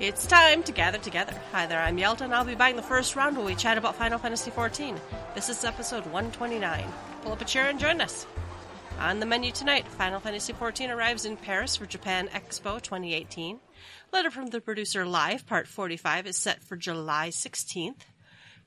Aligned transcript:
It's 0.00 0.26
time 0.26 0.62
to 0.62 0.72
gather 0.72 0.96
together. 0.96 1.34
Hi 1.52 1.66
there, 1.66 1.78
I'm 1.78 1.98
Yelta, 1.98 2.22
and 2.22 2.34
I'll 2.34 2.42
be 2.42 2.54
buying 2.54 2.76
the 2.76 2.80
first 2.80 3.16
round 3.16 3.36
where 3.36 3.44
we 3.44 3.54
chat 3.54 3.76
about 3.76 3.96
Final 3.96 4.18
Fantasy 4.18 4.50
XIV. 4.50 4.98
This 5.34 5.50
is 5.50 5.62
episode 5.62 6.06
129. 6.06 6.86
Pull 7.20 7.32
up 7.32 7.42
a 7.42 7.44
chair 7.44 7.68
and 7.68 7.78
join 7.78 8.00
us. 8.00 8.26
On 8.98 9.20
the 9.20 9.26
menu 9.26 9.52
tonight, 9.52 9.86
Final 9.86 10.18
Fantasy 10.18 10.54
XIV 10.54 10.88
arrives 10.88 11.26
in 11.26 11.36
Paris 11.36 11.76
for 11.76 11.84
Japan 11.84 12.28
Expo 12.28 12.80
2018. 12.80 13.60
Letter 14.10 14.30
from 14.30 14.46
the 14.46 14.62
Producer 14.62 15.04
Live, 15.04 15.46
Part 15.46 15.68
45, 15.68 16.28
is 16.28 16.38
set 16.38 16.64
for 16.64 16.76
July 16.76 17.28
16th. 17.28 18.00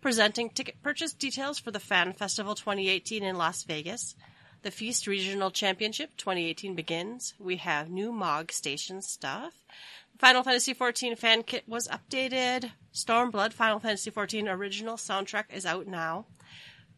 Presenting 0.01 0.51
ticket 0.51 0.83
purchase 0.83 1.13
details 1.13 1.57
for 1.57 1.71
the 1.71 1.79
Fan 1.79 2.13
Festival 2.13 2.53
2018 2.53 3.23
in 3.23 3.37
Las 3.37 3.63
Vegas. 3.63 4.13
The 4.61 4.69
Feast 4.71 5.07
Regional 5.07 5.49
Championship 5.49 6.11
2018 6.15 6.75
begins. 6.75 7.33
We 7.39 7.57
have 7.57 7.89
new 7.89 8.11
MOG 8.11 8.51
station 8.51 9.01
stuff. 9.01 9.53
Final 10.19 10.43
Fantasy 10.43 10.73
XIV 10.73 11.17
fan 11.17 11.43
kit 11.43 11.63
was 11.67 11.87
updated. 11.87 12.71
Stormblood 12.93 13.53
Final 13.53 13.79
Fantasy 13.79 14.11
XIV 14.11 14.51
original 14.53 14.95
soundtrack 14.95 15.45
is 15.53 15.65
out 15.65 15.87
now. 15.87 16.25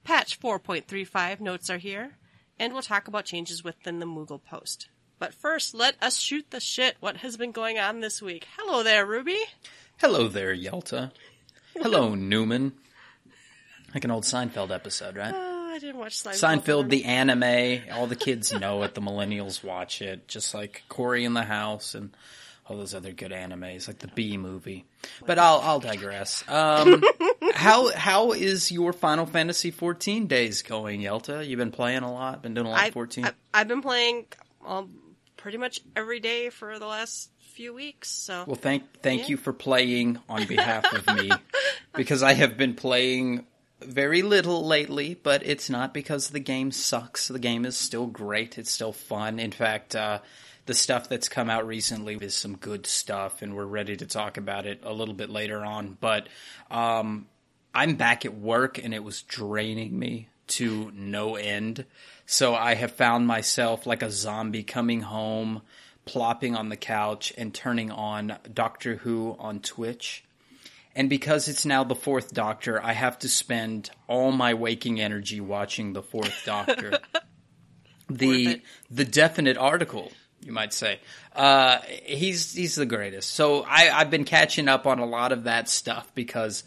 Patch 0.04 0.40
4.35 0.40 1.40
notes 1.40 1.70
are 1.70 1.78
here. 1.78 2.18
And 2.60 2.72
we'll 2.74 2.82
talk 2.82 3.08
about 3.08 3.26
changes 3.26 3.64
within 3.64 4.00
the 4.00 4.06
Moogle 4.06 4.42
post. 4.44 4.90
But 5.20 5.34
first, 5.34 5.74
let 5.74 5.96
us 6.02 6.18
shoot 6.18 6.52
the 6.52 6.60
shit. 6.60 6.98
What 7.00 7.18
has 7.18 7.38
been 7.38 7.52
going 7.52 7.80
on 7.80 8.00
this 8.00 8.22
week? 8.22 8.48
Hello 8.58 8.84
there, 8.84 9.06
Ruby. 9.06 9.40
Hello 9.98 10.28
there, 10.28 10.54
Yelta. 10.56 11.12
Hello, 11.74 12.16
Newman. 12.16 12.74
Like 13.94 14.04
an 14.04 14.12
old 14.12 14.24
Seinfeld 14.24 14.72
episode, 14.72 15.16
right? 15.16 15.34
Oh, 15.36 15.72
I 15.74 15.80
didn't 15.80 15.98
watch 15.98 16.22
Seinfeld. 16.22 16.64
Seinfeld, 16.64 16.90
the 16.90 17.06
anime. 17.06 17.82
All 17.94 18.08
the 18.08 18.16
kids 18.16 18.54
know 18.54 18.84
it. 18.84 18.94
The 18.94 19.02
millennials 19.02 19.64
watch 19.64 20.02
it. 20.02 20.28
Just 20.28 20.54
like 20.54 20.84
Cory 20.90 21.24
in 21.26 21.34
the 21.34 21.44
House 21.44 21.96
and 21.96 22.12
all 22.68 22.78
those 22.78 22.96
other 22.96 23.12
good 23.12 23.32
animes, 23.32 23.88
like 23.88 24.00
the 24.00 24.08
Bee 24.08 24.38
Movie. 24.38 24.86
But 25.26 25.38
I'll 25.40 25.60
I'll 25.62 25.80
digress. 25.80 26.44
Um, 26.48 27.04
how 27.54 27.92
how 27.96 28.32
is 28.32 28.72
your 28.72 28.92
Final 28.94 29.26
Fantasy 29.26 29.72
14 29.72 30.28
days 30.28 30.62
going, 30.64 31.02
Yelta? 31.02 31.48
You've 31.48 31.60
been 31.60 31.72
playing 31.72 32.04
a 32.04 32.12
lot. 32.12 32.42
Been 32.42 32.54
doing 32.54 32.68
a 32.68 32.72
lot 32.72 32.80
I, 32.80 32.88
of 32.88 32.94
14. 32.94 33.26
I, 33.26 33.32
I've 33.54 33.68
been 33.68 33.82
playing 33.82 34.26
um, 34.66 34.92
pretty 35.38 35.58
much 35.58 35.82
every 35.96 36.20
day 36.20 36.50
for 36.50 36.80
the 36.80 36.88
last 36.88 37.30
few 37.54 37.74
weeks. 37.74 38.10
So 38.10 38.44
Well, 38.48 38.56
thank 38.56 39.02
thank 39.02 39.22
Yeah. 39.24 39.28
you 39.30 39.38
for 39.38 39.54
playing 39.54 40.20
on 40.28 40.46
behalf 40.46 40.92
of 40.92 41.16
me 41.16 41.32
because 41.96 42.24
I 42.24 42.34
have 42.34 42.58
been 42.58 42.74
playing 42.74 43.46
very 43.82 44.24
little 44.24 44.66
lately, 44.66 45.14
but 45.22 45.46
it's 45.46 45.70
not 45.70 45.94
because 45.94 46.30
the 46.30 46.40
game 46.40 46.72
sucks. 46.72 47.28
The 47.28 47.40
game 47.40 47.64
is 47.66 47.78
still 47.78 48.08
great. 48.08 48.58
It's 48.58 48.72
still 48.72 48.92
fun. 48.94 49.38
In 49.40 49.52
fact, 49.52 49.96
uh, 49.96 50.20
the 50.66 50.74
stuff 50.74 51.10
that's 51.10 51.30
come 51.30 51.50
out 51.50 51.68
recently 51.68 52.16
is 52.16 52.34
some 52.34 52.56
good 52.58 52.86
stuff, 52.86 53.42
and 53.42 53.56
we're 53.56 53.66
ready 53.66 53.96
to 53.98 54.06
talk 54.06 54.38
about 54.38 54.66
it 54.66 54.80
a 54.84 54.94
little 54.94 55.14
bit 55.14 55.30
later 55.30 55.64
on. 55.64 55.98
But 56.00 56.28
um, 56.72 57.28
I'm 57.74 57.96
back 57.96 58.26
at 58.26 58.36
work, 58.36 58.84
and 58.84 58.94
it 58.94 59.04
was 59.04 59.22
draining 59.22 59.98
me 59.98 60.30
to 60.48 60.92
no 60.96 61.36
end. 61.36 61.86
So 62.26 62.56
I 62.56 62.76
have 62.76 62.92
found 62.92 63.28
myself 63.28 63.86
like 63.86 64.02
a 64.02 64.12
zombie 64.12 64.64
coming 64.64 65.02
home, 65.02 65.62
plopping 66.06 66.56
on 66.56 66.70
the 66.70 66.78
couch, 66.78 67.32
and 67.38 67.54
turning 67.54 67.92
on 67.92 68.38
Doctor 68.52 68.98
Who 68.98 69.36
on 69.40 69.60
Twitch. 69.60 70.24
And 70.96 71.10
because 71.10 71.48
it's 71.48 71.66
now 71.66 71.84
the 71.84 71.94
fourth 71.94 72.34
Doctor, 72.34 72.82
I 72.82 72.94
have 72.94 73.20
to 73.20 73.30
spend 73.30 73.90
all 74.08 74.32
my 74.32 74.54
waking 74.54 75.02
energy 75.02 75.42
watching 75.42 75.94
the 75.94 76.02
fourth 76.04 76.44
Doctor. 76.46 77.00
The 78.08 78.62
the 78.92 79.04
definite 79.04 79.58
article, 79.58 80.12
you 80.46 80.52
might 80.52 80.74
say. 80.74 81.00
Uh, 81.36 81.80
he's 82.04 82.54
he's 82.54 82.76
the 82.76 82.86
greatest. 82.86 83.34
So 83.34 83.64
I, 83.64 83.90
I've 83.92 84.12
been 84.12 84.26
catching 84.26 84.68
up 84.68 84.86
on 84.86 85.00
a 85.00 85.06
lot 85.06 85.32
of 85.32 85.46
that 85.46 85.68
stuff 85.68 86.10
because 86.14 86.64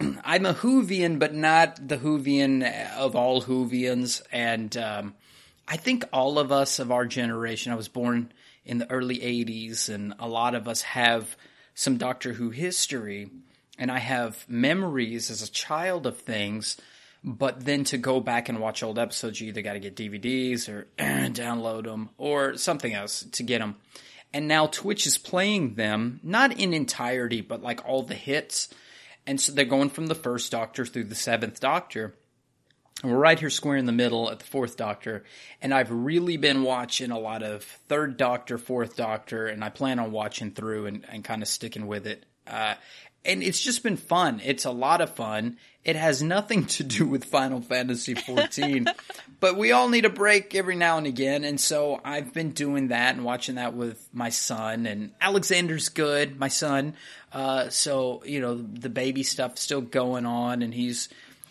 I'm 0.24 0.44
a 0.44 0.54
Whovian, 0.54 1.18
but 1.18 1.32
not 1.32 1.88
the 1.88 1.98
Whovian 1.98 2.68
of 2.96 3.14
all 3.14 3.42
Whovians. 3.42 4.22
And 4.32 4.76
um, 4.76 5.14
I 5.68 5.76
think 5.76 6.04
all 6.12 6.38
of 6.38 6.50
us 6.50 6.80
of 6.80 6.90
our 6.90 7.06
generation, 7.06 7.72
I 7.72 7.76
was 7.76 7.88
born 7.88 8.32
in 8.64 8.78
the 8.78 8.90
early 8.90 9.18
80s, 9.18 9.88
and 9.88 10.14
a 10.18 10.28
lot 10.28 10.54
of 10.54 10.68
us 10.68 10.82
have 10.82 11.36
some 11.74 11.96
Doctor 11.96 12.32
Who 12.32 12.50
history. 12.50 13.30
And 13.78 13.90
I 13.90 13.98
have 13.98 14.44
memories 14.48 15.30
as 15.30 15.42
a 15.42 15.50
child 15.50 16.06
of 16.06 16.18
things, 16.18 16.76
but 17.24 17.64
then 17.64 17.84
to 17.84 17.98
go 17.98 18.20
back 18.20 18.48
and 18.48 18.58
watch 18.58 18.82
old 18.82 18.98
episodes, 18.98 19.40
you 19.40 19.48
either 19.48 19.62
got 19.62 19.74
to 19.74 19.80
get 19.80 19.96
DVDs 19.96 20.68
or 20.68 20.88
download 20.98 21.84
them 21.84 22.10
or 22.18 22.56
something 22.56 22.92
else 22.92 23.22
to 23.32 23.42
get 23.42 23.60
them. 23.60 23.76
And 24.34 24.48
now 24.48 24.66
Twitch 24.66 25.06
is 25.06 25.18
playing 25.18 25.74
them, 25.74 26.18
not 26.22 26.58
in 26.58 26.72
entirety, 26.74 27.40
but 27.40 27.62
like 27.62 27.86
all 27.86 28.02
the 28.02 28.14
hits. 28.14 28.68
And 29.26 29.40
so 29.40 29.52
they're 29.52 29.64
going 29.64 29.90
from 29.90 30.06
the 30.06 30.14
first 30.14 30.50
Doctor 30.50 30.84
through 30.84 31.04
the 31.04 31.14
seventh 31.14 31.60
Doctor. 31.60 32.14
And 33.02 33.12
we're 33.12 33.18
right 33.18 33.38
here 33.38 33.50
square 33.50 33.76
in 33.76 33.86
the 33.86 33.92
middle 33.92 34.30
at 34.30 34.38
the 34.38 34.44
fourth 34.44 34.76
Doctor. 34.76 35.24
And 35.60 35.72
I've 35.72 35.90
really 35.90 36.36
been 36.36 36.62
watching 36.62 37.10
a 37.10 37.18
lot 37.18 37.42
of 37.42 37.62
third 37.62 38.16
Doctor, 38.16 38.58
fourth 38.58 38.96
Doctor, 38.96 39.46
and 39.46 39.62
I 39.62 39.68
plan 39.68 39.98
on 39.98 40.12
watching 40.12 40.50
through 40.50 40.86
and, 40.86 41.04
and 41.08 41.22
kind 41.22 41.42
of 41.42 41.48
sticking 41.48 41.86
with 41.86 42.06
it. 42.06 42.24
Uh, 42.46 42.74
and 43.24 43.42
it's 43.42 43.62
just 43.62 43.82
been 43.82 43.96
fun. 43.96 44.40
It's 44.44 44.64
a 44.64 44.70
lot 44.70 45.00
of 45.00 45.14
fun. 45.14 45.58
It 45.84 45.96
has 45.96 46.22
nothing 46.22 46.66
to 46.66 46.84
do 46.84 47.06
with 47.06 47.24
Final 47.24 47.60
Fantasy 47.60 48.14
XIV, 48.14 48.88
but 49.40 49.56
we 49.56 49.72
all 49.72 49.88
need 49.88 50.04
a 50.04 50.10
break 50.10 50.54
every 50.54 50.76
now 50.76 50.96
and 50.96 51.06
again. 51.06 51.42
And 51.42 51.60
so 51.60 52.00
I've 52.04 52.32
been 52.32 52.50
doing 52.50 52.88
that 52.88 53.16
and 53.16 53.24
watching 53.24 53.56
that 53.56 53.74
with 53.74 54.08
my 54.12 54.28
son. 54.28 54.86
And 54.86 55.10
Alexander's 55.20 55.88
good, 55.88 56.38
my 56.38 56.48
son. 56.48 56.94
Uh, 57.32 57.68
so 57.68 58.22
you 58.24 58.40
know 58.40 58.54
the 58.54 58.90
baby 58.90 59.22
stuff's 59.22 59.62
still 59.62 59.80
going 59.80 60.26
on, 60.26 60.62
and 60.62 60.72
he's 60.72 61.08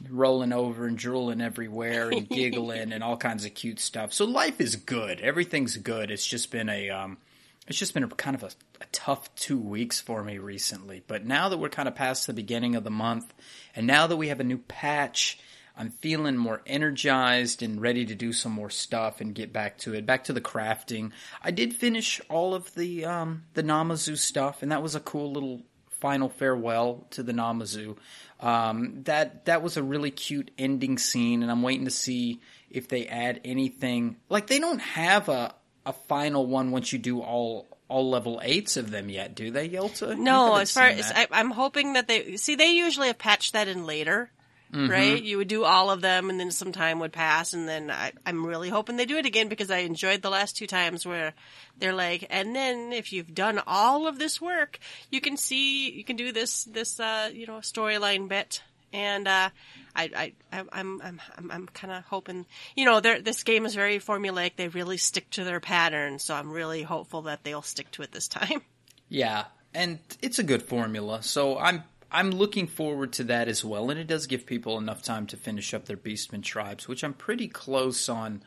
rolling 0.10 0.54
over 0.54 0.86
and 0.86 0.98
drooling 0.98 1.42
everywhere 1.42 2.10
and 2.10 2.28
giggling 2.30 2.92
and 2.94 3.04
all 3.04 3.18
kinds 3.18 3.46
of 3.46 3.54
cute 3.54 3.80
stuff. 3.80 4.14
So 4.14 4.26
life 4.26 4.62
is 4.62 4.76
good. 4.76 5.20
Everything's 5.20 5.78
good. 5.78 6.10
It's 6.12 6.26
just 6.26 6.52
been 6.52 6.70
a 6.70 6.90
um, 6.90 7.18
it's 7.68 7.78
just 7.78 7.94
been 7.94 8.04
a 8.04 8.08
kind 8.08 8.36
of 8.36 8.44
a, 8.44 8.52
a 8.82 8.86
tough 8.92 9.34
two 9.36 9.60
weeks 9.60 10.02
for 10.02 10.24
me 10.24 10.38
recently. 10.38 11.04
But 11.06 11.26
now 11.26 11.50
that 11.50 11.58
we're 11.58 11.70
kind 11.70 11.88
of 11.88 11.96
past 11.96 12.28
the 12.28 12.34
beginning 12.34 12.76
of 12.76 12.84
the 12.84 12.92
month, 12.92 13.34
and 13.76 13.86
now 13.88 14.08
that 14.08 14.18
we 14.18 14.30
have 14.30 14.40
a 14.40 14.46
new 14.46 14.58
patch, 14.58 15.40
I'm 15.78 15.90
feeling 15.90 16.38
more 16.38 16.62
energized 16.66 17.64
and 17.64 17.82
ready 17.82 18.06
to 18.06 18.16
do 18.16 18.34
some 18.34 18.52
more 18.52 18.70
stuff 18.70 19.22
and 19.22 19.34
get 19.34 19.54
back 19.54 19.78
to 19.80 19.94
it. 19.94 20.06
Back 20.06 20.26
to 20.26 20.34
the 20.34 20.42
crafting. 20.42 21.12
I 21.42 21.52
did 21.52 21.74
finish 21.74 22.20
all 22.30 22.54
of 22.54 22.74
the 22.76 23.06
um, 23.06 23.44
the 23.54 23.64
Namazu 23.64 24.18
stuff, 24.18 24.64
and 24.64 24.72
that 24.72 24.84
was 24.84 24.96
a 24.96 25.00
cool 25.00 25.32
little 25.32 25.62
final 26.02 26.30
farewell 26.30 27.06
to 27.12 27.24
the 27.24 27.32
Namazu. 27.32 27.96
Um, 28.40 29.04
that 29.04 29.46
that 29.46 29.62
was 29.62 29.78
a 29.78 29.84
really 29.84 30.12
cute 30.12 30.52
ending 30.58 30.98
scene, 30.98 31.42
and 31.42 31.52
I'm 31.52 31.62
waiting 31.62 31.86
to 31.86 31.92
see 31.92 32.42
if 32.70 32.88
they 32.88 33.08
add 33.08 33.40
anything. 33.46 34.18
Like 34.30 34.48
they 34.48 34.60
don't 34.60 34.80
have 34.82 35.30
a 35.30 35.56
a 35.86 35.94
final 35.94 36.46
one 36.46 36.72
once 36.72 36.94
you 36.94 37.00
do 37.00 37.22
all 37.22 37.68
all 37.88 38.10
level 38.10 38.40
eights 38.44 38.78
of 38.78 38.90
them 38.90 39.10
yet, 39.10 39.36
do 39.36 39.52
they, 39.52 39.68
Yelta? 39.68 40.18
No, 40.18 40.56
as 40.56 40.72
far 40.72 40.88
as. 40.88 41.12
I, 41.14 41.28
I'm 41.32 41.52
hoping 41.52 41.94
that 41.94 42.08
they 42.08 42.38
see, 42.38 42.56
they 42.56 42.72
usually 42.72 43.08
have 43.08 43.18
patched 43.18 43.54
that 43.54 43.68
in 43.68 43.86
later, 43.86 44.32
Mm-hmm. 44.72 44.90
right? 44.90 45.22
You 45.22 45.38
would 45.38 45.50
do 45.50 45.66
all 45.66 45.90
of 45.92 46.00
them, 46.00 46.30
and 46.30 46.40
then 46.40 46.50
some 46.50 46.72
time 46.72 47.00
would 47.00 47.12
pass, 47.12 47.52
and 47.52 47.68
then 47.68 47.92
I, 47.92 48.14
I'm 48.26 48.46
really 48.46 48.70
hoping 48.70 48.96
they 48.96 49.06
do 49.06 49.18
it 49.18 49.26
again 49.26 49.50
because 49.50 49.70
I 49.70 49.80
enjoyed 49.80 50.22
the 50.22 50.30
last 50.30 50.56
two 50.56 50.66
times 50.66 51.06
where 51.06 51.34
they're 51.78 51.92
like, 51.94 52.26
and 52.30 52.56
then 52.56 52.94
if 52.94 53.12
you've 53.12 53.36
done 53.36 53.62
all 53.68 54.08
of 54.08 54.18
this 54.18 54.40
work, 54.40 54.80
you 55.10 55.20
can 55.20 55.36
see 55.36 55.92
you 55.92 56.06
can 56.06 56.16
do 56.16 56.32
this 56.32 56.64
this 56.64 57.02
uh, 57.02 57.30
you 57.34 57.48
know 57.48 57.58
storyline 57.58 58.30
bit. 58.30 58.64
And 58.94 59.28
uh, 59.28 59.50
I, 59.96 60.34
I, 60.52 60.60
I'm, 60.72 61.02
I'm, 61.02 61.22
I'm, 61.38 61.52
I'm 61.52 61.68
kind 61.68 61.94
of 61.94 62.04
hoping, 62.06 62.46
you 62.76 62.86
know, 62.86 63.00
this 63.00 63.44
game 63.44 63.66
is 63.66 63.76
very 63.76 64.00
formulaic. 64.00 64.56
They 64.56 64.68
really 64.68 64.98
stick 64.98 65.30
to 65.32 65.44
their 65.44 65.60
pattern, 65.60 66.20
so 66.20 66.36
I'm 66.36 66.52
really 66.52 66.84
hopeful 66.84 67.24
that 67.24 67.44
they'll 67.44 67.62
stick 67.62 67.92
to 67.92 68.02
it 68.02 68.12
this 68.12 68.28
time. 68.28 68.62
Yeah, 69.14 69.44
and 69.74 70.00
it's 70.22 70.40
a 70.40 70.44
good 70.44 70.64
formula. 70.64 71.22
So 71.22 71.60
I'm 71.60 71.84
I'm 72.10 72.32
looking 72.32 72.66
forward 72.66 73.12
to 73.14 73.26
that 73.26 73.50
as 73.50 73.64
well, 73.64 73.90
and 73.90 74.00
it 74.00 74.08
does 74.08 74.26
give 74.26 74.46
people 74.46 74.78
enough 74.78 75.02
time 75.02 75.28
to 75.28 75.38
finish 75.38 75.74
up 75.74 75.86
their 75.86 75.98
Beastman 75.98 76.44
tribes, 76.44 76.88
which 76.88 77.04
I'm 77.04 77.14
pretty 77.14 77.50
close 77.50 78.08
on 78.08 78.42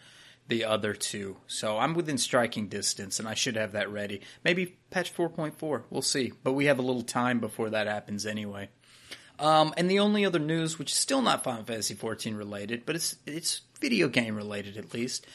the 0.48 0.64
other 0.64 0.92
two. 0.92 1.38
So 1.46 1.78
I'm 1.78 1.94
within 1.94 2.18
striking 2.18 2.68
distance, 2.68 3.18
and 3.18 3.26
I 3.26 3.34
should 3.34 3.56
have 3.56 3.72
that 3.72 3.90
ready. 3.90 4.20
Maybe 4.44 4.76
patch 4.90 5.14
4.4. 5.14 5.84
We'll 5.88 6.02
see, 6.02 6.32
but 6.42 6.52
we 6.52 6.66
have 6.66 6.78
a 6.78 6.82
little 6.82 7.02
time 7.02 7.40
before 7.40 7.70
that 7.70 7.86
happens 7.86 8.26
anyway. 8.26 8.68
Um, 9.38 9.74
and 9.76 9.90
the 9.90 9.98
only 9.98 10.24
other 10.24 10.38
news, 10.38 10.78
which 10.78 10.92
is 10.92 10.98
still 10.98 11.22
not 11.22 11.42
Final 11.42 11.64
Fantasy 11.64 11.94
XIV 11.94 12.36
related, 12.36 12.86
but 12.86 12.94
it's 12.94 13.16
it's 13.26 13.62
video 13.80 14.08
game 14.08 14.36
related 14.36 14.76
at 14.76 14.94
least, 14.94 15.26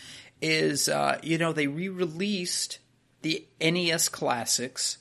is 0.41 0.87
uh, 0.87 1.19
you 1.21 1.37
know 1.37 1.51
they 1.51 1.67
re-released 1.67 2.79
the 3.21 3.45
NES 3.59 4.09
classics. 4.09 4.97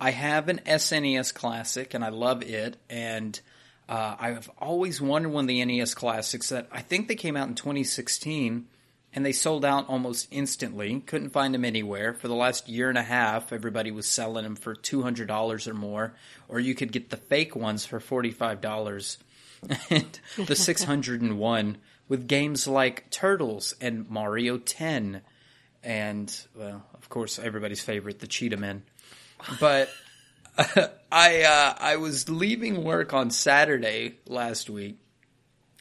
I 0.00 0.10
have 0.10 0.48
an 0.48 0.60
SNES 0.66 1.32
classic, 1.32 1.94
and 1.94 2.04
I 2.04 2.10
love 2.10 2.42
it. 2.42 2.76
And 2.90 3.40
uh, 3.88 4.16
I've 4.18 4.50
always 4.58 5.00
wondered 5.00 5.30
when 5.30 5.46
the 5.46 5.64
NES 5.64 5.94
classics 5.94 6.50
that 6.50 6.68
I 6.70 6.80
think 6.80 7.08
they 7.08 7.14
came 7.14 7.36
out 7.36 7.48
in 7.48 7.54
2016, 7.54 8.66
and 9.14 9.24
they 9.24 9.32
sold 9.32 9.64
out 9.64 9.88
almost 9.88 10.26
instantly. 10.30 11.00
Couldn't 11.00 11.30
find 11.30 11.54
them 11.54 11.64
anywhere. 11.64 12.14
For 12.14 12.26
the 12.26 12.34
last 12.34 12.68
year 12.68 12.88
and 12.88 12.98
a 12.98 13.02
half, 13.02 13.52
everybody 13.52 13.92
was 13.92 14.06
selling 14.06 14.42
them 14.42 14.56
for 14.56 14.74
$200 14.74 15.66
or 15.68 15.74
more, 15.74 16.14
or 16.48 16.58
you 16.58 16.74
could 16.74 16.90
get 16.90 17.10
the 17.10 17.16
fake 17.16 17.54
ones 17.54 17.86
for 17.86 18.00
$45. 18.00 19.16
and 19.90 20.20
the 20.36 20.56
601 20.56 21.78
with 22.08 22.28
games 22.28 22.66
like 22.66 23.10
Turtles 23.10 23.74
and 23.80 24.10
Mario 24.10 24.58
10 24.58 25.22
and 25.82 26.46
well, 26.56 26.82
of 26.94 27.08
course 27.08 27.38
everybody's 27.38 27.80
favorite, 27.80 28.18
the 28.18 28.26
Cheetah 28.26 28.56
Men. 28.56 28.82
But 29.60 29.90
I 31.12 31.42
uh, 31.42 31.74
I 31.78 31.96
was 31.96 32.28
leaving 32.28 32.84
work 32.84 33.12
on 33.12 33.30
Saturday 33.30 34.16
last 34.26 34.70
week. 34.70 34.98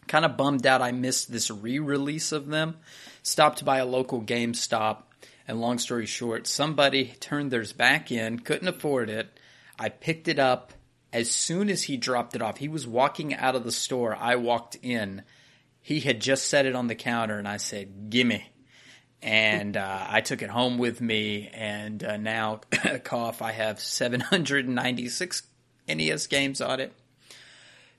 Kind 0.08 0.26
of 0.26 0.36
bummed 0.36 0.68
out 0.68 0.82
I 0.82 0.92
missed 0.92 1.32
this 1.32 1.50
re-release 1.50 2.34
of 2.34 2.48
them 2.48 2.78
stopped 3.24 3.66
by 3.66 3.80
a 3.80 3.86
local 3.86 4.22
GameStop, 4.22 5.04
and 5.48 5.60
long 5.60 5.80
story 5.80 6.06
short, 6.06 6.46
somebody 6.46 7.16
turned 7.20 7.52
theirs 7.52 7.74
back 7.74 8.12
in, 8.12 8.40
couldn't 8.40 8.68
afford 8.68 9.10
it. 9.10 9.40
I 9.80 9.90
picked 9.90 10.28
it 10.28 10.38
up 10.38 10.74
as 11.12 11.31
soon 11.31 11.70
as 11.70 11.84
he 11.84 11.98
dropped 11.98 12.36
it 12.36 12.42
off. 12.42 12.58
He 12.58 12.68
was 12.68 12.88
walking 12.88 13.34
out 13.34 13.56
of 13.56 13.64
the 13.64 13.72
store. 13.72 14.16
I 14.16 14.36
walked 14.36 14.75
in. 14.81 15.24
He 15.81 16.00
had 16.00 16.22
just 16.22 16.48
set 16.48 16.66
it 16.66 16.75
on 16.75 16.88
the 16.88 16.96
counter, 16.96 17.38
and 17.38 17.48
I 17.48 17.58
said, 17.58 18.10
"Gimme." 18.10 18.46
And 19.22 19.78
uh, 19.78 20.06
I 20.10 20.20
took 20.22 20.42
it 20.42 20.50
home 20.50 20.78
with 20.78 21.00
me, 21.00 21.50
and 21.54 22.04
uh, 22.04 22.18
now, 22.18 22.60
cough, 23.04 23.42
I 23.42 23.54
have 23.54 23.80
796 23.80 25.44
NES 25.88 26.28
games 26.28 26.60
on 26.60 26.81
it. 26.81 26.94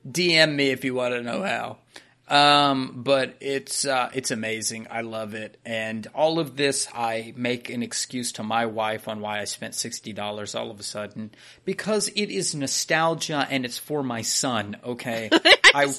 DM 0.07 0.55
me 0.55 0.69
if 0.69 0.85
you 0.85 0.95
want 0.95 1.15
to 1.15 1.23
know 1.23 1.43
how. 1.43 1.79
Um, 2.27 3.03
but 3.03 3.37
it's 3.41 3.85
uh, 3.85 4.09
it's 4.15 4.31
amazing. 4.31 4.87
I 4.91 5.03
love 5.03 5.35
it, 5.35 5.59
and 5.67 6.07
all 6.15 6.39
of 6.39 6.57
this 6.57 6.89
I 6.95 7.35
make 7.37 7.69
an 7.69 7.83
excuse 7.83 8.33
to 8.33 8.43
my 8.43 8.65
wife 8.65 9.09
on 9.09 9.21
why 9.21 9.41
I 9.41 9.45
spent 9.45 9.75
sixty 9.75 10.15
dollars 10.15 10.55
all 10.55 10.71
of 10.71 10.81
a 10.81 10.83
sudden 10.83 11.33
because 11.67 12.09
it 12.09 12.31
is 12.31 12.55
nostalgia 12.55 13.47
and 13.51 13.67
it's 13.67 13.77
for 13.77 14.03
my 14.03 14.23
son. 14.23 14.79
Okay, 14.83 15.29
I 15.75 15.95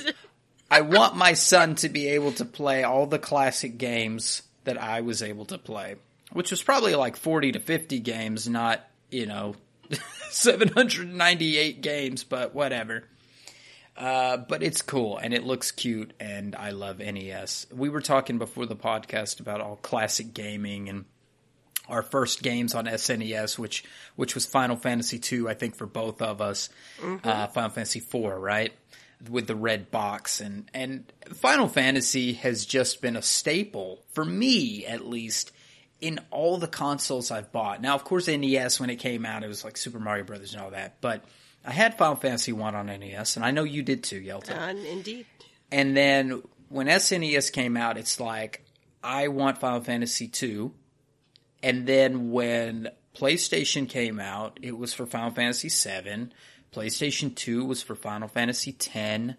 I 0.72 0.82
want 0.82 1.16
my 1.16 1.34
son 1.34 1.76
to 1.76 1.90
be 1.90 2.08
able 2.08 2.32
to 2.34 2.46
play 2.46 2.84
all 2.84 3.06
the 3.06 3.20
classic 3.20 3.78
games 3.78 4.42
that 4.64 4.82
I 4.82 5.02
was 5.02 5.22
able 5.22 5.46
to 5.46 5.60
play, 5.60 5.96
which 6.34 6.50
was 6.50 6.64
probably 6.64 6.96
like 6.96 7.18
forty 7.18 7.52
to 7.52 7.60
fifty 7.60 8.00
games, 8.00 8.50
not 8.50 8.82
you 9.12 9.28
know 9.28 9.54
seven 10.32 10.70
hundred 10.70 11.14
ninety 11.14 11.60
eight 11.60 11.82
games, 11.82 12.24
but 12.24 12.56
whatever. 12.56 13.04
Uh, 13.98 14.38
but 14.38 14.62
it's 14.62 14.82
cool 14.82 15.18
and 15.18 15.34
it 15.34 15.46
looks 15.46 15.72
cute, 15.72 16.12
and 16.20 16.56
I 16.56 16.72
love 16.72 17.00
NES. 17.00 17.68
We 17.74 17.90
were 17.90 18.02
talking 18.02 18.38
before 18.38 18.66
the 18.66 18.76
podcast 18.76 19.40
about 19.40 19.62
all 19.62 19.78
classic 19.78 20.34
gaming 20.34 20.90
and 20.90 21.06
our 21.88 22.02
first 22.02 22.42
games 22.42 22.76
on 22.76 22.86
SNES, 22.86 23.58
which 23.58 23.84
which 24.16 24.36
was 24.36 24.46
Final 24.46 24.76
Fantasy 24.76 25.22
II, 25.32 25.48
I 25.48 25.54
think 25.54 25.76
for 25.76 25.86
both 25.86 26.22
of 26.22 26.42
us. 26.42 26.70
Mm-hmm. 27.00 27.28
Uh, 27.28 27.48
Final 27.48 27.70
Fantasy 27.70 28.00
IV, 28.00 28.38
right? 28.38 28.74
With 29.30 29.48
the 29.48 29.56
red 29.56 29.92
box 29.92 30.42
and 30.42 30.70
and 30.74 31.12
Final 31.34 31.70
Fantasy 31.70 32.34
has 32.34 32.66
just 32.66 33.02
been 33.02 33.16
a 33.16 33.22
staple 33.22 34.04
for 34.12 34.26
me, 34.26 34.86
at 34.86 35.06
least, 35.06 35.52
in 36.02 36.20
all 36.32 36.58
the 36.58 36.68
consoles 36.68 37.32
I've 37.32 37.52
bought. 37.52 37.82
Now, 37.82 37.96
of 37.96 38.04
course, 38.04 38.28
NES 38.28 38.80
when 38.80 38.90
it 38.90 38.98
came 38.98 39.26
out, 39.26 39.44
it 39.44 39.48
was 39.48 39.64
like 39.64 39.78
Super 39.78 40.00
Mario 40.00 40.26
Brothers 40.26 40.54
and 40.54 40.62
all 40.62 40.72
that, 40.72 41.00
but 41.00 41.24
I 41.66 41.72
had 41.72 41.98
Final 41.98 42.16
Fantasy 42.16 42.54
One 42.54 42.76
on 42.76 42.88
NES, 42.88 43.36
and 43.36 43.46
I 43.46 43.52
know 43.52 43.64
you 43.64 43.82
did 43.82 44.04
too, 44.04 44.22
Yelta. 44.22 44.56
Uh, 44.56 44.78
indeed. 44.88 45.26
And 45.72 45.98
then 45.98 46.44
when 46.70 46.88
SNES 46.88 47.52
came 47.52 47.76
out, 47.76 47.98
it's 47.98 48.20
like 48.20 48.64
I 49.04 49.28
want 49.30 49.58
Final 49.58 49.82
Fantasy 49.82 50.28
Two, 50.28 50.74
and 51.64 51.88
then 51.88 52.32
when 52.32 52.90
PlayStation 53.16 53.90
came 53.90 54.20
out, 54.20 54.60
it 54.62 54.78
was 54.78 54.94
for 54.94 55.06
Final 55.06 55.32
Fantasy 55.32 55.70
Seven. 55.70 56.34
PlayStation 56.72 57.34
Two 57.34 57.66
was 57.66 57.82
for 57.82 57.96
Final 57.96 58.28
Fantasy 58.28 58.72
Ten. 58.72 59.38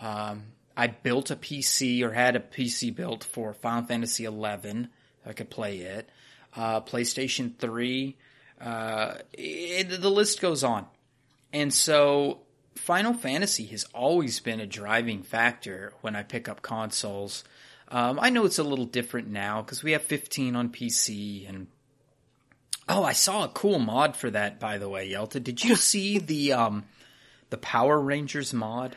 Um, 0.00 0.44
I 0.76 0.88
built 0.88 1.30
a 1.30 1.36
PC 1.36 2.02
or 2.02 2.12
had 2.12 2.36
a 2.36 2.40
PC 2.40 2.94
built 2.94 3.24
for 3.24 3.54
Final 3.54 3.84
Fantasy 3.84 4.24
Eleven. 4.24 4.88
I 5.24 5.32
could 5.32 5.48
play 5.48 5.78
it. 5.78 6.10
Uh, 6.54 6.80
PlayStation 6.82 7.56
Three. 7.56 8.16
Uh, 8.60 9.14
it, 9.32 10.00
the 10.00 10.10
list 10.10 10.40
goes 10.40 10.62
on. 10.62 10.86
And 11.52 11.72
so 11.72 12.40
Final 12.74 13.14
Fantasy 13.14 13.66
has 13.66 13.84
always 13.94 14.40
been 14.40 14.60
a 14.60 14.66
driving 14.66 15.22
factor 15.22 15.92
when 16.00 16.16
I 16.16 16.22
pick 16.22 16.48
up 16.48 16.62
consoles. 16.62 17.44
Um, 17.88 18.18
I 18.20 18.30
know 18.30 18.46
it's 18.46 18.58
a 18.58 18.64
little 18.64 18.86
different 18.86 19.28
now 19.28 19.62
because 19.62 19.82
we 19.82 19.92
have 19.92 20.02
15 20.02 20.56
on 20.56 20.70
PC 20.70 21.48
and 21.48 21.66
oh, 22.88 23.04
I 23.04 23.12
saw 23.12 23.44
a 23.44 23.48
cool 23.48 23.78
mod 23.78 24.16
for 24.16 24.30
that 24.30 24.58
by 24.58 24.78
the 24.78 24.88
way, 24.88 25.10
Yelta. 25.10 25.42
Did 25.42 25.62
you 25.62 25.76
see 25.76 26.18
the 26.18 26.54
um, 26.54 26.84
the 27.50 27.58
Power 27.58 28.00
Rangers 28.00 28.52
mod? 28.52 28.96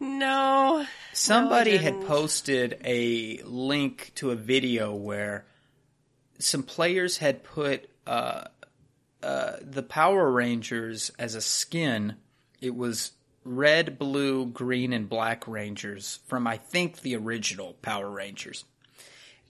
No. 0.00 0.86
Somebody 1.12 1.76
no, 1.76 1.82
had 1.82 2.06
posted 2.06 2.80
a 2.84 3.42
link 3.42 4.12
to 4.16 4.30
a 4.30 4.36
video 4.36 4.94
where 4.94 5.44
some 6.38 6.62
players 6.62 7.18
had 7.18 7.42
put 7.42 7.90
uh, 8.06 8.44
uh, 9.22 9.52
the 9.60 9.82
Power 9.82 10.30
Rangers 10.30 11.10
as 11.18 11.34
a 11.34 11.40
skin, 11.40 12.16
it 12.60 12.74
was 12.74 13.12
red, 13.44 13.98
blue, 13.98 14.46
green, 14.46 14.92
and 14.92 15.08
black 15.08 15.48
Rangers 15.48 16.20
from 16.26 16.46
I 16.46 16.56
think 16.56 17.00
the 17.00 17.16
original 17.16 17.74
Power 17.82 18.10
Rangers. 18.10 18.64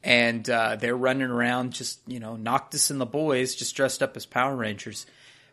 And 0.02 0.48
uh, 0.48 0.76
they're 0.76 0.96
running 0.96 1.28
around 1.28 1.72
just, 1.72 2.00
you 2.06 2.20
know, 2.20 2.36
Noctis 2.36 2.90
and 2.90 3.00
the 3.00 3.06
boys 3.06 3.56
just 3.56 3.74
dressed 3.74 4.02
up 4.02 4.16
as 4.16 4.26
Power 4.26 4.54
Rangers. 4.54 5.06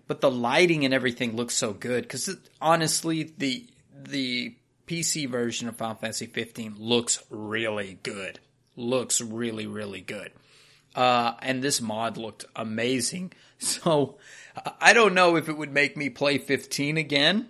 But 0.08 0.22
the 0.22 0.30
lighting 0.30 0.86
and 0.86 0.94
everything 0.94 1.36
looks 1.36 1.56
so 1.56 1.74
good 1.74 2.04
because 2.04 2.30
honestly, 2.62 3.34
the 3.38 3.66
the 4.04 4.56
PC 4.88 5.28
version 5.28 5.68
of 5.68 5.78
Final 5.78 5.96
Fantasy 5.96 6.28
15 6.28 6.76
looks 6.78 7.24
really 7.32 7.98
good. 8.04 8.40
Looks 8.76 9.20
really, 9.20 9.66
really 9.66 10.02
good. 10.02 10.32
Uh, 10.94 11.34
and 11.42 11.62
this 11.62 11.82
mod 11.82 12.18
looked 12.18 12.46
amazing. 12.56 13.34
So 13.66 14.18
I 14.80 14.94
don't 14.94 15.16
know 15.16 15.36
if 15.36 15.50
it 15.50 15.58
would 15.58 15.74
make 15.74 15.98
me 15.98 16.10
play 16.10 16.38
15 16.38 16.98
again, 16.98 17.50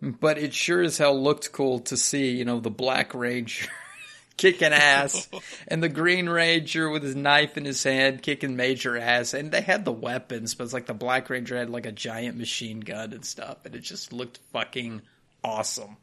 but 0.00 0.38
it 0.38 0.54
sure 0.54 0.82
as 0.82 0.98
hell 0.98 1.20
looked 1.20 1.52
cool 1.52 1.80
to 1.80 1.96
see, 1.96 2.30
you 2.30 2.44
know, 2.44 2.60
the 2.60 2.70
Black 2.70 3.14
Ranger 3.14 3.68
kicking 4.38 4.72
ass 4.72 5.28
and 5.68 5.82
the 5.82 5.88
Green 5.88 6.28
Ranger 6.28 6.88
with 6.88 7.02
his 7.02 7.14
knife 7.14 7.58
in 7.58 7.66
his 7.66 7.82
hand 7.82 8.22
kicking 8.22 8.56
major 8.56 8.96
ass. 8.96 9.34
And 9.34 9.52
they 9.52 9.60
had 9.60 9.84
the 9.84 9.92
weapons, 9.92 10.54
but 10.54 10.64
it's 10.64 10.72
like 10.72 10.86
the 10.86 10.94
Black 10.94 11.28
Ranger 11.28 11.58
had 11.58 11.68
like 11.68 11.86
a 11.86 11.92
giant 11.92 12.38
machine 12.38 12.80
gun 12.80 13.12
and 13.12 13.24
stuff, 13.24 13.58
and 13.66 13.74
it 13.74 13.80
just 13.80 14.12
looked 14.12 14.38
fucking 14.52 15.02
awesome. 15.44 15.98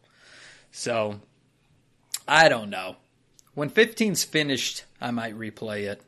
So 0.71 1.19
I 2.27 2.47
don't 2.47 2.69
know. 2.69 2.97
When 3.55 3.71
15's 3.71 4.23
finished, 4.23 4.83
I 5.01 5.09
might 5.09 5.35
replay 5.35 5.89
it. 5.89 6.01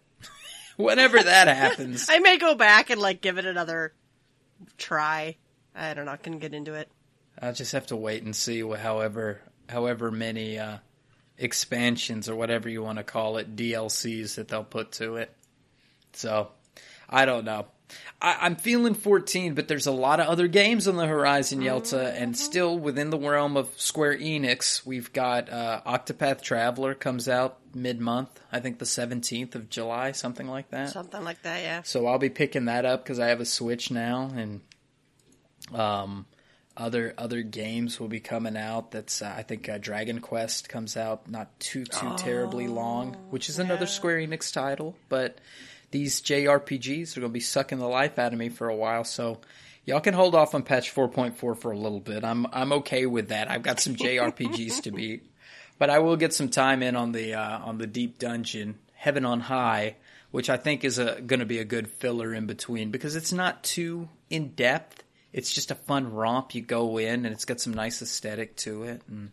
Whenever 0.80 1.22
that 1.22 1.48
happens. 1.56 2.08
I 2.10 2.20
may 2.20 2.38
go 2.38 2.56
back 2.56 2.90
and 2.90 3.02
like 3.02 3.20
give 3.20 3.38
it 3.38 3.46
another 3.46 3.94
try. 4.78 5.36
I 5.76 5.94
don't 5.94 6.06
know. 6.06 6.12
I 6.12 6.18
can 6.18 6.40
get 6.40 6.54
into 6.54 6.74
it. 6.74 6.90
I'll 7.42 7.54
just 7.54 7.74
have 7.74 7.88
to 7.88 7.98
wait 7.98 8.24
and 8.24 8.34
see. 8.34 8.62
However, 8.62 9.42
however 9.68 10.10
many 10.10 10.58
uh, 10.58 10.78
expansions 11.38 12.30
or 12.30 12.36
whatever 12.38 12.70
you 12.70 12.82
want 12.82 12.98
to 12.98 13.04
call 13.04 13.38
it, 13.38 13.58
DLCs 13.58 14.36
that 14.36 14.48
they'll 14.48 14.64
put 14.64 14.94
to 14.94 15.18
it. 15.18 15.36
So, 16.14 16.50
I 17.10 17.26
don't 17.26 17.44
know. 17.44 17.66
I, 18.22 18.46
am 18.46 18.56
feeling 18.56 18.94
14, 18.94 19.56
but 19.56 19.68
there's 19.68 19.88
a 19.88 19.92
lot 19.92 20.20
of 20.20 20.28
other 20.28 20.48
games 20.48 20.88
on 20.88 20.98
the 20.98 21.08
horizon, 21.08 21.62
Yelta, 21.62 21.98
mm-hmm. 21.98 22.24
and 22.24 22.38
still 22.38 22.78
within 22.78 23.10
the 23.10 23.18
realm 23.18 23.56
of 23.56 23.70
Square 23.80 24.18
Enix, 24.18 24.86
we've 24.86 25.12
got 25.14 25.50
uh, 25.50 25.82
Octopath 25.86 26.42
Traveler 26.42 26.94
comes 26.94 27.30
out 27.30 27.58
mid 27.74 28.02
month. 28.02 28.30
I 28.52 28.60
think 28.60 28.80
the 28.80 28.86
17th 28.86 29.56
of 29.56 29.70
July, 29.70 30.12
something 30.12 30.48
like 30.48 30.70
that. 30.72 30.90
Something 30.90 31.24
like 31.24 31.42
that, 31.44 31.62
yeah. 31.62 31.82
So 31.84 32.08
I'll 32.08 32.20
be 32.20 32.30
picking 32.30 32.66
that 32.66 32.86
up 32.86 33.04
because 33.04 33.20
I 33.20 33.28
have 33.28 33.40
a 33.40 33.46
Switch 33.46 33.90
now, 33.90 34.32
and 34.36 34.62
um, 35.74 36.26
other 36.76 37.14
other 37.18 37.42
games 37.42 38.00
will 38.00 38.08
be 38.08 38.20
coming 38.20 38.58
out. 38.58 38.92
That's 38.92 39.22
uh, 39.22 39.34
I 39.36 39.44
think 39.44 39.70
uh, 39.70 39.78
Dragon 39.78 40.20
Quest 40.20 40.70
comes 40.70 40.98
out 40.98 41.30
not 41.30 41.60
too 41.60 41.86
too 41.86 42.10
oh, 42.12 42.18
terribly 42.18 42.68
long, 42.68 43.16
which 43.30 43.50
is 43.50 43.58
yeah. 43.58 43.66
another 43.66 43.86
Square 43.86 44.20
Enix 44.20 44.52
title, 44.54 44.96
but 45.10 45.40
these 45.92 46.22
JRPGs 46.22 47.16
are 47.16 47.22
going 47.22 47.32
to 47.32 47.34
be 47.34 47.40
sucking 47.40 47.80
the 47.80 47.88
life 47.88 48.20
out 48.20 48.34
of 48.34 48.40
me 48.40 48.50
for 48.50 48.70
a 48.70 48.76
while. 48.76 49.04
So 49.04 49.40
y'all 49.86 50.00
can 50.00 50.14
hold 50.14 50.36
off 50.36 50.56
on 50.56 50.64
patch 50.64 50.94
4.4 50.94 51.36
for 51.36 51.72
a 51.72 51.78
little 51.78 52.00
bit. 52.00 52.24
I'm 52.24 52.46
I'm 52.54 52.74
okay 52.74 53.06
with 53.06 53.30
that. 53.30 53.50
I've 53.50 53.64
got 53.64 53.80
some 53.80 53.96
JRPGs 53.96 54.84
to 54.84 54.92
beat, 54.92 55.26
but 55.78 55.90
I 55.90 56.00
will 56.00 56.16
get 56.16 56.34
some 56.34 56.50
time 56.50 56.84
in 56.84 56.96
on 56.96 57.12
the 57.12 57.34
uh, 57.34 57.60
on 57.60 57.78
the 57.78 57.88
deep 57.88 58.20
dungeon, 58.20 58.78
Heaven 58.94 59.26
on 59.26 59.40
High, 59.40 59.96
which 60.32 60.50
I 60.50 60.58
think 60.58 60.84
is 60.84 60.98
going 61.00 61.40
to 61.40 61.46
be 61.46 61.60
a 61.60 61.66
good 61.66 61.88
filler 61.88 62.34
in 62.34 62.46
between 62.46 62.92
because 62.92 63.16
it's 63.16 63.34
not 63.34 63.64
too 63.64 64.10
in 64.30 64.50
depth. 64.50 65.04
It's 65.32 65.54
just 65.54 65.72
a 65.72 65.76
fun 65.76 66.12
romp. 66.12 66.56
You 66.56 66.62
go 66.62 66.98
in 66.98 67.26
and 67.26 67.34
it's 67.34 67.46
got 67.46 67.62
some 67.62 67.74
nice 67.74 68.02
aesthetic 68.02 68.56
to 68.58 68.84
it, 68.84 69.02
and 69.08 69.32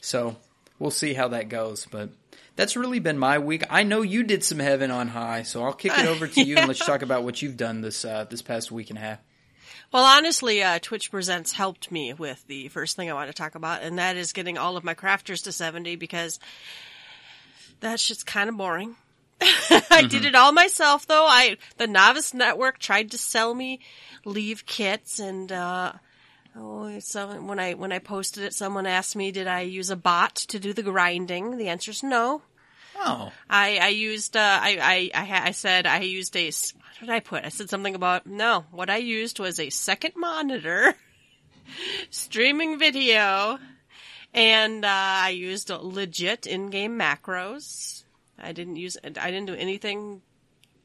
so 0.00 0.36
we'll 0.78 0.90
see 0.90 1.14
how 1.14 1.28
that 1.28 1.48
goes. 1.48 1.86
But 1.90 2.10
that's 2.56 2.76
really 2.76 2.98
been 2.98 3.18
my 3.18 3.38
week. 3.38 3.64
I 3.70 3.82
know 3.82 4.02
you 4.02 4.22
did 4.22 4.42
some 4.42 4.58
heaven 4.58 4.90
on 4.90 5.08
high, 5.08 5.42
so 5.42 5.64
I'll 5.64 5.72
kick 5.72 5.92
it 5.96 6.06
over 6.06 6.26
to 6.26 6.42
you 6.42 6.56
and 6.56 6.68
let's 6.68 6.84
talk 6.84 7.02
about 7.02 7.24
what 7.24 7.42
you've 7.42 7.56
done 7.56 7.80
this 7.80 8.04
uh, 8.04 8.24
this 8.28 8.42
past 8.42 8.72
week 8.72 8.90
and 8.90 8.98
a 8.98 9.02
half. 9.02 9.18
Well, 9.92 10.04
honestly, 10.04 10.62
uh, 10.62 10.78
Twitch 10.80 11.10
Presents 11.10 11.52
helped 11.52 11.92
me 11.92 12.12
with 12.12 12.44
the 12.48 12.68
first 12.68 12.96
thing 12.96 13.08
I 13.08 13.14
want 13.14 13.28
to 13.28 13.34
talk 13.34 13.54
about, 13.54 13.82
and 13.82 13.98
that 13.98 14.16
is 14.16 14.32
getting 14.32 14.58
all 14.58 14.76
of 14.76 14.84
my 14.84 14.94
crafters 14.94 15.44
to 15.44 15.52
70 15.52 15.96
because 15.96 16.40
that 17.80 18.00
shit's 18.00 18.24
kind 18.24 18.48
of 18.48 18.56
boring. 18.56 18.96
I 19.40 19.44
mm-hmm. 19.44 20.08
did 20.08 20.24
it 20.24 20.34
all 20.34 20.50
myself 20.50 21.06
though. 21.06 21.26
I, 21.26 21.58
the 21.76 21.86
Novice 21.86 22.34
Network 22.34 22.78
tried 22.78 23.10
to 23.12 23.18
sell 23.18 23.54
me 23.54 23.80
leave 24.24 24.66
kits 24.66 25.20
and, 25.20 25.52
uh, 25.52 25.92
Oh, 26.58 26.98
so 27.00 27.28
when 27.42 27.58
I 27.58 27.74
when 27.74 27.92
I 27.92 27.98
posted 27.98 28.44
it, 28.44 28.54
someone 28.54 28.86
asked 28.86 29.14
me, 29.14 29.30
"Did 29.30 29.46
I 29.46 29.60
use 29.60 29.90
a 29.90 29.96
bot 29.96 30.34
to 30.36 30.58
do 30.58 30.72
the 30.72 30.82
grinding?" 30.82 31.58
The 31.58 31.68
answer 31.68 31.90
is 31.90 32.02
no. 32.02 32.42
Oh, 32.98 33.30
I 33.50 33.78
I 33.78 33.88
used 33.88 34.36
uh, 34.36 34.58
I 34.62 35.10
I 35.14 35.22
I, 35.22 35.48
I 35.48 35.50
said 35.50 35.86
I 35.86 36.00
used 36.00 36.34
a 36.36 36.46
what 36.46 37.00
did 37.00 37.10
I 37.10 37.20
put? 37.20 37.44
I 37.44 37.50
said 37.50 37.68
something 37.68 37.94
about 37.94 38.26
no. 38.26 38.64
What 38.70 38.88
I 38.88 38.96
used 38.96 39.38
was 39.38 39.60
a 39.60 39.68
second 39.68 40.14
monitor, 40.16 40.94
streaming 42.10 42.78
video, 42.78 43.58
and 44.32 44.84
uh, 44.84 44.88
I 44.88 45.30
used 45.30 45.68
legit 45.68 46.46
in-game 46.46 46.98
macros. 46.98 48.04
I 48.38 48.52
didn't 48.52 48.76
use 48.76 48.96
I 49.04 49.30
didn't 49.30 49.46
do 49.46 49.54
anything 49.54 50.22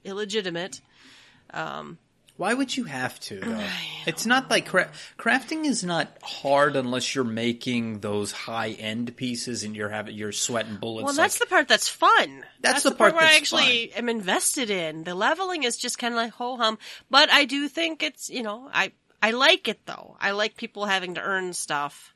illegitimate. 0.03 0.81
Um, 1.53 1.97
why 2.41 2.55
would 2.55 2.75
you 2.75 2.85
have 2.85 3.19
to? 3.19 3.39
Though? 3.39 3.63
It's 4.07 4.25
not 4.25 4.49
like 4.49 4.65
cra- 4.65 4.89
crafting 5.15 5.63
is 5.63 5.83
not 5.83 6.17
hard 6.23 6.75
unless 6.75 7.13
you're 7.13 7.23
making 7.23 7.99
those 7.99 8.31
high 8.31 8.69
end 8.71 9.15
pieces 9.15 9.63
and 9.63 9.75
you're 9.75 9.89
having 9.89 10.15
you're 10.15 10.31
sweating 10.31 10.77
bullets. 10.77 11.05
Well, 11.05 11.13
that's 11.13 11.39
like, 11.39 11.47
the 11.47 11.53
part 11.53 11.67
that's 11.67 11.87
fun. 11.87 12.43
That's, 12.59 12.73
that's 12.73 12.83
the, 12.83 12.89
the, 12.89 12.95
part, 12.95 13.13
part 13.13 13.21
where 13.21 13.31
I 13.31 13.37
actually 13.37 13.89
fun. 13.89 13.99
am 13.99 14.09
invested 14.09 14.71
in. 14.71 15.03
The 15.03 15.13
leveling 15.13 15.61
is 15.61 15.77
just 15.77 15.99
kind 15.99 16.15
of 16.15 16.17
like 16.17 16.31
ho 16.31 16.57
hum, 16.57 16.79
but 17.11 17.31
I 17.31 17.45
do 17.45 17.67
think 17.67 18.01
it's 18.01 18.27
you 18.31 18.41
know 18.41 18.67
I 18.73 18.91
I 19.21 19.31
like 19.31 19.67
it 19.67 19.85
though. 19.85 20.17
I 20.19 20.31
like 20.31 20.57
people 20.57 20.85
having 20.85 21.13
to 21.15 21.21
earn 21.21 21.53
stuff. 21.53 22.15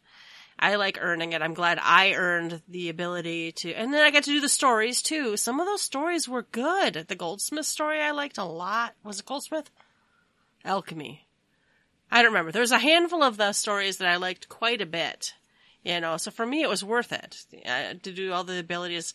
I 0.58 0.78
like 0.78 0.98
earning 1.00 1.34
it. 1.34 1.44
I'm 1.44 1.54
glad 1.54 1.78
I 1.80 2.14
earned 2.14 2.64
the 2.68 2.90
ability 2.90 3.52
to, 3.52 3.74
and 3.74 3.94
then 3.94 4.04
I 4.04 4.10
got 4.10 4.24
to 4.24 4.32
do 4.32 4.42
the 4.42 4.50
stories 4.50 5.04
too. 5.04 5.38
Some 5.38 5.60
of 5.60 5.68
those 5.68 5.84
stories 5.84 6.28
were 6.28 6.48
good. 6.52 7.06
The 7.08 7.16
Goldsmith 7.16 7.68
story 7.68 8.02
I 8.02 8.10
liked 8.10 8.40
a 8.40 8.44
lot. 8.44 8.96
Was 9.04 9.20
it 9.20 9.28
Goldsmith? 9.28 9.70
Alchemy. 10.66 11.28
I 12.12 12.22
don't 12.22 12.32
remember. 12.32 12.52
There's 12.52 12.72
a 12.72 12.80
handful 12.80 13.24
of 13.24 13.38
the 13.38 13.54
stories 13.54 13.98
that 13.98 14.08
I 14.08 14.18
liked 14.18 14.50
quite 14.50 14.82
a 14.82 14.86
bit. 14.86 15.34
You 15.84 16.00
know, 16.00 16.18
so 16.18 16.32
for 16.32 16.46
me 16.46 16.64
it 16.64 16.70
was 16.70 16.84
worth 16.84 17.12
it 17.12 17.46
uh, 17.66 17.94
to 18.02 18.12
do 18.12 18.34
all 18.34 18.44
the 18.44 18.60
abilities, 18.60 19.14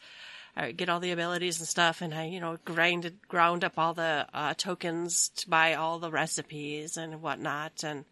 uh, 0.56 0.68
get 0.76 0.88
all 0.88 1.00
the 1.00 1.10
abilities 1.10 1.58
and 1.58 1.66
stuff, 1.66 2.00
and 2.00 2.14
I, 2.14 2.26
you 2.26 2.38
know, 2.38 2.58
grinded, 2.64 3.26
ground 3.26 3.64
up 3.64 3.76
all 3.76 3.92
the 3.92 4.26
uh, 4.32 4.54
tokens 4.56 5.30
to 5.36 5.50
buy 5.50 5.74
all 5.74 5.98
the 5.98 6.12
recipes 6.12 6.96
and 6.96 7.22
whatnot, 7.22 7.82
and 7.82 8.04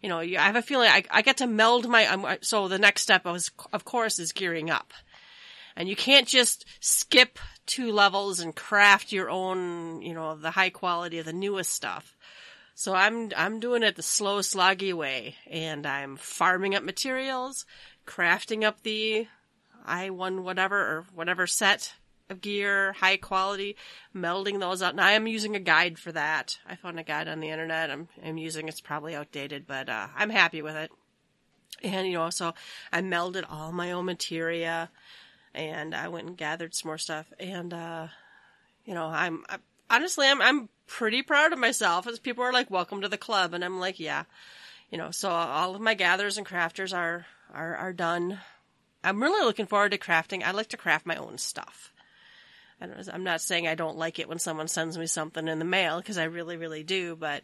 you 0.00 0.08
know, 0.08 0.20
I 0.20 0.36
have 0.36 0.56
a 0.56 0.62
feeling 0.62 0.88
I, 0.88 1.04
I 1.10 1.20
get 1.20 1.38
to 1.38 1.46
meld 1.46 1.88
my. 1.88 2.06
Um, 2.06 2.26
so 2.40 2.68
the 2.68 2.78
next 2.78 3.02
step 3.02 3.26
was, 3.26 3.50
of 3.72 3.84
course, 3.84 4.18
is 4.18 4.32
gearing 4.32 4.70
up, 4.70 4.94
and 5.76 5.88
you 5.88 5.96
can't 5.96 6.26
just 6.26 6.64
skip 6.80 7.38
two 7.66 7.92
levels 7.92 8.40
and 8.40 8.56
craft 8.56 9.12
your 9.12 9.28
own, 9.28 10.00
you 10.00 10.14
know, 10.14 10.36
the 10.36 10.52
high 10.52 10.70
quality 10.70 11.18
of 11.18 11.26
the 11.26 11.32
newest 11.34 11.72
stuff. 11.72 12.15
So 12.78 12.94
I'm 12.94 13.32
I'm 13.34 13.58
doing 13.58 13.82
it 13.82 13.96
the 13.96 14.02
slow, 14.02 14.40
sloggy 14.40 14.92
way, 14.92 15.36
and 15.50 15.86
I'm 15.86 16.18
farming 16.18 16.74
up 16.74 16.82
materials, 16.82 17.64
crafting 18.06 18.64
up 18.64 18.82
the 18.82 19.28
I 19.86 20.10
one 20.10 20.44
whatever 20.44 20.76
or 20.76 21.06
whatever 21.14 21.46
set 21.46 21.94
of 22.28 22.42
gear, 22.42 22.92
high 22.92 23.16
quality, 23.16 23.76
melding 24.14 24.60
those 24.60 24.82
out. 24.82 24.94
Now 24.94 25.06
I 25.06 25.12
am 25.12 25.26
using 25.26 25.56
a 25.56 25.58
guide 25.58 25.98
for 25.98 26.12
that. 26.12 26.58
I 26.66 26.76
found 26.76 27.00
a 27.00 27.02
guide 27.02 27.28
on 27.28 27.40
the 27.40 27.48
internet. 27.48 27.90
I'm 27.90 28.08
I'm 28.22 28.36
using 28.36 28.68
it's 28.68 28.82
probably 28.82 29.16
outdated, 29.16 29.66
but 29.66 29.88
uh, 29.88 30.08
I'm 30.14 30.28
happy 30.28 30.60
with 30.60 30.76
it. 30.76 30.92
And 31.82 32.06
you 32.06 32.12
know, 32.12 32.28
so 32.28 32.52
I 32.92 33.00
melded 33.00 33.46
all 33.48 33.72
my 33.72 33.92
own 33.92 34.04
materia, 34.04 34.90
and 35.54 35.94
I 35.94 36.08
went 36.08 36.28
and 36.28 36.36
gathered 36.36 36.74
some 36.74 36.90
more 36.90 36.98
stuff. 36.98 37.32
And 37.40 37.72
uh, 37.72 38.08
you 38.84 38.92
know, 38.92 39.06
I'm 39.06 39.44
I, 39.48 39.56
honestly 39.88 40.28
I'm 40.28 40.42
I'm 40.42 40.68
pretty 40.86 41.22
proud 41.22 41.52
of 41.52 41.58
myself 41.58 42.06
as 42.06 42.18
people 42.18 42.44
are 42.44 42.52
like, 42.52 42.70
welcome 42.70 43.00
to 43.00 43.08
the 43.08 43.18
club. 43.18 43.54
And 43.54 43.64
I'm 43.64 43.80
like, 43.80 43.98
yeah, 44.00 44.24
you 44.90 44.98
know, 44.98 45.10
so 45.10 45.30
all 45.30 45.74
of 45.74 45.80
my 45.80 45.94
gatherers 45.94 46.38
and 46.38 46.46
crafters 46.46 46.96
are, 46.96 47.26
are, 47.52 47.76
are 47.76 47.92
done. 47.92 48.38
I'm 49.02 49.22
really 49.22 49.44
looking 49.44 49.66
forward 49.66 49.92
to 49.92 49.98
crafting. 49.98 50.42
I 50.42 50.52
like 50.52 50.68
to 50.68 50.76
craft 50.76 51.06
my 51.06 51.16
own 51.16 51.38
stuff. 51.38 51.92
I'm 52.80 53.24
not 53.24 53.40
saying 53.40 53.66
I 53.66 53.74
don't 53.74 53.96
like 53.96 54.18
it 54.18 54.28
when 54.28 54.38
someone 54.38 54.68
sends 54.68 54.98
me 54.98 55.06
something 55.06 55.48
in 55.48 55.58
the 55.58 55.64
mail 55.64 55.98
because 55.98 56.18
I 56.18 56.24
really, 56.24 56.58
really 56.58 56.82
do, 56.82 57.16
but 57.16 57.42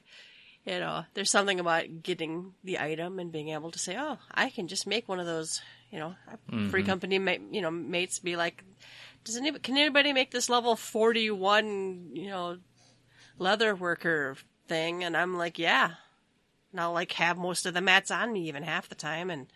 you 0.65 0.79
know, 0.79 1.05
there's 1.15 1.31
something 1.31 1.59
about 1.59 2.03
getting 2.03 2.55
the 2.63 2.79
item 2.79 3.19
and 3.19 3.33
being 3.33 3.49
able 3.49 3.73
to 3.73 3.79
say, 3.79 3.97
"Oh, 3.99 4.19
I 4.31 4.51
can 4.51 4.69
just 4.69 4.87
make 4.87 5.09
one 5.09 5.19
of 5.19 5.27
those." 5.27 5.61
You 5.91 5.99
know, 5.99 6.15
mm-hmm. 6.51 6.71
free 6.71 6.85
company, 6.85 7.17
you 7.51 7.61
know, 7.61 7.71
mates 7.71 8.19
be 8.21 8.37
like, 8.37 8.63
"Does 9.25 9.37
anybody 9.37 9.63
can 9.63 9.77
anybody 9.77 10.13
make 10.13 10.31
this 10.31 10.49
level 10.49 10.77
41? 10.77 12.11
You 12.15 12.29
know, 12.29 12.59
leather 13.39 13.75
worker 13.75 14.37
thing, 14.69 15.05
and 15.05 15.17
I'm 15.17 15.37
like, 15.37 15.59
yeah. 15.59 15.93
And 16.71 16.81
I'll 16.81 16.93
like 16.93 17.13
have 17.13 17.37
most 17.37 17.67
of 17.67 17.75
the 17.75 17.81
mats 17.81 18.11
on 18.11 18.33
me 18.33 18.49
even 18.49 18.63
half 18.63 18.89
the 18.89 18.95
time, 18.95 19.31
and 19.31 19.47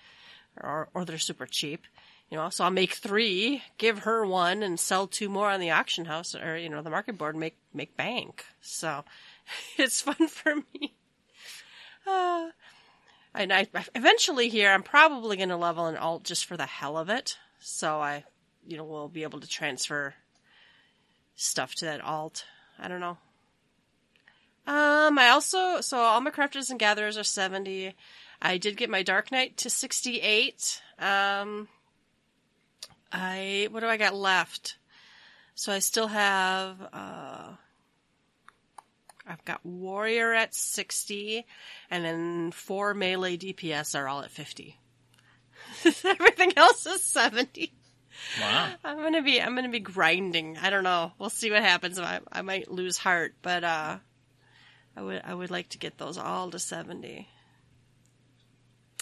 or 0.60 0.88
or 0.94 1.04
they're 1.04 1.18
super 1.18 1.46
cheap, 1.46 1.84
you 2.30 2.36
know. 2.36 2.50
So 2.50 2.64
I'll 2.64 2.70
make 2.70 2.94
three, 2.94 3.62
give 3.78 4.00
her 4.00 4.26
one, 4.26 4.62
and 4.62 4.78
sell 4.78 5.06
two 5.06 5.28
more 5.28 5.50
on 5.50 5.60
the 5.60 5.70
auction 5.70 6.04
house 6.04 6.34
or 6.34 6.56
you 6.56 6.68
know 6.68 6.82
the 6.82 6.90
market 6.90 7.16
board, 7.16 7.36
make 7.36 7.56
make 7.72 7.96
bank. 7.96 8.44
So 8.60 9.04
it's 9.78 10.00
fun 10.02 10.28
for 10.28 10.56
me. 10.56 10.94
Uh, 12.06 12.50
and 13.34 13.52
I 13.52 13.66
eventually 13.94 14.48
here 14.48 14.70
I'm 14.70 14.82
probably 14.82 15.36
going 15.36 15.48
to 15.50 15.56
level 15.56 15.86
an 15.86 15.96
alt 15.96 16.24
just 16.24 16.44
for 16.44 16.56
the 16.56 16.66
hell 16.66 16.96
of 16.96 17.08
it. 17.08 17.38
So 17.60 18.00
I, 18.00 18.24
you 18.66 18.76
know, 18.76 18.84
will 18.84 19.08
be 19.08 19.22
able 19.22 19.40
to 19.40 19.48
transfer 19.48 20.14
stuff 21.34 21.74
to 21.76 21.84
that 21.86 22.00
alt. 22.00 22.44
I 22.78 22.88
don't 22.88 23.00
know. 23.00 23.18
Um, 24.66 25.18
I 25.18 25.28
also 25.28 25.80
so 25.80 25.98
all 25.98 26.20
my 26.20 26.30
crafters 26.30 26.70
and 26.70 26.78
gatherers 26.78 27.16
are 27.16 27.24
seventy. 27.24 27.94
I 28.42 28.58
did 28.58 28.76
get 28.76 28.90
my 28.90 29.02
Dark 29.02 29.30
Knight 29.30 29.56
to 29.58 29.70
sixty 29.70 30.20
eight. 30.20 30.82
Um, 30.98 31.68
I 33.12 33.68
what 33.70 33.80
do 33.80 33.86
I 33.86 33.96
got 33.96 34.14
left? 34.14 34.76
So 35.54 35.72
I 35.72 35.78
still 35.78 36.08
have 36.08 36.76
uh, 36.92 37.52
I've 39.26 39.44
got 39.44 39.64
Warrior 39.64 40.34
at 40.34 40.54
sixty, 40.54 41.46
and 41.90 42.04
then 42.04 42.50
four 42.50 42.92
melee 42.92 43.36
DPS 43.36 43.98
are 43.98 44.08
all 44.08 44.22
at 44.22 44.30
fifty. 44.30 44.78
Everything 46.04 46.52
else 46.56 46.86
is 46.86 47.02
seventy. 47.02 47.72
Wow. 48.40 48.72
I'm 48.84 48.98
gonna 48.98 49.22
be 49.22 49.40
I'm 49.40 49.54
gonna 49.54 49.68
be 49.68 49.80
grinding. 49.80 50.58
I 50.58 50.70
don't 50.70 50.84
know. 50.84 51.12
We'll 51.18 51.30
see 51.30 51.50
what 51.50 51.62
happens. 51.62 51.98
I 51.98 52.20
I 52.32 52.42
might 52.42 52.70
lose 52.70 52.98
heart, 52.98 53.34
but 53.42 53.62
uh 53.62 53.98
I 54.96 55.02
would 55.02 55.22
I 55.24 55.34
would 55.34 55.50
like 55.50 55.68
to 55.70 55.78
get 55.78 55.98
those 55.98 56.16
all 56.16 56.50
to 56.50 56.58
seventy. 56.58 57.28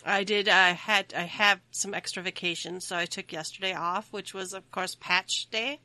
I 0.05 0.25
did. 0.25 0.49
I 0.49 0.71
had. 0.71 1.15
I 1.17 1.23
have 1.23 1.61
some 1.71 1.95
extra 1.95 2.23
vacation, 2.23 2.81
so 2.81 2.97
I 2.97 3.07
took 3.07 3.33
yesterday 3.33 3.73
off, 3.73 4.13
which 4.13 4.35
was 4.35 4.53
of 4.53 4.71
course 4.71 4.97
patch 4.99 5.49
day, 5.51 5.81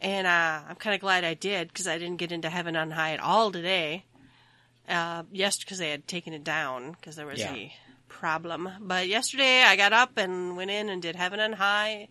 and 0.00 0.26
uh, 0.26 0.60
I'm 0.68 0.76
kind 0.76 0.94
of 0.94 1.00
glad 1.00 1.24
I 1.24 1.34
did 1.34 1.68
because 1.68 1.88
I 1.88 1.98
didn't 1.98 2.18
get 2.18 2.32
into 2.32 2.50
heaven 2.50 2.76
on 2.76 2.90
high 2.90 3.12
at 3.12 3.20
all 3.20 3.50
today. 3.50 4.04
Uh, 4.88 5.22
yes, 5.32 5.58
because 5.58 5.78
they 5.78 5.90
had 5.90 6.06
taken 6.06 6.34
it 6.34 6.44
down 6.44 6.92
because 6.92 7.16
there 7.16 7.26
was 7.26 7.40
yeah. 7.40 7.54
a 7.54 7.72
problem. 8.08 8.68
But 8.80 9.08
yesterday 9.08 9.62
I 9.62 9.76
got 9.76 9.92
up 9.92 10.16
and 10.16 10.56
went 10.56 10.70
in 10.70 10.88
and 10.88 11.00
did 11.00 11.16
heaven 11.16 11.40
on 11.40 11.52
high. 11.52 12.08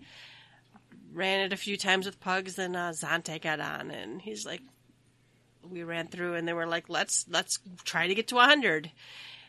Ran 1.14 1.42
it 1.42 1.54
a 1.54 1.58
few 1.58 1.78
times 1.78 2.06
with 2.06 2.20
pugs, 2.20 2.58
and 2.58 2.76
uh, 2.76 2.92
Zante 2.92 3.42
got 3.42 3.60
on, 3.60 3.92
and 3.92 4.22
he's 4.22 4.46
like, 4.46 4.62
we 5.70 5.84
ran 5.84 6.08
through 6.08 6.36
and 6.36 6.48
they 6.48 6.54
were 6.54 6.68
like, 6.68 6.90
let's, 6.90 7.26
let's 7.30 7.60
try 7.84 8.08
to 8.08 8.16
get 8.16 8.28
to 8.30 8.36
100. 8.36 8.92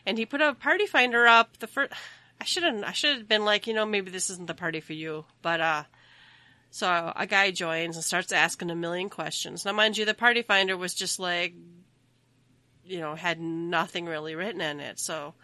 And 0.05 0.17
he 0.17 0.25
put 0.25 0.41
a 0.41 0.53
party 0.53 0.85
finder 0.85 1.25
up 1.25 1.57
the 1.57 1.67
first, 1.67 1.93
I 2.41 2.45
shouldn't, 2.45 2.83
I 2.83 2.91
should 2.91 3.17
have 3.17 3.27
been 3.27 3.45
like, 3.45 3.67
you 3.67 3.73
know, 3.73 3.85
maybe 3.85 4.11
this 4.11 4.29
isn't 4.29 4.47
the 4.47 4.53
party 4.53 4.79
for 4.81 4.93
you. 4.93 5.25
But, 5.41 5.61
uh, 5.61 5.83
so 6.71 7.13
a 7.15 7.27
guy 7.27 7.51
joins 7.51 7.95
and 7.95 8.03
starts 8.03 8.31
asking 8.31 8.71
a 8.71 8.75
million 8.75 9.09
questions. 9.09 9.63
Now, 9.63 9.73
mind 9.73 9.95
you, 9.95 10.05
the 10.05 10.15
party 10.15 10.41
finder 10.41 10.75
was 10.75 10.95
just 10.95 11.19
like, 11.19 11.53
you 12.83 12.99
know, 12.99 13.15
had 13.15 13.39
nothing 13.39 14.07
really 14.07 14.35
written 14.35 14.59
in 14.59 14.79
it. 14.79 14.99
So 14.99 15.35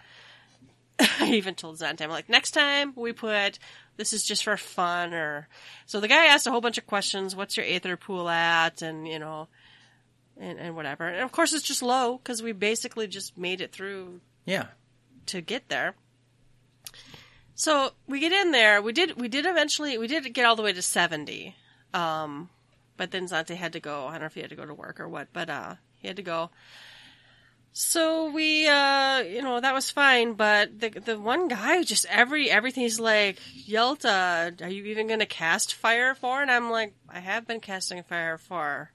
I 1.00 1.32
even 1.34 1.56
told 1.56 1.78
Zante, 1.78 2.02
I'm 2.02 2.10
like, 2.10 2.30
next 2.30 2.52
time 2.52 2.94
we 2.96 3.14
put, 3.14 3.60
this 3.96 4.12
is 4.12 4.24
just 4.24 4.44
for 4.44 4.58
fun 4.58 5.14
or, 5.14 5.48
so 5.86 6.00
the 6.00 6.08
guy 6.08 6.26
asked 6.26 6.48
a 6.48 6.52
whole 6.52 6.62
bunch 6.62 6.78
of 6.78 6.88
questions. 6.88 7.36
What's 7.36 7.58
your 7.58 7.66
Aether 7.66 7.96
pool 7.96 8.28
at? 8.28 8.82
And, 8.82 9.08
you 9.08 9.20
know, 9.20 9.48
and, 10.40 10.58
and 10.60 10.76
whatever. 10.76 11.08
And 11.08 11.22
of 11.22 11.32
course, 11.32 11.54
it's 11.54 11.68
just 11.68 11.82
low 11.82 12.18
because 12.18 12.42
we 12.42 12.52
basically 12.52 13.08
just 13.08 13.38
made 13.38 13.62
it 13.62 13.72
through. 13.72 14.22
Yeah. 14.46 14.68
To 15.28 15.42
get 15.42 15.70
there. 15.70 15.96
So 17.56 17.92
we 18.08 18.20
get 18.20 18.32
in 18.32 18.52
there. 18.52 18.82
We 18.82 18.94
did. 18.94 19.20
We 19.20 19.28
did 19.28 19.46
eventually. 19.46 19.98
We 19.98 20.08
did 20.08 20.34
get 20.34 20.46
all 20.46 20.56
the 20.56 20.64
way 20.64 20.74
to 20.74 20.82
seventy. 20.82 21.56
Um, 21.94 22.50
but 22.98 23.12
then 23.12 23.28
Zante 23.28 23.56
had 23.56 23.74
to 23.74 23.80
go. 23.80 24.08
I 24.08 24.14
don't 24.14 24.22
know 24.22 24.26
if 24.28 24.34
he 24.34 24.42
had 24.42 24.50
to 24.50 24.56
go 24.56 24.66
to 24.66 24.74
work 24.74 25.00
or 25.00 25.08
what, 25.08 25.28
but 25.34 25.50
uh, 25.50 25.76
he 25.98 26.08
had 26.08 26.18
to 26.18 26.24
go. 26.24 26.50
So 27.72 28.32
we, 28.32 28.68
uh, 28.68 29.20
you 29.20 29.42
know, 29.42 29.60
that 29.60 29.74
was 29.74 29.92
fine. 29.92 30.34
But 30.34 30.80
the 30.80 30.90
the 30.90 31.20
one 31.20 31.48
guy 31.48 31.84
just 31.84 32.06
every 32.10 32.50
everything 32.50 32.84
he's 32.84 33.00
like, 33.00 33.40
Yelta, 33.68 34.62
are 34.62 34.70
you 34.70 34.86
even 34.86 35.08
going 35.08 35.20
to 35.20 35.26
cast 35.26 35.76
Fire 35.76 36.12
IV? 36.12 36.24
And 36.24 36.52
I'm 36.52 36.72
like, 36.72 36.94
I 37.08 37.20
have 37.20 37.46
been 37.46 37.60
casting 37.60 38.04
Fire 38.04 38.36
IV. 38.36 38.88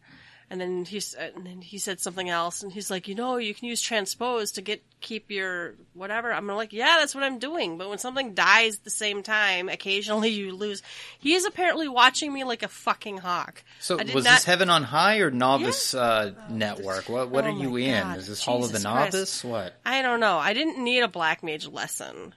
And 0.50 0.60
then 0.60 0.84
he's 0.84 1.14
and 1.14 1.46
then 1.46 1.62
he 1.62 1.78
said 1.78 2.00
something 2.00 2.28
else, 2.28 2.62
and 2.62 2.70
he's 2.70 2.90
like, 2.90 3.08
you 3.08 3.14
know, 3.14 3.38
you 3.38 3.54
can 3.54 3.66
use 3.66 3.80
transpose 3.80 4.52
to 4.52 4.62
get 4.62 4.82
keep 5.00 5.30
your 5.30 5.74
whatever. 5.94 6.32
I'm 6.32 6.46
like, 6.46 6.72
yeah, 6.72 6.96
that's 6.98 7.14
what 7.14 7.24
I'm 7.24 7.38
doing. 7.38 7.78
But 7.78 7.88
when 7.88 7.98
something 7.98 8.34
dies 8.34 8.76
at 8.76 8.84
the 8.84 8.90
same 8.90 9.22
time, 9.22 9.68
occasionally 9.70 10.28
you 10.30 10.54
lose. 10.54 10.82
He 11.18 11.34
is 11.34 11.46
apparently 11.46 11.88
watching 11.88 12.32
me 12.32 12.44
like 12.44 12.62
a 12.62 12.68
fucking 12.68 13.18
hawk. 13.18 13.64
So 13.80 13.96
was 13.96 14.24
not- 14.24 14.24
this 14.24 14.44
Heaven 14.44 14.68
on 14.68 14.82
High 14.82 15.18
or 15.20 15.30
Novice 15.30 15.94
uh, 15.94 16.32
Network? 16.50 17.08
What 17.08 17.30
what 17.30 17.44
Oh 17.44 17.48
are 17.48 17.50
you 17.50 17.76
in? 17.76 18.02
God, 18.02 18.18
Is 18.18 18.26
this 18.26 18.44
Hall 18.44 18.64
of 18.64 18.72
the 18.72 18.78
Jesus 18.78 18.92
Christ. 18.92 19.12
Novice? 19.14 19.44
What? 19.44 19.80
I 19.86 20.02
don't 20.02 20.20
know. 20.20 20.36
I 20.36 20.52
didn't 20.52 20.82
need 20.82 21.00
a 21.00 21.08
black 21.08 21.42
mage 21.42 21.66
lesson. 21.66 22.34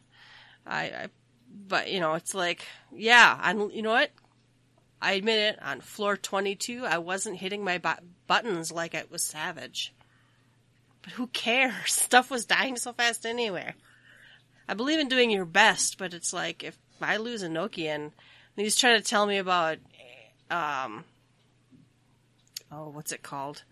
I, 0.66 0.82
I 0.84 1.08
but 1.68 1.92
you 1.92 2.00
know, 2.00 2.14
it's 2.14 2.34
like, 2.34 2.66
yeah, 2.96 3.38
on 3.44 3.70
you 3.72 3.82
know 3.82 3.92
what? 3.92 4.12
I 5.02 5.14
admit 5.14 5.38
it. 5.56 5.62
On 5.64 5.82
floor 5.82 6.18
twenty-two, 6.18 6.86
I 6.86 6.98
wasn't 6.98 7.38
hitting 7.38 7.64
my 7.64 7.78
bu- 7.78 8.04
buttons 8.28 8.72
like 8.72 8.94
it 8.94 9.12
was 9.12 9.24
savage. 9.24 9.94
But 11.04 11.14
who 11.14 11.28
cares? 11.28 11.74
Stuff 11.94 12.30
was 12.32 12.46
dying 12.46 12.76
so 12.78 12.94
fast 12.94 13.26
anyway. 13.26 13.74
I 14.68 14.74
believe 14.74 15.00
in 15.00 15.08
doing 15.08 15.30
your 15.32 15.46
best, 15.46 15.98
but 15.98 16.14
it's 16.14 16.34
like 16.34 16.64
if 16.64 16.78
I 17.02 17.18
lose 17.18 17.44
Enochian, 17.44 17.96
and 17.96 18.12
he's 18.56 18.76
trying 18.76 18.98
to 18.98 19.04
tell 19.08 19.26
me 19.26 19.38
about, 19.38 19.78
um, 20.52 21.06
oh, 22.72 22.90
what's 22.90 23.12
it 23.12 23.24
called? 23.24 23.64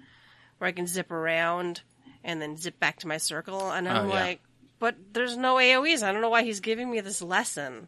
Where 0.58 0.68
I 0.68 0.72
can 0.72 0.88
zip 0.88 1.12
around 1.12 1.82
and 2.24 2.42
then 2.42 2.56
zip 2.58 2.80
back 2.80 3.00
to 3.00 3.08
my 3.08 3.18
circle, 3.18 3.72
and 3.72 3.88
I'm 3.90 4.06
Oh, 4.06 4.14
yeah. 4.14 4.20
like, 4.22 4.42
but 4.80 4.96
there's 5.14 5.36
no 5.38 5.56
AOE's. 5.56 6.02
I 6.04 6.12
don't 6.12 6.22
know 6.22 6.30
why 6.30 6.44
he's 6.44 6.60
giving 6.60 6.90
me 6.90 7.02
this 7.02 7.22
lesson. 7.22 7.88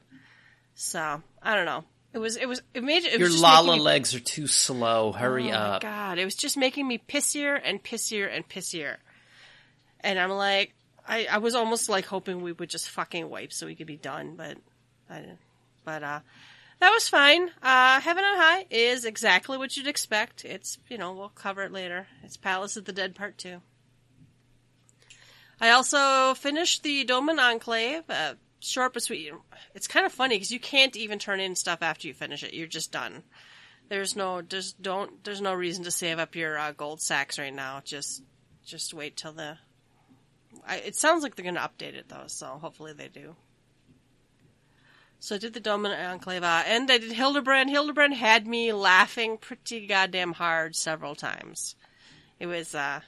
So 0.76 1.22
I 1.42 1.56
don't 1.56 1.66
know. 1.66 1.86
It 2.14 2.20
was 2.20 2.36
it 2.38 2.48
was 2.48 2.62
it 2.74 2.84
made 2.84 3.04
it 3.04 3.20
Your 3.20 3.30
Lala 3.30 3.76
me- 3.76 3.82
legs 3.82 4.16
are 4.16 4.20
too 4.20 4.48
slow. 4.48 5.12
Hurry 5.12 5.48
oh 5.48 5.52
my 5.52 5.56
up. 5.56 5.82
God, 5.82 6.18
it 6.18 6.26
was 6.26 6.36
just 6.36 6.58
making 6.58 6.88
me 6.88 6.98
pissier 6.98 7.60
and 7.64 7.84
pissier 7.84 8.28
and 8.34 8.48
pissier. 8.48 8.98
And 10.00 10.18
I'm 10.18 10.32
like, 10.32 10.74
I, 11.08 11.28
I 11.30 11.38
was 11.40 11.54
almost 11.56 11.90
like 11.90 12.06
hoping 12.06 12.42
we 12.42 12.52
would 12.54 12.70
just 12.70 12.90
fucking 12.90 13.30
wipe 13.30 13.52
so 13.52 13.66
we 13.66 13.76
could 13.76 13.88
be 13.88 13.98
done, 13.98 14.36
but 14.36 14.58
I 15.10 15.20
didn't. 15.20 15.40
But 15.84 16.04
uh, 16.04 16.20
that 16.80 16.92
was 16.92 17.10
fine. 17.10 17.50
Uh, 17.62 18.00
Heaven 18.00 18.24
on 18.24 18.38
High 18.38 18.66
is 18.70 19.06
exactly 19.06 19.58
what 19.58 19.76
you'd 19.76 19.88
expect. 19.88 20.46
It's 20.46 20.78
you 20.90 20.98
know 20.98 21.14
we'll 21.14 21.30
cover 21.30 21.64
it 21.64 21.72
later. 21.72 22.08
It's 22.24 22.38
Palace 22.38 22.78
of 22.78 22.86
the 22.86 22.94
Dead 22.94 23.16
Part 23.16 23.38
Two. 23.38 23.62
I 25.60 25.72
also 25.72 26.36
finished 26.36 26.84
the 26.84 27.04
Doman 27.04 27.40
Enclave. 27.40 28.04
Uh, 28.10 28.36
short 28.60 28.94
but 28.94 29.04
sweet. 29.04 29.32
It's 29.76 29.88
kind 29.88 30.06
of 30.06 30.12
funny 30.12 30.36
because 30.36 30.52
you 30.52 30.60
can't 30.60 30.96
even 30.96 31.20
turn 31.20 31.40
in 31.40 31.56
stuff 31.56 31.82
after 31.82 32.08
you 32.08 32.14
finish 32.14 32.44
it. 32.44 32.54
You're 32.54 32.68
just 32.68 32.92
done. 32.92 33.24
There's 33.90 34.16
no, 34.16 34.42
there's 34.42 34.74
don't, 34.74 35.24
there's 35.24 35.42
no 35.42 35.54
reason 35.54 35.84
to 35.86 35.92
save 35.92 36.20
up 36.20 36.36
your 36.36 36.58
uh, 36.58 36.72
gold 36.72 37.02
sacks 37.02 37.40
right 37.40 37.54
now. 37.54 37.82
Just, 37.84 38.22
just 38.66 38.94
wait 38.94 39.16
till 39.16 39.34
the. 39.34 39.58
I, 40.68 40.78
it 40.78 40.96
sounds 40.96 41.24
like 41.24 41.36
they're 41.36 41.44
going 41.44 41.56
to 41.56 41.62
update 41.62 41.94
it 41.94 42.10
though, 42.10 42.26
so 42.28 42.48
hopefully 42.48 42.94
they 42.94 43.08
do. 43.08 43.36
So 45.20 45.36
I 45.36 45.38
did 45.40 45.54
the 45.54 45.60
Doman 45.60 45.92
Enclave, 45.92 46.44
uh, 46.44 46.64
and 46.68 46.92
I 46.92 47.00
did 47.00 47.12
Hildebrand. 47.12 47.70
Hildebrand 47.70 48.14
had 48.14 48.46
me 48.46 48.72
laughing 48.72 49.38
pretty 49.38 49.88
goddamn 49.88 50.34
hard 50.34 50.76
several 50.76 51.16
times. 51.16 51.76
It 52.40 52.46
was, 52.46 52.76
uh, 52.76 53.02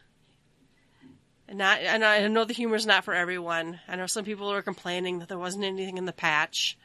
not, 1.53 1.79
and 1.79 2.03
I 2.03 2.27
know 2.27 2.45
the 2.45 2.53
humor's 2.53 2.85
not 2.85 3.03
for 3.03 3.13
everyone. 3.13 3.79
I 3.87 3.95
know 3.95 4.07
some 4.07 4.25
people 4.25 4.51
are 4.51 4.61
complaining 4.61 5.19
that 5.19 5.29
there 5.29 5.37
wasn't 5.37 5.65
anything 5.65 5.97
in 5.97 6.05
the 6.05 6.13
patch 6.13 6.77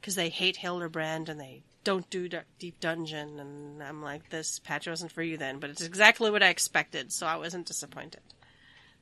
because 0.00 0.14
they 0.14 0.28
hate 0.28 0.56
Hildebrand 0.56 1.28
and 1.28 1.40
they 1.40 1.62
don't 1.84 2.08
do 2.10 2.28
Deep 2.58 2.80
Dungeon. 2.80 3.38
And 3.40 3.82
I'm 3.82 4.02
like, 4.02 4.30
this 4.30 4.58
patch 4.58 4.86
wasn't 4.86 5.12
for 5.12 5.22
you 5.22 5.36
then, 5.36 5.58
but 5.58 5.70
it's 5.70 5.82
exactly 5.82 6.30
what 6.30 6.42
I 6.42 6.48
expected, 6.48 7.12
so 7.12 7.26
I 7.26 7.36
wasn't 7.36 7.66
disappointed. 7.66 8.20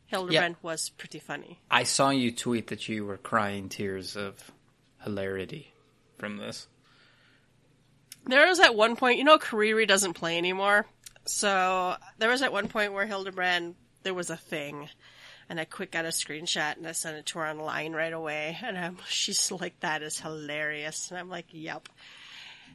Hildebrand 0.06 0.56
was 0.62 0.90
pretty 0.90 1.18
funny. 1.18 1.60
I 1.70 1.84
saw 1.84 2.10
you 2.10 2.30
tweet 2.30 2.66
that 2.68 2.88
you 2.88 3.04
were 3.06 3.16
crying 3.16 3.68
tears 3.68 4.16
of 4.16 4.52
hilarity 5.02 5.72
from 6.18 6.36
this. 6.36 6.68
There 8.26 8.46
was 8.46 8.60
at 8.60 8.74
one 8.74 8.96
point, 8.96 9.18
you 9.18 9.24
know, 9.24 9.38
Kariri 9.38 9.86
doesn't 9.88 10.14
play 10.14 10.38
anymore. 10.38 10.86
So 11.26 11.96
there 12.18 12.28
was 12.30 12.42
at 12.42 12.52
one 12.52 12.68
point 12.68 12.92
where 12.92 13.06
Hildebrand, 13.06 13.74
there 14.04 14.14
was 14.14 14.30
a 14.30 14.36
thing, 14.36 14.88
and 15.48 15.58
I 15.58 15.64
quick 15.64 15.90
got 15.90 16.04
a 16.04 16.08
screenshot 16.08 16.76
and 16.76 16.86
I 16.86 16.92
sent 16.92 17.16
it 17.16 17.26
to 17.26 17.40
her 17.40 17.46
online 17.46 17.92
right 17.92 18.12
away. 18.12 18.56
And 18.62 18.78
I'm, 18.78 18.98
she's 19.08 19.50
like, 19.50 19.78
"That 19.80 20.02
is 20.02 20.20
hilarious," 20.20 21.10
and 21.10 21.18
I'm 21.18 21.28
like, 21.28 21.46
"Yep." 21.50 21.88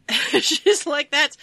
she's 0.42 0.86
like, 0.86 1.12
"That's 1.12 1.38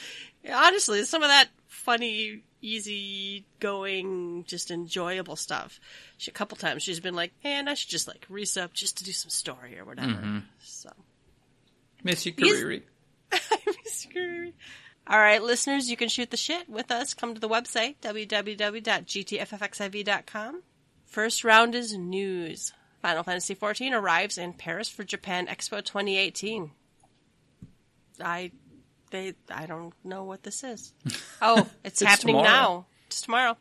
honestly 0.53 1.03
some 1.05 1.23
of 1.23 1.29
that 1.29 1.49
funny, 1.69 2.43
easy 2.61 3.45
going, 3.61 4.45
just 4.47 4.71
enjoyable 4.71 5.37
stuff." 5.37 5.81
She 6.19 6.31
a 6.31 6.35
couple 6.35 6.57
times 6.57 6.83
she's 6.83 7.01
been 7.01 7.15
like, 7.15 7.33
"Man, 7.43 7.69
I 7.69 7.75
should 7.75 7.91
just 7.91 8.09
like 8.09 8.27
resub 8.31 8.73
just 8.73 8.99
to 8.99 9.05
do 9.05 9.13
some 9.13 9.31
story 9.31 9.79
or 9.79 9.85
whatever." 9.85 10.13
Mm-hmm. 10.13 10.39
So. 10.61 10.91
Miss 12.05 12.25
you, 12.27 12.33
He's- 12.37 12.61
Kariri. 12.61 12.83
All 15.09 15.19
right, 15.19 15.43
listeners, 15.43 15.91
you 15.91 15.97
can 15.97 16.09
shoot 16.09 16.31
the 16.31 16.37
shit 16.37 16.69
with 16.69 16.91
us. 16.91 17.15
Come 17.15 17.35
to 17.35 17.41
the 17.41 17.49
website, 17.49 17.97
www.gtffxiv.com. 18.03 20.63
First 21.05 21.45
round 21.45 21.75
is 21.75 21.97
news. 21.97 22.73
Final 23.03 23.23
Fantasy 23.23 23.55
XIV 23.55 23.93
arrives 23.93 24.37
in 24.39 24.53
Paris 24.53 24.89
for 24.89 25.05
Japan 25.05 25.47
Expo 25.47 25.85
2018. 25.85 26.71
I, 28.21 28.51
they, 29.11 29.35
I 29.51 29.67
don't 29.67 29.93
know 30.03 30.25
what 30.25 30.43
this 30.43 30.65
is. 30.65 30.93
Oh, 31.43 31.69
it's, 31.85 32.01
It's 32.03 32.11
happening 32.11 32.37
tomorrow. 32.37 32.51
now. 32.51 32.87
It's 33.09 33.21
tomorrow. 33.21 33.57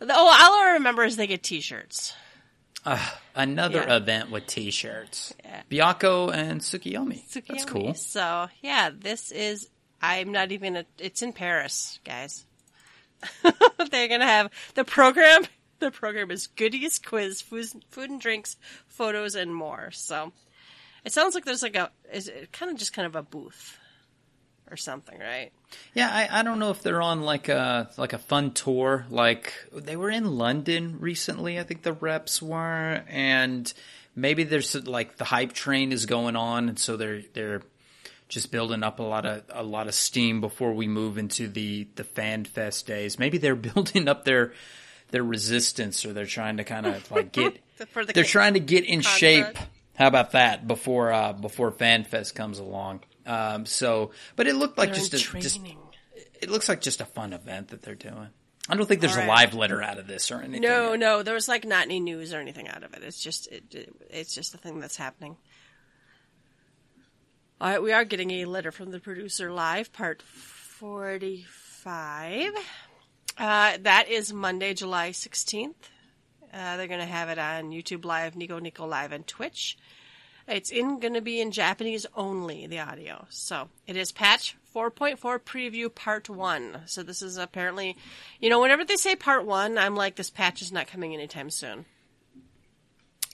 Oh, 0.00 0.06
all 0.08 0.54
I 0.54 0.72
remember 0.74 1.02
is 1.04 1.16
they 1.16 1.26
get 1.26 1.42
T-shirts. 1.42 2.12
Another 3.34 3.78
Yeah. 3.78 3.96
event 3.96 4.30
with 4.30 4.46
T-shirts. 4.46 5.32
Yeah. 5.42 5.62
Byakko 5.70 6.32
and 6.34 6.60
Tsukiyomi. 6.60 7.46
That's 7.48 7.64
cool. 7.64 7.94
So 7.94 8.48
yeah, 8.62 8.90
this 8.96 9.32
is. 9.32 9.68
I'm 10.00 10.32
not 10.32 10.52
even. 10.52 10.76
A, 10.76 10.84
it's 10.98 11.22
in 11.22 11.32
Paris, 11.32 11.98
guys. 12.04 12.44
They're 13.90 14.08
gonna 14.08 14.26
have 14.26 14.50
the 14.74 14.84
program. 14.84 15.44
The 15.80 15.90
program 15.90 16.30
is 16.30 16.46
goodies, 16.46 17.00
quiz, 17.00 17.42
food, 17.42 17.66
food 17.90 18.08
and 18.08 18.20
drinks, 18.20 18.56
photos, 18.86 19.34
and 19.34 19.54
more. 19.54 19.90
So 19.90 20.32
it 21.04 21.12
sounds 21.12 21.34
like 21.34 21.44
there's 21.44 21.64
like 21.64 21.76
a. 21.76 21.90
Is 22.10 22.28
it 22.28 22.52
kind 22.52 22.70
of 22.70 22.78
just 22.78 22.94
kind 22.94 23.06
of 23.06 23.16
a 23.16 23.22
booth 23.22 23.76
or 24.70 24.76
something, 24.76 25.18
right? 25.18 25.52
Yeah, 25.94 26.08
I, 26.10 26.40
I 26.40 26.42
don't 26.42 26.58
know 26.58 26.70
if 26.70 26.82
they're 26.82 27.02
on 27.02 27.22
like 27.22 27.48
a 27.48 27.90
like 27.96 28.12
a 28.12 28.18
fun 28.18 28.52
tour. 28.52 29.04
Like 29.10 29.52
they 29.72 29.96
were 29.96 30.10
in 30.10 30.36
London 30.38 30.96
recently, 31.00 31.58
I 31.58 31.64
think 31.64 31.82
the 31.82 31.92
reps 31.92 32.40
were, 32.40 33.02
and 33.08 33.72
maybe 34.14 34.44
there's 34.44 34.74
like 34.86 35.16
the 35.16 35.24
hype 35.24 35.52
train 35.52 35.92
is 35.92 36.06
going 36.06 36.36
on, 36.36 36.68
and 36.68 36.78
so 36.78 36.96
they're 36.96 37.22
they're 37.34 37.62
just 38.28 38.50
building 38.50 38.82
up 38.82 38.98
a 38.98 39.02
lot 39.02 39.26
of 39.26 39.42
a 39.50 39.62
lot 39.62 39.86
of 39.86 39.94
steam 39.94 40.40
before 40.40 40.72
we 40.72 40.86
move 40.88 41.18
into 41.18 41.48
the 41.48 41.86
the 41.96 42.04
fan 42.04 42.44
fest 42.44 42.86
days. 42.86 43.18
Maybe 43.18 43.38
they're 43.38 43.54
building 43.74 44.08
up 44.08 44.24
their 44.24 44.52
their 45.10 45.22
resistance, 45.24 46.04
or 46.04 46.12
they're 46.12 46.26
trying 46.26 46.56
to 46.56 46.64
kind 46.64 46.86
of 46.86 47.10
like 47.10 47.32
get 47.32 47.60
For 47.88 48.04
the 48.04 48.12
they're 48.12 48.24
ca- 48.24 48.28
trying 48.30 48.54
to 48.54 48.60
get 48.60 48.84
in 48.84 49.02
contract. 49.02 49.18
shape. 49.56 49.58
How 49.96 50.08
about 50.08 50.32
that 50.32 50.66
before 50.66 51.12
uh, 51.12 51.32
before 51.32 51.70
FanFest 51.70 52.34
comes 52.34 52.58
along? 52.58 53.00
Um, 53.26 53.64
so, 53.64 54.10
but 54.36 54.46
it 54.46 54.54
looked 54.56 54.76
like 54.76 54.90
They're 54.90 54.96
just 54.98 55.14
a 55.14 55.38
just 55.40 55.60
it 56.42 56.50
looks 56.50 56.68
like 56.68 56.80
just 56.80 57.00
a 57.00 57.04
fun 57.06 57.32
event 57.32 57.68
that 57.68 57.82
they're 57.82 57.94
doing. 57.94 58.28
I 58.68 58.76
don't 58.76 58.86
think 58.86 59.00
there's 59.02 59.16
All 59.16 59.24
a 59.24 59.28
live 59.28 59.54
letter 59.54 59.82
out 59.82 59.98
of 59.98 60.06
this 60.06 60.30
or 60.30 60.40
anything. 60.40 60.62
No, 60.62 60.94
no, 60.96 61.22
there 61.22 61.34
was 61.34 61.48
like 61.48 61.64
not 61.64 61.84
any 61.84 62.00
news 62.00 62.32
or 62.32 62.40
anything 62.40 62.66
out 62.66 62.82
of 62.82 62.94
it. 62.94 63.02
It's 63.04 63.22
just 63.22 63.46
it, 63.52 63.74
it, 63.74 63.94
it's 64.10 64.34
just 64.34 64.54
a 64.54 64.58
thing 64.58 64.80
that's 64.80 64.96
happening. 64.96 65.36
All 67.60 67.70
right, 67.70 67.80
we 67.80 67.92
are 67.92 68.04
getting 68.04 68.32
a 68.32 68.46
letter 68.46 68.72
from 68.72 68.90
the 68.90 68.98
producer 68.98 69.52
live, 69.52 69.92
part 69.92 70.22
forty-five. 70.22 71.40
Uh, 73.38 73.78
that 73.80 74.08
is 74.08 74.32
Monday, 74.32 74.74
July 74.74 75.12
sixteenth. 75.12 75.88
Uh, 76.52 76.76
they're 76.76 76.88
going 76.88 76.98
to 76.98 77.06
have 77.06 77.28
it 77.28 77.38
on 77.38 77.70
YouTube 77.70 78.04
Live, 78.04 78.34
Nico 78.34 78.58
Nico 78.58 78.86
Live, 78.86 79.12
and 79.12 79.24
Twitch. 79.24 79.78
It's 80.48 80.70
in 80.70 80.98
going 80.98 81.14
to 81.14 81.20
be 81.20 81.40
in 81.40 81.52
Japanese 81.52 82.06
only, 82.16 82.66
the 82.66 82.80
audio. 82.80 83.24
So 83.30 83.68
it 83.86 83.96
is 83.96 84.10
patch 84.10 84.56
4.4 84.74 85.38
preview 85.38 85.94
part 85.94 86.28
one. 86.28 86.80
So 86.86 87.04
this 87.04 87.22
is 87.22 87.38
apparently, 87.38 87.96
you 88.40 88.50
know, 88.50 88.60
whenever 88.60 88.84
they 88.84 88.96
say 88.96 89.14
part 89.14 89.46
one, 89.46 89.78
I'm 89.78 89.94
like, 89.94 90.16
this 90.16 90.28
patch 90.28 90.60
is 90.60 90.72
not 90.72 90.88
coming 90.88 91.14
anytime 91.14 91.50
soon. 91.50 91.86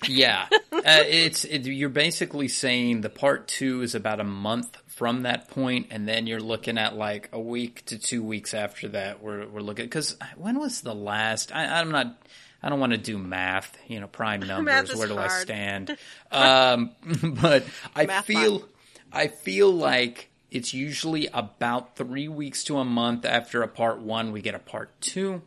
Yeah, 0.09 0.47
uh, 0.73 0.81
it's 0.85 1.45
it, 1.45 1.67
you're 1.67 1.89
basically 1.89 2.49
saying 2.49 3.03
the 3.03 3.11
part 3.11 3.49
two 3.49 3.83
is 3.83 3.95
about 3.95 4.21
a 4.21 4.25
month 4.25 4.77
from 4.87 5.23
that 5.23 5.49
point, 5.49 5.89
and 5.91 6.07
then 6.07 6.27
you're 6.27 6.41
looking 6.41 6.79
at 6.79 6.97
like 6.97 7.29
a 7.33 7.41
week 7.41 7.85
to 7.87 7.99
two 7.99 8.23
weeks 8.23 8.55
after 8.55 8.89
that. 8.89 9.23
We're 9.23 9.47
we're 9.47 9.61
looking 9.61 9.87
because 9.87 10.17
when 10.37 10.59
was 10.59 10.81
the 10.81 10.95
last? 10.95 11.55
I, 11.55 11.81
I'm 11.81 11.91
not. 11.91 12.21
I 12.63 12.69
don't 12.69 12.81
want 12.81 12.93
to 12.93 12.99
do 12.99 13.17
math, 13.17 13.77
you 13.87 14.01
know, 14.01 14.07
prime 14.07 14.41
numbers. 14.47 14.95
Where 14.95 15.09
do 15.09 15.19
I 15.19 15.29
stand? 15.29 15.97
um, 16.31 16.91
but 17.41 17.65
I 17.97 18.07
Math 18.07 18.27
feel, 18.27 18.59
fun. 18.61 18.69
I 19.13 19.29
feel 19.29 19.71
like 19.73 20.31
it's 20.51 20.75
usually 20.75 21.29
about 21.29 21.97
three 21.97 22.29
weeks 22.29 22.65
to 22.65 22.79
a 22.79 22.85
month 22.85 23.25
after 23.25 23.63
a 23.63 23.69
part 23.69 24.01
one, 24.01 24.33
we 24.33 24.43
get 24.43 24.55
a 24.55 24.59
part 24.59 24.91
two, 25.01 25.43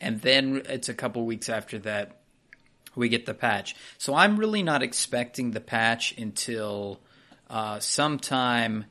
and 0.00 0.20
then 0.20 0.62
it's 0.66 0.88
a 0.88 0.94
couple 0.94 1.24
weeks 1.24 1.48
after 1.48 1.78
that 1.80 2.19
we 2.94 3.08
get 3.08 3.26
the 3.26 3.34
patch. 3.34 3.76
So 3.98 4.14
I'm 4.14 4.36
really 4.36 4.62
not 4.62 4.82
expecting 4.82 5.50
the 5.50 5.60
patch 5.60 6.16
until 6.18 7.00
uh, 7.48 7.80
sometime. 7.80 8.86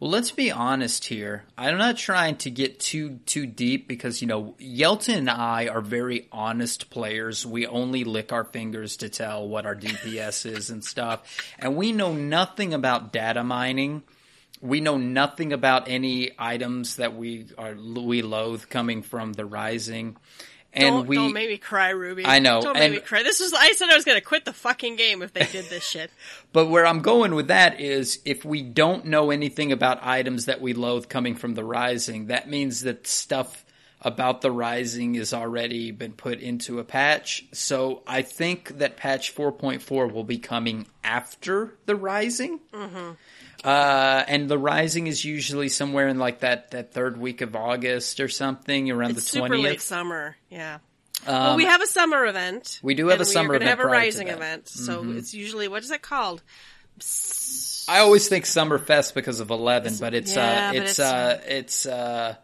Well, 0.00 0.10
let's 0.10 0.32
be 0.32 0.50
honest 0.50 1.04
here. 1.04 1.44
I'm 1.56 1.78
not 1.78 1.96
trying 1.96 2.36
to 2.38 2.50
get 2.50 2.80
too 2.80 3.20
too 3.24 3.46
deep 3.46 3.86
because 3.86 4.20
you 4.20 4.26
know 4.26 4.56
Yelton 4.58 5.16
and 5.16 5.30
I 5.30 5.68
are 5.68 5.80
very 5.80 6.26
honest 6.32 6.90
players. 6.90 7.46
We 7.46 7.66
only 7.68 8.02
lick 8.02 8.32
our 8.32 8.44
fingers 8.44 8.96
to 8.98 9.08
tell 9.08 9.46
what 9.46 9.64
our 9.64 9.76
DPS 9.76 10.44
is 10.56 10.70
and 10.70 10.84
stuff, 10.84 11.54
and 11.58 11.76
we 11.76 11.92
know 11.92 12.12
nothing 12.12 12.74
about 12.74 13.12
data 13.12 13.44
mining. 13.44 14.02
We 14.60 14.80
know 14.80 14.96
nothing 14.96 15.52
about 15.52 15.88
any 15.88 16.30
items 16.38 16.96
that 16.96 17.14
we 17.14 17.46
are 17.56 17.74
we 17.74 18.22
loathe 18.22 18.68
coming 18.68 19.02
from 19.02 19.32
the 19.32 19.44
Rising, 19.44 20.16
and 20.72 20.96
don't, 20.96 21.06
we 21.06 21.16
don't 21.16 21.32
make 21.32 21.48
me 21.48 21.58
cry, 21.58 21.90
Ruby. 21.90 22.24
I 22.24 22.38
know, 22.38 22.62
Don't 22.62 22.78
make 22.78 22.92
me 22.92 23.00
cry. 23.00 23.22
This 23.22 23.40
was. 23.40 23.52
I 23.52 23.72
said 23.72 23.90
I 23.90 23.94
was 23.94 24.04
going 24.04 24.18
to 24.18 24.24
quit 24.24 24.44
the 24.44 24.52
fucking 24.52 24.96
game 24.96 25.22
if 25.22 25.32
they 25.32 25.44
did 25.44 25.66
this 25.66 25.86
shit. 25.86 26.10
But 26.52 26.66
where 26.66 26.86
I'm 26.86 27.00
going 27.00 27.34
with 27.34 27.48
that 27.48 27.80
is 27.80 28.20
if 28.26 28.44
we 28.44 28.60
don't 28.60 29.06
know 29.06 29.30
anything 29.30 29.72
about 29.72 30.00
items 30.02 30.44
that 30.44 30.60
we 30.60 30.74
loathe 30.74 31.08
coming 31.08 31.34
from 31.34 31.54
the 31.54 31.64
Rising, 31.64 32.26
that 32.26 32.48
means 32.48 32.82
that 32.82 33.06
stuff 33.06 33.64
about 34.02 34.42
the 34.42 34.50
Rising 34.50 35.14
has 35.14 35.32
already 35.32 35.92
been 35.92 36.12
put 36.12 36.40
into 36.40 36.78
a 36.78 36.84
patch. 36.84 37.46
So 37.52 38.02
I 38.06 38.20
think 38.22 38.78
that 38.78 38.96
patch 38.98 39.34
4.4 39.34 40.12
will 40.12 40.24
be 40.24 40.38
coming 40.38 40.86
after 41.02 41.74
the 41.86 41.96
Rising. 41.96 42.60
Mm-hmm. 42.72 43.12
Uh, 43.64 44.24
and 44.26 44.48
the 44.48 44.58
Rising 44.58 45.06
is 45.06 45.24
usually 45.24 45.68
somewhere 45.68 46.08
in 46.08 46.18
like 46.18 46.40
that, 46.40 46.72
that 46.72 46.92
third 46.92 47.16
week 47.16 47.40
of 47.42 47.54
August 47.54 48.18
or 48.20 48.28
something 48.28 48.90
around 48.90 49.12
It's 49.12 49.20
the 49.20 49.38
super 49.40 49.56
late 49.56 49.78
20th. 49.78 49.80
summer. 49.82 50.36
Yeah. 50.50 50.78
Um, 51.26 51.34
well, 51.34 51.56
we 51.56 51.66
have 51.66 51.80
a 51.82 51.86
summer 51.86 52.26
event. 52.26 52.80
we 52.82 52.94
do 52.94 53.08
have 53.08 53.20
a 53.20 53.24
summer 53.24 53.54
event. 53.54 53.68
Gonna 53.68 53.70
have 53.70 53.80
a 53.80 53.86
rising. 53.86 54.26
Mm-hmm. 54.26 54.36
event. 54.36 54.68
So 54.68 55.04
it's 55.12 55.32
usually 55.34 55.68
what 55.68 55.84
is 55.84 55.90
it 55.92 56.02
called? 56.02 56.42
I 57.88 57.98
always 57.98 58.28
think 58.28 58.44
Summerfest 58.44 59.14
because 59.14 59.40
of 59.40 59.50
Eleven, 59.50 59.94
but 59.98 60.14
it's 60.14 60.34
yeah, 60.34 60.68
uh, 60.68 60.72
but 60.72 60.76
it's, 60.82 60.90
it's, 60.90 61.00
uh, 61.00 61.40
it's 61.46 61.86
uh, 61.86 62.34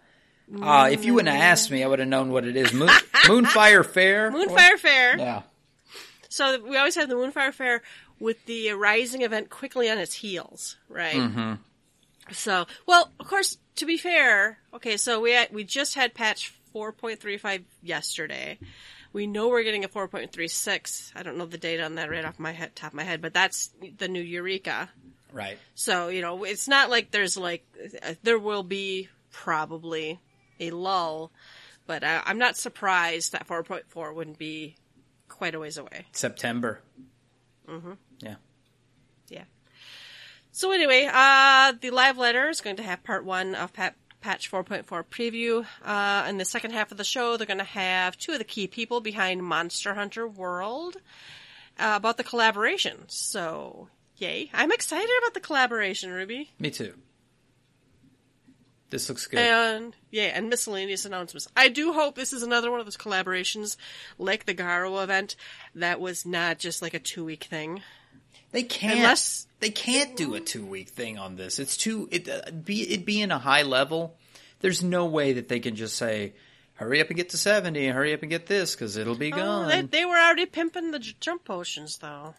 uh, 0.62 0.88
if 0.92 1.04
you 1.04 1.14
wouldn't 1.14 1.34
have 1.34 1.42
asked 1.42 1.70
me, 1.70 1.82
I 1.82 1.86
would 1.86 1.98
have 1.98 2.08
known 2.08 2.30
what 2.30 2.44
it 2.44 2.56
is. 2.56 2.72
Moon, 2.72 2.88
Moonfire 3.26 3.84
Fair. 3.84 4.30
Moonfire 4.32 4.78
Fair. 4.78 5.18
Yeah, 5.18 5.42
So 6.28 6.60
we 6.62 6.76
always 6.76 6.94
have 6.96 7.08
the 7.08 7.14
Moonfire 7.14 7.52
Fair 7.52 7.82
with 8.20 8.44
the 8.46 8.72
rising 8.72 9.22
event 9.22 9.50
quickly 9.50 9.90
on 9.90 9.98
its 9.98 10.14
heels, 10.14 10.76
right? 10.88 11.14
Mm-hmm. 11.14 11.54
So, 12.32 12.66
well, 12.86 13.10
of 13.18 13.26
course, 13.26 13.58
to 13.76 13.86
be 13.86 13.96
fair, 13.96 14.58
okay, 14.74 14.96
so 14.96 15.20
we 15.20 15.36
we 15.50 15.64
just 15.64 15.94
had 15.94 16.14
patch 16.14 16.52
4.35 16.74 17.64
yesterday. 17.82 18.58
We 19.12 19.26
know 19.26 19.48
we're 19.48 19.62
getting 19.62 19.84
a 19.84 19.88
4.36. 19.88 21.12
I 21.16 21.22
don't 21.22 21.38
know 21.38 21.46
the 21.46 21.58
date 21.58 21.80
on 21.80 21.94
that 21.94 22.10
right 22.10 22.24
off 22.24 22.38
my 22.38 22.52
head, 22.52 22.76
top 22.76 22.92
of 22.92 22.94
my 22.94 23.04
head, 23.04 23.22
but 23.22 23.32
that's 23.32 23.70
the 23.96 24.08
new 24.08 24.20
Eureka. 24.20 24.90
right. 25.32 25.58
So, 25.74 26.08
you 26.08 26.20
know, 26.20 26.44
it's 26.44 26.68
not 26.68 26.90
like 26.90 27.10
there's 27.10 27.36
like, 27.36 27.64
uh, 28.02 28.14
there 28.22 28.38
will 28.38 28.62
be 28.62 29.08
probably 29.32 30.20
a 30.60 30.70
lull, 30.70 31.32
but 31.86 32.04
uh, 32.04 32.22
I'm 32.26 32.38
not 32.38 32.56
surprised 32.56 33.32
that 33.32 33.46
4.4 33.46 34.14
wouldn't 34.14 34.38
be 34.38 34.76
quite 35.28 35.54
a 35.54 35.58
ways 35.58 35.78
away. 35.78 36.06
September. 36.12 36.80
Mm-hmm. 37.68 37.92
Yeah. 38.20 38.36
Yeah. 39.28 39.44
So 40.52 40.72
anyway, 40.72 41.08
uh, 41.12 41.72
the 41.80 41.90
live 41.90 42.18
letter 42.18 42.48
is 42.48 42.60
going 42.60 42.76
to 42.76 42.82
have 42.82 43.04
part 43.04 43.24
one 43.24 43.54
of 43.54 43.72
pat- 43.72 43.96
patch 44.20 44.50
4.4 44.50 45.04
preview. 45.04 45.66
Uh, 45.84 46.26
in 46.28 46.38
the 46.38 46.44
second 46.44 46.72
half 46.72 46.90
of 46.90 46.98
the 46.98 47.04
show, 47.04 47.36
they're 47.36 47.46
going 47.46 47.58
to 47.58 47.64
have 47.64 48.16
two 48.16 48.32
of 48.32 48.38
the 48.38 48.44
key 48.44 48.66
people 48.66 49.00
behind 49.00 49.42
Monster 49.44 49.94
Hunter 49.94 50.26
World 50.26 50.96
uh, 51.78 51.94
about 51.96 52.16
the 52.16 52.24
collaboration. 52.24 53.04
So, 53.08 53.88
yay. 54.16 54.50
I'm 54.52 54.72
excited 54.72 55.10
about 55.22 55.34
the 55.34 55.40
collaboration, 55.40 56.10
Ruby. 56.10 56.50
Me 56.58 56.70
too. 56.70 56.94
This 58.90 59.08
looks 59.08 59.26
good. 59.26 59.38
And, 59.38 59.94
yeah, 60.10 60.32
and 60.34 60.48
miscellaneous 60.48 61.04
announcements. 61.04 61.46
I 61.54 61.68
do 61.68 61.92
hope 61.92 62.14
this 62.14 62.32
is 62.32 62.42
another 62.42 62.70
one 62.70 62.80
of 62.80 62.86
those 62.86 62.96
collaborations 62.96 63.76
like 64.18 64.46
the 64.46 64.54
Garo 64.54 65.02
event 65.02 65.36
that 65.74 66.00
was 66.00 66.24
not 66.24 66.58
just 66.58 66.80
like 66.80 66.94
a 66.94 66.98
two 66.98 67.24
week 67.24 67.44
thing. 67.44 67.82
They 68.52 68.62
can't. 68.62 68.98
unless- 68.98 69.46
they 69.60 69.70
can't 69.70 70.16
do 70.16 70.34
a 70.34 70.40
two 70.40 70.64
week 70.64 70.88
thing 70.90 71.18
on 71.18 71.34
this. 71.36 71.58
It's 71.58 71.76
too. 71.76 72.08
It 72.12 72.28
uh, 72.28 72.50
be 72.52 72.82
it 72.82 73.04
being 73.04 73.30
a 73.32 73.38
high 73.38 73.62
level. 73.62 74.16
There's 74.60 74.82
no 74.84 75.06
way 75.06 75.32
that 75.34 75.48
they 75.48 75.58
can 75.60 75.74
just 75.74 75.96
say, 75.96 76.34
"Hurry 76.74 77.00
up 77.00 77.08
and 77.08 77.16
get 77.16 77.30
to 77.30 77.36
seventy. 77.36 77.88
Hurry 77.88 78.14
up 78.14 78.22
and 78.22 78.30
get 78.30 78.46
this 78.46 78.74
because 78.74 78.96
it'll 78.96 79.16
be 79.16 79.32
Oh, 79.32 79.36
gone." 79.36 79.68
they, 79.68 79.82
they 79.82 80.04
were 80.04 80.16
already 80.16 80.46
pimping 80.46 80.92
the 80.92 81.00
jump 81.00 81.44
potions, 81.44 81.98
though. 81.98 82.34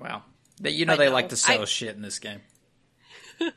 wow. 0.00 0.22
They, 0.60 0.70
you 0.70 0.84
know 0.86 0.92
I 0.94 0.96
they 0.96 1.06
know. 1.06 1.12
like 1.12 1.30
to 1.30 1.36
sell 1.36 1.62
I- 1.62 1.64
shit 1.64 1.96
in 1.96 2.02
this 2.02 2.18
game. 2.18 2.40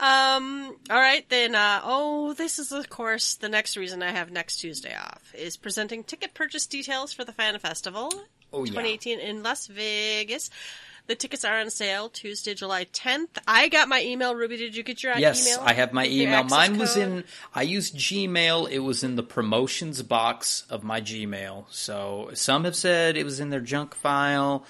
Um. 0.00 0.76
All 0.90 0.96
right 1.00 1.26
then. 1.28 1.54
Uh, 1.54 1.80
oh, 1.84 2.32
this 2.34 2.58
is 2.58 2.72
of 2.72 2.88
course 2.90 3.34
the 3.34 3.48
next 3.48 3.76
reason 3.76 4.02
I 4.02 4.10
have 4.10 4.30
next 4.30 4.56
Tuesday 4.58 4.94
off 4.94 5.32
is 5.34 5.56
presenting 5.56 6.04
ticket 6.04 6.34
purchase 6.34 6.66
details 6.66 7.12
for 7.12 7.24
the 7.24 7.32
Fan 7.32 7.58
Festival 7.58 8.12
Oh 8.52 8.64
yeah. 8.64 8.70
2018 8.70 9.20
in 9.20 9.42
Las 9.42 9.66
Vegas. 9.66 10.50
The 11.06 11.14
tickets 11.14 11.44
are 11.44 11.60
on 11.60 11.70
sale 11.70 12.08
Tuesday, 12.08 12.54
July 12.54 12.84
10th. 12.86 13.38
I 13.46 13.68
got 13.68 13.88
my 13.88 14.02
email. 14.02 14.34
Ruby, 14.34 14.56
did 14.56 14.74
you 14.74 14.82
get 14.82 15.04
your 15.04 15.16
Yes, 15.16 15.46
email? 15.46 15.62
I 15.64 15.72
have 15.72 15.92
my 15.92 16.04
email. 16.08 16.42
Mine 16.42 16.78
was 16.78 16.96
in. 16.96 17.22
I 17.54 17.62
used 17.62 17.96
Gmail. 17.96 18.68
It 18.68 18.80
was 18.80 19.04
in 19.04 19.14
the 19.14 19.22
promotions 19.22 20.02
box 20.02 20.64
of 20.68 20.82
my 20.82 21.00
Gmail. 21.00 21.66
So 21.70 22.30
some 22.34 22.64
have 22.64 22.74
said 22.74 23.16
it 23.16 23.22
was 23.24 23.38
in 23.38 23.50
their 23.50 23.60
junk 23.60 23.94
file. 23.94 24.64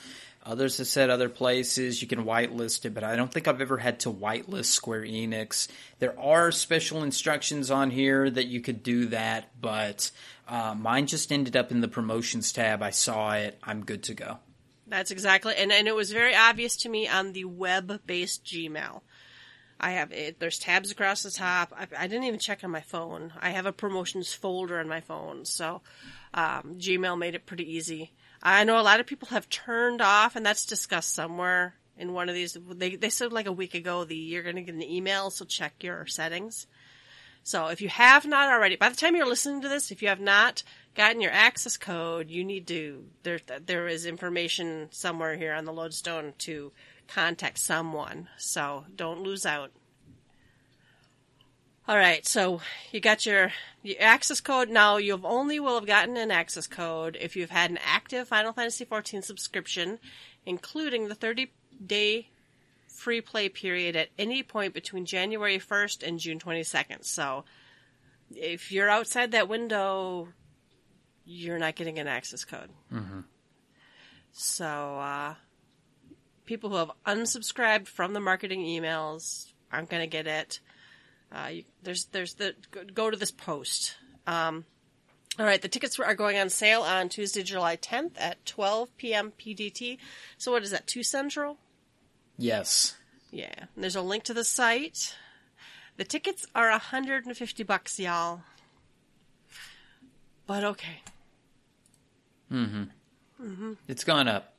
Others 0.47 0.79
have 0.79 0.87
said 0.87 1.11
other 1.11 1.29
places 1.29 2.01
you 2.01 2.07
can 2.07 2.25
whitelist 2.25 2.85
it, 2.85 2.95
but 2.95 3.03
I 3.03 3.17
don't 3.17 3.33
think 3.33 3.49
I've 3.49 3.61
ever 3.61 3.79
had 3.79 3.99
to 4.01 4.13
whitelist 4.13 4.67
Square 4.67 5.03
Enix. 5.03 5.67
There 5.99 6.19
are 6.21 6.53
special 6.53 7.03
instructions 7.03 7.69
on 7.73 7.91
here 7.91 8.31
that 8.31 8.47
you 8.47 8.61
could 8.61 8.85
do 8.85 9.07
that, 9.07 9.61
but 9.61 10.13
uh, 10.47 10.77
mine 10.79 11.09
just 11.09 11.33
ended 11.33 11.57
up 11.57 11.73
in 11.73 11.81
the 11.81 11.89
promotions 11.89 12.53
tab. 12.53 12.81
I 12.81 12.91
saw 12.91 13.33
it. 13.33 13.59
I'm 13.65 13.85
good 13.85 14.05
to 14.05 14.15
go. 14.15 14.39
That's 14.87 15.11
exactly, 15.11 15.55
and 15.57 15.73
and 15.73 15.89
it 15.89 15.97
was 15.97 16.13
very 16.13 16.37
obvious 16.37 16.77
to 16.79 16.89
me 16.89 17.09
on 17.09 17.33
the 17.33 17.45
web-based 17.45 18.45
Gmail. 18.45 19.01
I 19.81 19.91
have 19.91 20.13
it. 20.13 20.39
There's 20.39 20.61
tabs 20.61 20.93
across 20.93 21.25
the 21.25 21.33
top. 21.33 21.75
I, 21.77 21.89
I 21.99 22.07
didn't 22.07 22.25
even 22.25 22.39
check 22.39 22.63
on 22.63 22.71
my 22.71 22.83
phone. 22.83 23.33
I 23.41 23.51
have 23.51 23.67
a 23.67 23.73
promotions 23.73 24.33
folder 24.33 24.79
on 24.79 24.87
my 24.87 25.01
phone, 25.01 25.45
so 25.45 25.83
um, 26.33 26.77
Gmail 26.79 27.19
made 27.19 27.35
it 27.35 27.47
pretty 27.47 27.71
easy. 27.75 28.13
I 28.43 28.65
know 28.65 28.81
a 28.81 28.83
lot 28.83 29.01
of 29.01 29.07
people 29.07 29.29
have 29.29 29.49
turned 29.49 30.01
off, 30.01 30.37
and 30.37 30.45
that's 30.45 30.67
discussed 30.67 31.15
somewhere 31.15 31.75
in 31.97 32.13
one 32.13 32.29
of 32.29 32.35
these. 32.35 32.57
They 32.71 32.97
they 32.97 33.11
said 33.11 33.33
like 33.33 33.47
a 33.47 33.53
week 33.53 33.75
ago 33.75 34.05
the 34.05 34.17
you're 34.17 34.43
going 34.43 34.57
to 34.57 34.63
get 34.63 34.75
an 34.75 34.83
email, 34.83 35.31
so 35.31 35.45
check 35.45 35.83
your 35.83 36.07
settings. 36.07 36.67
So 37.43 37.69
if 37.69 37.81
you 37.81 37.89
have 37.89 38.27
not 38.27 38.53
already, 38.53 38.75
by 38.75 38.89
the 38.89 38.97
time 38.97 39.15
you're 39.15 39.25
listening 39.25 39.63
to 39.63 39.69
this, 39.69 39.93
if 39.93 40.03
you 40.03 40.09
have 40.09 40.21
not 40.21 40.65
gotten 40.97 41.21
your 41.21 41.31
access 41.31 41.77
code, 41.77 42.29
you 42.29 42.45
need 42.45 42.67
to 42.67 43.05
there 43.23 43.39
there 43.65 43.87
is 43.87 44.05
information 44.05 44.89
somewhere 44.91 45.37
here 45.37 45.53
on 45.53 45.65
the 45.65 45.73
lodestone 45.73 46.35
to 46.39 46.73
contact 47.07 47.59
someone. 47.59 48.29
So 48.37 48.85
don't 48.95 49.23
lose 49.23 49.47
out. 49.47 49.71
All 51.89 51.97
right, 51.97 52.27
so 52.27 52.61
you 52.91 52.99
got 52.99 53.25
your, 53.27 53.53
your 53.85 54.01
access 54.01 54.41
code. 54.41 54.69
Now 54.69 54.97
you've 54.97 55.25
only 55.25 55.61
will 55.61 55.77
have 55.77 55.87
gotten 55.87 56.17
an 56.17 56.33
access 56.33 56.67
code 56.67 57.17
if 57.21 57.37
you've 57.37 57.51
had 57.51 57.71
an 57.71 57.79
active 57.85 58.27
Final 58.27 58.53
Fantasy 58.53 58.85
XIV 58.85 59.23
subscription, 59.23 60.01
including 60.45 61.07
the 61.07 61.15
30 61.15 61.53
day 61.85 62.29
free 62.89 63.21
play 63.21 63.49
period 63.49 63.95
at 63.95 64.09
any 64.19 64.43
point 64.43 64.75
between 64.75 65.05
January 65.05 65.61
1st 65.61 66.07
and 66.07 66.19
June 66.19 66.41
22nd. 66.41 67.05
So 67.05 67.45
if 68.35 68.73
you're 68.73 68.91
outside 68.91 69.31
that 69.31 69.49
window, 69.49 70.29
you're 71.25 71.59
not 71.59 71.77
getting 71.77 72.01
an 72.01 72.09
access 72.09 72.45
code. 72.45 72.71
So 74.33 74.67
uh, 74.67 75.35
people 76.47 76.71
who 76.71 76.77
have 76.77 76.91
unsubscribed 77.07 77.87
from 77.87 78.13
the 78.13 78.21
marketing 78.21 78.63
emails 78.63 79.53
aren't 79.71 79.89
going 79.89 80.03
to 80.03 80.09
get 80.09 80.27
it. 80.27 80.59
Uh, 81.33 81.49
you, 81.49 81.65
there's 81.83 82.05
there's 82.07 82.35
the 82.35 82.55
go- 82.95 83.11
to 83.11 83.17
this 83.17 83.31
post. 83.31 83.97
Um, 84.27 84.65
All 85.39 85.45
right, 85.45 85.61
the 85.61 85.69
tickets 85.69 85.99
are 85.99 86.15
going 86.15 86.39
on 86.39 86.49
sale 86.49 86.83
on 86.83 87.09
Tuesday, 87.09 87.43
July 87.43 87.77
10th 87.77 88.13
at 88.19 88.45
12 88.47 88.97
p.m. 88.97 89.33
PDT. 89.39 89.99
So 90.39 90.53
what 90.53 90.63
is 90.63 90.71
that, 90.71 90.87
2 90.87 91.03
Central? 91.03 91.59
Yes. 92.39 92.97
Yeah. 93.31 93.53
And 93.75 93.85
there's 93.85 93.97
a 93.97 94.03
link 94.03 94.25
to 94.25 94.35
the 94.35 94.45
site. 94.45 95.15
The 95.97 96.05
tickets 96.05 96.47
are 96.55 96.71
150 96.71 97.63
bucks, 97.65 97.99
y'all. 97.99 98.41
But 100.47 100.65
okay. 100.65 101.03
Mm-hmm. 102.53 102.85
Mm-hmm. 103.43 103.73
It's 103.89 104.05
gone 104.05 104.29
up. 104.29 104.55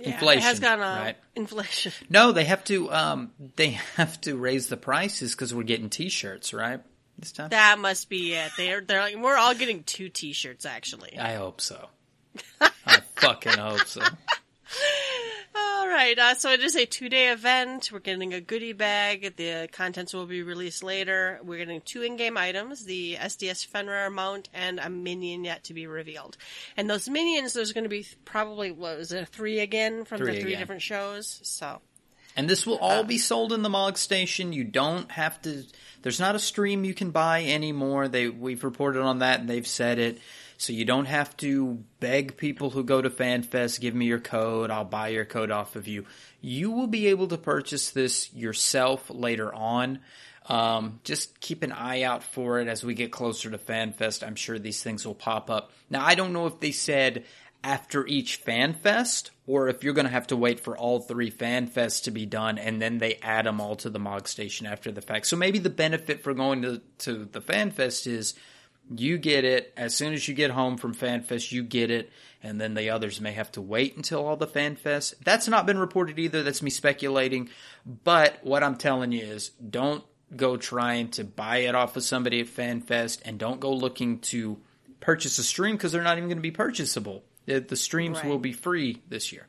Yeah, 0.00 0.14
Inflation, 0.14 0.42
It 0.42 0.44
has 0.46 0.60
gone 0.60 0.80
up. 0.80 0.98
right? 0.98 1.16
Inflation. 1.36 1.92
No, 2.10 2.32
they 2.32 2.44
have 2.44 2.64
to. 2.64 2.90
Um, 2.92 3.32
they 3.56 3.70
have 3.96 4.20
to 4.22 4.36
raise 4.36 4.68
the 4.68 4.76
prices 4.76 5.34
because 5.34 5.54
we're 5.54 5.62
getting 5.62 5.90
T-shirts, 5.90 6.52
right? 6.54 6.80
This 7.18 7.32
time. 7.32 7.50
That 7.50 7.78
must 7.78 8.08
be 8.08 8.34
it. 8.34 8.50
They're 8.56 8.80
they're 8.80 9.00
like 9.02 9.16
we're 9.16 9.36
all 9.36 9.54
getting 9.54 9.82
two 9.84 10.08
T-shirts 10.08 10.64
actually. 10.64 11.18
I 11.18 11.34
hope 11.34 11.60
so. 11.60 11.88
I 12.60 13.00
fucking 13.16 13.58
hope 13.58 13.86
so. 13.86 14.00
All 15.54 15.88
right. 15.88 16.16
Uh, 16.18 16.34
so 16.34 16.50
it 16.52 16.60
is 16.60 16.76
a 16.76 16.86
two-day 16.86 17.32
event. 17.32 17.90
We're 17.92 17.98
getting 17.98 18.32
a 18.32 18.40
goodie 18.40 18.72
bag. 18.72 19.36
The 19.36 19.68
contents 19.72 20.14
will 20.14 20.26
be 20.26 20.42
released 20.42 20.82
later. 20.82 21.40
We're 21.42 21.58
getting 21.58 21.80
two 21.80 22.02
in-game 22.02 22.36
items: 22.36 22.84
the 22.84 23.16
SDS 23.16 23.66
Fenrir 23.66 24.10
mount 24.10 24.48
and 24.54 24.78
a 24.78 24.88
minion 24.88 25.44
yet 25.44 25.64
to 25.64 25.74
be 25.74 25.86
revealed. 25.86 26.36
And 26.76 26.88
those 26.88 27.08
minions, 27.08 27.52
there's 27.52 27.72
going 27.72 27.84
to 27.84 27.90
be 27.90 28.06
probably 28.24 28.70
what 28.70 28.98
was 28.98 29.12
it, 29.12 29.28
three 29.28 29.58
again 29.60 30.04
from 30.04 30.18
Three 30.18 30.34
the 30.34 30.40
three 30.40 30.50
again. 30.52 30.60
different 30.60 30.82
shows. 30.82 31.40
So 31.42 31.80
And 32.36 32.48
this 32.48 32.66
will 32.66 32.78
all 32.78 33.04
be 33.04 33.18
sold 33.18 33.52
in 33.52 33.62
the 33.62 33.68
Mog 33.68 33.98
Station. 33.98 34.52
You 34.52 34.64
don't 34.64 35.10
have 35.10 35.40
to. 35.42 35.64
There's 36.02 36.20
not 36.20 36.34
a 36.34 36.38
stream 36.38 36.84
you 36.84 36.94
can 36.94 37.10
buy 37.10 37.44
anymore. 37.44 38.08
They 38.08 38.28
we've 38.28 38.64
reported 38.64 39.02
on 39.02 39.18
that 39.18 39.40
and 39.40 39.48
they've 39.48 39.66
said 39.66 39.98
it. 39.98 40.18
So 40.60 40.74
you 40.74 40.84
don't 40.84 41.06
have 41.06 41.34
to 41.38 41.82
beg 42.00 42.36
people 42.36 42.68
who 42.68 42.84
go 42.84 43.00
to 43.00 43.08
FanFest, 43.08 43.80
give 43.80 43.94
me 43.94 44.04
your 44.04 44.20
code, 44.20 44.70
I'll 44.70 44.84
buy 44.84 45.08
your 45.08 45.24
code 45.24 45.50
off 45.50 45.74
of 45.74 45.88
you. 45.88 46.04
You 46.42 46.70
will 46.70 46.86
be 46.86 47.06
able 47.06 47.28
to 47.28 47.38
purchase 47.38 47.92
this 47.92 48.30
yourself 48.34 49.08
later 49.08 49.54
on. 49.54 50.00
Um, 50.50 51.00
just 51.02 51.40
keep 51.40 51.62
an 51.62 51.72
eye 51.72 52.02
out 52.02 52.22
for 52.22 52.60
it 52.60 52.68
as 52.68 52.84
we 52.84 52.92
get 52.92 53.10
closer 53.10 53.50
to 53.50 53.56
FanFest. 53.56 54.26
I'm 54.26 54.34
sure 54.34 54.58
these 54.58 54.82
things 54.82 55.06
will 55.06 55.14
pop 55.14 55.48
up. 55.48 55.72
Now, 55.88 56.04
I 56.04 56.14
don't 56.14 56.34
know 56.34 56.46
if 56.46 56.60
they 56.60 56.72
said 56.72 57.24
after 57.62 58.06
each 58.06 58.44
FanFest 58.44 59.30
or 59.46 59.68
if 59.68 59.84
you're 59.84 59.94
going 59.94 60.06
to 60.06 60.12
have 60.12 60.28
to 60.28 60.36
wait 60.36 60.60
for 60.60 60.76
all 60.76 61.00
three 61.00 61.30
FanFests 61.30 62.04
to 62.04 62.10
be 62.10 62.26
done 62.26 62.58
and 62.58 62.80
then 62.80 62.98
they 62.98 63.16
add 63.16 63.46
them 63.46 63.60
all 63.60 63.76
to 63.76 63.90
the 63.90 63.98
Mog 63.98 64.28
Station 64.28 64.66
after 64.66 64.90
the 64.90 65.02
fact. 65.02 65.26
So 65.26 65.36
maybe 65.36 65.58
the 65.58 65.70
benefit 65.70 66.22
for 66.22 66.32
going 66.32 66.62
to, 66.62 66.80
to 66.98 67.24
the 67.26 67.40
FanFest 67.40 68.06
is 68.06 68.34
you 68.96 69.18
get 69.18 69.44
it 69.44 69.72
as 69.76 69.94
soon 69.94 70.12
as 70.12 70.26
you 70.26 70.34
get 70.34 70.50
home 70.50 70.76
from 70.76 70.94
FanFest, 70.94 71.52
you 71.52 71.62
get 71.62 71.90
it, 71.90 72.10
and 72.42 72.60
then 72.60 72.74
the 72.74 72.90
others 72.90 73.20
may 73.20 73.32
have 73.32 73.52
to 73.52 73.60
wait 73.60 73.96
until 73.96 74.26
all 74.26 74.36
the 74.36 74.46
FanFests. 74.46 75.14
That's 75.22 75.46
not 75.46 75.66
been 75.66 75.78
reported 75.78 76.18
either. 76.18 76.42
That's 76.42 76.62
me 76.62 76.70
speculating. 76.70 77.50
But 77.86 78.38
what 78.42 78.64
I'm 78.64 78.76
telling 78.76 79.12
you 79.12 79.22
is 79.22 79.50
don't 79.50 80.04
go 80.34 80.56
trying 80.56 81.08
to 81.10 81.24
buy 81.24 81.58
it 81.58 81.74
off 81.74 81.96
of 81.96 82.02
somebody 82.02 82.40
at 82.40 82.46
FanFest 82.46 83.20
and 83.24 83.38
don't 83.38 83.60
go 83.60 83.72
looking 83.72 84.20
to 84.20 84.58
purchase 85.00 85.38
a 85.38 85.44
stream 85.44 85.76
because 85.76 85.92
they're 85.92 86.02
not 86.02 86.18
even 86.18 86.28
going 86.28 86.38
to 86.38 86.42
be 86.42 86.50
purchasable. 86.50 87.24
The, 87.46 87.60
the 87.60 87.76
streams 87.76 88.18
Right. 88.18 88.26
will 88.26 88.38
be 88.38 88.52
free 88.52 89.00
this 89.08 89.32
year. 89.32 89.46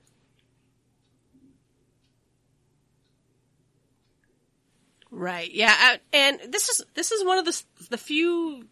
Right. 5.10 5.52
Yeah. 5.54 5.76
uh, 5.94 5.98
And 6.14 6.40
this 6.50 6.70
is 6.70 6.84
this 6.94 7.12
is 7.12 7.24
one 7.26 7.38
of 7.38 7.46
the 7.46 7.62
the 7.90 7.98
few 7.98 8.66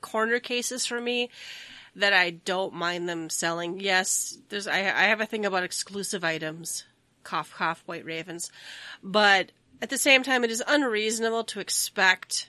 corner 0.00 0.38
cases 0.40 0.86
for 0.86 1.00
me 1.00 1.30
that 1.96 2.12
I 2.12 2.30
don't 2.30 2.74
mind 2.74 3.08
them 3.08 3.28
selling. 3.30 3.78
Yes, 3.80 4.38
there's 4.48 4.66
I 4.66 4.78
I 4.78 5.04
have 5.04 5.20
a 5.20 5.26
thing 5.26 5.44
about 5.44 5.62
exclusive 5.62 6.24
items. 6.24 6.84
Cough 7.24 7.52
cough 7.54 7.82
white 7.86 8.04
ravens. 8.04 8.50
But 9.02 9.52
at 9.82 9.90
the 9.90 9.98
same 9.98 10.22
time 10.22 10.44
it 10.44 10.50
is 10.50 10.62
unreasonable 10.66 11.44
to 11.44 11.60
expect 11.60 12.48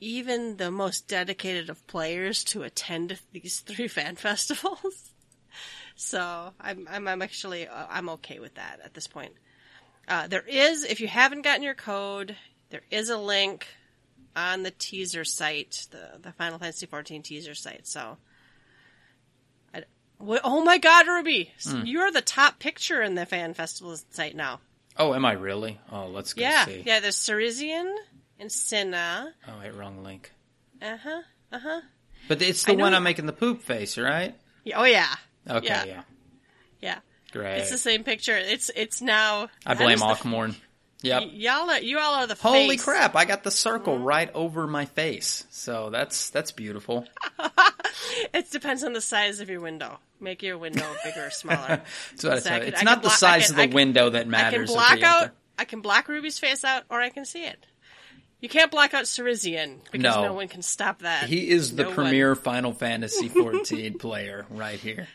even 0.00 0.56
the 0.56 0.70
most 0.70 1.08
dedicated 1.08 1.68
of 1.70 1.86
players 1.86 2.44
to 2.44 2.62
attend 2.62 3.18
these 3.32 3.60
three 3.66 3.88
fan 3.88 4.16
festivals. 4.16 5.10
So 5.96 6.52
I'm 6.60 6.86
I'm, 6.90 7.08
I'm 7.08 7.22
actually 7.22 7.66
uh, 7.66 7.86
I'm 7.90 8.08
okay 8.10 8.38
with 8.38 8.54
that 8.54 8.80
at 8.84 8.94
this 8.94 9.06
point. 9.08 9.32
Uh, 10.06 10.26
there 10.26 10.44
is, 10.48 10.84
if 10.84 11.00
you 11.00 11.08
haven't 11.08 11.42
gotten 11.42 11.62
your 11.62 11.74
code, 11.74 12.34
there 12.70 12.80
is 12.90 13.10
a 13.10 13.18
link 13.18 13.66
on 14.34 14.62
the 14.62 14.70
teaser 14.70 15.24
site, 15.24 15.86
the 15.90 16.18
the 16.22 16.32
Final 16.32 16.58
Fantasy 16.58 16.86
XIV 16.86 17.22
teaser 17.24 17.54
site. 17.54 17.86
So, 17.86 18.16
I, 19.74 19.80
wh- 20.24 20.40
oh 20.44 20.62
my 20.64 20.78
God, 20.78 21.06
Ruby, 21.08 21.52
Hmm. 21.64 21.84
you're 21.84 22.10
the 22.12 22.22
top 22.22 22.58
picture 22.58 23.02
in 23.02 23.16
the 23.16 23.26
fan 23.26 23.54
festival 23.54 23.98
site 24.10 24.36
now. 24.36 24.60
Oh, 24.96 25.14
am 25.14 25.24
I 25.24 25.32
really? 25.32 25.78
Oh, 25.92 26.06
let's 26.06 26.32
go 26.32 26.42
Yeah, 26.42 26.64
see. 26.64 26.82
yeah. 26.86 27.00
There's 27.00 27.16
Cerizian 27.16 27.92
and 28.38 28.50
Cinna. 28.50 29.32
Oh, 29.46 29.52
wait, 29.60 29.74
wrong 29.74 30.02
link. 30.04 30.32
Uh 30.82 30.96
huh. 30.96 31.22
Uh 31.52 31.58
huh. 31.58 31.80
But 32.28 32.42
it's 32.42 32.64
the 32.64 32.72
I 32.72 32.76
one 32.76 32.94
I'm 32.94 33.02
making 33.02 33.26
the 33.26 33.32
poop 33.32 33.62
face, 33.62 33.96
right? 33.98 34.34
Oh 34.74 34.84
yeah. 34.84 35.14
Okay, 35.48 35.66
Yeah. 35.66 35.84
yeah. 35.84 36.02
Yeah. 36.80 36.98
Great. 37.32 37.58
It's 37.58 37.70
the 37.70 37.78
same 37.78 38.04
picture. 38.04 38.36
It's 38.36 38.70
it's 38.74 39.00
now. 39.02 39.48
I 39.66 39.74
blame 39.74 39.98
the- 39.98 40.04
Yep. 41.02 41.22
Y'all 41.32 41.70
are 41.70 41.80
you 41.80 41.98
all 41.98 42.14
are 42.14 42.26
the 42.26 42.34
Holy 42.34 42.70
face. 42.70 42.84
crap! 42.84 43.14
I 43.14 43.24
got 43.24 43.44
the 43.44 43.50
circle 43.52 43.98
right 43.98 44.30
over 44.34 44.66
my 44.66 44.84
face, 44.84 45.44
so 45.50 45.90
that's 45.90 46.30
that's 46.30 46.50
beautiful. 46.52 47.06
It 48.34 48.50
depends 48.50 48.82
on 48.84 48.92
the 48.94 49.00
size 49.00 49.40
of 49.40 49.50
your 49.50 49.60
window. 49.60 49.98
Make 50.20 50.42
your 50.42 50.58
window 50.58 50.84
bigger 51.04 51.26
or 51.26 51.30
smaller. 51.30 51.82
That's 52.12 52.24
what 52.24 52.32
I 52.32 52.38
So 52.38 52.40
I 52.40 52.40
tell 52.40 52.58
you. 52.58 52.64
could- 52.64 52.72
It's 52.74 52.80
I 52.82 52.84
not 52.84 52.96
the 53.02 53.08
blo- 53.08 53.10
I 53.10 53.14
size 53.16 53.50
of 53.50 53.56
the 53.56 53.66
window 53.68 54.10
that 54.10 54.26
I 54.26 54.50
can 54.50 54.62
at 54.62 54.66
block 54.66 54.98
the 54.98 55.04
out. 55.04 55.30
I 55.58 55.64
can 55.64 55.80
block 55.80 56.08
Ruby's 56.08 56.38
face 56.38 56.64
out, 56.64 56.84
or 56.90 57.00
I 57.00 57.10
can 57.10 57.24
see 57.24 57.44
it. 57.44 57.64
You 58.40 58.48
can't 58.48 58.70
block 58.70 58.94
out 58.94 59.04
Cerizian 59.04 59.78
because 59.90 60.02
No. 60.02 60.22
no, 60.26 60.32
one 60.34 60.48
can 60.48 60.62
stop 60.62 61.00
that. 61.00 61.28
He 61.28 61.50
is 61.50 61.74
the 61.74 61.82
No 61.82 61.88
one. 61.88 61.96
premier 61.96 62.34
Final 62.36 62.72
Fantasy 62.72 63.28
XIV 63.28 63.98
player 63.98 64.46
right 64.50 64.78
here. 64.78 65.08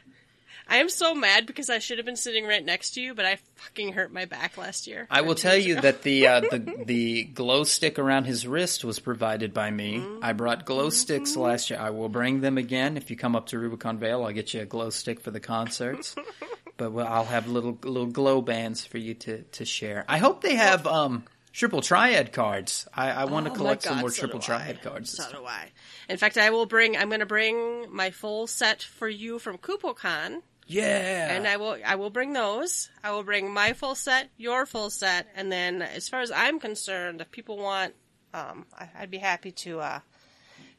I 0.67 0.77
am 0.77 0.87
so 0.89 1.13
mad 1.13 1.45
because 1.45 1.69
I 1.69 1.79
should 1.79 1.97
have 1.97 2.05
been 2.05 2.15
sitting 2.15 2.45
right 2.45 2.63
next 2.63 2.91
to 2.91 3.01
you, 3.01 3.13
but 3.13 3.25
I 3.25 3.37
fucking 3.55 3.91
hurt 3.93 4.13
my 4.13 4.23
back 4.25 4.57
last 4.57 4.87
year. 4.87 5.07
I 5.11 5.19
will 5.21 5.35
tell 5.35 5.57
you 5.57 5.81
that 5.81 6.03
the 6.03 6.27
uh, 6.27 6.39
the 6.39 6.83
the 6.85 7.23
glow 7.25 7.65
stick 7.65 7.99
around 7.99 8.23
his 8.25 8.47
wrist 8.47 8.85
was 8.85 8.97
provided 8.99 9.53
by 9.53 9.69
me. 9.71 10.01
I 10.21 10.31
brought 10.31 10.65
glow 10.65 10.89
sticks 10.89 11.35
last 11.35 11.69
year. 11.69 11.79
I 11.79 11.89
will 11.89 12.07
bring 12.07 12.39
them 12.39 12.57
again 12.57 12.95
if 12.95 13.09
you 13.11 13.17
come 13.17 13.35
up 13.35 13.47
to 13.47 13.59
Rubicon 13.59 13.99
Vale. 13.99 14.23
I'll 14.23 14.31
get 14.31 14.53
you 14.53 14.61
a 14.61 14.65
glow 14.65 14.89
stick 14.89 15.19
for 15.19 15.31
the 15.31 15.41
concerts. 15.41 16.15
but 16.77 16.93
well, 16.93 17.07
I'll 17.07 17.25
have 17.25 17.49
little 17.49 17.77
little 17.83 18.07
glow 18.07 18.41
bands 18.41 18.85
for 18.85 18.97
you 18.97 19.15
to 19.15 19.41
to 19.43 19.65
share. 19.65 20.05
I 20.07 20.17
hope 20.17 20.41
they 20.41 20.55
have 20.55 20.87
um 20.87 21.25
triple 21.53 21.81
triad 21.81 22.33
cards. 22.33 22.87
I, 22.93 23.11
I 23.11 23.25
want 23.25 23.45
to 23.45 23.51
Oh 23.51 23.53
my 23.53 23.57
collect 23.57 23.83
some 23.83 23.99
more 23.99 24.09
so 24.09 24.21
triple 24.21 24.39
triad 24.39 24.81
cards. 24.81 25.11
So 25.11 25.31
do 25.31 25.45
I. 25.45 25.71
In 26.09 26.17
fact, 26.17 26.37
I 26.37 26.49
will 26.49 26.65
bring. 26.65 26.97
I'm 26.97 27.07
going 27.07 27.21
to 27.21 27.25
bring 27.25 27.93
my 27.95 28.11
full 28.11 28.47
set 28.47 28.81
for 28.81 29.07
you 29.07 29.39
from 29.39 29.57
KupoCon. 29.57 30.41
Yeah, 30.65 31.35
and 31.35 31.45
I 31.45 31.57
will 31.57 31.77
I 31.85 31.95
will 31.95 32.09
bring 32.09 32.31
those. 32.33 32.89
I 33.03 33.11
will 33.11 33.23
bring 33.23 33.53
my 33.53 33.73
full 33.73 33.95
set, 33.95 34.29
your 34.37 34.65
full 34.65 34.89
set, 34.89 35.27
and 35.35 35.51
then 35.51 35.81
as 35.81 36.07
far 36.07 36.21
as 36.21 36.31
I'm 36.31 36.57
concerned, 36.59 37.19
if 37.19 37.29
people 37.31 37.57
want, 37.57 37.93
um, 38.33 38.65
I, 38.77 38.87
I'd 38.97 39.11
be 39.11 39.17
happy 39.17 39.51
to 39.51 39.81
uh, 39.81 39.99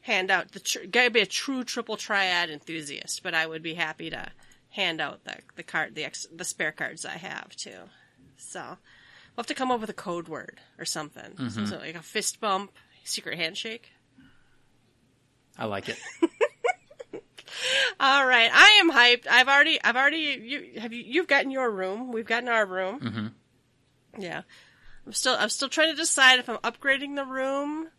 hand 0.01 0.31
out 0.31 0.51
the. 0.53 0.59
Tr- 0.59 0.85
gotta 0.89 1.11
be 1.11 1.21
a 1.21 1.27
true 1.27 1.63
triple 1.63 1.97
triad 1.97 2.49
enthusiast, 2.49 3.21
but 3.21 3.35
I 3.35 3.45
would 3.45 3.61
be 3.61 3.75
happy 3.75 4.09
to 4.09 4.31
hand 4.69 4.99
out 4.99 5.23
the 5.23 5.37
the 5.55 5.63
card 5.63 5.93
the 5.93 6.03
ex, 6.03 6.25
the 6.35 6.43
spare 6.45 6.71
cards 6.71 7.05
I 7.05 7.17
have 7.17 7.55
too. 7.55 7.77
So 8.37 8.77
we'll 9.35 9.43
have 9.43 9.47
to 9.47 9.53
come 9.53 9.71
up 9.71 9.81
with 9.81 9.89
a 9.89 9.93
code 9.93 10.27
word 10.27 10.59
or 10.79 10.85
something, 10.85 11.35
something 11.49 11.79
like 11.79 11.95
a 11.95 12.01
fist 12.01 12.39
bump, 12.39 12.71
secret 13.03 13.37
handshake. 13.37 13.91
I 15.57 15.65
like 15.65 15.89
it. 15.89 15.97
All 17.99 18.25
right, 18.27 18.49
I 18.53 18.79
am 18.81 18.91
hyped. 18.91 19.27
I've 19.29 19.47
already, 19.47 19.79
I've 19.83 19.95
already, 19.95 20.39
you 20.43 20.81
have 20.81 20.91
you, 20.91 21.03
you've 21.05 21.27
gotten 21.27 21.51
your 21.51 21.71
room. 21.71 22.11
We've 22.11 22.25
gotten 22.25 22.49
our 22.49 22.65
room. 22.65 22.99
Mm-hmm. 22.99 24.21
Yeah, 24.21 24.41
I'm 25.05 25.13
still, 25.13 25.35
I'm 25.37 25.49
still 25.49 25.69
trying 25.69 25.91
to 25.91 25.95
decide 25.95 26.39
if 26.39 26.49
I'm 26.49 26.57
upgrading 26.57 27.15
the 27.15 27.25
room 27.25 27.89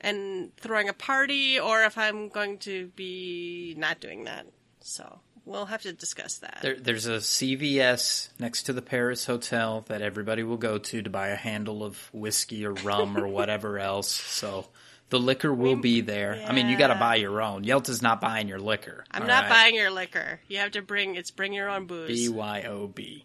and 0.00 0.54
throwing 0.56 0.88
a 0.88 0.92
party, 0.92 1.58
or 1.60 1.82
if 1.84 1.96
I'm 1.98 2.28
going 2.28 2.58
to 2.58 2.88
be 2.88 3.74
not 3.76 4.00
doing 4.00 4.24
that. 4.24 4.46
So 4.80 5.20
we'll 5.48 5.66
have 5.66 5.82
to 5.82 5.92
discuss 5.92 6.38
that. 6.38 6.58
There, 6.62 6.76
there's 6.76 7.06
a 7.06 7.16
CVS 7.16 8.28
next 8.38 8.64
to 8.64 8.72
the 8.72 8.82
Paris 8.82 9.24
Hotel 9.24 9.84
that 9.88 10.02
everybody 10.02 10.42
will 10.42 10.56
go 10.56 10.78
to 10.78 11.02
to 11.02 11.10
buy 11.10 11.28
a 11.28 11.36
handle 11.36 11.82
of 11.82 11.96
whiskey 12.12 12.64
or 12.66 12.72
rum 12.74 13.16
or 13.16 13.26
whatever 13.26 13.78
else. 13.78 14.10
So 14.10 14.66
the 15.10 15.18
liquor 15.18 15.52
will 15.52 15.76
be 15.76 16.02
there. 16.02 16.44
I 16.46 16.52
mean, 16.52 16.68
you 16.68 16.76
got 16.76 16.88
to 16.88 16.94
buy 16.94 17.16
your 17.16 17.40
own. 17.40 17.64
Yelta's 17.64 18.02
not 18.02 18.20
buying 18.20 18.48
your 18.48 18.60
liquor. 18.60 19.04
I'm 19.10 19.26
not 19.26 19.44
right? 19.44 19.50
buying 19.50 19.74
your 19.74 19.90
liquor. 19.90 20.40
You 20.48 20.58
have 20.58 20.72
to 20.72 20.82
bring 20.82 21.16
it's 21.16 21.30
bring 21.30 21.52
your 21.52 21.70
own 21.70 21.86
booze. 21.86 22.30
BYOB. 22.30 23.22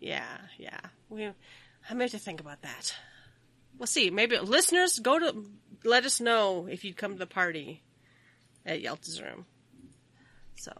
Yeah, 0.00 0.26
yeah. 0.58 0.80
We, 1.08 1.30
I 1.88 1.94
may 1.94 2.04
have 2.04 2.10
to 2.10 2.18
think 2.18 2.40
about 2.40 2.62
that. 2.62 2.94
We'll 3.78 3.86
see. 3.86 4.10
Maybe 4.10 4.36
listeners 4.38 4.98
go 4.98 5.18
to 5.18 5.44
let 5.84 6.04
us 6.04 6.20
know 6.20 6.66
if 6.68 6.84
you'd 6.84 6.96
come 6.96 7.12
to 7.12 7.18
the 7.18 7.26
party. 7.26 7.82
at 8.66 8.82
Yelta's 8.82 9.20
room. 9.22 9.46
So 10.56 10.72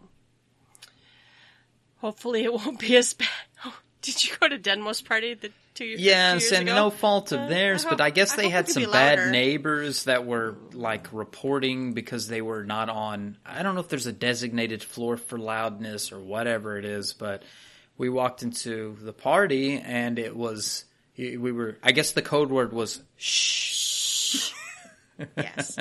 hopefully 2.03 2.45
it 2.45 2.53
won't 2.53 2.79
be 2.79 2.95
as 2.97 3.15
bad. 3.15 3.29
Oh, 3.65 3.75
did 4.03 4.25
you 4.25 4.33
go 4.41 4.49
to 4.49 4.59
Denmo's 4.59 5.01
party 5.01 5.35
the 5.35 5.51
two, 5.75 5.85
years- 5.85 6.01
two 6.01 6.05
Yes, 6.05 6.43
years 6.43 6.53
and 6.53 6.69
ago? 6.69 6.75
no 6.75 6.91
fault 6.91 7.31
of 7.33 7.41
Uh, 7.43 7.47
theirs, 7.47 7.87
I 7.87 7.91
but 7.91 8.01
I 8.01 8.11
guess 8.11 8.35
they 8.35 8.43
hope 8.45 8.53
had 8.53 8.69
some 8.69 8.91
bad 8.91 9.31
neighbors 9.31 10.05
that 10.05 10.27
were 10.27 10.57
like 10.73 11.07
reporting 11.13 11.93
because 11.95 12.27
they 12.27 12.43
were 12.43 12.65
not 12.65 12.89
on. 12.91 13.37
I 13.47 13.63
don't 13.63 13.75
know 13.77 13.81
if 13.81 13.89
there's 13.89 14.07
a 14.09 14.13
designated 14.13 14.83
floor 14.83 15.17
for 15.17 15.39
loudness 15.39 16.11
or 16.13 16.19
whatever 16.19 16.77
it 16.77 16.85
is, 16.85 17.13
but 17.13 17.45
we 17.97 18.09
walked 18.09 18.43
into 18.43 18.97
the 19.01 19.13
party 19.13 19.79
and 19.79 20.19
it 20.19 20.35
was 20.37 20.85
we 21.17 21.37
were. 21.53 21.79
I 21.85 21.93
guess 21.93 22.11
the 22.13 22.23
code 22.23 22.51
word 22.51 22.73
was 22.73 23.01
shh. 23.17 24.51
Yes. 25.37 25.79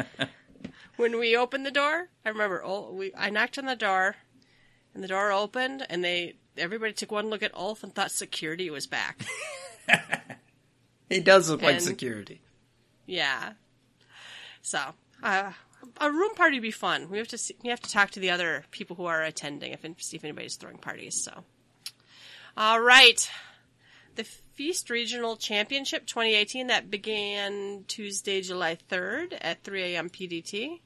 when 0.97 1.17
we 1.17 1.35
opened 1.35 1.65
the 1.65 1.71
door, 1.71 2.09
I 2.23 2.29
remember 2.29 2.61
oh, 2.63 2.91
we 2.93 3.11
I 3.17 3.31
knocked 3.31 3.57
on 3.57 3.65
the 3.65 3.75
door, 3.75 4.15
and 4.93 5.03
the 5.03 5.07
door 5.07 5.31
opened, 5.31 5.85
and 5.89 6.03
they 6.03 6.35
everybody 6.57 6.93
took 6.93 7.11
one 7.11 7.29
look 7.29 7.43
at 7.43 7.55
Ulf 7.55 7.83
and 7.83 7.93
thought 7.93 8.11
security 8.11 8.69
was 8.69 8.87
back. 8.87 9.25
He 11.11 11.19
does 11.19 11.49
look 11.49 11.61
like 11.61 11.81
security. 11.81 12.41
yeah. 13.05 13.51
So 14.61 14.79
uh, 15.21 15.51
a 15.99 16.09
room 16.11 16.33
party 16.35 16.57
would 16.57 16.63
be 16.63 16.71
fun. 16.71 17.09
We 17.09 17.17
have 17.17 17.27
to 17.29 17.37
see, 17.37 17.55
we 17.63 17.69
have 17.69 17.81
to 17.81 17.91
talk 17.91 18.11
to 18.11 18.21
the 18.21 18.31
other 18.31 18.63
people 18.71 18.95
who 18.95 19.05
are 19.05 19.21
attending 19.21 19.73
if 19.73 19.85
see 19.97 20.15
if 20.15 20.23
anybody's 20.23 20.55
throwing 20.55 20.77
parties. 20.77 21.21
So, 21.21 21.43
all 22.55 22.79
right. 22.79 23.29
The 24.15 24.23
Feast 24.23 24.89
Regional 24.89 25.35
Championship 25.35 26.05
2018 26.05 26.67
that 26.67 26.89
began 26.89 27.83
Tuesday, 27.89 28.41
July 28.41 28.77
3rd 28.89 29.37
at 29.41 29.63
3 29.63 29.95
a.m. 29.95 30.09
PDT. 30.09 30.79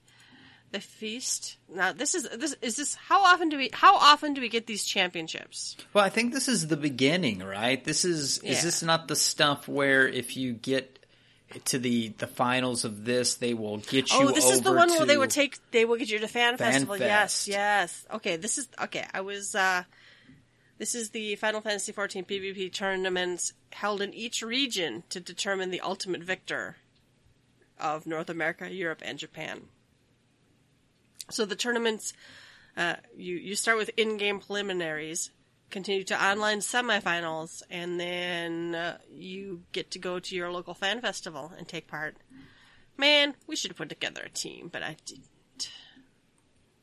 The 0.72 0.80
Feast. 0.82 1.58
Now, 1.74 1.94
this 1.94 2.16
is 2.16 2.28
this 2.30 2.56
is 2.62 2.76
this. 2.76 2.96
How 2.96 3.24
often 3.24 3.50
do 3.50 3.58
we? 3.58 3.70
How 3.72 3.96
often 3.96 4.34
do 4.34 4.42
we 4.42 4.50
get 4.50 4.68
these 4.68 4.84
championships? 4.84 5.78
Well, 5.94 6.04
I 6.04 6.10
think 6.10 6.34
this 6.34 6.48
is 6.48 6.68
the 6.68 6.76
beginning, 6.78 7.40
right? 7.40 7.82
This 7.84 8.04
is 8.04 8.42
Yeah. 8.44 8.52
is 8.52 8.64
this 8.64 8.84
not 8.84 9.08
the 9.08 9.16
stuff 9.16 9.68
where 9.68 10.08
if 10.08 10.36
you 10.36 10.52
get 10.54 11.00
to 11.66 11.80
the 11.80 12.10
the 12.18 12.28
finals 12.28 12.84
of 12.84 13.06
this, 13.06 13.36
they 13.36 13.54
will 13.54 13.78
get 13.78 14.12
you 14.12 14.18
Oh, 14.28 14.32
this 14.32 14.50
is 14.50 14.62
the 14.62 14.74
one 14.74 14.90
where 14.90 15.06
they 15.06 15.18
would 15.18 15.30
take. 15.30 15.60
They 15.72 15.86
will 15.86 15.96
get 15.98 16.10
you 16.10 16.20
to 16.20 16.28
fan, 16.28 16.58
Fan 16.58 16.72
festival. 16.74 16.98
Fest. 16.98 17.48
Yes, 17.48 17.48
yes. 17.48 18.06
Okay, 18.16 18.36
this 18.36 18.58
is 18.58 18.68
okay. 18.82 19.06
I 19.14 19.22
was. 19.22 19.56
uh 19.56 19.84
This 20.78 20.94
is 20.94 21.12
the 21.12 21.36
Final 21.38 21.62
Fantasy 21.62 21.94
XIV 21.94 22.26
PvP 22.28 22.74
tournaments 22.74 23.54
held 23.72 24.02
in 24.02 24.14
each 24.14 24.42
region 24.42 25.04
to 25.10 25.22
determine 25.22 25.70
the 25.72 25.80
ultimate 25.80 26.22
victor 26.24 26.76
of 27.80 28.06
North 28.06 28.30
America, 28.30 28.70
Europe, 28.70 29.02
and 29.06 29.18
Japan. 29.18 29.70
So 31.30 31.46
the 31.46 31.56
tournaments, 31.56 32.14
uh, 32.78 32.96
you 33.16 33.36
you 33.36 33.56
start 33.56 33.78
with 33.78 33.90
in-game 33.98 34.40
preliminaries, 34.40 35.32
continue 35.72 36.04
to 36.06 36.24
online 36.24 36.60
semifinals, 36.60 37.64
and 37.70 38.00
then 38.00 38.76
uh, 38.76 38.98
you 39.12 39.64
get 39.72 39.92
to 39.92 40.00
go 40.00 40.20
to 40.20 40.36
your 40.36 40.52
local 40.52 40.74
fan 40.74 41.02
festival 41.02 41.52
and 41.58 41.68
take 41.68 41.88
part. 41.88 42.18
Man, 42.98 43.34
we 43.48 43.56
should 43.56 43.72
have 43.72 43.78
put 43.78 43.90
together 43.90 44.22
a 44.26 44.30
team, 44.30 44.70
but 44.72 44.84
I 44.84 44.96
didn't. 45.06 45.26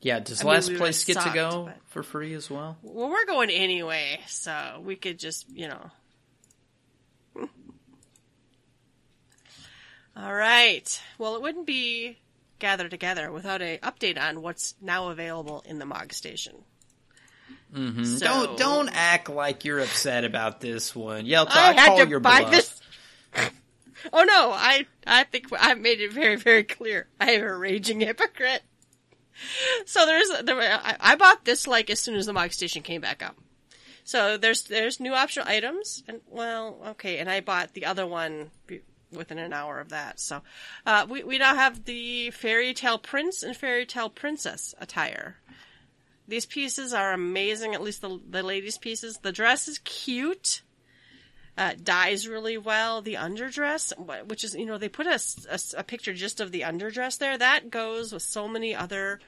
Yeah, 0.01 0.19
does 0.19 0.41
I 0.41 0.45
mean, 0.45 0.55
last 0.55 0.69
we 0.69 0.77
place 0.77 1.05
get 1.05 1.21
to 1.21 1.31
go 1.33 1.67
but- 1.67 1.79
for 1.87 2.03
free 2.03 2.35
as 2.35 2.51
well? 2.51 2.77
Well, 2.83 3.09
we're 3.09 3.25
going 3.25 3.51
anyway, 3.51 4.19
so 4.27 4.83
we 4.85 4.97
could 4.97 5.19
just, 5.19 5.49
you 5.49 5.69
know. 5.69 5.91
All 10.17 10.35
right. 10.35 11.01
Well, 11.19 11.37
it 11.37 11.43
wouldn't 11.43 11.67
be 11.67 12.19
gather 12.63 12.89
together 12.89 13.31
without 13.31 13.61
a 13.61 13.79
update 13.79 14.19
on 14.19 14.41
what's 14.41 14.75
now 14.81 15.11
available 15.11 15.63
in 15.67 15.79
the 15.79 15.85
Mog 15.85 16.13
Station. 16.13 16.55
Mm-hmm. 17.75 18.05
So, 18.05 18.25
Don't 18.25 18.59
don't 18.59 18.89
act 18.93 19.29
like 19.29 19.65
you're 19.65 19.81
upset 19.81 20.25
about 20.25 20.61
this 20.61 20.95
one. 20.95 21.27
Yelta, 21.27 21.51
I 21.51 21.71
I, 21.71 21.73
had 21.73 22.05
to 22.05 22.09
your 22.09 22.21
buy 22.21 22.41
bluff. 22.41 22.53
this. 22.53 22.81
Oh 24.13 24.25
no! 24.25 24.51
I 24.51 24.85
I 25.07 25.23
think 25.23 25.47
I've 25.57 25.79
made 25.79 26.01
it 26.01 26.13
very 26.13 26.35
very 26.35 26.65
clear. 26.65 27.07
I 27.21 27.33
am 27.33 27.43
a 27.45 27.57
raging 27.57 28.01
hypocrite. 28.01 28.63
So 29.87 30.05
there's 30.07 30.29
there, 30.43 30.59
I, 30.59 30.97
I 30.99 31.15
bought 31.15 31.45
this 31.45 31.69
like 31.69 31.89
as 31.89 32.01
soon 32.01 32.17
as 32.17 32.27
the 32.27 32.33
Mog 32.33 32.53
Station 32.53 32.83
came 32.83 33.01
back 33.01 33.23
up. 33.23 33.37
So 34.03 34.37
there's 34.39 34.65
there's 34.65 34.99
new 34.99 35.15
optional 35.15 35.47
items 35.47 36.03
and 36.09 36.21
well 36.27 36.79
okay 36.89 37.19
and 37.19 37.31
I 37.31 37.43
bought 37.43 37.75
the 37.75 37.87
other 37.87 38.05
one 38.05 38.51
within 39.13 39.39
an 39.39 39.53
hour 39.53 39.81
of 39.81 39.91
that. 39.91 40.19
So 40.21 40.43
uh, 40.87 41.07
we 41.09 41.23
we 41.23 41.39
now 41.39 41.55
have 41.55 41.85
the 41.85 42.31
Fairy 42.31 42.75
Tale 42.75 42.99
Prince 42.99 43.43
and 43.43 43.57
Fairy 43.57 43.87
Tale 43.87 44.11
Princess 44.11 44.75
attire. 44.81 45.37
These 46.29 46.47
pieces 46.47 46.93
are 46.93 47.13
amazing. 47.13 47.75
At 47.75 47.83
least 47.83 48.01
the 48.01 48.21
the 48.29 48.43
ladies' 48.43 48.79
pieces. 48.79 49.19
The 49.19 49.33
dress 49.33 49.69
is 49.69 49.79
cute 49.79 50.63
uh, 51.57 51.75
dyes 51.83 52.27
really 52.27 52.57
well. 52.57 53.03
The 53.03 53.15
underdress, 53.15 53.93
which 54.27 54.45
is, 54.45 54.55
you 54.55 54.67
know, 54.67 54.79
they 54.79 54.89
put 54.89 55.07
a 55.07 55.21
a 55.77 55.85
picture 55.85 56.15
just 56.15 56.41
of 56.41 56.51
the 56.51 56.63
underdress 56.63 57.19
there. 57.19 57.37
That 57.37 57.71
goes 57.71 58.13
with 58.13 58.23
so 58.23 58.49
many 58.49 58.75
other. 58.75 59.21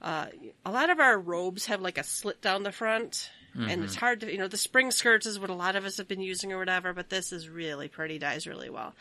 Uh, 0.00 0.26
a 0.64 0.70
lot 0.70 0.90
of 0.90 1.00
our 1.00 1.18
robes 1.18 1.66
have 1.66 1.80
like 1.80 1.98
a 1.98 2.02
slit 2.02 2.40
down 2.42 2.62
the 2.62 2.72
front, 2.72 3.30
and 3.54 3.84
it's 3.84 3.94
mm-hmm. 3.94 4.00
hard 4.00 4.20
to, 4.20 4.32
you 4.32 4.38
know, 4.38 4.48
the 4.48 4.56
spring 4.56 4.90
skirts 4.90 5.26
is 5.26 5.38
what 5.38 5.50
a 5.50 5.54
lot 5.54 5.76
of 5.76 5.84
us 5.84 5.98
have 5.98 6.08
been 6.08 6.20
using 6.20 6.52
or 6.52 6.58
whatever, 6.58 6.92
but 6.92 7.08
this 7.08 7.32
is 7.32 7.48
really 7.48 7.88
pretty, 7.88 8.18
dyes 8.18 8.46
really 8.46 8.70
well. 8.70 8.94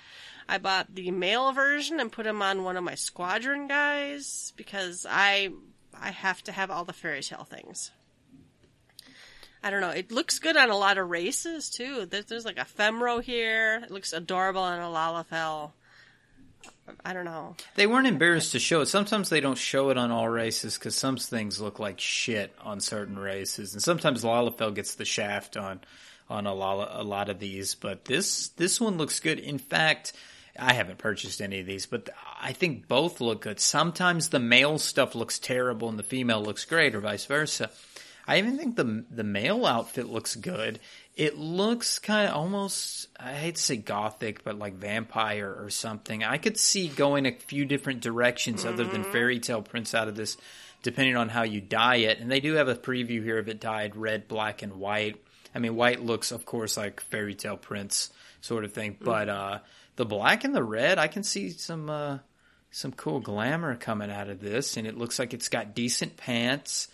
I 0.48 0.58
bought 0.58 0.94
the 0.94 1.12
male 1.12 1.52
version 1.54 2.00
and 2.00 2.12
put 2.12 2.28
him 2.28 2.42
on 2.42 2.64
one 2.64 2.78
of 2.78 2.84
my 2.84 2.96
squadron 2.96 3.68
guys 3.68 4.54
because 4.56 5.06
I 5.10 5.50
I 6.00 6.12
have 6.12 6.44
to 6.44 6.52
have 6.52 6.70
all 6.70 6.86
the 6.86 6.94
fairy 6.94 7.22
tale 7.22 7.46
things. 7.46 7.92
I 9.64 9.70
don't 9.70 9.82
know. 9.82 9.92
It 9.92 10.12
looks 10.12 10.40
good 10.40 10.58
on 10.58 10.70
a 10.70 10.78
lot 10.78 10.98
of 10.98 11.10
races 11.10 11.70
too. 11.70 12.06
There's, 12.06 12.26
there's 12.26 12.46
like 12.46 12.58
a 12.58 12.66
Femro 12.66 13.24
here. 13.24 13.82
It 13.84 13.92
looks 13.92 14.12
adorable 14.12 14.62
on 14.62 14.80
a 14.80 14.84
Lalafell. 14.84 15.72
I 17.06 17.14
don't 17.14 17.26
know. 17.26 17.56
They 17.76 17.88
weren't 17.88 18.08
embarrassed 18.08 18.52
to 18.54 18.60
show 18.60 18.82
it. 18.82 18.88
Sometimes 18.88 19.30
they 19.30 19.40
don't 19.40 19.58
show 19.58 19.90
it 19.90 19.98
on 19.98 20.12
all 20.12 20.28
races 20.28 20.78
because 20.78 20.96
some 20.96 21.18
things 21.18 21.62
look 21.62 21.80
like 21.80 22.00
shit 22.00 22.54
on 22.62 22.80
certain 22.80 23.18
races, 23.18 23.74
and 23.74 23.82
sometimes 23.82 24.24
Lalafell 24.24 24.76
gets 24.76 24.96
the 24.96 25.06
shaft 25.06 25.58
on 25.58 25.82
on 26.30 26.48
a 26.48 26.54
lot, 26.54 26.90
a 26.94 27.04
lot 27.04 27.30
of 27.30 27.40
these. 27.40 27.76
But 27.76 28.06
this 28.06 28.50
this 28.50 28.82
one 28.82 28.98
looks 28.98 29.20
good. 29.20 29.40
In 29.40 29.58
fact, 29.58 30.14
I 30.60 30.74
haven't 30.74 30.98
purchased 30.98 31.42
any 31.42 31.60
of 31.62 31.66
these, 31.66 31.86
but 31.86 32.10
I 32.42 32.54
think 32.54 32.88
both 32.88 33.22
look 33.22 33.42
good. 33.42 33.60
Sometimes 33.60 34.30
the 34.30 34.40
male 34.40 34.78
stuff 34.78 35.16
looks 35.16 35.40
terrible 35.40 35.90
and 35.90 35.98
the 35.98 36.04
female 36.04 36.42
looks 36.42 36.66
great, 36.66 36.96
or 36.96 37.00
vice 37.02 37.26
versa. 37.26 37.70
I 38.28 38.38
even 38.38 38.58
think 38.58 38.76
the 38.76 39.06
the 39.10 39.24
male 39.24 39.66
outfit 39.66 40.08
looks 40.08 40.36
good. 40.36 40.80
It 41.16 41.38
looks 41.38 42.00
kind 42.00 42.28
of 42.28 42.36
almost 42.36 43.08
I 43.20 43.34
hate 43.34 43.56
to 43.56 43.62
say 43.62 43.78
gothic, 43.78 44.44
but 44.44 44.58
like 44.58 44.74
vampire 44.74 45.54
or 45.58 45.70
something. 45.70 46.24
I 46.24 46.38
could 46.38 46.58
see 46.58 46.88
going 46.88 47.26
a 47.26 47.32
few 47.32 47.66
different 47.66 48.02
directions 48.02 48.66
other 48.66 48.84
than 48.84 49.04
fairy 49.04 49.40
tale 49.40 49.62
prince 49.62 49.94
out 49.94 50.08
of 50.08 50.16
this, 50.16 50.38
depending 50.82 51.16
on 51.16 51.30
how 51.30 51.44
you 51.44 51.62
dye 51.62 51.98
it. 51.98 52.20
And 52.20 52.32
they 52.32 52.40
do 52.40 52.54
have 52.56 52.68
a 52.68 52.76
preview 52.76 53.24
here 53.24 53.38
of 53.38 53.48
it 53.48 53.60
dyed 53.60 53.96
red, 53.96 54.28
black, 54.28 54.62
and 54.62 54.74
white. 54.74 55.24
I 55.54 55.60
mean, 55.60 55.76
white 55.76 56.02
looks, 56.02 56.32
of 56.32 56.46
course, 56.46 56.78
like 56.78 57.00
fairy 57.00 57.36
tale 57.36 57.58
prince 57.58 58.10
sort 58.42 58.66
of 58.66 58.74
thing, 58.74 58.98
but 59.00 59.30
uh, 59.30 59.60
the 59.96 60.06
black 60.06 60.44
and 60.44 60.56
the 60.56 60.64
red, 60.64 60.98
I 60.98 61.08
can 61.08 61.24
see 61.24 61.52
some 61.52 61.90
uh, 61.90 62.18
some 62.72 62.92
cool 62.92 63.20
glamour 63.20 63.76
coming 63.76 64.12
out 64.12 64.30
of 64.30 64.42
this, 64.42 64.78
and 64.78 64.88
it 64.88 64.98
looks 64.98 65.20
like 65.20 65.34
it's 65.34 65.50
got 65.50 65.76
decent 65.76 66.18
pants. 66.18 66.88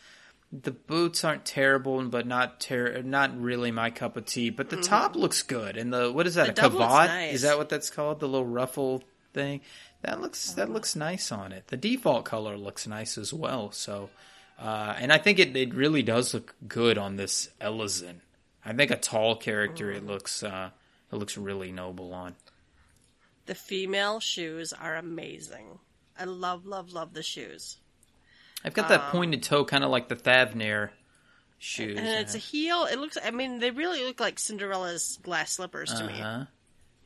The 0.51 0.71
boots 0.71 1.23
aren't 1.23 1.45
terrible, 1.45 2.03
but 2.05 2.25
not 2.25 2.59
ter- 2.59 3.01
not 3.03 3.39
really 3.39 3.71
my 3.71 3.91
cup 3.91 4.17
of 4.17 4.25
tea. 4.25 4.49
But 4.49 4.69
the 4.69 4.81
top 4.81 5.15
looks 5.15 5.43
good, 5.43 5.77
and 5.77 5.93
the 5.93 6.11
what 6.11 6.25
is 6.25 6.35
that? 6.35 6.55
The 6.55 6.65
a 6.65 6.69
dub 6.69 6.79
nice. 6.79 7.35
Is 7.35 7.41
that 7.43 7.57
what 7.57 7.69
that's 7.69 7.89
called? 7.91 8.19
The 8.19 8.27
little 8.27 8.47
ruffle 8.47 9.03
thing. 9.33 9.61
That 10.01 10.21
looks 10.21 10.53
that 10.53 10.69
looks 10.69 10.95
nice 10.95 11.31
on 11.31 11.51
it. 11.51 11.67
The 11.67 11.77
default 11.77 12.25
color 12.25 12.57
looks 12.57 12.87
nice 12.87 13.17
as 13.17 13.31
well. 13.31 13.71
So, 13.71 14.09
uh, 14.57 14.95
and 14.97 15.13
I 15.13 15.19
think 15.19 15.37
it 15.37 15.55
it 15.55 15.73
really 15.73 16.01
does 16.01 16.33
look 16.33 16.55
good 16.67 16.97
on 16.97 17.15
this 17.15 17.49
Elezen. 17.61 18.21
I 18.65 18.73
think 18.73 18.89
a 18.89 18.97
tall 18.97 19.35
character. 19.35 19.91
It 19.91 20.05
looks 20.05 20.41
uh, 20.41 20.71
it 21.11 21.15
looks 21.15 21.37
really 21.37 21.71
noble 21.71 22.13
on. 22.13 22.35
The 23.45 23.55
female 23.55 24.19
shoes 24.19 24.73
are 24.73 24.95
amazing. 24.95 25.79
I 26.19 26.25
love, 26.25 26.65
love, 26.65 26.91
love 26.91 27.13
the 27.13 27.23
shoes. 27.23 27.77
I've 28.63 28.73
got 28.73 28.89
that 28.89 29.11
pointed 29.11 29.43
toe, 29.43 29.63
kind 29.65 29.83
of 29.83 29.89
like 29.89 30.09
the 30.09 30.15
Thavnair 30.15 30.89
shoes. 31.59 31.97
Um, 31.97 32.05
And 32.05 32.19
it's 32.19 32.35
a 32.35 32.39
heel. 32.39 32.85
It 32.91 32.99
looks, 32.99 33.17
I 33.23 33.31
mean, 33.31 33.59
they 33.59 33.71
really 33.71 34.03
look 34.03 34.19
like 34.19 34.37
Cinderella's 34.39 35.17
glass 35.23 35.51
slippers 35.53 35.93
to 35.93 36.05
me. 36.05 36.19
Uh-huh. 36.21 36.45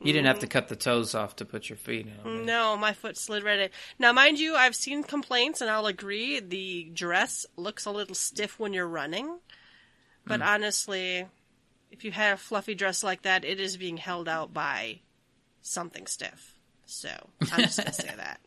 You 0.00 0.12
didn't 0.12 0.26
have 0.26 0.40
to 0.40 0.46
cut 0.46 0.68
the 0.68 0.76
toes 0.76 1.14
off 1.14 1.36
to 1.36 1.44
put 1.46 1.68
your 1.70 1.78
feet 1.78 2.06
in. 2.24 2.44
No, 2.44 2.76
my 2.76 2.92
foot 2.92 3.16
slid 3.16 3.42
right 3.42 3.58
in. 3.58 3.68
Now, 3.98 4.12
mind 4.12 4.38
you, 4.38 4.54
I've 4.54 4.74
seen 4.74 5.02
complaints, 5.02 5.60
and 5.60 5.70
I'll 5.70 5.86
agree, 5.86 6.40
the 6.40 6.90
dress 6.92 7.46
looks 7.56 7.86
a 7.86 7.90
little 7.90 8.14
stiff 8.14 8.58
when 8.58 8.72
you're 8.74 8.88
running. 8.88 9.38
But 10.26 10.42
honestly, 10.42 11.26
if 11.90 12.04
you 12.04 12.10
had 12.12 12.34
a 12.34 12.36
fluffy 12.36 12.74
dress 12.74 13.02
like 13.02 13.22
that, 13.22 13.44
it 13.44 13.60
is 13.60 13.76
being 13.76 13.96
held 13.96 14.28
out 14.28 14.52
by 14.52 15.00
something 15.62 16.06
stiff. 16.06 16.54
So, 16.86 17.08
I'm 17.52 17.60
just 17.62 17.78
going 17.78 17.86
to 17.86 17.92
say 17.92 18.12
that. 18.16 18.40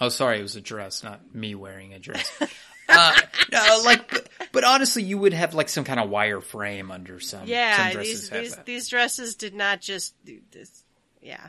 Oh, 0.00 0.08
sorry, 0.08 0.38
it 0.38 0.42
was 0.42 0.56
a 0.56 0.60
dress, 0.60 1.02
not 1.02 1.34
me 1.34 1.54
wearing 1.54 1.92
a 1.92 1.98
dress. 1.98 2.30
uh, 2.88 3.20
no, 3.52 3.82
like, 3.84 4.10
but, 4.10 4.28
but, 4.52 4.64
honestly, 4.64 5.02
you 5.02 5.18
would 5.18 5.32
have 5.32 5.54
like 5.54 5.68
some 5.68 5.84
kind 5.84 5.98
of 5.98 6.08
wire 6.08 6.40
frame 6.40 6.90
under 6.90 7.20
some. 7.20 7.46
Yeah, 7.46 7.90
some 7.90 8.02
these 8.02 8.30
these, 8.30 8.56
these 8.64 8.88
dresses 8.88 9.34
did 9.34 9.54
not 9.54 9.80
just 9.80 10.14
do 10.24 10.40
this. 10.52 10.84
Yeah, 11.20 11.48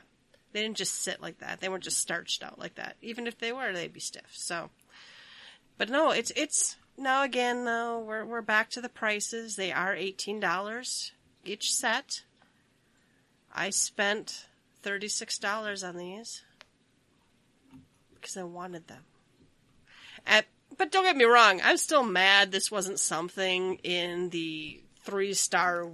they 0.52 0.62
didn't 0.62 0.78
just 0.78 0.96
sit 0.96 1.22
like 1.22 1.40
that. 1.40 1.60
They 1.60 1.70
weren't 1.70 1.84
just 1.84 2.00
starched 2.00 2.44
out 2.44 2.58
like 2.58 2.76
that. 2.76 2.96
Even 3.02 3.28
if 3.28 3.38
they 3.38 3.52
were, 3.52 3.72
they'd 3.72 3.94
be 3.94 4.00
stiff. 4.00 4.32
So, 4.34 4.70
but 5.78 5.90
no, 5.90 6.12
it's 6.12 6.32
it's 6.36 6.76
now 6.98 7.24
again. 7.24 7.64
No, 7.66 8.04
we're 8.06 8.26
we're 8.26 8.42
back 8.42 8.72
to 8.72 8.82
the 8.82 8.90
prices. 8.90 9.56
They 9.56 9.72
are 9.72 9.96
eighteen 9.96 10.40
dollars 10.40 11.12
each 11.46 11.74
set. 11.74 12.24
I 13.54 13.70
spent 13.70 14.48
thirty 14.82 15.08
six 15.08 15.38
dollars 15.38 15.84
on 15.84 15.98
these 15.98 16.44
because 18.22 18.38
I 18.38 18.44
wanted 18.44 18.88
them. 18.88 19.04
At, 20.26 20.46
but 20.78 20.92
don't 20.92 21.06
get 21.06 21.18
me 21.18 21.26
wrong, 21.26 21.62
I'm 21.64 21.78
still 21.78 22.04
mad 22.04 22.52
this 22.52 22.72
wasn't 22.72 23.00
something 23.00 23.76
in 23.84 24.30
the 24.30 24.82
three 25.04 25.34
star 25.34 25.90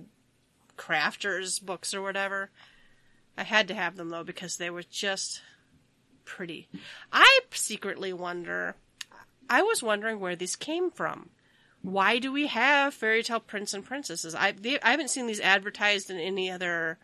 crafters 0.77 1.63
books 1.63 1.93
or 1.93 2.01
whatever. 2.01 2.49
I 3.37 3.43
had 3.43 3.67
to 3.67 3.75
have 3.75 3.95
them 3.95 4.09
though 4.09 4.23
because 4.23 4.57
they 4.57 4.69
were 4.69 4.83
just 4.83 5.41
pretty. 6.25 6.67
I 7.11 7.39
secretly 7.51 8.13
wonder, 8.13 8.75
I 9.49 9.61
was 9.61 9.83
wondering 9.83 10.19
where 10.19 10.35
these 10.35 10.55
came 10.55 10.91
from. 10.91 11.29
Why 11.81 12.17
do 12.17 12.31
we 12.31 12.47
have 12.47 12.95
fairy 12.95 13.21
tale 13.21 13.39
prince 13.39 13.73
and 13.73 13.85
princesses? 13.85 14.33
I, 14.33 14.51
they, 14.53 14.79
I 14.81 14.91
haven't 14.91 15.11
seen 15.11 15.27
these 15.27 15.39
advertised 15.39 16.09
in 16.09 16.17
any 16.17 16.49
other 16.49 16.97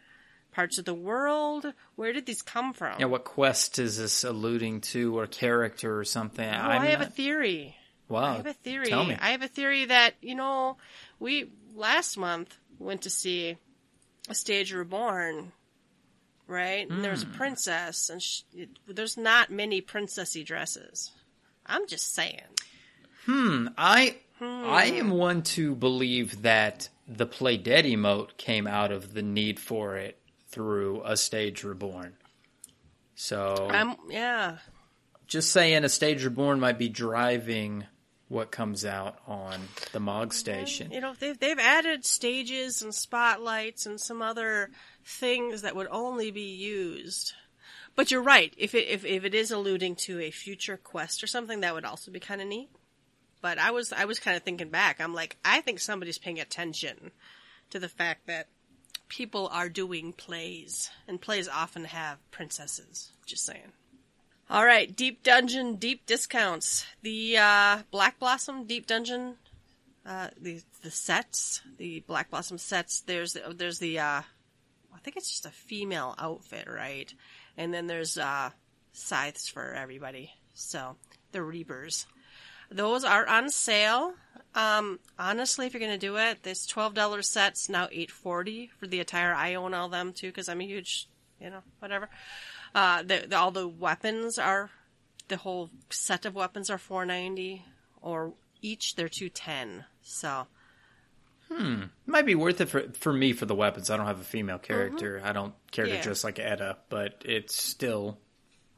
parts 0.52 0.78
of 0.78 0.86
the 0.86 0.94
world? 0.94 1.74
Where 1.96 2.14
did 2.14 2.26
these 2.26 2.42
come 2.42 2.74
from? 2.74 3.00
Yeah, 3.00 3.06
what 3.06 3.24
quest 3.24 3.80
is 3.80 3.98
this 3.98 4.24
alluding 4.24 4.82
to, 4.82 5.18
or 5.18 5.28
character, 5.28 6.00
or 6.00 6.06
something? 6.06 6.48
Oh, 6.48 6.52
i 6.52 6.86
have 6.86 7.00
not... 7.00 7.08
a 7.08 7.12
theory. 7.12 7.76
Wow, 8.10 8.34
I 8.34 8.38
have 8.38 8.46
a 8.46 8.54
theory. 8.54 8.88
Tell 8.88 9.06
me. 9.06 9.18
I 9.20 9.32
have 9.32 9.42
a 9.42 9.48
theory 9.48 9.86
that 9.86 10.16
you 10.22 10.36
know 10.36 10.78
we 11.20 11.50
last 11.74 12.18
month 12.18 12.58
went 12.78 13.04
to 13.04 13.10
see 13.10 13.58
a 14.30 14.36
stage 14.36 14.74
reborn, 14.74 15.54
right? 16.48 16.90
And 16.90 17.04
there 17.04 17.12
was 17.12 17.24
a 17.24 17.28
hmm. 17.28 17.34
princess, 17.34 18.10
and 18.10 18.22
she, 18.22 18.44
there's 18.88 19.18
not 19.18 19.50
many 19.50 19.82
princessy 19.82 20.46
dresses. 20.46 21.12
I'm 21.66 21.88
just 21.88 22.14
saying. 22.14 22.42
Hmm. 23.26 23.68
I 23.78 24.18
hmm. 24.40 24.66
I 24.66 24.86
am 24.86 25.12
one 25.12 25.42
to 25.44 25.74
believe 25.76 26.42
that 26.42 26.90
the 27.08 27.26
play 27.26 27.58
dead 27.58 27.86
emote 27.86 28.36
came 28.38 28.68
out 28.68 28.92
of 28.92 29.14
the 29.14 29.22
need 29.22 29.60
for 29.60 29.96
it 29.96 30.21
through 30.52 31.02
a 31.06 31.18
stage 31.18 31.64
reborn. 31.64 32.14
So 33.16 33.68
um, 33.72 33.98
yeah, 34.10 34.58
just 35.28 35.52
saying 35.52 35.84
a 35.84 35.90
stage 35.90 36.24
reborn 36.24 36.60
might 36.60 36.78
be 36.78 36.90
driving 36.90 37.86
what 38.28 38.50
comes 38.50 38.86
out 38.86 39.18
on 39.28 39.60
the 39.92 40.00
Mog 40.00 40.34
station. 40.34 40.92
You 40.92 41.02
know, 41.02 41.14
they've 41.20 41.38
they've 41.38 41.60
added 41.60 42.06
stages 42.06 42.82
and 42.82 42.96
spotlights 42.96 43.86
and 43.86 44.00
some 44.00 44.22
other 44.22 44.72
things 45.04 45.64
that 45.64 45.76
would 45.76 45.88
only 45.92 46.32
be 46.32 46.56
used. 46.56 47.34
But 47.96 48.10
you're 48.10 48.22
right. 48.22 48.54
If 48.58 48.74
it 48.74 48.88
if, 48.88 49.04
if 49.06 49.26
it 49.26 49.36
is 49.36 49.52
alluding 49.52 49.96
to 49.98 50.20
a 50.22 50.32
future 50.32 50.78
quest 50.78 51.24
or 51.24 51.28
something, 51.28 51.60
that 51.60 51.74
would 51.74 51.86
also 51.86 52.10
be 52.10 52.22
kind 52.22 52.42
of 52.42 52.48
neat. 52.48 52.70
But 53.42 53.58
I 53.58 53.72
was 53.72 53.92
I 53.92 54.06
was 54.06 54.20
kind 54.20 54.38
of 54.38 54.44
thinking 54.44 54.70
back. 54.70 55.02
I'm 55.02 55.14
like, 55.14 55.38
I 55.44 55.62
think 55.62 55.80
somebody's 55.80 56.18
paying 56.18 56.40
attention 56.40 57.12
to 57.72 57.80
the 57.80 57.90
fact 57.90 58.28
that 58.28 58.48
people 59.12 59.50
are 59.52 59.68
doing 59.68 60.14
plays, 60.14 60.90
and 61.06 61.20
plays 61.20 61.50
often 61.50 61.84
have 61.84 62.18
princesses. 62.32 63.12
Just 63.26 63.46
saying. 63.46 63.74
All 64.50 64.66
right, 64.66 64.96
Deep 64.96 65.22
Dungeon 65.22 65.76
deep 65.76 66.06
discounts. 66.06 66.86
The 67.02 67.38
uh, 67.38 67.80
Black 67.92 68.20
Blossom 68.20 68.66
Deep 68.66 68.88
Dungeon, 68.88 69.36
uh, 70.06 70.30
the 70.40 70.62
the 70.82 70.92
sets, 70.92 71.62
the 71.78 72.00
Black 72.08 72.30
Blossom 72.30 72.58
sets. 72.58 73.02
There's 73.02 73.36
there's 73.54 73.80
the 73.80 74.00
uh, 74.00 74.22
I 74.94 75.00
think 75.04 75.18
it's 75.18 75.30
just 75.30 75.46
a 75.46 75.52
female 75.52 76.16
outfit, 76.18 76.68
right? 76.70 77.14
And 77.58 77.74
then 77.74 77.88
there's 77.88 78.18
uh, 78.18 78.52
scythes 78.94 79.50
for 79.50 79.74
everybody. 79.74 80.32
So 80.54 80.96
the 81.34 81.44
Reapers. 81.44 82.06
Those 82.70 83.04
are 83.04 83.28
on 83.28 83.50
sale. 83.50 84.14
Um, 84.54 85.00
honestly, 85.18 85.66
if 85.66 85.74
you're 85.74 85.82
gonna 85.82 85.98
do 85.98 86.18
it, 86.18 86.44
this 86.44 86.66
twelve 86.66 86.94
dollar 86.94 87.22
set's 87.22 87.70
now 87.70 87.88
eight 87.92 88.12
forty 88.12 88.70
for 88.80 88.88
the 88.88 89.00
attire. 89.00 89.34
I 89.34 89.56
own 89.56 89.74
all 89.74 89.90
them 89.90 90.14
too 90.14 90.28
because 90.28 90.50
I'm 90.50 90.62
a 90.62 90.66
huge, 90.66 91.08
you 91.40 91.50
know, 91.50 91.62
whatever. 91.80 92.10
Uh, 92.76 93.04
the, 93.04 93.26
the, 93.28 93.38
all 93.38 93.52
the 93.52 93.68
weapons 93.68 94.38
are 94.38 94.70
the 95.30 95.38
whole 95.38 95.70
set 95.90 96.26
of 96.26 96.36
weapons 96.36 96.70
are 96.70 96.78
four 96.78 97.06
ninety, 97.06 97.64
or 98.02 98.34
each 98.62 98.96
they're 98.96 99.10
two 99.10 99.30
ten. 99.30 99.86
So. 100.02 100.48
Hmm. 101.50 101.84
Might 102.06 102.26
be 102.26 102.36
worth 102.36 102.62
it 102.62 102.70
for 102.70 102.84
for 102.94 103.12
me 103.12 103.34
for 103.34 103.46
the 103.46 103.56
weapons. 103.56 103.90
I 103.90 103.98
don't 103.98 104.06
have 104.06 104.22
a 104.22 104.24
female 104.24 104.58
character. 104.58 105.18
Mm-hmm. 105.18 105.28
I 105.28 105.34
don't 105.34 105.54
care 105.72 105.86
yeah. 105.86 105.98
to 105.98 106.02
dress 106.02 106.24
like 106.24 106.40
Edda, 106.40 106.78
but 106.88 107.24
it's 107.26 107.62
still 107.62 108.18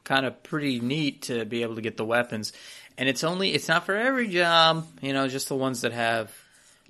kind 0.02 0.26
of 0.26 0.42
pretty 0.42 0.80
neat 0.80 1.22
to 1.22 1.44
be 1.44 1.62
able 1.62 1.76
to 1.76 1.80
get 1.80 1.96
the 1.96 2.04
weapons 2.04 2.52
and 2.98 3.08
it's 3.08 3.24
only 3.24 3.52
it's 3.52 3.68
not 3.68 3.84
for 3.84 3.96
every 3.96 4.28
job, 4.28 4.86
you 5.00 5.12
know, 5.12 5.28
just 5.28 5.48
the 5.48 5.56
ones 5.56 5.82
that 5.82 5.92
have 5.92 6.32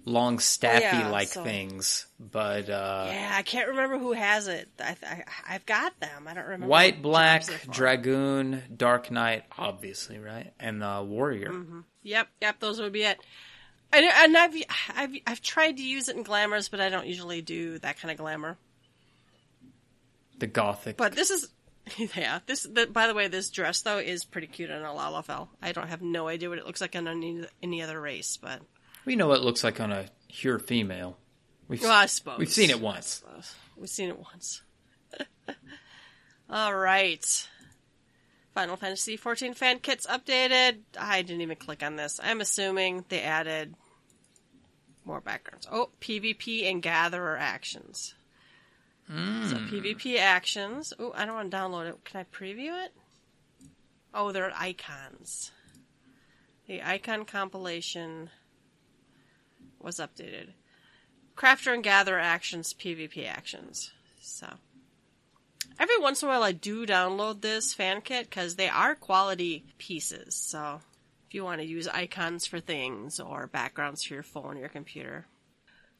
long 0.05 0.39
staffy 0.39 1.09
like 1.11 1.13
oh, 1.13 1.19
yeah, 1.19 1.25
so. 1.27 1.45
things. 1.45 2.07
But 2.21 2.69
uh, 2.69 3.07
yeah, 3.09 3.33
I 3.35 3.43
can't 3.43 3.69
remember 3.69 3.99
who 3.99 4.13
has 4.13 4.49
it. 4.49 4.69
I, 4.79 4.97
I 5.47 5.53
have 5.53 5.67
got 5.67 5.99
them. 6.01 6.27
I 6.27 6.35
don't 6.35 6.45
remember. 6.45 6.67
White, 6.67 7.03
black, 7.03 7.45
dragoon, 7.71 8.63
dark 8.75 9.11
knight, 9.11 9.45
obviously, 9.59 10.19
right, 10.19 10.53
and 10.61 10.81
the 10.81 11.05
warrior. 11.07 11.51
Mm-hmm. 11.51 11.81
Yep, 12.03 12.29
yep, 12.41 12.61
those 12.61 12.81
would 12.81 12.93
be 12.93 13.05
it. 13.05 13.19
And, 13.93 14.05
and 14.05 14.37
I've, 14.37 14.55
I've 14.95 15.11
I've 15.27 15.41
tried 15.41 15.77
to 15.77 15.83
use 15.83 16.09
it 16.09 16.17
in 16.17 16.23
glamours, 16.23 16.69
but 16.69 16.81
I 16.81 16.89
don't 16.89 17.07
usually 17.07 17.43
do 17.43 17.79
that 17.79 17.99
kind 18.01 18.11
of 18.11 18.19
glamour. 18.19 18.57
The 20.39 20.49
gothic, 20.49 20.97
but 20.97 21.15
this 21.15 21.31
is 21.31 21.49
Yeah, 22.17 22.41
this. 22.47 22.63
The, 22.63 22.87
by 22.87 23.07
the 23.07 23.15
way, 23.15 23.29
this 23.29 23.51
dress 23.51 23.83
though 23.83 23.99
is 23.99 24.25
pretty 24.25 24.47
cute 24.47 24.71
on 24.71 24.83
a 24.83 24.89
Lalafell. 24.89 25.49
I 25.61 25.73
don't 25.73 25.89
have 25.89 26.03
no 26.03 26.29
idea 26.29 26.49
what 26.49 26.59
it 26.59 26.67
looks 26.67 26.81
like 26.81 26.97
on 26.97 27.07
any, 27.07 27.45
any 27.63 27.83
other 27.83 28.01
race, 28.01 28.39
but 28.39 28.63
we 29.05 29.17
know 29.17 29.29
what 29.29 29.39
it 29.39 29.45
looks 29.45 29.63
like 29.63 29.81
on 29.81 29.93
a 29.93 30.07
pure 30.29 30.59
female. 30.59 31.19
We've, 31.69 31.83
well, 31.83 31.93
I 31.93 32.07
suppose 32.07 32.39
we've 32.39 32.53
seen 32.53 32.71
it 32.71 32.81
once. 32.81 33.23
We've 33.77 33.89
seen 33.89 34.09
it 34.09 34.19
once. 34.19 34.63
All 36.51 36.75
right. 36.75 37.49
Final 38.55 38.77
Fantasy 38.77 39.19
XIV 39.19 39.57
fan 39.57 39.79
kits 39.81 40.07
updated. 40.07 40.79
I 40.99 41.23
didn't 41.23 41.41
even 41.41 41.57
click 41.57 41.83
on 41.83 41.97
this. 41.97 42.21
I'm 42.23 42.41
assuming 42.41 43.05
they 43.09 43.21
added 43.21 43.75
more 45.05 45.21
backgrounds. 45.21 45.67
Oh, 45.71 45.91
PvP 46.01 46.71
and 46.71 46.83
gatherer 46.83 47.37
actions. 47.37 48.15
Mm. 49.11 49.51
So 49.51 49.57
PvP 49.57 50.19
actions. 50.19 50.93
Oh, 50.99 51.13
I 51.15 51.25
don't 51.25 51.35
want 51.35 51.51
to 51.51 51.57
download 51.57 51.89
it. 51.89 52.05
Can 52.05 52.21
I 52.21 52.25
preview 52.25 52.85
it? 52.85 52.93
Oh, 54.13 54.33
there 54.33 54.47
are 54.47 54.53
icons. 54.57 55.51
The 56.67 56.83
icon 56.83 57.25
compilation 57.25 58.31
was 59.79 59.97
updated. 59.97 60.51
Crafter 61.37 61.75
and 61.75 61.83
gather 61.83 62.19
actions, 62.19 62.73
PvP 62.73 63.29
actions. 63.29 63.93
So 64.21 64.47
every 65.79 65.99
once 65.99 66.23
in 66.23 66.29
a 66.29 66.31
while, 66.31 66.43
I 66.43 66.53
do 66.53 66.87
download 66.87 67.41
this 67.41 67.75
fan 67.75 68.01
kit 68.01 68.31
because 68.31 68.57
they 68.57 68.69
are 68.69 68.95
quality 68.95 69.65
pieces. 69.79 70.35
So 70.35 70.81
if 71.27 71.35
you 71.35 71.45
want 71.45 71.61
to 71.61 71.67
use 71.67 71.89
icons 71.89 72.47
for 72.47 72.61
things 72.61 73.21
or 73.21 73.49
backgrounds 73.49 74.03
for 74.03 74.15
your 74.15 74.23
phone 74.23 74.57
or 74.57 74.61
your 74.61 74.69
computer, 74.69 75.27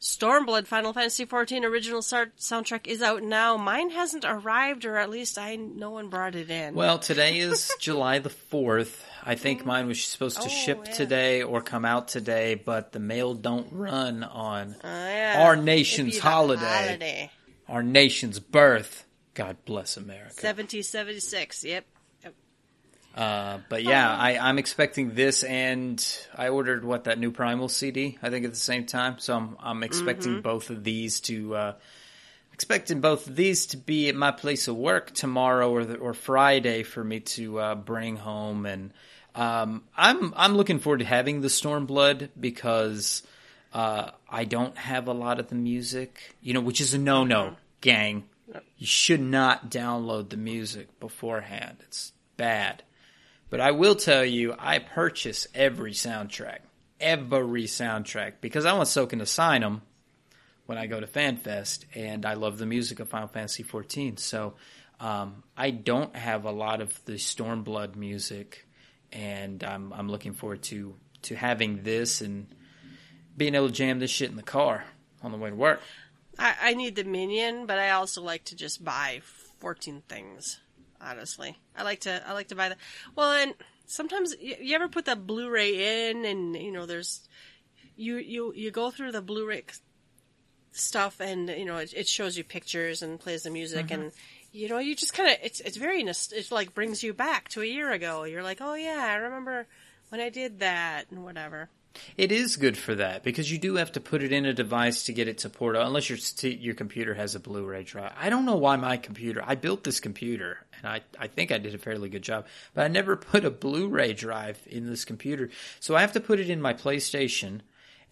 Stormblood 0.05 0.67
Final 0.67 0.93
Fantasy 0.93 1.25
XIV 1.25 1.65
original 1.65 2.03
soundtrack 2.03 2.87
is 2.87 3.01
out 3.01 3.23
now. 3.23 3.57
Mine 3.57 3.89
hasn't 3.89 4.27
arrived, 4.27 4.85
or 4.85 4.99
at 4.99 5.09
least 5.09 5.39
I 5.39 5.57
no 5.57 5.93
one 5.93 6.11
brought 6.11 6.35
it 6.35 6.51
in. 6.51 6.75
Well, 6.75 6.99
today 6.99 7.39
is 7.39 7.73
July 7.81 8.19
the 8.19 8.29
fourth. 8.29 9.03
I 9.25 9.35
think 9.35 9.63
mm. 9.63 9.65
mine 9.65 9.87
was 9.87 10.05
supposed 10.05 10.43
to 10.43 10.45
oh, 10.45 10.49
ship 10.49 10.83
yeah. 10.85 10.93
today 10.93 11.43
or 11.43 11.63
come 11.63 11.87
out 11.87 12.09
today, 12.09 12.55
but 12.55 12.93
the 12.93 13.01
mail 13.01 13.33
don't 13.33 13.73
run 13.73 14.23
on 14.23 14.75
uh, 14.75 14.79
yeah. 14.85 15.37
our 15.39 15.57
nation's 15.57 16.19
holiday, 16.19 16.87
holiday, 16.87 17.31
our 17.67 17.83
nation's 17.83 18.39
birth. 18.41 19.07
God 19.33 19.57
bless 19.65 19.97
America. 19.97 20.35
Seventeen 20.35 20.83
seventy 20.83 21.21
six. 21.21 21.65
Yep. 21.65 21.87
Uh, 23.17 23.59
but 23.69 23.85
yeah, 23.85 24.17
I, 24.17 24.49
am 24.49 24.59
expecting 24.59 25.15
this, 25.15 25.45
and 25.45 26.05
I 26.35 26.49
ordered 26.49 26.85
what 26.85 27.05
that 27.05 27.19
new 27.19 27.31
Primal 27.31 27.69
CD. 27.69 28.19
I 28.21 28.31
think 28.31 28.45
at 28.45 28.51
the 28.51 28.57
same 28.57 28.87
time, 28.87 29.19
so 29.19 29.37
I'm 29.37 29.57
I'm 29.61 29.83
expecting 29.85 30.33
mm-hmm. 30.33 30.41
both 30.41 30.71
of 30.71 30.83
these 30.83 31.21
to 31.21 31.55
uh, 31.55 31.73
expecting 32.53 33.01
both 33.01 33.29
of 33.29 33.37
these 33.37 33.67
to 33.67 33.77
be 33.77 34.09
at 34.09 34.17
my 34.17 34.33
place 34.33 34.67
of 34.67 34.75
work 34.75 35.13
tomorrow 35.13 35.71
or 35.71 35.85
the, 35.85 35.97
or 35.97 36.13
Friday 36.13 36.83
for 36.83 37.05
me 37.05 37.21
to 37.21 37.61
uh, 37.61 37.75
bring 37.77 38.17
home, 38.17 38.67
and 38.67 38.93
um, 39.37 39.85
I'm 39.97 40.35
I'm 40.37 40.57
looking 40.57 40.81
forward 40.81 40.99
to 40.99 41.05
having 41.05 41.41
the 41.41 41.49
Stormblood 41.49 42.31
because 42.39 43.23
uh, 43.73 44.11
I 44.29 44.45
don't 44.45 44.77
have 44.77 45.07
a 45.07 45.13
lot 45.15 45.39
of 45.39 45.49
the 45.51 45.55
music, 45.55 46.35
you 46.43 46.53
know, 46.53 46.61
which 46.61 46.81
is 46.81 46.95
a 46.95 46.99
no 46.99 47.23
no, 47.23 47.45
mm-hmm. 47.45 47.55
gang. 47.81 48.25
You 48.77 48.87
should 48.89 49.21
not 49.21 49.71
download 49.71 50.31
the 50.31 50.37
music 50.37 50.99
beforehand. 50.99 51.77
It's 51.87 52.13
bad 52.37 52.83
But 53.55 53.61
I 53.61 53.71
will 53.71 53.95
tell 53.95 54.25
you, 54.25 54.53
I 54.59 54.81
purchase 54.81 55.47
every 55.55 55.93
soundtrack, 55.93 56.59
every 56.99 57.67
soundtrack, 57.67 58.41
because 58.41 58.65
I 58.65 58.73
want 58.73 58.89
Soken 58.89 59.21
to 59.21 59.27
sign 59.27 59.61
them 59.61 59.83
when 60.67 60.77
I 60.77 60.89
go 60.89 60.99
to 60.99 61.07
FanFest, 61.07 61.85
and 61.95 62.27
I 62.27 62.35
love 62.35 62.59
the 62.59 62.67
music 62.67 62.99
of 62.99 63.09
Final 63.11 63.29
Fantasy 63.29 63.63
XIV. 63.63 64.19
So 64.19 64.55
um, 64.99 65.45
I 65.57 65.71
don't 65.71 66.17
have 66.17 66.47
a 66.47 66.51
lot 66.51 66.81
of 66.81 67.01
the 67.05 67.13
Stormblood 67.13 67.95
music, 67.95 68.67
and 69.13 69.63
I'm, 69.63 69.93
I'm 69.93 70.09
looking 70.09 70.33
forward 70.33 70.63
to 70.65 70.97
to 71.23 71.37
having 71.37 71.85
this 71.85 72.23
and 72.23 72.49
being 73.37 73.55
able 73.55 73.69
to 73.69 73.73
jam 73.73 74.01
this 74.01 74.11
shit 74.11 74.31
in 74.31 74.37
the 74.37 74.43
car 74.43 74.83
on 75.23 75.31
the 75.31 75.39
way 75.39 75.51
to 75.51 75.55
work. 75.55 75.81
I, 76.41 76.57
I 76.61 76.75
need 76.75 76.97
the 76.97 77.05
minion, 77.05 77.67
but 77.67 77.79
I 77.79 77.91
also 77.91 78.21
like 78.21 78.43
to 78.47 78.57
just 78.57 78.83
buy 78.83 79.21
14 79.61 80.03
things. 80.09 80.59
Honestly, 81.05 81.57
I 81.77 81.83
like 81.83 82.01
to 82.01 82.23
I 82.27 82.33
like 82.33 82.49
to 82.49 82.55
buy 82.55 82.71
the 82.71 82.77
well, 83.15 83.33
and 83.33 83.55
sometimes 83.87 84.35
you, 84.41 84.57
you 84.61 84.75
ever 84.75 84.89
put 84.89 85.05
the 85.05 85.17
Blu-ray 85.17 86.11
in, 86.11 86.25
and 86.25 86.57
you 86.57 86.73
know 86.73 86.87
there's 86.87 87.29
you 87.97 88.17
you 88.17 88.53
you 88.55 88.71
go 88.71 88.91
through 88.91 89.13
the 89.13 89.21
Blu-ray 89.21 89.65
stuff, 90.73 91.21
and 91.21 91.49
you 91.51 91.65
know 91.65 91.77
it, 91.77 91.93
it 91.95 92.09
shows 92.09 92.39
you 92.39 92.45
pictures 92.45 93.03
and 93.03 93.21
plays 93.21 93.43
the 93.43 93.51
music, 93.51 93.87
mm-hmm. 93.87 94.03
and 94.03 94.13
you 94.53 94.69
know 94.69 94.79
you 94.79 94.97
just 94.97 95.15
kind 95.15 95.31
of 95.31 95.37
it's 95.43 95.61
it's 95.61 95.77
very 95.77 96.03
it 96.03 96.49
like 96.51 96.75
brings 96.75 97.03
you 97.03 97.13
back 97.13 97.49
to 97.51 97.61
a 97.61 97.67
year 97.67 97.93
ago. 97.93 98.25
You're 98.25 98.43
like, 98.43 98.59
oh 98.61 98.75
yeah, 98.75 99.07
I 99.11 99.17
remember 99.17 99.67
when 100.09 100.21
I 100.21 100.31
did 100.31 100.61
that 100.61 101.11
and 101.11 101.25
whatever. 101.25 101.69
It 102.17 102.33
is 102.33 102.57
good 102.57 102.77
for 102.77 102.95
that 102.97 103.23
because 103.23 103.51
you 103.51 103.59
do 103.59 103.77
have 103.77 103.93
to 103.93 104.01
put 104.01 104.23
it 104.23 104.33
in 104.33 104.47
a 104.47 104.53
device 104.53 105.05
to 105.05 105.13
get 105.13 105.29
it 105.29 105.39
to 105.39 105.51
port 105.51 105.77
unless 105.77 106.09
your 106.09 106.19
your 106.49 106.75
computer 106.75 107.15
has 107.15 107.35
a 107.35 107.41
Blu-ray 107.41 107.85
drive. 107.85 108.13
I 108.19 108.31
don't 108.31 108.45
know 108.45 108.57
why 108.57 108.77
my 108.77 108.97
computer. 108.97 109.43
I 109.45 109.55
built 109.55 109.85
this 109.85 110.01
computer, 110.01 110.59
and 110.83 110.91
I 110.91 111.01
I 111.19 111.27
think 111.27 111.53
I 111.53 111.59
did 111.59 111.75
a 111.75 111.79
fairly 111.79 112.09
good 112.09 112.23
job, 112.23 112.47
but 112.75 112.85
I 112.85 112.89
never 112.89 113.17
put 113.17 113.45
a 113.45 113.51
Blu-ray 113.51 114.15
drive 114.15 114.61
in 114.67 114.89
this 114.89 115.05
computer, 115.05 115.51
so 115.81 115.95
I 115.95 116.01
have 116.01 116.13
to 116.13 116.21
put 116.21 116.41
it 116.41 116.51
in 116.51 116.61
my 116.61 116.75
PlayStation, 116.75 117.61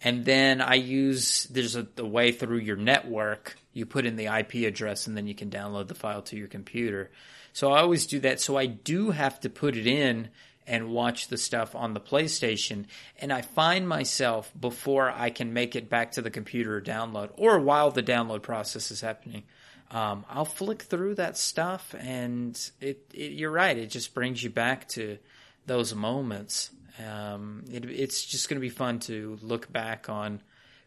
and 0.01 0.25
then 0.25 0.61
I 0.61 0.75
use 0.75 1.45
there's 1.45 1.75
a, 1.75 1.87
a 1.97 2.05
way 2.05 2.31
through 2.31 2.59
your 2.59 2.77
network. 2.77 3.57
You 3.73 3.85
put 3.85 4.05
in 4.05 4.15
the 4.15 4.25
IP 4.25 4.67
address, 4.67 5.07
and 5.07 5.17
then 5.17 5.27
you 5.27 5.35
can 5.35 5.49
download 5.49 5.87
the 5.87 5.95
file 5.95 6.21
to 6.23 6.37
your 6.37 6.47
computer. 6.47 7.11
So 7.53 7.71
I 7.71 7.81
always 7.81 8.07
do 8.07 8.19
that. 8.21 8.39
So 8.41 8.57
I 8.57 8.65
do 8.65 9.11
have 9.11 9.39
to 9.41 9.49
put 9.49 9.77
it 9.77 9.87
in 9.87 10.29
and 10.65 10.89
watch 10.89 11.27
the 11.27 11.37
stuff 11.37 11.75
on 11.75 11.93
the 11.93 11.99
PlayStation. 11.99 12.85
And 13.19 13.31
I 13.31 13.41
find 13.41 13.87
myself 13.87 14.51
before 14.59 15.11
I 15.11 15.29
can 15.29 15.53
make 15.53 15.75
it 15.75 15.89
back 15.89 16.13
to 16.13 16.21
the 16.21 16.31
computer 16.31 16.77
or 16.77 16.81
download, 16.81 17.31
or 17.37 17.59
while 17.59 17.91
the 17.91 18.03
download 18.03 18.41
process 18.41 18.91
is 18.91 19.01
happening, 19.01 19.43
um, 19.91 20.25
I'll 20.29 20.45
flick 20.45 20.83
through 20.83 21.15
that 21.15 21.37
stuff, 21.37 21.93
and 21.99 22.59
it, 22.81 23.05
it, 23.13 23.33
you're 23.33 23.51
right. 23.51 23.77
It 23.77 23.87
just 23.87 24.13
brings 24.13 24.43
you 24.43 24.49
back 24.49 24.87
to 24.89 25.17
those 25.65 25.93
moments. 25.93 26.71
Um, 27.05 27.63
it, 27.71 27.85
it's 27.85 28.23
just 28.23 28.49
going 28.49 28.57
to 28.57 28.61
be 28.61 28.69
fun 28.69 28.99
to 29.01 29.37
look 29.41 29.71
back 29.71 30.09
on. 30.09 30.41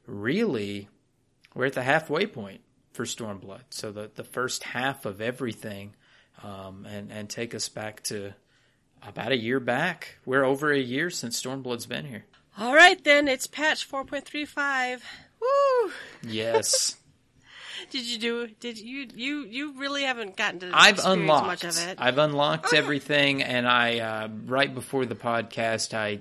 Really, 0.06 0.88
we're 1.54 1.66
at 1.66 1.72
the 1.72 1.82
halfway 1.82 2.26
point 2.26 2.60
for 2.92 3.04
Stormblood, 3.04 3.62
so 3.70 3.92
the 3.92 4.10
the 4.14 4.24
first 4.24 4.62
half 4.62 5.04
of 5.04 5.20
everything, 5.20 5.94
um, 6.42 6.86
and 6.88 7.10
and 7.10 7.28
take 7.28 7.54
us 7.54 7.68
back 7.68 8.02
to 8.04 8.34
about 9.06 9.32
a 9.32 9.36
year 9.36 9.60
back. 9.60 10.18
We're 10.24 10.44
over 10.44 10.72
a 10.72 10.78
year 10.78 11.10
since 11.10 11.40
Stormblood's 11.40 11.86
been 11.86 12.06
here. 12.06 12.24
All 12.58 12.74
right, 12.74 13.02
then 13.04 13.28
it's 13.28 13.46
patch 13.46 13.88
4.35. 13.88 15.00
Woo! 15.40 15.92
Yes. 16.22 16.96
Did 17.90 18.04
you 18.06 18.18
do? 18.18 18.46
Did 18.60 18.78
you 18.78 19.06
you 19.14 19.44
you 19.46 19.72
really 19.78 20.02
haven't 20.02 20.36
gotten 20.36 20.60
to? 20.60 20.70
I've 20.72 20.98
unlocked. 21.04 21.46
much 21.46 21.64
of 21.64 21.78
it. 21.88 21.98
I've 22.00 22.18
unlocked 22.18 22.68
Oh. 22.72 22.76
everything, 22.76 23.42
and 23.42 23.66
I 23.68 23.98
uh, 24.00 24.28
right 24.46 24.72
before 24.74 25.06
the 25.06 25.14
podcast, 25.16 25.94
I 25.94 26.20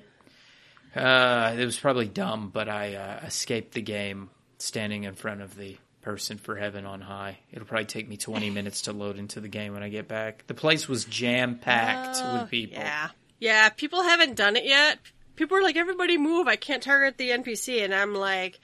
uh, 1.00 1.56
it 1.58 1.66
was 1.66 1.78
probably 1.80 2.08
dumb, 2.08 2.50
but 2.54 2.70
I 2.70 2.96
uh, 2.96 3.26
escaped 3.26 3.74
the 3.74 3.82
game 3.82 4.30
standing 4.58 5.04
in 5.04 5.14
front 5.16 5.42
of 5.42 5.56
the 5.58 5.78
person 6.02 6.38
for 6.38 6.56
heaven 6.56 6.86
on 6.86 7.02
high. 7.02 7.38
It'll 7.52 7.66
probably 7.68 7.86
take 7.86 8.08
me 8.08 8.18
twenty 8.18 8.50
minutes 8.58 8.84
to 8.84 8.94
load 8.94 9.18
into 9.18 9.40
the 9.40 9.48
game 9.50 9.74
when 9.74 9.84
I 9.84 9.90
get 9.90 10.08
back. 10.08 10.46
The 10.48 10.54
place 10.54 10.88
was 10.88 11.06
jam 11.06 11.58
packed 11.60 12.18
Oh, 12.22 12.42
with 12.42 12.50
people. 12.52 12.78
Yeah, 12.80 13.10
yeah. 13.40 13.70
People 13.70 14.04
haven't 14.04 14.36
done 14.36 14.56
it 14.56 14.66
yet. 14.66 15.00
People 15.36 15.58
are 15.58 15.62
like, 15.64 15.76
everybody 15.76 16.18
move. 16.18 16.48
I 16.48 16.56
can't 16.56 16.82
target 16.82 17.18
the 17.18 17.32
NPC, 17.32 17.84
and 17.84 17.94
I'm 17.94 18.16
like, 18.16 18.60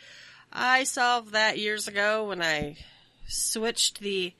I 0.52 0.84
solved 0.84 1.32
that 1.34 1.58
years 1.58 1.88
ago 1.88 2.26
when 2.28 2.42
I 2.42 2.78
switched 3.28 4.00
the. 4.00 4.34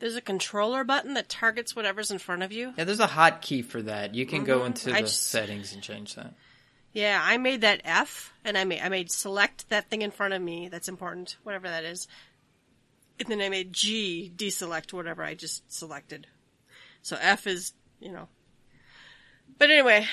There's 0.00 0.16
a 0.16 0.20
controller 0.20 0.84
button 0.84 1.14
that 1.14 1.28
targets 1.28 1.74
whatever's 1.74 2.10
in 2.12 2.18
front 2.18 2.42
of 2.44 2.52
you. 2.52 2.72
Yeah, 2.76 2.84
there's 2.84 3.00
a 3.00 3.06
hotkey 3.08 3.64
for 3.64 3.82
that. 3.82 4.14
You 4.14 4.26
can 4.26 4.44
go 4.44 4.64
into 4.64 4.88
Mm-hmm. 4.88 4.96
I 4.96 5.00
the 5.02 5.06
just- 5.08 5.26
settings 5.26 5.72
and 5.72 5.82
change 5.82 6.14
that. 6.14 6.34
Yeah, 6.92 7.20
I 7.22 7.36
made 7.36 7.60
that 7.60 7.82
F, 7.84 8.32
and 8.44 8.56
I 8.56 8.64
made 8.64 8.80
I 8.80 8.88
made 8.88 9.10
select 9.12 9.68
that 9.68 9.90
thing 9.90 10.02
in 10.02 10.10
front 10.10 10.34
of 10.34 10.40
me 10.42 10.68
that's 10.68 10.88
important, 10.88 11.36
whatever 11.42 11.68
that 11.68 11.84
is, 11.84 12.08
and 13.20 13.28
then 13.28 13.40
I 13.40 13.48
made 13.50 13.72
G 13.72 14.32
deselect 14.34 14.92
whatever 14.92 15.22
I 15.22 15.34
just 15.34 15.70
selected. 15.72 16.26
So 17.02 17.16
F 17.20 17.46
is 17.46 17.72
you 18.00 18.10
know. 18.10 18.28
But 19.58 19.70
anyway, 19.70 20.06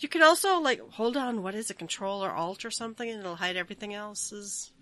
you 0.00 0.08
can 0.08 0.22
also 0.22 0.60
like 0.60 0.80
hold 0.92 1.16
on. 1.16 1.42
What 1.42 1.54
is 1.54 1.70
it? 1.70 1.78
Control 1.78 2.24
or 2.24 2.30
Alt 2.30 2.64
or 2.64 2.70
something, 2.70 3.08
and 3.08 3.20
it'll 3.20 3.36
hide 3.36 3.56
everything 3.56 3.94
else's. 3.94 4.72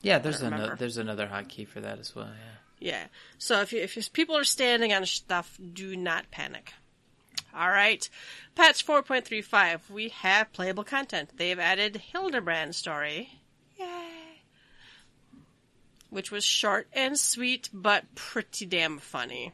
Yeah, 0.00 0.18
there's 0.18 0.42
another 0.42 0.76
there's 0.78 0.96
another 0.98 1.28
hotkey 1.28 1.66
for 1.66 1.80
that 1.80 1.98
as 1.98 2.14
well. 2.14 2.26
Yeah. 2.28 2.52
Yeah. 2.82 3.04
So 3.38 3.60
if 3.60 3.72
you, 3.72 3.80
if 3.80 4.12
people 4.12 4.36
are 4.36 4.44
standing 4.44 4.92
on 4.92 5.06
stuff, 5.06 5.56
do 5.72 5.96
not 5.96 6.32
panic. 6.32 6.72
All 7.54 7.68
right. 7.68 8.08
Patch 8.56 8.84
4.35. 8.84 9.88
We 9.88 10.08
have 10.08 10.52
playable 10.52 10.84
content. 10.84 11.30
They've 11.36 11.58
added 11.58 11.96
Hildebrand 12.12 12.74
story. 12.74 13.40
Yay. 13.78 14.42
Which 16.10 16.32
was 16.32 16.44
short 16.44 16.88
and 16.92 17.18
sweet, 17.18 17.68
but 17.72 18.14
pretty 18.14 18.66
damn 18.66 18.98
funny. 18.98 19.52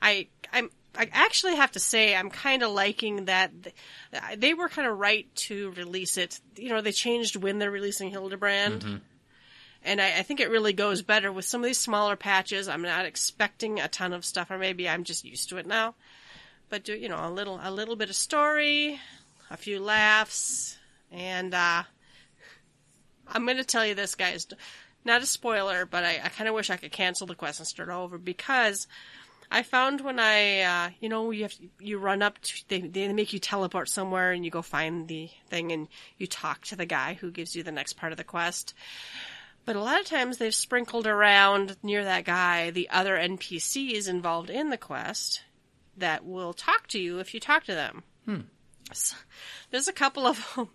I, 0.00 0.28
I'm, 0.52 0.70
I 0.94 1.08
actually 1.12 1.56
have 1.56 1.72
to 1.72 1.80
say 1.80 2.14
I'm 2.14 2.28
kind 2.30 2.62
of 2.62 2.70
liking 2.70 3.24
that 3.24 3.50
they 4.36 4.52
were 4.52 4.68
kind 4.68 4.86
of 4.86 4.98
right 4.98 5.26
to 5.36 5.70
release 5.72 6.18
it. 6.18 6.38
You 6.56 6.68
know, 6.68 6.80
they 6.82 6.92
changed 6.92 7.36
when 7.36 7.58
they're 7.58 7.70
releasing 7.70 8.10
Hildebrand. 8.10 9.00
And 9.84 10.00
I, 10.00 10.18
I 10.18 10.22
think 10.22 10.40
it 10.40 10.50
really 10.50 10.72
goes 10.74 11.02
better 11.02 11.32
with 11.32 11.44
some 11.44 11.62
of 11.62 11.66
these 11.66 11.78
smaller 11.78 12.14
patches. 12.14 12.68
I'm 12.68 12.82
not 12.82 13.06
expecting 13.06 13.80
a 13.80 13.88
ton 13.88 14.12
of 14.12 14.24
stuff, 14.24 14.50
or 14.50 14.58
maybe 14.58 14.88
I'm 14.88 15.04
just 15.04 15.24
used 15.24 15.48
to 15.48 15.56
it 15.56 15.66
now. 15.66 15.94
But 16.68 16.84
do 16.84 16.94
you 16.94 17.08
know 17.08 17.18
a 17.20 17.30
little 17.30 17.58
a 17.62 17.70
little 17.70 17.96
bit 17.96 18.08
of 18.08 18.16
story, 18.16 19.00
a 19.50 19.56
few 19.56 19.80
laughs, 19.80 20.78
and 21.10 21.52
uh, 21.52 21.82
I'm 23.28 23.44
going 23.44 23.56
to 23.56 23.64
tell 23.64 23.84
you 23.86 23.94
this, 23.94 24.14
guys. 24.14 24.46
Not 25.04 25.22
a 25.22 25.26
spoiler, 25.26 25.84
but 25.84 26.04
I, 26.04 26.20
I 26.22 26.28
kind 26.28 26.48
of 26.48 26.54
wish 26.54 26.70
I 26.70 26.76
could 26.76 26.92
cancel 26.92 27.26
the 27.26 27.34
quest 27.34 27.58
and 27.58 27.66
start 27.66 27.88
over 27.88 28.18
because 28.18 28.86
I 29.52 29.62
found 29.62 30.00
when 30.00 30.18
I, 30.18 30.60
uh, 30.62 30.90
you 30.98 31.10
know, 31.10 31.30
you 31.30 31.42
have 31.42 31.54
you 31.78 31.98
run 31.98 32.22
up 32.22 32.40
to 32.40 32.68
they 32.68 32.80
they 32.80 33.12
make 33.12 33.34
you 33.34 33.38
teleport 33.38 33.90
somewhere 33.90 34.32
and 34.32 34.46
you 34.46 34.50
go 34.50 34.62
find 34.62 35.06
the 35.06 35.28
thing 35.48 35.72
and 35.72 35.88
you 36.16 36.26
talk 36.26 36.62
to 36.62 36.76
the 36.76 36.86
guy 36.86 37.14
who 37.14 37.30
gives 37.30 37.54
you 37.54 37.62
the 37.62 37.70
next 37.70 37.92
part 37.92 38.12
of 38.12 38.18
the 38.18 38.24
quest. 38.24 38.72
But 39.66 39.76
a 39.76 39.82
lot 39.82 40.00
of 40.00 40.06
times 40.06 40.38
they've 40.38 40.54
sprinkled 40.54 41.06
around 41.06 41.76
near 41.82 42.02
that 42.02 42.24
guy 42.24 42.70
the 42.70 42.88
other 42.88 43.14
NPCs 43.16 44.08
involved 44.08 44.48
in 44.48 44.70
the 44.70 44.78
quest 44.78 45.42
that 45.98 46.24
will 46.24 46.54
talk 46.54 46.86
to 46.88 46.98
you 46.98 47.18
if 47.18 47.34
you 47.34 47.38
talk 47.38 47.64
to 47.64 47.74
them. 47.74 48.04
So, 48.94 49.16
there's 49.70 49.86
a 49.86 49.92
couple 49.92 50.26
of 50.26 50.54
them 50.56 50.70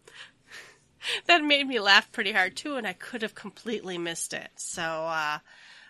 that 1.26 1.44
made 1.44 1.68
me 1.68 1.80
laugh 1.80 2.12
pretty 2.12 2.32
hard 2.32 2.56
too, 2.56 2.76
and 2.76 2.86
I 2.86 2.94
could 2.94 3.24
have 3.24 3.34
completely 3.34 3.98
missed 3.98 4.34
it. 4.34 4.50
So 4.56 4.84
uh, 4.84 5.40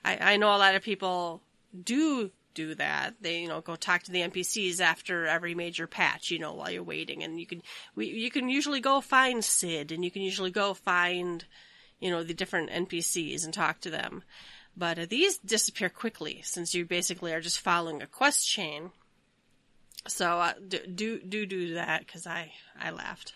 I, 0.06 0.34
I 0.34 0.38
know 0.38 0.56
a 0.56 0.58
lot 0.58 0.76
of 0.76 0.84
people 0.84 1.42
do 1.84 2.32
do 2.58 2.74
that. 2.74 3.14
They 3.22 3.41
you 3.41 3.47
know 3.47 3.62
go 3.62 3.76
talk 3.76 4.03
to 4.03 4.12
the 4.12 4.22
NPCs 4.22 4.82
after 4.82 5.28
every 5.28 5.53
major 5.53 5.86
patch, 5.86 6.32
you 6.32 6.39
know, 6.39 6.53
while 6.53 6.72
you're 6.72 6.84
waiting, 6.84 7.24
and 7.24 7.39
you 7.39 7.45
can 7.45 7.62
we, 7.95 8.08
you 8.08 8.32
can 8.32 8.49
usually 8.49 8.82
go 8.82 8.99
find 8.99 9.45
Cid, 9.45 9.91
and 9.91 10.03
you 10.03 10.10
can 10.10 10.24
usually 10.24 10.49
go 10.51 10.74
find 10.74 11.45
you 11.99 12.10
know 12.10 12.24
the 12.24 12.34
different 12.34 12.72
NPCs 12.72 13.45
and 13.45 13.53
talk 13.53 13.80
to 13.82 13.91
them. 13.91 14.24
But 14.76 14.97
uh, 14.97 15.05
these 15.08 15.38
disappear 15.38 15.89
quickly 15.89 16.41
since 16.43 16.74
you 16.74 16.84
basically 16.84 17.32
are 17.32 17.41
just 17.41 17.60
following 17.60 18.01
a 18.01 18.08
quest 18.08 18.47
chain. 18.47 18.91
So 20.08 20.39
uh, 20.39 20.53
do 20.68 20.80
do 20.88 21.20
do 21.22 21.45
do 21.45 21.76
that 21.76 22.05
because 22.05 22.26
I 22.26 22.53
I 22.80 22.89
laughed. 22.89 23.34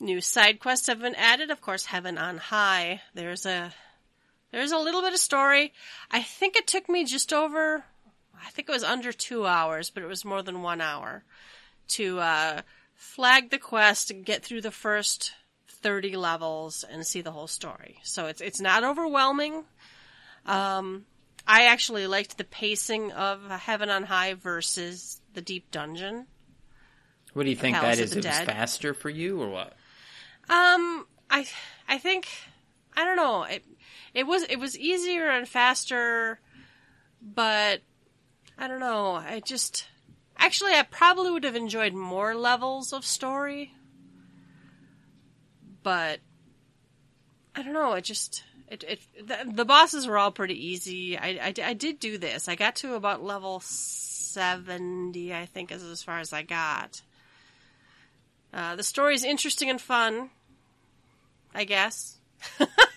New 0.00 0.20
side 0.20 0.58
quests 0.58 0.88
have 0.88 1.00
been 1.00 1.14
added. 1.14 1.50
Of 1.50 1.60
course, 1.60 1.86
Heaven 1.86 2.18
on 2.18 2.38
High. 2.38 3.00
There's 3.14 3.46
a 3.46 3.72
there's 4.52 4.72
a 4.72 4.78
little 4.78 5.02
bit 5.02 5.12
of 5.12 5.18
story. 5.18 5.72
I 6.10 6.22
think 6.22 6.56
it 6.56 6.66
took 6.66 6.88
me 6.88 7.04
just 7.04 7.32
over. 7.32 7.84
I 8.34 8.50
think 8.50 8.68
it 8.68 8.72
was 8.72 8.84
under 8.84 9.12
two 9.12 9.46
hours, 9.46 9.90
but 9.90 10.02
it 10.02 10.06
was 10.06 10.24
more 10.24 10.42
than 10.42 10.62
one 10.62 10.80
hour 10.80 11.24
to 11.88 12.20
uh, 12.20 12.62
flag 12.94 13.50
the 13.50 13.58
quest 13.58 14.10
and 14.10 14.24
get 14.24 14.44
through 14.44 14.60
the 14.60 14.70
first 14.70 15.32
thirty 15.68 16.16
levels 16.16 16.84
and 16.88 17.06
see 17.06 17.20
the 17.20 17.32
whole 17.32 17.46
story. 17.46 17.98
So 18.02 18.26
it's 18.26 18.40
it's 18.40 18.60
not 18.60 18.84
overwhelming. 18.84 19.64
Um, 20.46 21.04
I 21.46 21.66
actually 21.66 22.06
liked 22.06 22.38
the 22.38 22.44
pacing 22.44 23.12
of 23.12 23.48
Heaven 23.50 23.90
on 23.90 24.04
High 24.04 24.34
versus 24.34 25.20
the 25.34 25.40
Deep 25.40 25.70
Dungeon. 25.70 26.26
What 27.32 27.44
do 27.44 27.50
you 27.50 27.56
think 27.56 27.76
Palace 27.76 27.98
that 27.98 28.02
is? 28.04 28.16
It 28.16 28.24
was 28.24 28.38
faster 28.40 28.94
for 28.94 29.10
you, 29.10 29.40
or 29.40 29.48
what? 29.48 29.72
Um, 30.48 31.06
I 31.30 31.46
I 31.88 31.98
think 31.98 32.28
I 32.96 33.04
don't 33.04 33.16
know. 33.16 33.44
It 33.44 33.64
it 34.14 34.26
was 34.26 34.42
it 34.44 34.56
was 34.56 34.78
easier 34.78 35.28
and 35.28 35.48
faster, 35.48 36.40
but 37.22 37.80
I 38.56 38.68
don't 38.68 38.80
know. 38.80 39.14
I 39.14 39.40
just 39.44 39.86
actually 40.36 40.72
I 40.72 40.82
probably 40.82 41.30
would 41.30 41.44
have 41.44 41.56
enjoyed 41.56 41.94
more 41.94 42.34
levels 42.34 42.92
of 42.92 43.04
story, 43.04 43.74
but 45.82 46.20
I 47.54 47.62
don't 47.62 47.72
know. 47.72 47.94
It 47.94 48.04
just 48.04 48.44
it 48.68 48.84
it 48.84 49.00
the, 49.26 49.52
the 49.52 49.64
bosses 49.64 50.06
were 50.06 50.18
all 50.18 50.30
pretty 50.32 50.66
easy. 50.66 51.18
I, 51.18 51.28
I 51.28 51.54
I 51.62 51.72
did 51.74 51.98
do 51.98 52.18
this. 52.18 52.48
I 52.48 52.54
got 52.54 52.76
to 52.76 52.94
about 52.94 53.22
level 53.22 53.60
seventy. 53.60 55.34
I 55.34 55.46
think 55.46 55.72
is 55.72 55.82
as 55.82 56.02
far 56.02 56.18
as 56.18 56.32
I 56.32 56.42
got. 56.42 57.02
Uh, 58.52 58.76
the 58.76 58.82
story 58.82 59.14
is 59.14 59.24
interesting 59.24 59.68
and 59.70 59.80
fun. 59.80 60.30
I 61.54 61.64
guess. 61.64 62.18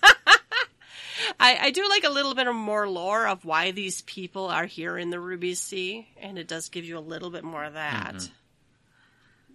I, 1.39 1.57
I 1.61 1.71
do 1.71 1.87
like 1.89 2.03
a 2.03 2.09
little 2.09 2.33
bit 2.35 2.47
of 2.47 2.55
more 2.55 2.87
lore 2.89 3.27
of 3.27 3.45
why 3.45 3.71
these 3.71 4.01
people 4.01 4.47
are 4.47 4.65
here 4.65 4.97
in 4.97 5.09
the 5.09 5.19
Ruby 5.19 5.53
Sea, 5.55 6.07
and 6.19 6.37
it 6.37 6.47
does 6.47 6.69
give 6.69 6.85
you 6.85 6.97
a 6.97 6.99
little 6.99 7.29
bit 7.29 7.43
more 7.43 7.63
of 7.63 7.73
that. 7.73 8.29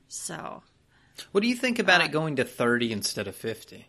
So, 0.09 0.63
What 1.33 1.41
do 1.43 1.49
you 1.49 1.57
think 1.57 1.79
about 1.79 2.01
Uh, 2.01 2.05
it 2.05 2.13
going 2.13 2.37
to 2.37 2.45
thirty 2.45 2.93
instead 2.93 3.27
of 3.27 3.35
fifty? 3.35 3.89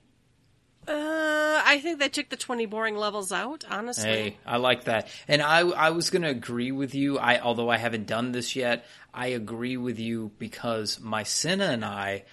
uh, 0.87 1.61
I 1.65 1.79
think 1.83 1.99
they 1.99 2.07
took 2.07 2.29
the 2.29 2.37
20 2.37 2.65
boring 2.65 2.95
levels 2.95 3.33
out, 3.33 3.65
honestly. 3.69 4.05
Hey, 4.09 4.37
I 4.45 4.55
like 4.57 4.85
that. 4.85 5.09
And 5.27 5.41
I 5.41 5.59
I 5.59 5.89
was 5.89 6.09
going 6.09 6.21
to 6.21 6.29
agree 6.29 6.71
with 6.71 6.95
you. 6.95 7.17
I 7.19 7.39
although 7.41 7.69
I 7.69 7.77
haven't 7.77 8.07
done 8.07 8.31
this 8.31 8.55
yet, 8.55 8.85
I 9.13 9.27
agree 9.27 9.75
with 9.75 9.99
you 9.99 10.31
because 10.39 10.99
my 11.01 11.23
Cinna 11.23 11.65
and 11.65 11.83
I 11.83 12.23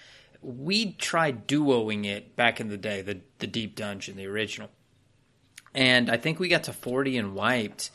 we 0.41 0.93
tried 0.93 1.49
duoing 1.49 2.05
it 2.05 2.37
back 2.37 2.61
in 2.61 2.69
the 2.69 2.77
day, 2.77 3.03
the 3.03 3.21
the 3.39 3.47
Deep 3.49 3.75
Dungeon, 3.75 4.17
the 4.17 4.27
original. 4.27 4.71
And 5.75 6.11
I 6.11 6.17
think 6.17 6.39
we 6.39 6.49
got 6.49 6.65
to 6.65 6.73
40 6.73 7.19
and 7.19 7.35
wiped 7.35 7.91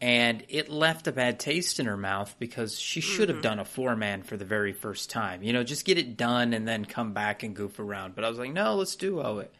and 0.00 0.44
it 0.48 0.68
left 0.68 1.06
a 1.06 1.12
bad 1.12 1.38
taste 1.38 1.80
in 1.80 1.86
her 1.86 1.96
mouth 1.96 2.34
because 2.38 2.78
she 2.78 3.00
should 3.00 3.30
have 3.30 3.36
mm-hmm. 3.36 3.42
done 3.42 3.58
a 3.58 3.64
four 3.64 3.96
man 3.96 4.22
for 4.22 4.36
the 4.36 4.44
very 4.44 4.72
first 4.72 5.08
time. 5.08 5.42
You 5.42 5.52
know, 5.52 5.62
just 5.62 5.86
get 5.86 5.96
it 5.96 6.16
done 6.16 6.52
and 6.52 6.66
then 6.68 6.84
come 6.84 7.14
back 7.14 7.42
and 7.42 7.54
goof 7.54 7.78
around. 7.78 8.14
But 8.14 8.24
I 8.24 8.28
was 8.28 8.38
like, 8.38 8.52
no, 8.52 8.74
let's 8.74 8.96
duo 8.96 9.38
it. 9.38 9.54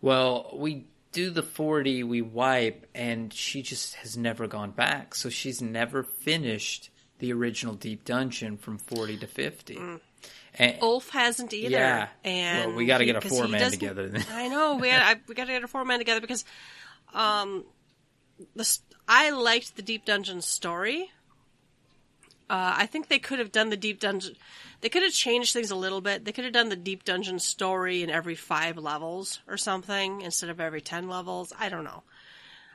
Well, 0.00 0.50
we 0.54 0.86
do 1.10 1.30
the 1.30 1.42
40, 1.42 2.04
we 2.04 2.22
wipe, 2.22 2.86
and 2.94 3.32
she 3.32 3.62
just 3.62 3.96
has 3.96 4.16
never 4.16 4.46
gone 4.46 4.70
back. 4.70 5.14
So 5.14 5.28
she's 5.28 5.60
never 5.60 6.04
finished 6.04 6.90
the 7.18 7.32
original 7.32 7.74
Deep 7.74 8.04
Dungeon 8.04 8.58
from 8.58 8.78
40 8.78 9.18
to 9.18 9.26
50. 9.26 9.74
Mm. 9.74 10.00
And, 10.54 10.78
Ulf 10.82 11.10
hasn't 11.10 11.52
either. 11.52 11.70
Yeah. 11.70 12.08
And 12.24 12.68
Well, 12.68 12.76
we 12.76 12.86
gotta 12.86 13.04
get 13.04 13.16
a 13.16 13.20
he 13.20 13.28
four-man 13.28 13.70
together. 13.70 14.12
I 14.30 14.48
know. 14.48 14.76
We 14.76 14.88
got 14.88 15.18
we 15.28 15.34
got 15.34 15.46
to 15.46 15.52
get 15.52 15.64
a 15.64 15.68
four 15.68 15.84
man 15.84 15.98
together 15.98 16.20
because 16.20 16.44
um 17.14 17.64
the 18.54 18.78
I 19.08 19.30
liked 19.30 19.76
the 19.76 19.82
Deep 19.82 20.04
Dungeon 20.04 20.40
story. 20.40 21.10
Uh, 22.48 22.74
I 22.78 22.86
think 22.86 23.06
they 23.08 23.20
could 23.20 23.38
have 23.38 23.52
done 23.52 23.70
the 23.70 23.76
Deep 23.76 24.00
Dungeon. 24.00 24.34
They 24.80 24.88
could 24.88 25.02
have 25.02 25.12
changed 25.12 25.52
things 25.52 25.70
a 25.70 25.76
little 25.76 26.00
bit. 26.00 26.24
They 26.24 26.32
could 26.32 26.44
have 26.44 26.52
done 26.52 26.68
the 26.68 26.76
Deep 26.76 27.04
Dungeon 27.04 27.38
story 27.38 28.02
in 28.02 28.10
every 28.10 28.34
five 28.34 28.76
levels 28.76 29.40
or 29.46 29.56
something 29.56 30.22
instead 30.22 30.50
of 30.50 30.60
every 30.60 30.80
ten 30.80 31.08
levels. 31.08 31.52
I 31.58 31.68
don't 31.68 31.84
know. 31.84 32.02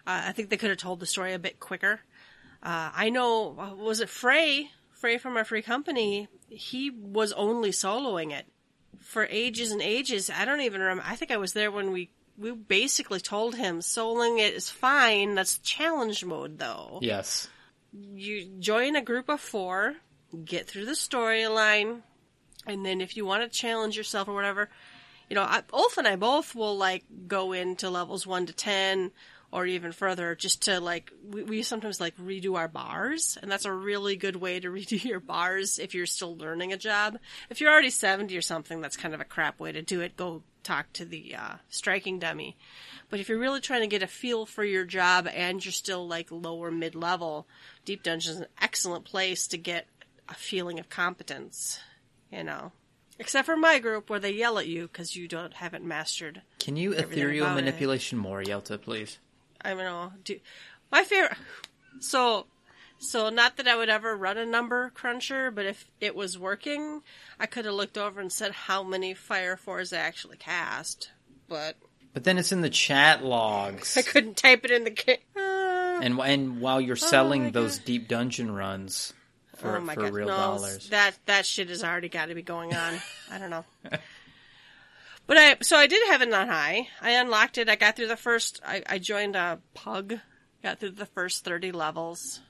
Uh, 0.08 0.24
I 0.28 0.32
think 0.32 0.50
they 0.50 0.58
could 0.58 0.70
have 0.70 0.80
told 0.80 1.00
the 1.00 1.06
story 1.06 1.34
a 1.34 1.40
bit 1.40 1.60
quicker. 1.60 2.02
Uh, 2.64 2.92
I 2.96 3.10
know, 3.10 3.58
uh, 3.60 3.76
was 3.76 4.00
it 4.00 4.10
Frey? 4.10 4.72
Frey 4.92 5.18
from 5.18 5.36
our 5.36 5.44
free 5.44 5.62
company, 5.62 6.28
he 6.50 6.90
was 6.90 7.32
only 7.34 7.72
soloing 7.72 8.32
it 8.32 8.46
for 9.00 9.28
ages 9.30 9.72
and 9.72 9.82
ages. 9.82 10.30
I 10.30 10.46
don't 10.46 10.62
even 10.62 10.82
remember. 10.82 11.04
I 11.06 11.16
think 11.16 11.32
I 11.32 11.38
was 11.38 11.54
there 11.54 11.70
when 11.70 11.92
we, 11.92 12.10
we 12.38 12.52
basically 12.52 13.20
told 13.20 13.56
him 13.56 13.80
soloing 13.80 14.40
it 14.40 14.54
is 14.54 14.70
fine. 14.70 15.36
That's 15.36 15.58
challenge 15.60 16.26
mode 16.26 16.60
though. 16.60 17.00
yes. 17.02 17.48
You 17.94 18.46
join 18.60 18.98
a 18.98 19.02
group 19.02 19.30
of 19.30 19.40
four, 19.40 19.96
get 20.44 20.68
through 20.68 20.86
the 20.86 20.92
storyline, 20.92 22.02
and 22.68 22.86
then 22.86 23.00
if 23.00 23.16
you 23.16 23.26
want 23.26 23.44
to 23.44 23.58
challenge 23.58 23.96
yourself 23.96 24.28
or 24.28 24.34
whatever, 24.34 24.70
you 25.30 25.36
know, 25.36 25.44
I, 25.44 25.64
Ulf 25.72 25.98
and 25.98 26.06
I 26.06 26.18
both 26.18 26.56
will 26.56 26.78
like 26.78 27.06
go 27.28 27.54
into 27.54 27.90
levels 27.90 28.28
one 28.28 28.46
to 28.48 28.54
ten 28.54 29.12
or 29.56 29.66
even 29.66 29.93
further 29.93 30.36
just 30.36 30.64
to 30.64 30.82
like 30.82 31.14
we, 31.32 31.41
we 31.43 31.64
sometimes 31.64 32.01
like 32.01 32.16
redo 32.18 32.58
our 32.58 32.68
bars 32.68 33.38
and 33.41 33.49
that's 33.49 33.64
a 33.64 33.72
really 33.72 34.18
good 34.18 34.36
way 34.36 34.60
to 34.60 34.68
redo 34.72 35.01
your 35.01 35.22
bars 35.22 35.80
if 35.80 35.95
you're 35.95 36.06
still 36.06 36.36
learning 36.36 36.74
a 36.74 36.78
job 36.78 37.18
if 37.49 37.62
you're 37.62 37.72
already 37.72 37.89
70 37.89 38.36
or 38.36 38.41
something 38.41 38.82
that's 38.82 38.97
kind 38.97 39.14
of 39.14 39.22
a 39.22 39.26
crap 39.26 39.58
way 39.58 39.72
to 39.72 39.82
do 39.82 40.01
it 40.01 40.18
go 40.18 40.43
talk 40.64 40.91
to 40.91 41.06
the 41.06 41.36
uh, 41.36 41.56
striking 41.70 42.20
dummy 42.20 42.58
but 43.10 43.22
if 43.22 43.30
you're 43.30 43.39
really 43.39 43.62
trying 43.62 43.80
to 43.80 43.88
get 43.88 44.03
a 44.03 44.08
feel 44.08 44.45
for 44.45 44.66
your 44.66 44.84
job 44.84 45.26
and 45.34 45.64
you're 45.64 45.72
still 45.72 46.06
like 46.06 46.30
lower 46.32 46.70
mid 46.70 46.93
level 46.93 47.47
deep 47.86 48.03
dungeon 48.03 48.34
is 48.34 48.39
an 48.41 48.47
excellent 48.62 49.06
place 49.06 49.47
to 49.47 49.58
get 49.58 49.88
a 50.28 50.34
feeling 50.34 50.80
of 50.80 50.89
competence 50.89 51.80
you 52.30 52.43
know 52.43 52.74
except 53.20 53.45
for 53.45 53.56
my 53.56 53.80
group 53.80 54.10
where 54.10 54.20
they 54.20 54.32
yell 54.32 54.60
at 54.60 54.68
you 54.68 54.88
because 54.88 55.16
you 55.16 55.30
don't 55.30 55.53
haven't 55.53 55.86
mastered 55.86 56.41
Can 56.60 56.76
you 56.76 56.91
ethereal 56.91 57.45
about 57.45 57.58
it. 57.58 57.62
manipulation 57.62 58.18
more, 58.18 58.41
Yelta, 58.43 58.82
please? 58.82 59.20
I 59.66 59.70
don't 59.70 59.80
know. 59.80 60.11
Do, 60.24 60.39
my 60.91 61.03
favorite. 61.03 61.38
So, 61.99 62.45
so 62.99 63.30
not 63.30 63.57
that 63.57 63.68
I 63.68 63.76
would 63.76 63.89
ever 63.89 64.16
run 64.16 64.38
a 64.38 64.45
number 64.45 64.91
cruncher, 64.93 65.49
but 65.51 65.66
if 65.66 65.89
it 65.99 66.16
was 66.16 66.38
working, 66.38 67.01
I 67.39 67.45
could 67.45 67.66
have 67.66 67.74
looked 67.74 67.97
over 67.97 68.20
and 68.22 68.32
said 68.32 68.51
how 68.51 68.84
many 68.84 69.13
Fire 69.13 69.57
Fours 69.57 69.91
I 69.91 69.97
actually 69.97 70.38
cast. 70.38 71.11
But 71.47 71.78
But 72.13 72.24
then 72.24 72.38
it's 72.38 72.51
in 72.51 72.61
the 72.61 72.70
chat 72.70 73.24
logs. 73.24 73.97
I 73.97 74.01
couldn't 74.01 74.38
type 74.38 74.66
it 74.66 74.72
in 74.72 74.84
the. 74.84 74.91
Ca- 74.91 75.20
uh, 75.36 75.99
and 76.03 76.20
and 76.20 76.59
while 76.61 76.80
you're 76.82 76.95
selling 76.95 77.47
Oh 77.47 77.49
those 77.51 77.78
God. 77.80 77.86
deep 77.86 78.07
dungeon 78.07 78.53
runs 78.53 79.13
for, 79.55 79.78
oh 79.78 79.82
my 79.82 79.93
for 79.95 80.01
god! 80.01 80.13
real 80.13 80.28
no, 80.28 80.36
dollars. 80.36 80.89
that 80.89 81.18
that 81.26 81.45
shit 81.45 81.70
has 81.70 81.84
already 81.84 82.09
got 82.09 82.28
to 82.28 82.36
be 82.36 82.41
going 82.41 82.74
on. 82.74 82.93
I 83.32 83.38
don't 83.38 83.49
know. 83.49 83.63
But 85.28 85.38
I 85.38 85.58
so 85.62 85.76
I 85.76 85.88
did 85.88 86.08
have 86.08 86.22
it 86.22 86.34
on 86.34 86.48
high. 86.48 86.88
I 87.02 87.12
unlocked 87.12 87.58
it. 87.58 87.70
I 87.70 87.76
got 87.76 87.96
through 87.96 88.08
the 88.08 88.18
first. 88.18 88.62
I, 88.66 88.84
I 88.88 89.00
joined 89.00 89.36
a 89.36 89.60
pug. 89.74 90.20
Got 90.62 90.80
through 90.80 90.92
the 90.92 91.06
first 91.06 91.44
thirty 91.44 91.72
levels. 91.72 92.42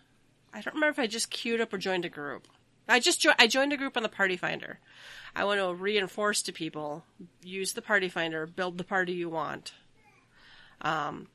I 0.54 0.62
don't 0.62 0.76
remember 0.76 0.92
if 0.92 1.00
I 1.00 1.08
just 1.08 1.30
queued 1.30 1.62
up 1.62 1.74
or 1.74 1.78
joined 1.78 2.06
a 2.06 2.10
group. 2.10 2.48
I 2.88 3.00
just 3.00 3.22
jo- 3.22 3.34
I 3.40 3.48
joined 3.48 3.74
a 3.74 3.78
group 3.78 3.98
on 3.98 4.04
the 4.04 4.10
Party 4.10 4.38
Finder. 4.38 4.80
I 5.36 5.44
want 5.46 5.60
to 5.60 5.74
reinforce 5.74 6.42
to 6.44 6.54
people: 6.54 7.04
use 7.44 7.74
the 7.74 7.82
Party 7.82 8.10
Finder, 8.10 8.46
build 8.46 8.78
the 8.78 8.84
party 8.84 9.14
you 9.14 9.30
want. 9.30 9.74
Um, 10.82 11.28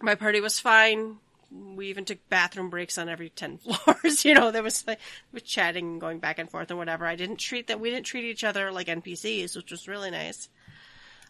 my 0.00 0.14
party 0.14 0.40
was 0.40 0.58
fine. 0.58 1.18
We 1.50 1.88
even 1.88 2.06
took 2.06 2.26
bathroom 2.30 2.70
breaks 2.70 2.96
on 2.96 3.10
every 3.10 3.28
ten 3.28 3.58
floors. 3.58 4.24
you 4.24 4.34
know, 4.34 4.50
there 4.50 4.62
was 4.62 4.86
like 4.86 5.00
was 5.32 5.42
chatting 5.42 5.98
going 5.98 6.18
back 6.18 6.38
and 6.38 6.50
forth 6.50 6.70
and 6.70 6.78
whatever. 6.78 7.06
I 7.06 7.16
didn't 7.16 7.36
treat 7.36 7.66
that. 7.68 7.80
We 7.80 7.90
didn't 7.90 8.06
treat 8.06 8.24
each 8.24 8.44
other 8.44 8.72
like 8.72 8.86
NPCs, 8.86 9.54
which 9.54 9.70
was 9.70 9.86
really 9.86 10.10
nice. 10.10 10.48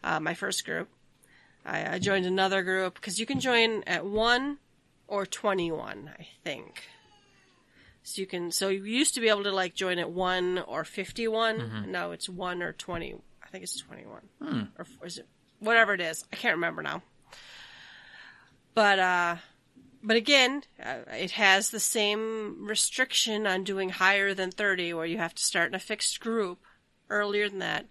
Uh, 0.04 0.20
my 0.20 0.34
first 0.34 0.64
group. 0.64 0.88
I, 1.64 1.94
I 1.94 1.98
joined 1.98 2.26
another 2.26 2.62
group 2.62 2.94
because 2.94 3.18
you 3.20 3.26
can 3.26 3.38
join 3.40 3.84
at 3.86 4.04
one 4.04 4.58
or 5.06 5.26
twenty-one, 5.26 6.10
I 6.18 6.26
think. 6.42 6.82
So 8.02 8.20
you 8.20 8.26
can. 8.26 8.50
So 8.50 8.68
you 8.68 8.84
used 8.84 9.14
to 9.14 9.20
be 9.20 9.28
able 9.28 9.44
to 9.44 9.52
like 9.52 9.74
join 9.74 9.98
at 9.98 10.10
one 10.10 10.58
or 10.66 10.82
51 10.84 11.60
and 11.60 11.92
Now 11.92 12.10
it's 12.10 12.28
one 12.28 12.62
or 12.62 12.72
twenty. 12.72 13.14
I 13.42 13.48
think 13.48 13.62
it's 13.62 13.80
twenty-one, 13.80 14.22
or 14.76 14.86
is 15.06 15.18
it 15.18 15.26
whatever 15.60 15.94
it 15.94 16.00
is? 16.00 16.24
I 16.32 16.36
can't 16.36 16.56
remember 16.56 16.82
now. 16.82 17.02
But 18.74 18.98
uh, 18.98 19.36
but 20.02 20.16
again, 20.16 20.62
uh, 20.82 21.00
it 21.12 21.32
has 21.32 21.70
the 21.70 21.78
same 21.80 22.66
restriction 22.66 23.46
on 23.46 23.62
doing 23.62 23.90
higher 23.90 24.34
than 24.34 24.50
30 24.50 24.94
where 24.94 25.06
you 25.06 25.18
have 25.18 25.34
to 25.34 25.42
start 25.42 25.68
in 25.68 25.74
a 25.76 25.78
fixed 25.78 26.18
group 26.18 26.58
earlier 27.08 27.48
than 27.48 27.60
that. 27.60 27.86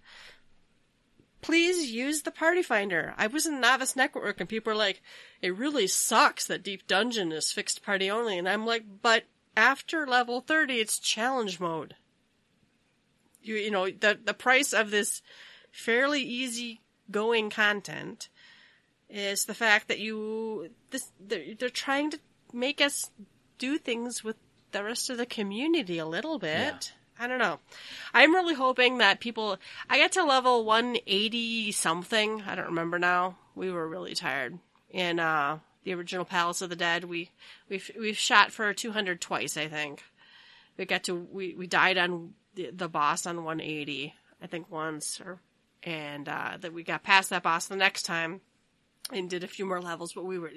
Please 1.42 1.90
use 1.90 2.22
the 2.22 2.30
party 2.30 2.62
finder. 2.62 3.14
I 3.18 3.26
was 3.26 3.46
in 3.46 3.60
novice 3.60 3.96
network 3.96 4.40
and 4.40 4.48
people 4.48 4.72
are 4.72 4.76
like, 4.76 5.02
it 5.42 5.56
really 5.56 5.88
sucks 5.88 6.46
that 6.46 6.62
deep 6.62 6.86
dungeon 6.86 7.32
is 7.32 7.52
fixed 7.52 7.84
party 7.84 8.10
only. 8.10 8.38
And 8.38 8.48
I'm 8.48 8.64
like, 8.64 8.84
but 9.02 9.24
after 9.56 10.06
level 10.06 10.40
30, 10.40 10.74
it's 10.74 10.98
challenge 10.98 11.60
mode. 11.60 11.96
You, 13.42 13.56
you 13.56 13.70
know, 13.70 13.86
the, 13.90 14.18
the 14.24 14.34
price 14.34 14.72
of 14.72 14.90
this 14.90 15.20
fairly 15.72 16.22
easy 16.22 16.80
going 17.10 17.50
content 17.50 18.28
is 19.10 19.44
the 19.44 19.54
fact 19.54 19.88
that 19.88 19.98
you 19.98 20.70
this 20.90 21.10
they're, 21.20 21.54
they're 21.58 21.68
trying 21.68 22.10
to 22.10 22.18
make 22.52 22.80
us 22.80 23.10
do 23.58 23.76
things 23.78 24.24
with 24.24 24.36
the 24.70 24.82
rest 24.82 25.10
of 25.10 25.18
the 25.18 25.26
community 25.26 25.98
a 25.98 26.06
little 26.06 26.38
bit. 26.38 26.48
Yeah. 26.92 27.01
I 27.22 27.28
don't 27.28 27.38
know. 27.38 27.60
I'm 28.12 28.34
really 28.34 28.54
hoping 28.54 28.98
that 28.98 29.20
people. 29.20 29.56
I 29.88 29.96
got 29.96 30.10
to 30.12 30.24
level 30.24 30.64
180 30.64 31.70
something. 31.70 32.42
I 32.48 32.56
don't 32.56 32.66
remember 32.66 32.98
now. 32.98 33.36
We 33.54 33.70
were 33.70 33.86
really 33.86 34.14
tired 34.14 34.58
in 34.90 35.20
uh 35.20 35.60
the 35.84 35.94
original 35.94 36.24
Palace 36.24 36.62
of 36.62 36.68
the 36.68 36.74
Dead. 36.74 37.04
We 37.04 37.30
we've 37.68 37.88
we've 37.96 38.18
shot 38.18 38.50
for 38.50 38.74
200 38.74 39.20
twice, 39.20 39.56
I 39.56 39.68
think. 39.68 40.02
We 40.76 40.84
got 40.84 41.04
to 41.04 41.14
we 41.14 41.54
we 41.54 41.68
died 41.68 41.96
on 41.96 42.34
the, 42.56 42.70
the 42.70 42.88
boss 42.88 43.24
on 43.24 43.44
180, 43.44 44.14
I 44.42 44.46
think 44.48 44.68
once, 44.68 45.20
or 45.20 45.38
and 45.84 46.28
uh, 46.28 46.56
that 46.58 46.72
we 46.72 46.82
got 46.82 47.04
past 47.04 47.30
that 47.30 47.44
boss 47.44 47.68
the 47.68 47.76
next 47.76 48.02
time 48.02 48.40
and 49.12 49.30
did 49.30 49.44
a 49.44 49.48
few 49.48 49.64
more 49.64 49.80
levels, 49.80 50.12
but 50.12 50.24
we 50.24 50.40
were. 50.40 50.50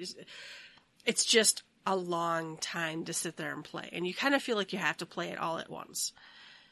It's 1.04 1.24
just 1.24 1.62
a 1.86 1.94
long 1.94 2.56
time 2.56 3.04
to 3.04 3.12
sit 3.12 3.36
there 3.36 3.52
and 3.52 3.62
play, 3.62 3.88
and 3.92 4.04
you 4.04 4.14
kind 4.14 4.34
of 4.34 4.42
feel 4.42 4.56
like 4.56 4.72
you 4.72 4.80
have 4.80 4.96
to 4.96 5.06
play 5.06 5.28
it 5.28 5.38
all 5.38 5.58
at 5.58 5.70
once. 5.70 6.12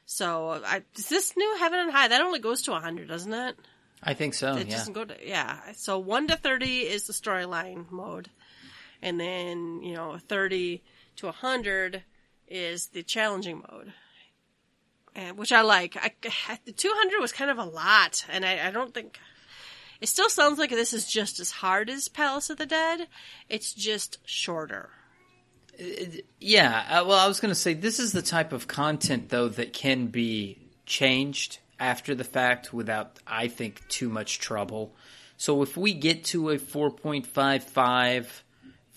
So, 0.07 0.63
I, 0.65 0.83
is 0.97 1.09
this 1.09 1.37
new 1.37 1.57
Heaven 1.59 1.79
on 1.79 1.91
High? 1.91 2.09
That 2.09 2.21
only 2.21 2.39
goes 2.39 2.63
to 2.63 2.73
100, 2.73 3.09
doesn't 3.09 3.33
it? 3.33 3.57
I 4.05 4.15
think 4.15 4.35
so. 4.35 4.57
It 4.57 4.69
yeah. 4.69 4.77
doesn't 4.77 4.93
go 4.93 5.05
to 5.07 5.17
yeah. 5.27 5.59
So 5.75 5.99
one 5.99 6.29
to 6.29 6.37
thirty 6.37 6.81
is 6.81 7.07
the 7.07 7.15
storyline 7.15 7.91
mode, 7.91 8.29
and 9.01 9.19
then 9.19 9.81
you 9.83 9.95
know 9.95 10.19
thirty 10.29 10.83
to 11.17 11.33
hundred 11.33 12.03
is 12.47 12.89
the 12.89 13.03
challenging 13.03 13.65
mode, 13.71 13.95
and 15.15 15.39
which 15.39 15.53
I 15.53 15.63
like. 15.63 15.97
I, 15.97 16.13
the 16.67 16.73
two 16.73 16.93
hundred 16.95 17.21
was 17.21 17.33
kind 17.33 17.51
of 17.51 17.59
a 17.59 17.65
lot, 17.65 18.27
and 18.29 18.45
I, 18.45 18.69
I 18.69 18.71
don't 18.71 18.93
think 18.93 19.19
it 20.03 20.09
still 20.09 20.29
sounds 20.29 20.59
like 20.59 20.71
this 20.71 20.93
is 20.93 21.09
just 21.09 21.41
as 21.41 21.51
hard 21.51 21.89
as 21.89 22.09
Palace 22.09 22.51
of 22.51 22.59
the 22.59 22.67
Dead. 22.67 23.09
It's 23.49 23.73
just 23.73 24.19
shorter. 24.27 24.91
Yeah, 26.41 27.01
uh, 27.01 27.05
well, 27.05 27.19
I 27.19 27.27
was 27.27 27.41
going 27.41 27.51
to 27.51 27.59
say 27.59 27.75
this 27.75 27.99
is 27.99 28.13
the 28.13 28.23
type 28.23 28.53
of 28.53 28.67
content 28.67 29.29
though 29.29 29.49
that 29.49 29.73
can 29.73 30.07
be 30.07 30.59
changed 30.87 31.59
after 31.79 32.15
the 32.15 32.25
fact 32.25 32.73
without, 32.73 33.19
I 33.27 33.49
think, 33.49 33.87
too 33.89 34.09
much 34.09 34.39
trouble. 34.39 34.95
So 35.37 35.63
if 35.63 35.77
we 35.77 35.95
get 35.95 36.25
to 36.27 36.51
a 36.51 36.59
4.55, 36.59 38.27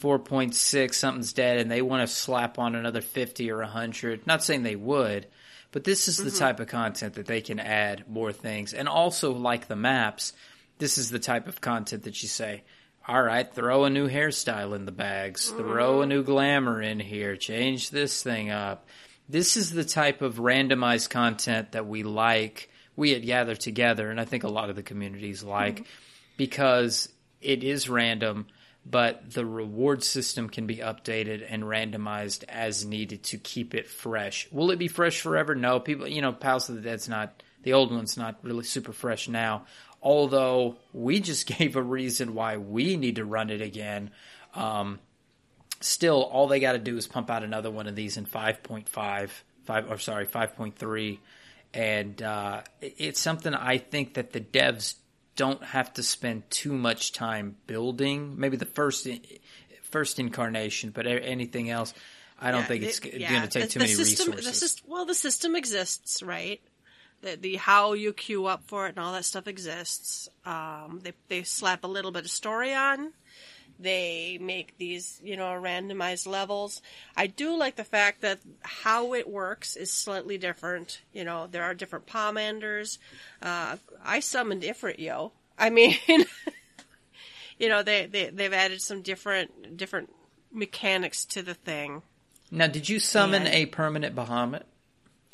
4.6, 0.01 0.93
something's 0.93 1.33
dead, 1.33 1.57
and 1.57 1.71
they 1.71 1.81
want 1.81 2.07
to 2.07 2.13
slap 2.13 2.59
on 2.59 2.75
another 2.75 3.01
50 3.01 3.51
or 3.51 3.57
100, 3.57 4.27
not 4.27 4.43
saying 4.43 4.63
they 4.63 4.75
would, 4.75 5.27
but 5.71 5.83
this 5.83 6.07
is 6.07 6.17
the 6.17 6.25
mm-hmm. 6.25 6.37
type 6.37 6.59
of 6.59 6.67
content 6.67 7.15
that 7.15 7.25
they 7.25 7.41
can 7.41 7.59
add 7.59 8.05
more 8.07 8.31
things. 8.31 8.73
And 8.73 8.87
also, 8.87 9.33
like 9.33 9.67
the 9.67 9.75
maps, 9.75 10.33
this 10.77 10.97
is 10.97 11.09
the 11.09 11.19
type 11.19 11.47
of 11.47 11.61
content 11.61 12.03
that 12.03 12.21
you 12.21 12.29
say, 12.29 12.63
all 13.07 13.21
right, 13.21 13.53
throw 13.53 13.85
a 13.85 13.89
new 13.89 14.09
hairstyle 14.09 14.75
in 14.75 14.85
the 14.85 14.91
bags, 14.91 15.47
mm-hmm. 15.47 15.59
throw 15.59 16.01
a 16.01 16.05
new 16.05 16.23
glamour 16.23 16.81
in 16.81 16.99
here, 16.99 17.37
change 17.37 17.89
this 17.89 18.21
thing 18.21 18.49
up. 18.49 18.85
This 19.29 19.57
is 19.57 19.71
the 19.71 19.85
type 19.85 20.21
of 20.21 20.35
randomized 20.35 21.09
content 21.09 21.71
that 21.71 21.87
we 21.87 22.03
like, 22.03 22.69
we 22.95 23.15
at 23.15 23.25
Gather 23.25 23.55
Together, 23.55 24.09
and 24.09 24.19
I 24.19 24.25
think 24.25 24.43
a 24.43 24.49
lot 24.49 24.69
of 24.69 24.75
the 24.75 24.83
communities 24.83 25.43
like, 25.43 25.75
mm-hmm. 25.75 25.91
because 26.35 27.09
it 27.41 27.63
is 27.63 27.89
random, 27.89 28.47
but 28.85 29.31
the 29.31 29.45
reward 29.45 30.03
system 30.03 30.49
can 30.49 30.65
be 30.65 30.77
updated 30.77 31.45
and 31.47 31.63
randomized 31.63 32.43
as 32.47 32.85
needed 32.85 33.23
to 33.23 33.37
keep 33.37 33.75
it 33.75 33.87
fresh. 33.87 34.47
Will 34.51 34.71
it 34.71 34.79
be 34.79 34.87
fresh 34.87 35.21
forever? 35.21 35.55
No. 35.55 35.79
People, 35.79 36.07
you 36.07 36.21
know, 36.21 36.31
Palace 36.31 36.69
of 36.69 36.75
the 36.75 36.81
Dead's 36.81 37.09
not, 37.09 37.43
the 37.63 37.73
old 37.73 37.91
one's 37.91 38.17
not 38.17 38.39
really 38.43 38.63
super 38.63 38.93
fresh 38.93 39.27
now. 39.27 39.65
Although 40.07 40.77
we 40.93 41.19
just 41.19 41.45
gave 41.57 41.75
a 41.75 41.83
reason 41.83 42.33
why 42.33 42.55
we 42.55 42.95
need 42.95 43.17
to 43.17 43.25
run 43.25 43.49
it 43.49 43.61
again. 43.61 44.11
Um, 44.55 44.99
still, 45.81 46.23
all 46.23 46.47
they 46.47 46.61
got 46.61 46.71
to 46.71 46.79
do 46.79 46.95
is 46.95 47.07
pump 47.07 47.29
out 47.29 47.43
another 47.43 47.69
one 47.69 47.87
of 47.87 47.95
these 47.95 48.15
in 48.15 48.25
5.5, 48.25 49.29
5, 49.65 49.91
or 49.91 49.97
sorry, 49.97 50.25
5.3. 50.25 51.19
And 51.73 52.21
uh, 52.23 52.61
it's 52.79 53.19
something 53.19 53.53
I 53.53 53.79
think 53.79 54.13
that 54.13 54.31
the 54.31 54.39
devs 54.39 54.95
don't 55.35 55.61
have 55.61 55.93
to 55.95 56.03
spend 56.03 56.49
too 56.49 56.71
much 56.71 57.11
time 57.11 57.57
building. 57.67 58.39
Maybe 58.39 58.55
the 58.55 58.65
first 58.65 59.09
first 59.91 60.19
incarnation, 60.19 60.91
but 60.91 61.05
anything 61.05 61.69
else, 61.69 61.93
I 62.39 62.51
don't 62.51 62.61
yeah, 62.61 62.67
think 62.67 62.83
it's 62.83 63.03
yeah, 63.03 63.29
going 63.29 63.41
to 63.41 63.47
take 63.49 63.63
the, 63.63 63.69
too 63.71 63.79
many 63.79 63.93
system, 63.93 64.31
resources. 64.31 64.81
well, 64.87 65.05
the 65.05 65.13
system 65.13 65.53
exists, 65.53 66.23
right? 66.23 66.61
The, 67.21 67.35
the 67.35 67.55
how 67.55 67.93
you 67.93 68.13
queue 68.13 68.45
up 68.45 68.63
for 68.67 68.85
it 68.85 68.89
and 68.89 68.99
all 68.99 69.13
that 69.13 69.25
stuff 69.25 69.47
exists. 69.47 70.29
Um, 70.45 71.01
they 71.03 71.13
they 71.27 71.43
slap 71.43 71.83
a 71.83 71.87
little 71.87 72.11
bit 72.11 72.25
of 72.25 72.31
story 72.31 72.73
on 72.73 73.13
they 73.79 74.37
make 74.41 74.77
these, 74.77 75.19
you 75.23 75.37
know, 75.37 75.45
randomized 75.45 76.27
levels. 76.27 76.81
I 77.15 77.27
do 77.27 77.57
like 77.57 77.75
the 77.75 77.83
fact 77.83 78.21
that 78.21 78.39
how 78.61 79.13
it 79.13 79.29
works 79.29 79.75
is 79.75 79.91
slightly 79.91 80.37
different. 80.37 81.01
You 81.13 81.23
know, 81.23 81.47
there 81.47 81.63
are 81.63 81.73
different 81.73 82.07
pomanders. 82.07 82.97
Uh, 83.41 83.77
I 84.03 84.19
summon 84.19 84.59
different, 84.59 84.99
yo. 84.99 85.31
I 85.57 85.69
mean, 85.69 85.95
you 87.59 87.69
know, 87.69 87.83
they, 87.83 88.07
they, 88.07 88.29
they've 88.29 88.53
added 88.53 88.81
some 88.81 89.01
different, 89.01 89.77
different 89.77 90.11
mechanics 90.51 91.25
to 91.25 91.43
the 91.43 91.53
thing. 91.53 92.01
Now, 92.49 92.67
did 92.67 92.89
you 92.89 92.99
summon 92.99 93.45
and 93.45 93.53
a 93.53 93.65
permanent 93.67 94.15
Bahamut 94.15 94.63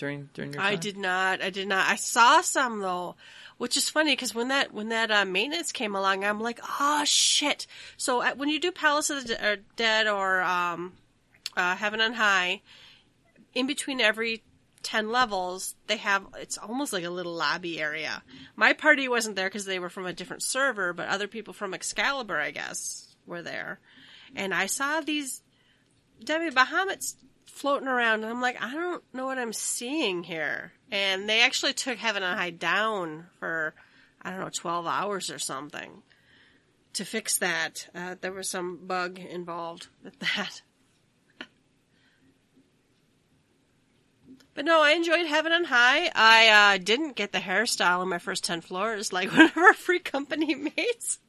during, 0.04 0.30
during 0.34 0.54
your 0.54 0.62
time? 0.62 0.74
I 0.74 0.76
did 0.76 0.98
not. 0.98 1.42
I 1.42 1.50
did 1.50 1.68
not. 1.68 1.88
I 1.88 1.96
saw 1.96 2.42
some 2.42 2.80
though 2.80 3.16
which 3.58 3.78
is 3.78 3.90
funny 3.90 4.12
because 4.12 4.36
when 4.36 4.50
that 4.50 4.74
when 4.74 4.90
that 4.90 5.12
uh, 5.12 5.24
maintenance 5.24 5.72
came 5.72 5.96
along, 5.96 6.26
I'm 6.26 6.42
like, 6.42 6.60
oh 6.82 7.04
shit. 7.06 7.66
So 7.96 8.22
uh, 8.22 8.34
when 8.36 8.50
you 8.50 8.60
do 8.60 8.72
Palace 8.72 9.10
of 9.10 9.26
the 9.26 9.36
De- 9.36 9.58
Dead 9.76 10.08
or 10.08 10.42
um, 10.42 10.94
uh, 11.56 11.76
Heaven 11.76 12.02
on 12.02 12.14
High, 12.14 12.62
in 13.54 13.68
between 13.68 14.02
every 14.02 14.44
10 14.82 15.12
levels, 15.12 15.76
they 15.88 15.98
have, 15.98 16.26
it's 16.38 16.58
almost 16.58 16.92
like 16.92 17.06
a 17.06 17.10
little 17.10 17.34
lobby 17.34 17.80
area. 17.80 18.22
My 18.56 18.74
party 18.74 19.08
wasn't 19.08 19.36
there 19.36 19.48
because 19.48 19.66
they 19.66 19.80
were 19.80 19.90
from 19.90 20.06
a 20.06 20.14
different 20.14 20.44
server, 20.44 20.92
but 20.92 21.08
other 21.08 21.28
people 21.28 21.54
from 21.54 21.74
Excalibur, 21.74 22.38
I 22.38 22.52
guess, 22.52 23.16
were 23.26 23.42
there. 23.42 23.80
And 24.36 24.54
I 24.54 24.66
saw 24.66 25.00
these 25.00 25.42
Demi-Bahamuts 26.24 27.16
floating 27.54 27.88
around, 27.88 28.24
and 28.24 28.32
I'm 28.32 28.42
like, 28.42 28.62
I 28.62 28.74
don't 28.74 29.04
know 29.14 29.26
what 29.26 29.38
I'm 29.38 29.54
seeing 29.54 30.24
here. 30.24 30.74
And 30.92 31.30
they 31.30 31.42
actually 31.42 31.74
took 31.74 31.98
Heaven 31.98 32.24
on 32.24 32.38
High 32.38 32.50
down 32.50 33.28
for, 33.40 33.74
I 34.22 34.32
don't 34.32 34.40
know, 34.40 34.50
12 34.54 34.88
hours 34.88 35.30
or 35.30 35.40
something 35.40 36.02
to 36.94 37.06
fix 37.06 37.38
that. 37.38 37.88
Uh, 37.94 38.16
there 38.20 38.32
was 38.34 38.50
some 38.50 38.86
bug 38.86 39.20
involved 39.20 39.88
with 40.04 40.18
that. 40.36 40.62
But 44.56 44.66
no, 44.66 44.82
I 44.82 44.92
enjoyed 44.92 45.26
Heaven 45.26 45.52
on 45.52 45.64
High. 45.64 46.12
I 46.14 46.76
uh, 46.76 46.78
didn't 46.78 47.16
get 47.16 47.32
the 47.32 47.40
hairstyle 47.40 48.04
in 48.04 48.10
my 48.10 48.20
first 48.20 48.44
10 48.44 48.62
floors 48.62 49.12
like 49.12 49.32
one 49.32 49.42
of 49.46 49.58
our 49.58 49.74
free 49.74 50.00
company 50.00 50.54
mates. 50.78 51.20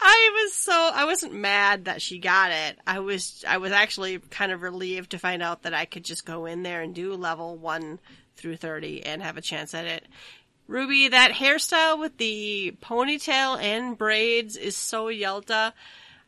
I 0.00 0.42
was 0.42 0.54
so 0.54 0.72
I 0.72 1.04
wasn't 1.04 1.34
mad 1.34 1.86
that 1.86 2.02
she 2.02 2.18
got 2.18 2.50
it. 2.50 2.78
I 2.86 3.00
was 3.00 3.44
I 3.46 3.58
was 3.58 3.72
actually 3.72 4.18
kind 4.18 4.52
of 4.52 4.62
relieved 4.62 5.10
to 5.10 5.18
find 5.18 5.42
out 5.42 5.62
that 5.62 5.74
I 5.74 5.84
could 5.84 6.04
just 6.04 6.24
go 6.24 6.46
in 6.46 6.62
there 6.62 6.82
and 6.82 6.94
do 6.94 7.14
level 7.14 7.56
1 7.56 7.98
through 8.36 8.56
30 8.56 9.04
and 9.04 9.22
have 9.22 9.36
a 9.36 9.42
chance 9.42 9.74
at 9.74 9.86
it. 9.86 10.04
Ruby, 10.66 11.08
that 11.08 11.32
hairstyle 11.32 11.98
with 11.98 12.16
the 12.18 12.76
ponytail 12.82 13.60
and 13.60 13.96
braids 13.96 14.56
is 14.56 14.76
so 14.76 15.06
Yelta. 15.06 15.72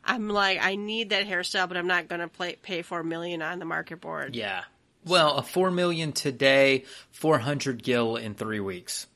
I'm 0.03 0.29
like, 0.29 0.57
I 0.59 0.75
need 0.75 1.11
that 1.11 1.27
hairstyle, 1.27 1.67
but 1.67 1.77
I'm 1.77 1.87
not 1.87 2.07
going 2.07 2.27
to 2.27 2.55
pay 2.63 2.81
for 2.81 3.01
a 3.01 3.41
on 3.41 3.59
the 3.59 3.65
market 3.65 4.01
board. 4.01 4.35
Yeah. 4.35 4.63
Well, 5.05 5.35
a 5.37 5.43
four 5.43 5.71
million 5.71 6.11
today, 6.11 6.85
400 7.11 7.83
gil 7.83 8.15
in 8.15 8.33
three 8.33 8.59
weeks. 8.59 9.07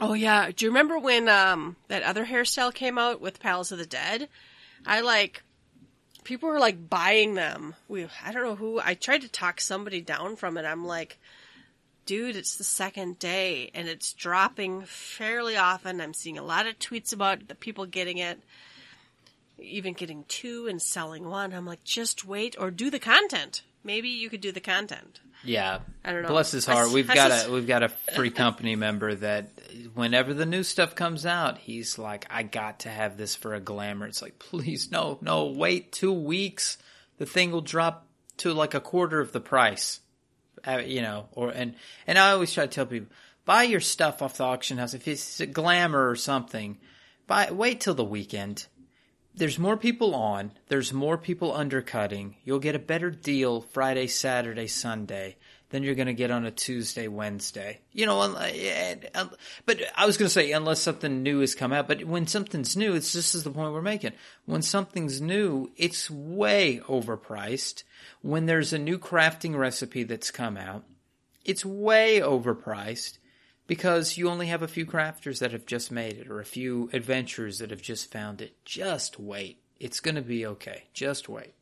Oh 0.00 0.14
yeah. 0.14 0.50
Do 0.54 0.64
you 0.64 0.70
remember 0.70 0.98
when 0.98 1.28
um, 1.28 1.76
that 1.88 2.02
other 2.02 2.24
hairstyle 2.26 2.72
came 2.72 2.98
out 2.98 3.20
with 3.20 3.40
Palace 3.40 3.72
of 3.72 3.78
the 3.78 3.86
Dead? 3.86 4.28
I 4.86 5.00
like 5.00 5.42
people 6.22 6.48
were 6.48 6.60
like 6.60 6.88
buying 6.88 7.34
them. 7.34 7.74
We 7.88 8.06
I 8.24 8.32
don't 8.32 8.44
know 8.44 8.54
who 8.54 8.80
I 8.80 8.94
tried 8.94 9.22
to 9.22 9.28
talk 9.28 9.60
somebody 9.60 10.00
down 10.00 10.36
from 10.36 10.56
it. 10.56 10.64
I'm 10.64 10.86
like, 10.86 11.18
dude, 12.06 12.36
it's 12.36 12.56
the 12.56 12.64
second 12.64 13.18
day 13.18 13.70
and 13.74 13.88
it's 13.88 14.12
dropping 14.12 14.82
fairly 14.82 15.56
often. 15.56 16.00
I'm 16.00 16.14
seeing 16.14 16.38
a 16.38 16.44
lot 16.44 16.66
of 16.66 16.78
tweets 16.78 17.12
about 17.12 17.48
the 17.48 17.54
people 17.56 17.86
getting 17.86 18.18
it, 18.18 18.40
even 19.58 19.94
getting 19.94 20.24
two 20.28 20.68
and 20.68 20.80
selling 20.80 21.28
one. 21.28 21.52
I'm 21.52 21.66
like, 21.66 21.82
just 21.82 22.24
wait 22.24 22.54
or 22.58 22.70
do 22.70 22.88
the 22.88 23.00
content. 23.00 23.62
Maybe 23.82 24.08
you 24.08 24.30
could 24.30 24.40
do 24.40 24.52
the 24.52 24.60
content. 24.60 25.20
Yeah, 25.48 25.80
I 26.04 26.12
don't 26.12 26.22
know. 26.22 26.28
Bless 26.28 26.52
his 26.52 26.66
heart. 26.66 26.90
We've 26.90 27.08
got 27.08 27.30
a 27.30 27.50
we've 27.50 27.66
got 27.66 27.82
a 27.82 27.88
free 27.88 28.30
company 28.30 28.76
member 28.76 29.14
that 29.14 29.50
whenever 29.94 30.34
the 30.34 30.46
new 30.46 30.62
stuff 30.62 30.94
comes 30.94 31.24
out, 31.24 31.58
he's 31.58 31.98
like, 31.98 32.26
"I 32.30 32.42
got 32.42 32.80
to 32.80 32.90
have 32.90 33.16
this 33.16 33.34
for 33.34 33.54
a 33.54 33.60
glamour." 33.60 34.06
It's 34.06 34.22
like, 34.22 34.38
please, 34.38 34.90
no, 34.90 35.18
no, 35.22 35.46
wait 35.46 35.92
two 35.92 36.12
weeks. 36.12 36.78
The 37.16 37.26
thing 37.26 37.50
will 37.50 37.62
drop 37.62 38.06
to 38.38 38.52
like 38.52 38.74
a 38.74 38.80
quarter 38.80 39.20
of 39.20 39.32
the 39.32 39.40
price, 39.40 40.00
uh, 40.66 40.82
you 40.84 41.02
know. 41.02 41.28
Or 41.32 41.50
and 41.50 41.74
and 42.06 42.18
I 42.18 42.32
always 42.32 42.52
try 42.52 42.66
to 42.66 42.70
tell 42.70 42.86
people, 42.86 43.08
buy 43.44 43.62
your 43.62 43.80
stuff 43.80 44.22
off 44.22 44.36
the 44.36 44.44
auction 44.44 44.78
house 44.78 44.94
if 44.94 45.08
it's 45.08 45.40
a 45.40 45.46
glamour 45.46 46.10
or 46.10 46.16
something. 46.16 46.78
Buy 47.26 47.50
wait 47.50 47.80
till 47.80 47.94
the 47.94 48.04
weekend 48.04 48.66
there's 49.38 49.58
more 49.58 49.76
people 49.76 50.14
on. 50.14 50.52
There's 50.68 50.92
more 50.92 51.16
people 51.16 51.54
undercutting. 51.54 52.36
You'll 52.44 52.58
get 52.58 52.74
a 52.74 52.80
better 52.80 53.10
deal 53.10 53.60
Friday, 53.60 54.06
Saturday, 54.08 54.66
Sunday. 54.66 55.36
than 55.70 55.82
you're 55.82 55.94
going 55.94 56.06
to 56.06 56.14
get 56.14 56.30
on 56.30 56.46
a 56.46 56.50
Tuesday, 56.50 57.08
Wednesday. 57.08 57.80
You 57.92 58.06
know, 58.06 58.20
uh, 58.20 59.28
but 59.66 59.80
I 59.94 60.06
was 60.06 60.16
going 60.16 60.26
to 60.26 60.32
say 60.32 60.52
unless 60.52 60.80
something 60.80 61.22
new 61.22 61.40
has 61.40 61.54
come 61.54 61.72
out. 61.72 61.88
But 61.88 62.04
when 62.04 62.26
something's 62.26 62.76
new, 62.76 62.94
it's 62.94 63.12
this 63.12 63.34
is 63.34 63.44
the 63.44 63.50
point 63.50 63.72
we're 63.72 63.82
making. 63.82 64.12
When 64.46 64.62
something's 64.62 65.20
new, 65.20 65.70
it's 65.76 66.10
way 66.10 66.80
overpriced. 66.86 67.82
When 68.22 68.46
there's 68.46 68.72
a 68.72 68.78
new 68.78 68.98
crafting 68.98 69.56
recipe 69.56 70.04
that's 70.04 70.30
come 70.30 70.56
out, 70.56 70.84
it's 71.44 71.64
way 71.64 72.20
overpriced 72.20 73.18
because 73.68 74.16
you 74.16 74.28
only 74.28 74.46
have 74.46 74.62
a 74.62 74.66
few 74.66 74.84
crafters 74.84 75.38
that 75.38 75.52
have 75.52 75.66
just 75.66 75.92
made 75.92 76.14
it 76.14 76.28
or 76.28 76.40
a 76.40 76.44
few 76.44 76.90
adventurers 76.92 77.58
that 77.58 77.70
have 77.70 77.82
just 77.82 78.10
found 78.10 78.40
it. 78.40 78.64
Just 78.64 79.20
wait. 79.20 79.60
It's 79.78 80.00
going 80.00 80.16
to 80.16 80.22
be 80.22 80.44
okay. 80.44 80.84
Just 80.92 81.28
wait. 81.28 81.54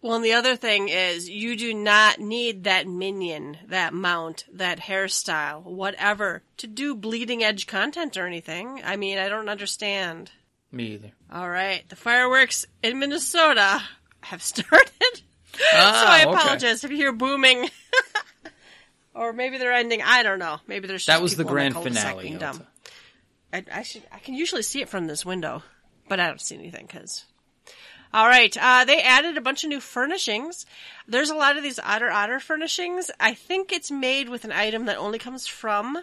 Well, 0.00 0.14
and 0.14 0.24
the 0.24 0.34
other 0.34 0.54
thing 0.54 0.88
is, 0.88 1.28
you 1.28 1.56
do 1.56 1.74
not 1.74 2.20
need 2.20 2.62
that 2.64 2.86
minion, 2.86 3.58
that 3.66 3.92
mount, 3.92 4.44
that 4.52 4.78
hairstyle, 4.78 5.64
whatever, 5.64 6.44
to 6.58 6.68
do 6.68 6.94
bleeding 6.94 7.42
edge 7.42 7.66
content 7.66 8.16
or 8.16 8.24
anything. 8.24 8.80
I 8.84 8.96
mean, 8.96 9.18
I 9.18 9.28
don't 9.28 9.48
understand. 9.48 10.30
Me 10.70 10.92
either. 10.92 11.10
All 11.32 11.48
right, 11.50 11.88
the 11.88 11.96
fireworks 11.96 12.66
in 12.84 13.00
Minnesota 13.00 13.82
have 14.26 14.42
started. 14.52 14.92
Ah, 15.72 16.00
so 16.02 16.06
I 16.06 16.24
okay. 16.26 16.40
apologize 16.42 16.84
if 16.84 16.90
you 16.90 16.96
hear 16.96 17.12
booming. 17.12 17.68
or 19.14 19.32
maybe 19.32 19.58
they're 19.58 19.72
ending. 19.72 20.02
I 20.02 20.22
don't 20.22 20.38
know. 20.38 20.58
Maybe 20.66 20.86
there's 20.86 21.06
That 21.06 21.22
was 21.22 21.36
the 21.36 21.44
grand 21.44 21.74
cul-de-sac 21.74 22.16
finale. 22.16 22.38
dumb. 22.38 22.66
I, 23.52 23.64
I 23.72 23.82
should. 23.82 24.02
I 24.12 24.18
can 24.18 24.34
usually 24.34 24.62
see 24.62 24.80
it 24.82 24.88
from 24.88 25.06
this 25.06 25.24
window, 25.24 25.62
but 26.08 26.20
I 26.20 26.26
don't 26.26 26.40
see 26.40 26.56
anything 26.56 26.86
because. 26.86 27.24
All 28.12 28.28
right, 28.28 28.56
uh, 28.56 28.84
they 28.84 29.02
added 29.02 29.36
a 29.36 29.40
bunch 29.42 29.64
of 29.64 29.68
new 29.68 29.80
furnishings. 29.80 30.64
There's 31.08 31.30
a 31.30 31.34
lot 31.34 31.56
of 31.56 31.62
these 31.62 31.78
otter 31.78 32.10
otter 32.10 32.40
furnishings. 32.40 33.10
I 33.18 33.34
think 33.34 33.72
it's 33.72 33.90
made 33.90 34.28
with 34.28 34.44
an 34.44 34.52
item 34.52 34.86
that 34.86 34.96
only 34.96 35.18
comes 35.18 35.46
from 35.46 35.98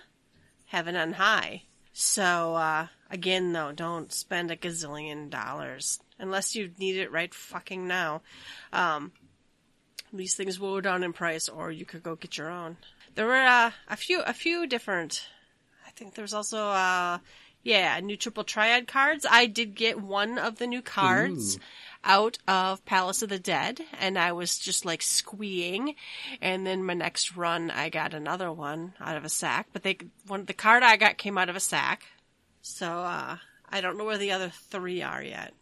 heaven 0.66 0.96
on 0.96 1.14
high. 1.14 1.64
So 1.94 2.56
uh, 2.56 2.88
again, 3.10 3.54
though, 3.54 3.72
don't 3.72 4.12
spend 4.12 4.52
a 4.52 4.58
gazillion 4.58 5.30
dollars 5.30 6.00
unless 6.20 6.56
you 6.56 6.72
need 6.78 6.98
it 6.98 7.12
right 7.12 7.34
fucking 7.34 7.88
now. 7.88 8.22
Um, 8.72 9.12
these 10.12 10.36
things 10.36 10.60
will 10.60 10.76
go 10.76 10.82
down 10.82 11.04
in 11.04 11.14
price, 11.14 11.50
or 11.50 11.72
you 11.72 11.86
could 11.86 12.04
go 12.04 12.16
get 12.16 12.38
your 12.38 12.50
own. 12.50 12.78
There 13.16 13.26
were 13.26 13.34
uh, 13.34 13.72
a 13.88 13.96
few, 13.96 14.22
a 14.22 14.34
few 14.34 14.68
different. 14.68 15.28
I 15.88 15.92
think 15.92 16.16
there's 16.16 16.34
also, 16.34 16.68
uh, 16.68 17.20
yeah, 17.64 18.00
new 18.00 18.18
triple 18.18 18.44
triad 18.44 18.88
cards. 18.88 19.26
I 19.30 19.46
did 19.46 19.76
get 19.76 20.02
one 20.02 20.38
of 20.38 20.58
the 20.58 20.68
new 20.68 20.82
cards 20.82 21.56
Ooh. 21.56 21.60
out 22.04 22.38
of 22.48 22.84
Palace 22.86 23.22
of 23.22 23.30
the 23.30 23.40
Dead, 23.40 23.82
and 24.00 24.18
I 24.18 24.34
was 24.34 24.58
just 24.60 24.86
like 24.86 25.02
squeeing. 25.02 25.96
And 26.42 26.66
then 26.66 26.84
my 26.84 26.94
next 26.94 27.36
run, 27.36 27.72
I 27.72 27.90
got 27.90 28.14
another 28.14 28.52
one 28.52 28.94
out 29.00 29.18
of 29.18 29.26
a 29.26 29.30
sack. 29.30 29.68
But 29.74 29.84
they, 29.84 29.98
one, 30.28 30.46
the 30.46 30.54
card 30.54 30.84
I 30.84 30.98
got 30.98 31.18
came 31.18 31.38
out 31.38 31.50
of 31.50 31.56
a 31.56 31.60
sack. 31.60 32.04
So 32.62 32.88
uh, 32.88 33.38
I 33.70 33.82
don't 33.82 33.98
know 33.98 34.06
where 34.06 34.18
the 34.18 34.32
other 34.32 34.50
three 34.50 35.02
are 35.02 35.22
yet, 35.24 35.54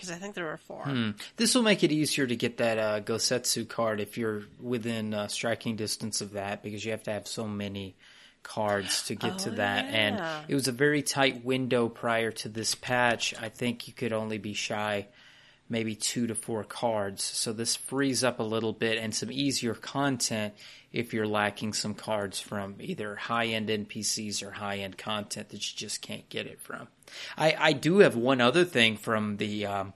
because 0.00 0.10
I 0.10 0.18
think 0.18 0.34
there 0.34 0.46
were 0.46 0.56
four. 0.56 1.12
This 1.36 1.54
will 1.54 1.62
make 1.62 1.84
it 1.84 1.92
easier 1.92 2.26
to 2.26 2.34
get 2.36 2.56
that 2.56 2.78
uh, 2.78 3.00
Gosetsu 3.00 3.68
card 3.68 4.00
if 4.00 4.16
you're 4.16 4.44
within 4.60 5.12
uh, 5.12 5.28
striking 5.28 5.76
distance 5.76 6.22
of 6.22 6.32
that, 6.32 6.62
because 6.62 6.84
you 6.84 6.92
have 6.92 7.02
to 7.02 7.12
have 7.12 7.28
so 7.28 7.46
many 7.46 7.94
cards 8.42 9.04
to 9.08 9.14
get 9.14 9.40
to 9.40 9.50
Oh, 9.50 9.54
that. 9.56 9.84
yeah. 9.84 9.90
And 10.40 10.44
it 10.48 10.54
was 10.54 10.66
a 10.68 10.72
very 10.72 11.02
tight 11.02 11.44
window 11.44 11.90
prior 11.90 12.30
to 12.32 12.48
this 12.48 12.74
patch. 12.74 13.34
I 13.38 13.50
think 13.50 13.86
you 13.86 13.92
could 13.92 14.14
only 14.14 14.38
be 14.38 14.54
shy 14.54 15.08
maybe 15.70 15.94
two 15.94 16.26
to 16.26 16.34
four 16.34 16.64
cards. 16.64 17.22
So 17.22 17.52
this 17.52 17.76
frees 17.76 18.24
up 18.24 18.40
a 18.40 18.42
little 18.42 18.72
bit 18.72 18.98
and 18.98 19.14
some 19.14 19.30
easier 19.30 19.74
content 19.74 20.52
if 20.92 21.14
you're 21.14 21.26
lacking 21.26 21.72
some 21.72 21.94
cards 21.94 22.40
from 22.40 22.74
either 22.80 23.14
high 23.14 23.46
end 23.46 23.68
NPCs 23.68 24.42
or 24.42 24.50
high 24.50 24.78
end 24.78 24.98
content 24.98 25.50
that 25.50 25.70
you 25.70 25.76
just 25.76 26.02
can't 26.02 26.28
get 26.28 26.46
it 26.46 26.60
from. 26.60 26.88
I, 27.38 27.56
I 27.58 27.72
do 27.72 27.98
have 27.98 28.16
one 28.16 28.40
other 28.40 28.64
thing 28.64 28.96
from 28.96 29.36
the 29.36 29.66
um, 29.66 29.94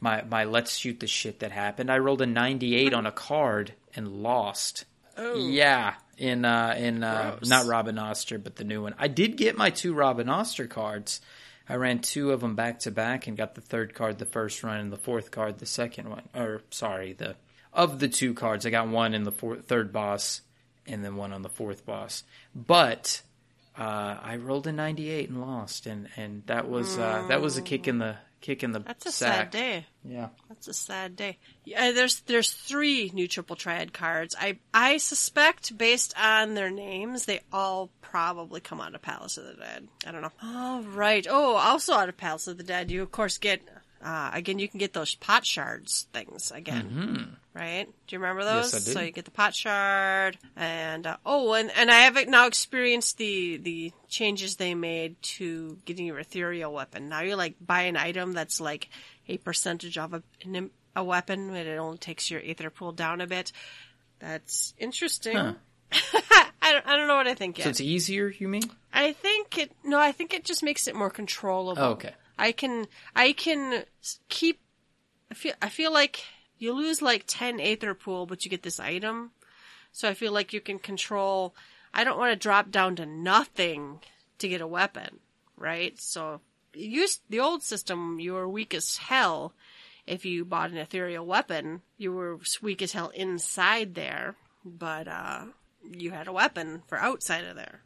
my 0.00 0.22
my 0.22 0.44
let's 0.44 0.76
shoot 0.76 1.00
the 1.00 1.08
shit 1.08 1.40
that 1.40 1.50
happened. 1.50 1.90
I 1.90 1.98
rolled 1.98 2.22
a 2.22 2.26
98 2.26 2.94
on 2.94 3.04
a 3.04 3.12
card 3.12 3.74
and 3.94 4.22
lost. 4.22 4.84
Oh. 5.16 5.34
Yeah, 5.34 5.94
in 6.16 6.44
uh 6.44 6.76
in 6.78 7.02
uh 7.02 7.38
not 7.44 7.66
Rabanastre 7.66 8.42
but 8.42 8.54
the 8.54 8.64
new 8.64 8.82
one. 8.82 8.94
I 8.98 9.08
did 9.08 9.36
get 9.36 9.56
my 9.56 9.70
two 9.70 9.94
Rabanastre 9.94 10.70
cards. 10.70 11.20
I 11.68 11.74
ran 11.74 12.00
two 12.00 12.32
of 12.32 12.40
them 12.40 12.54
back 12.54 12.80
to 12.80 12.90
back 12.90 13.26
and 13.26 13.36
got 13.36 13.54
the 13.54 13.60
third 13.60 13.94
card 13.94 14.18
the 14.18 14.24
first 14.24 14.62
run 14.62 14.80
and 14.80 14.92
the 14.92 14.96
fourth 14.96 15.30
card 15.30 15.58
the 15.58 15.66
second 15.66 16.08
one. 16.08 16.28
Or 16.34 16.62
sorry, 16.70 17.12
the 17.12 17.36
of 17.72 17.98
the 17.98 18.08
two 18.08 18.34
cards, 18.34 18.64
I 18.64 18.70
got 18.70 18.88
one 18.88 19.14
in 19.14 19.24
the 19.24 19.32
four, 19.32 19.56
third 19.56 19.92
boss 19.92 20.40
and 20.86 21.04
then 21.04 21.16
one 21.16 21.32
on 21.32 21.42
the 21.42 21.48
fourth 21.48 21.84
boss. 21.84 22.24
But 22.54 23.22
uh, 23.78 24.16
I 24.22 24.36
rolled 24.36 24.66
a 24.66 24.72
98 24.72 25.28
and 25.28 25.40
lost, 25.40 25.86
and, 25.86 26.08
and 26.16 26.42
that 26.46 26.68
was 26.68 26.98
uh, 26.98 27.26
that 27.28 27.40
was 27.40 27.56
a 27.56 27.62
kick 27.62 27.86
in 27.86 27.98
the 27.98 28.16
kick 28.40 28.62
in 28.62 28.72
the 28.72 28.80
That's 28.80 29.06
a 29.06 29.12
sack. 29.12 29.34
sad 29.34 29.50
day. 29.50 29.86
Yeah. 30.04 30.28
That's 30.48 30.68
a 30.68 30.72
sad 30.74 31.16
day. 31.16 31.38
Yeah, 31.64 31.92
there's 31.92 32.20
there's 32.20 32.50
three 32.50 33.10
new 33.12 33.28
triple 33.28 33.56
triad 33.56 33.92
cards. 33.92 34.34
I 34.38 34.58
I 34.72 34.96
suspect 34.98 35.76
based 35.76 36.14
on 36.18 36.54
their 36.54 36.70
names, 36.70 37.24
they 37.24 37.40
all 37.52 37.90
probably 38.00 38.60
come 38.60 38.80
out 38.80 38.94
of 38.94 39.02
Palace 39.02 39.36
of 39.36 39.44
the 39.44 39.54
Dead. 39.54 39.88
I 40.06 40.12
don't 40.12 40.22
know. 40.22 40.32
All 40.42 40.82
right. 40.82 41.26
Oh, 41.28 41.56
also 41.56 41.92
out 41.94 42.08
of 42.08 42.16
Palace 42.16 42.46
of 42.46 42.56
the 42.56 42.64
Dead, 42.64 42.90
you 42.90 43.02
of 43.02 43.10
course 43.12 43.38
get 43.38 43.60
uh, 44.02 44.30
again. 44.32 44.58
You 44.58 44.68
can 44.68 44.78
get 44.78 44.92
those 44.92 45.14
pot 45.14 45.44
shards 45.44 46.06
things 46.12 46.50
again. 46.50 47.36
Right? 47.54 47.86
Do 48.06 48.14
you 48.16 48.20
remember 48.20 48.44
those? 48.44 48.66
Mm-hmm. 48.66 48.76
Yes, 48.76 48.86
I 48.88 48.90
do. 48.90 48.92
So 48.92 49.00
you 49.00 49.10
get 49.10 49.24
the 49.24 49.30
pot 49.32 49.54
shard, 49.54 50.38
and 50.56 51.06
uh, 51.06 51.16
oh, 51.26 51.54
and 51.54 51.70
and 51.76 51.90
I 51.90 52.00
have 52.00 52.28
now 52.28 52.46
experienced 52.46 53.18
the 53.18 53.56
the 53.56 53.92
changes 54.08 54.56
they 54.56 54.74
made 54.74 55.20
to 55.22 55.78
getting 55.84 56.06
your 56.06 56.18
ethereal 56.18 56.72
weapon. 56.72 57.08
Now 57.08 57.20
you 57.22 57.34
like 57.34 57.56
buy 57.60 57.82
an 57.82 57.96
item 57.96 58.32
that's 58.32 58.60
like 58.60 58.88
a 59.28 59.38
percentage 59.38 59.98
of 59.98 60.14
a 60.14 60.22
a 60.94 61.04
weapon, 61.04 61.48
and 61.50 61.68
it 61.68 61.78
only 61.78 61.98
takes 61.98 62.30
your 62.30 62.40
ether 62.40 62.70
pool 62.70 62.92
down 62.92 63.20
a 63.20 63.26
bit. 63.26 63.52
That's 64.18 64.74
interesting. 64.78 65.36
Huh. 65.36 65.54
I 66.60 66.72
don't, 66.72 66.86
I 66.86 66.96
don't 66.96 67.08
know 67.08 67.16
what 67.16 67.28
I 67.28 67.34
think 67.34 67.58
yet. 67.58 67.64
So 67.64 67.70
it's 67.70 67.80
easier, 67.80 68.28
you 68.28 68.48
mean? 68.48 68.64
I 68.92 69.12
think 69.12 69.58
it. 69.58 69.72
No, 69.84 69.98
I 69.98 70.12
think 70.12 70.34
it 70.34 70.44
just 70.44 70.62
makes 70.62 70.86
it 70.86 70.94
more 70.94 71.10
controllable. 71.10 71.82
Oh, 71.82 71.90
okay. 71.92 72.12
I 72.38 72.52
can. 72.52 72.86
I 73.14 73.32
can 73.32 73.84
keep. 74.28 74.60
I 75.30 75.34
feel. 75.34 75.54
I 75.60 75.68
feel 75.68 75.92
like 75.92 76.24
you 76.58 76.72
lose 76.72 77.02
like 77.02 77.24
ten 77.26 77.60
aether 77.60 77.94
pool, 77.94 78.26
but 78.26 78.44
you 78.44 78.50
get 78.50 78.62
this 78.62 78.80
item. 78.80 79.32
So 79.92 80.08
I 80.08 80.14
feel 80.14 80.32
like 80.32 80.52
you 80.52 80.60
can 80.60 80.78
control. 80.78 81.54
I 81.92 82.04
don't 82.04 82.18
want 82.18 82.32
to 82.32 82.36
drop 82.36 82.70
down 82.70 82.96
to 82.96 83.06
nothing 83.06 84.00
to 84.38 84.48
get 84.48 84.60
a 84.60 84.66
weapon, 84.66 85.20
right? 85.56 85.98
So 86.00 86.40
use 86.74 87.20
the 87.28 87.40
old 87.40 87.62
system. 87.62 88.20
You 88.20 88.34
were 88.34 88.48
weak 88.48 88.74
as 88.74 88.96
hell. 88.96 89.52
If 90.06 90.24
you 90.24 90.44
bought 90.44 90.70
an 90.70 90.78
ethereal 90.78 91.26
weapon, 91.26 91.82
you 91.98 92.12
were 92.12 92.38
weak 92.62 92.80
as 92.80 92.92
hell 92.92 93.10
inside 93.10 93.94
there, 93.94 94.36
but 94.64 95.06
uh, 95.06 95.46
you 95.82 96.12
had 96.12 96.28
a 96.28 96.32
weapon 96.32 96.82
for 96.86 96.98
outside 96.98 97.44
of 97.44 97.56
there. 97.56 97.82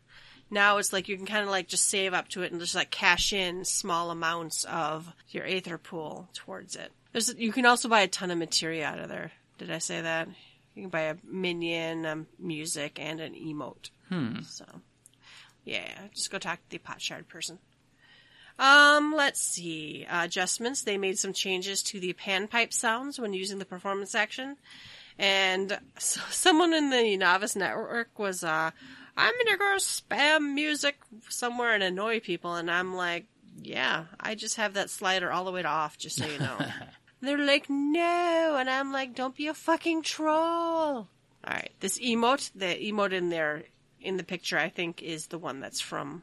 Now 0.52 0.76
it's 0.76 0.92
like 0.92 1.08
you 1.08 1.16
can 1.16 1.24
kind 1.24 1.44
of 1.44 1.48
like 1.48 1.66
just 1.66 1.88
save 1.88 2.12
up 2.12 2.28
to 2.28 2.42
it 2.42 2.52
and 2.52 2.60
just 2.60 2.74
like 2.74 2.90
cash 2.90 3.32
in 3.32 3.64
small 3.64 4.10
amounts 4.10 4.64
of 4.64 5.10
your 5.30 5.46
aether 5.46 5.78
pool 5.78 6.28
towards 6.34 6.76
it. 6.76 6.92
There's 7.12 7.34
you 7.38 7.52
can 7.52 7.64
also 7.64 7.88
buy 7.88 8.02
a 8.02 8.06
ton 8.06 8.30
of 8.30 8.36
materia 8.36 8.86
out 8.86 8.98
of 8.98 9.08
there. 9.08 9.32
Did 9.56 9.70
I 9.70 9.78
say 9.78 10.02
that? 10.02 10.28
You 10.74 10.82
can 10.82 10.90
buy 10.90 11.02
a 11.02 11.16
minion, 11.24 12.04
um, 12.04 12.26
music, 12.38 12.98
and 13.00 13.18
an 13.18 13.34
emote. 13.34 13.88
So, 14.42 14.66
yeah, 15.64 15.88
just 16.14 16.30
go 16.30 16.38
talk 16.38 16.58
to 16.58 16.70
the 16.70 16.78
pot 16.78 17.00
shard 17.00 17.28
person. 17.28 17.58
Um, 18.58 19.14
let's 19.16 19.40
see. 19.40 20.06
Uh, 20.08 20.24
adjustments. 20.24 20.82
They 20.82 20.98
made 20.98 21.18
some 21.18 21.32
changes 21.32 21.82
to 21.84 21.98
the 21.98 22.12
panpipe 22.12 22.74
sounds 22.74 23.18
when 23.18 23.32
using 23.32 23.58
the 23.58 23.64
performance 23.64 24.14
action. 24.14 24.58
And 25.18 25.78
so 25.98 26.20
someone 26.30 26.74
in 26.74 26.90
the 26.90 27.16
novice 27.16 27.56
network 27.56 28.18
was, 28.18 28.44
uh, 28.44 28.72
I'm 29.16 29.34
gonna 29.44 29.58
go 29.58 29.76
spam 29.78 30.54
music 30.54 30.96
somewhere 31.28 31.74
and 31.74 31.82
annoy 31.82 32.20
people. 32.20 32.54
And 32.54 32.70
I'm 32.70 32.94
like, 32.94 33.26
yeah, 33.60 34.04
I 34.18 34.34
just 34.34 34.56
have 34.56 34.74
that 34.74 34.90
slider 34.90 35.30
all 35.30 35.44
the 35.44 35.52
way 35.52 35.62
to 35.62 35.68
off, 35.68 35.98
just 35.98 36.16
so 36.16 36.26
you 36.26 36.38
know. 36.38 36.58
They're 37.20 37.38
like, 37.38 37.66
no. 37.68 38.56
And 38.58 38.68
I'm 38.68 38.92
like, 38.92 39.14
don't 39.14 39.36
be 39.36 39.46
a 39.46 39.54
fucking 39.54 40.02
troll. 40.02 41.08
Alright, 41.46 41.72
this 41.80 41.98
emote, 41.98 42.50
the 42.54 42.66
emote 42.66 43.12
in 43.12 43.28
there, 43.28 43.64
in 44.00 44.16
the 44.16 44.24
picture, 44.24 44.58
I 44.58 44.68
think 44.68 45.02
is 45.02 45.26
the 45.26 45.38
one 45.38 45.60
that's 45.60 45.80
from, 45.80 46.22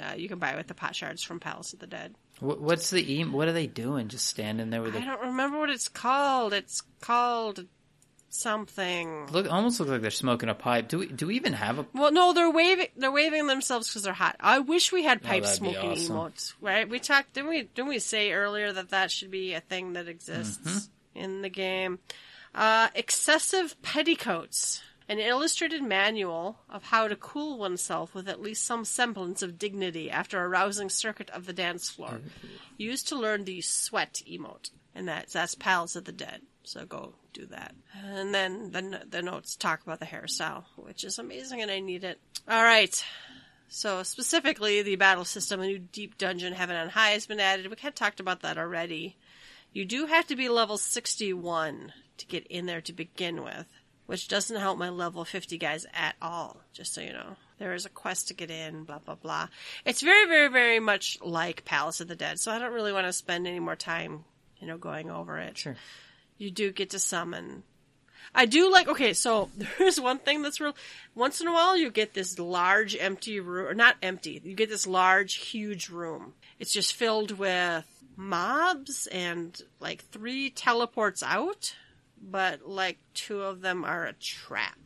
uh, 0.00 0.14
you 0.16 0.28
can 0.28 0.38
buy 0.38 0.50
it 0.52 0.56
with 0.56 0.66
the 0.66 0.74
pot 0.74 0.94
shards 0.94 1.22
from 1.22 1.40
Palace 1.40 1.72
of 1.72 1.78
the 1.78 1.86
Dead. 1.86 2.14
What's 2.40 2.90
the 2.90 3.12
e- 3.12 3.24
What 3.24 3.48
are 3.48 3.52
they 3.52 3.66
doing? 3.66 4.08
Just 4.08 4.26
standing 4.26 4.70
there 4.70 4.82
with 4.82 4.94
I 4.94 4.98
a 4.98 5.04
don't 5.04 5.22
remember 5.22 5.58
what 5.58 5.70
it's 5.70 5.88
called. 5.88 6.52
It's 6.52 6.82
called 7.00 7.64
something. 8.28 9.26
Look, 9.32 9.50
almost 9.50 9.80
look 9.80 9.88
like 9.88 10.02
they're 10.02 10.10
smoking 10.10 10.48
a 10.48 10.54
pipe. 10.54 10.88
Do 10.88 10.98
we? 10.98 11.06
Do 11.06 11.26
we 11.28 11.36
even 11.36 11.52
have 11.54 11.78
a? 11.78 11.86
Well, 11.94 12.12
no, 12.12 12.32
they're 12.32 12.50
waving. 12.50 12.88
They're 12.96 13.12
waving 13.12 13.46
themselves 13.46 13.88
because 13.88 14.02
they're 14.02 14.12
hot. 14.12 14.36
I 14.40 14.58
wish 14.60 14.92
we 14.92 15.02
had 15.04 15.22
pipe 15.22 15.42
Oh, 15.44 15.48
smoking 15.48 15.92
awesome. 15.92 16.16
emotes. 16.16 16.54
Right? 16.60 16.88
We 16.88 16.98
talked. 16.98 17.34
Didn't 17.34 17.50
we? 17.50 17.62
Didn't 17.62 17.88
we 17.88 17.98
say 17.98 18.32
earlier 18.32 18.72
that 18.72 18.90
that 18.90 19.10
should 19.10 19.30
be 19.30 19.54
a 19.54 19.60
thing 19.60 19.94
that 19.94 20.08
exists 20.08 20.58
Mm-hmm. 20.66 21.18
in 21.18 21.42
the 21.42 21.50
game? 21.50 21.98
Uh, 22.54 22.88
excessive 22.94 23.80
petticoats. 23.82 24.82
An 25.08 25.20
illustrated 25.20 25.84
manual 25.84 26.58
of 26.68 26.82
how 26.82 27.06
to 27.06 27.14
cool 27.14 27.58
oneself 27.58 28.12
with 28.12 28.28
at 28.28 28.42
least 28.42 28.64
some 28.64 28.84
semblance 28.84 29.40
of 29.40 29.56
dignity 29.56 30.10
after 30.10 30.42
a 30.42 30.48
rousing 30.48 30.88
circuit 30.88 31.30
of 31.30 31.46
the 31.46 31.52
dance 31.52 31.88
floor. 31.88 32.20
Used 32.76 33.06
to 33.08 33.16
learn 33.16 33.44
the 33.44 33.60
sweat 33.60 34.20
emote. 34.28 34.70
And 34.96 35.06
that's, 35.06 35.34
that's 35.34 35.54
Palace 35.54 35.94
of 35.94 36.06
the 36.06 36.12
Dead. 36.12 36.40
So 36.66 36.84
go 36.84 37.14
do 37.32 37.46
that. 37.46 37.74
And 38.04 38.34
then 38.34 38.72
the, 38.72 39.02
the 39.08 39.22
notes 39.22 39.54
talk 39.54 39.82
about 39.82 40.00
the 40.00 40.06
hairstyle, 40.06 40.64
which 40.76 41.04
is 41.04 41.18
amazing 41.18 41.62
and 41.62 41.70
I 41.70 41.78
need 41.78 42.02
it. 42.02 42.18
Alright. 42.50 43.04
So 43.68 44.02
specifically, 44.02 44.82
the 44.82 44.96
battle 44.96 45.24
system, 45.24 45.60
a 45.60 45.66
new 45.66 45.78
deep 45.78 46.18
dungeon, 46.18 46.52
Heaven 46.52 46.76
on 46.76 46.88
High, 46.88 47.10
has 47.10 47.26
been 47.26 47.40
added. 47.40 47.68
We 47.68 47.76
kind 47.76 47.92
of 47.92 47.94
talked 47.94 48.20
about 48.20 48.42
that 48.42 48.58
already. 48.58 49.16
You 49.72 49.84
do 49.84 50.06
have 50.06 50.26
to 50.26 50.36
be 50.36 50.48
level 50.48 50.76
61 50.76 51.92
to 52.18 52.26
get 52.26 52.46
in 52.48 52.66
there 52.66 52.80
to 52.80 52.92
begin 52.92 53.44
with, 53.44 53.66
which 54.06 54.26
doesn't 54.26 54.58
help 54.58 54.78
my 54.78 54.88
level 54.88 55.24
50 55.24 55.58
guys 55.58 55.86
at 55.94 56.16
all, 56.20 56.62
just 56.72 56.94
so 56.94 57.00
you 57.00 57.12
know. 57.12 57.36
There 57.58 57.74
is 57.74 57.86
a 57.86 57.90
quest 57.90 58.28
to 58.28 58.34
get 58.34 58.50
in, 58.50 58.84
blah, 58.84 58.98
blah, 58.98 59.14
blah. 59.14 59.48
It's 59.84 60.02
very, 60.02 60.26
very, 60.26 60.48
very 60.48 60.80
much 60.80 61.18
like 61.22 61.64
Palace 61.64 62.00
of 62.00 62.08
the 62.08 62.16
Dead, 62.16 62.38
so 62.40 62.50
I 62.50 62.58
don't 62.58 62.72
really 62.72 62.92
want 62.92 63.06
to 63.06 63.12
spend 63.12 63.46
any 63.46 63.60
more 63.60 63.76
time, 63.76 64.24
you 64.58 64.66
know, 64.66 64.78
going 64.78 65.10
over 65.10 65.38
it. 65.38 65.58
Sure. 65.58 65.76
You 66.38 66.50
do 66.50 66.72
get 66.72 66.90
to 66.90 66.98
summon. 66.98 67.62
I 68.34 68.44
do 68.44 68.70
like, 68.70 68.88
okay, 68.88 69.12
so 69.14 69.50
there's 69.78 70.00
one 70.00 70.18
thing 70.18 70.42
that's 70.42 70.60
real. 70.60 70.76
Once 71.14 71.40
in 71.40 71.48
a 71.48 71.52
while, 71.52 71.76
you 71.76 71.90
get 71.90 72.14
this 72.14 72.38
large 72.38 72.96
empty 72.96 73.40
room, 73.40 73.66
or 73.66 73.74
not 73.74 73.96
empty, 74.02 74.40
you 74.44 74.54
get 74.54 74.68
this 74.68 74.86
large, 74.86 75.34
huge 75.36 75.88
room. 75.88 76.34
It's 76.58 76.72
just 76.72 76.94
filled 76.94 77.32
with 77.32 77.84
mobs 78.16 79.06
and 79.08 79.60
like 79.80 80.04
three 80.04 80.50
teleports 80.50 81.22
out, 81.22 81.74
but 82.20 82.68
like 82.68 82.98
two 83.14 83.42
of 83.42 83.60
them 83.60 83.84
are 83.84 84.04
a 84.04 84.12
trap. 84.12 84.78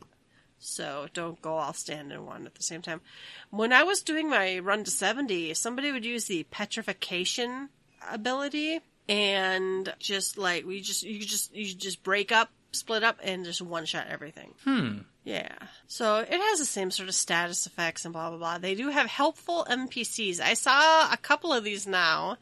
So 0.59 1.07
don't 1.13 1.41
go 1.41 1.57
all 1.57 1.73
stand 1.73 2.11
in 2.11 2.25
one 2.25 2.45
at 2.45 2.53
the 2.53 2.61
same 2.61 2.83
time. 2.83 3.01
When 3.49 3.73
I 3.73 3.83
was 3.83 4.03
doing 4.03 4.29
my 4.29 4.59
run 4.59 4.83
to 4.83 4.91
70, 4.91 5.55
somebody 5.55 5.91
would 5.91 6.05
use 6.05 6.25
the 6.25 6.43
petrification 6.43 7.69
ability 8.11 8.79
and 9.07 9.93
just 9.99 10.37
like 10.37 10.65
we 10.65 10.81
just 10.81 11.03
you 11.03 11.19
just 11.19 11.55
you 11.55 11.73
just 11.73 12.03
break 12.03 12.31
up, 12.31 12.49
split 12.71 13.03
up 13.03 13.19
and 13.23 13.45
just 13.45 13.61
one 13.61 13.85
shot 13.85 14.07
everything. 14.09 14.53
Hmm. 14.63 14.97
Yeah. 15.23 15.53
So 15.87 16.17
it 16.17 16.29
has 16.31 16.59
the 16.59 16.65
same 16.65 16.91
sort 16.91 17.09
of 17.09 17.15
status 17.15 17.65
effects 17.67 18.05
and 18.05 18.13
blah 18.13 18.29
blah 18.29 18.39
blah. 18.39 18.57
They 18.57 18.75
do 18.75 18.89
have 18.89 19.07
helpful 19.07 19.65
NPCs. 19.69 20.39
I 20.39 20.53
saw 20.53 21.11
a 21.11 21.17
couple 21.17 21.53
of 21.53 21.63
these 21.63 21.85
now. 21.85 22.37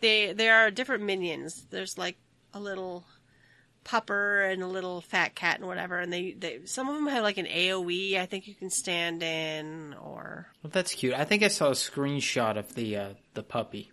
They 0.00 0.32
there 0.32 0.56
are 0.56 0.70
different 0.70 1.04
minions. 1.04 1.66
There's 1.70 1.98
like 1.98 2.16
a 2.54 2.60
little 2.60 3.04
pupper 3.84 4.50
and 4.52 4.62
a 4.62 4.66
little 4.66 5.00
fat 5.00 5.36
cat 5.36 5.58
and 5.58 5.68
whatever 5.68 6.00
and 6.00 6.12
they, 6.12 6.32
they 6.32 6.58
some 6.64 6.88
of 6.88 6.96
them 6.96 7.06
have 7.06 7.22
like 7.22 7.38
an 7.38 7.46
AoE 7.46 8.18
I 8.18 8.26
think 8.26 8.48
you 8.48 8.54
can 8.54 8.68
stand 8.68 9.22
in 9.22 9.94
or 10.02 10.48
Well, 10.62 10.72
that's 10.72 10.92
cute. 10.92 11.14
I 11.14 11.24
think 11.24 11.44
I 11.44 11.48
saw 11.48 11.68
a 11.68 11.72
screenshot 11.72 12.56
of 12.56 12.74
the 12.74 12.96
uh, 12.96 13.08
the 13.34 13.44
puppy. 13.44 13.92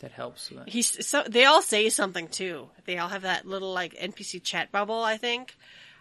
That 0.00 0.12
helps. 0.12 0.50
With 0.50 0.60
that. 0.60 0.68
he's 0.68 1.06
so 1.06 1.22
they 1.28 1.44
all 1.44 1.62
say 1.62 1.88
something 1.88 2.28
too. 2.28 2.68
They 2.84 2.98
all 2.98 3.08
have 3.08 3.22
that 3.22 3.46
little 3.46 3.72
like 3.72 3.94
NPC 3.94 4.42
chat 4.42 4.72
bubble, 4.72 5.02
I 5.02 5.16
think. 5.16 5.54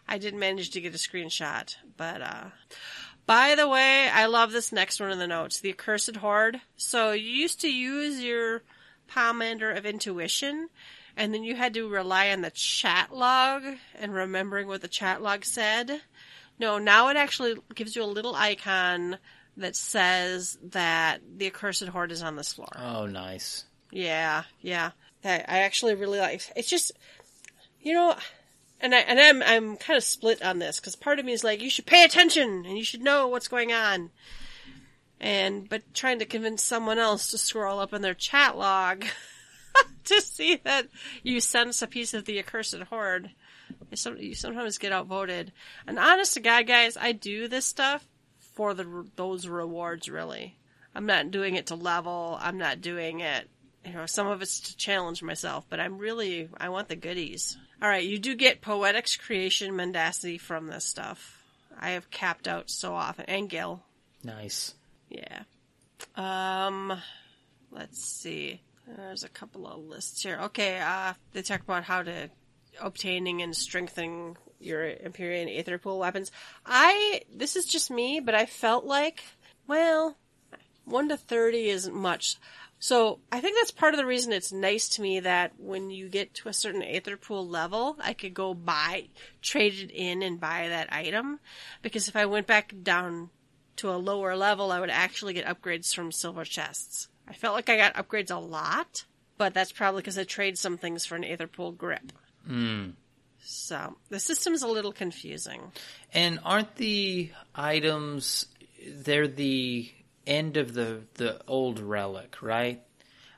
I 0.08 0.18
didn't 0.18 0.39
manage 0.39 0.72
to 0.72 0.82
get 0.82 0.95
a 0.95 0.97
screenshot, 0.97 1.76
but 1.97 2.22
uh 2.22 2.45
by 3.26 3.54
the 3.54 3.68
way, 3.68 4.10
I 4.10 4.26
love 4.26 4.52
this 4.52 4.72
next 4.72 5.00
one 5.00 5.12
in 5.12 5.20
the 5.20 5.28
notes, 5.28 5.60
the 5.60 5.70
accursed 5.70 6.16
horde. 6.16 6.60
So 6.78 7.12
you 7.12 7.30
used 7.30 7.62
to 7.62 7.72
use 7.72 8.24
your 8.24 8.64
Pomander 9.08 9.76
of 9.78 9.86
intuition 9.86 10.70
and 11.16 11.34
then 11.34 11.43
you 11.43 11.56
had 11.56 11.74
to 11.74 11.89
rely 11.89 12.32
on 12.32 12.41
the 12.41 12.50
chat 12.50 13.14
log 13.14 13.64
and 13.95 14.14
remembering 14.14 14.68
what 14.68 14.82
the 14.82 14.88
chat 14.88 15.22
log 15.22 15.45
said. 15.45 16.02
No, 16.58 16.78
now 16.78 17.10
it 17.10 17.18
actually 17.18 17.56
gives 17.76 17.95
you 17.95 18.04
a 18.04 18.06
little 18.06 18.36
icon 18.36 19.18
that 19.58 19.76
says 19.76 20.58
that 20.72 21.22
the 21.38 21.47
accursed 21.47 21.88
horde 21.88 22.12
is 22.12 22.24
on 22.24 22.36
this 22.36 22.54
floor. 22.54 22.70
Oh, 22.78 23.06
nice. 23.06 23.66
Yeah, 23.92 24.44
yeah. 24.62 24.92
I, 25.24 25.44
I 25.48 25.60
actually 25.60 25.96
really 25.96 26.20
like. 26.20 26.42
It's 26.56 26.70
just, 26.70 26.92
you 27.82 27.94
know, 27.94 28.16
and 28.82 28.96
I 28.96 29.00
and 29.00 29.20
I'm 29.20 29.44
I'm 29.44 29.78
kind 29.78 29.98
of 29.98 30.04
split 30.04 30.42
on 30.42 30.60
this 30.60 30.80
because 30.80 30.96
part 30.96 31.20
of 31.20 31.26
me 31.26 31.34
is 31.34 31.44
like 31.44 31.62
you 31.62 31.70
should 31.70 31.86
pay 31.86 32.04
attention 32.04 32.66
and 32.66 32.78
you 32.78 32.84
should 32.84 33.02
know 33.02 33.28
what's 33.28 33.48
going 33.48 33.74
on, 33.74 34.12
and 35.20 35.68
but 35.68 35.94
trying 35.94 36.20
to 36.20 36.26
convince 36.26 36.64
someone 36.64 36.98
else 36.98 37.32
to 37.32 37.38
scroll 37.38 37.80
up 37.80 37.94
in 37.94 38.02
their 38.02 38.14
chat 38.14 38.58
log 38.58 39.06
to 40.06 40.22
see 40.22 40.56
that 40.64 40.88
you 41.24 41.42
sense 41.42 41.82
a 41.82 41.88
piece 41.88 42.14
of 42.14 42.26
the 42.26 42.40
accursed 42.40 42.82
horde. 42.84 43.32
You 44.18 44.34
sometimes 44.34 44.78
get 44.78 44.92
outvoted. 44.92 45.52
And 45.86 46.00
honest 46.00 46.34
to 46.36 46.40
God, 46.40 46.66
guys, 46.66 46.98
I 46.98 47.12
do 47.12 47.48
this 47.48 47.66
stuff 47.66 48.08
for 48.54 48.74
the 48.74 49.06
those 49.16 49.48
rewards. 49.48 50.10
Really, 50.10 50.58
I'm 50.96 51.06
not 51.06 51.32
doing 51.32 51.56
it 51.56 51.68
to 51.68 51.76
level. 51.76 52.38
I'm 52.42 52.58
not 52.58 52.82
doing 52.82 53.20
it. 53.20 53.50
You 53.90 53.96
know, 53.96 54.06
some 54.06 54.28
of 54.28 54.44
it's 54.44 54.60
to 54.60 54.78
challenge 54.78 55.24
myself, 55.24 55.66
but 55.68 55.80
I'm 55.80 55.98
really 55.98 56.48
I 56.58 56.70
want 56.70 56.90
the 56.90 56.96
goodies. 56.96 57.58
All 57.82 57.90
right, 57.90 58.04
you 58.04 58.20
do 58.20 58.36
get 58.36 58.62
poetics, 58.62 59.16
creation, 59.16 59.76
mendacity 59.76 60.38
from 60.38 60.68
this 60.68 60.86
stuff. 60.86 61.44
I 61.80 61.92
have 61.92 62.12
capped 62.12 62.48
out 62.48 62.70
so 62.70 62.94
often, 62.94 63.26
and 63.26 63.50
Gil. 63.50 63.82
Nice. 64.24 64.76
Yeah. 65.10 65.42
Um, 66.16 67.02
let's 67.72 68.04
see. 68.04 68.62
There's 68.96 69.24
a 69.24 69.30
couple 69.30 69.66
of 69.66 69.80
lists 69.80 70.22
here. 70.22 70.40
Okay, 70.44 70.80
uh, 70.80 71.14
they 71.34 71.42
talk 71.42 71.62
about 71.62 71.84
how 71.84 72.04
to 72.04 72.30
obtaining 72.80 73.42
and 73.42 73.56
strengthening 73.56 74.38
your 74.60 74.84
Empyrean 74.84 75.50
Aether 75.50 75.80
Pool 75.80 75.98
weapons. 75.98 76.32
I, 76.64 77.22
this 77.34 77.56
is 77.56 77.66
just 77.66 77.90
me, 77.90 78.20
but 78.20 78.36
I 78.36 78.46
felt 78.46 78.86
like, 78.86 79.24
well, 79.68 80.16
1 80.86 81.10
to 81.10 81.18
30 81.18 81.70
isn't 81.70 81.96
much. 81.96 82.38
So 82.80 83.20
I 83.30 83.42
think 83.42 83.58
that's 83.58 83.72
part 83.72 83.94
of 83.94 83.98
the 83.98 84.06
reason 84.06 84.32
it's 84.32 84.54
nice 84.54 84.88
to 84.90 85.02
me 85.02 85.20
that 85.20 85.52
when 85.58 85.92
you 85.92 86.08
get 86.08 86.34
to 86.36 86.50
a 86.50 86.54
certain 86.54 86.82
Aether 86.82 87.18
Pool 87.18 87.46
level, 87.46 87.98
I 88.02 88.14
could 88.14 88.34
go 88.34 88.54
buy, 88.54 89.10
trade 89.42 89.74
it 89.74 89.92
in 89.92 90.24
and 90.24 90.40
buy 90.40 90.70
that 90.70 90.92
item. 90.92 91.40
Because 91.82 92.08
if 92.08 92.16
I 92.16 92.26
went 92.26 92.48
back 92.48 92.74
down 92.82 93.30
to 93.78 93.90
a 93.92 93.98
lower 93.98 94.36
level, 94.36 94.72
I 94.72 94.80
would 94.80 94.90
actually 94.90 95.34
get 95.34 95.46
upgrades 95.46 95.94
from 95.94 96.14
silver 96.14 96.46
chests. 96.46 97.10
I 97.28 97.34
felt 97.34 97.54
like 97.54 97.70
I 97.70 97.76
got 97.76 97.96
upgrades 97.96 98.32
a 98.32 98.40
lot, 98.40 99.04
but 99.38 99.54
that's 99.54 99.74
probably 99.74 100.02
because 100.02 100.18
I 100.18 100.24
trade 100.24 100.58
some 100.58 100.78
things 100.78 101.06
for 101.06 101.16
an 101.16 101.26
Aether 101.26 101.48
Pool 101.48 101.74
grip. 101.74 102.14
Mm. 102.50 102.94
So 103.44 103.98
the 104.10 104.20
system's 104.20 104.64
a 104.64 104.68
little 104.68 104.94
confusing. 104.94 105.72
And 106.14 106.40
aren't 106.46 106.76
the 106.76 107.32
items? 107.54 108.46
They're 108.88 109.28
the 109.28 109.92
end 110.30 110.58
of 110.58 110.74
the 110.74 111.02
the 111.16 111.42
old 111.48 111.80
relic, 111.80 112.42
right? 112.42 112.82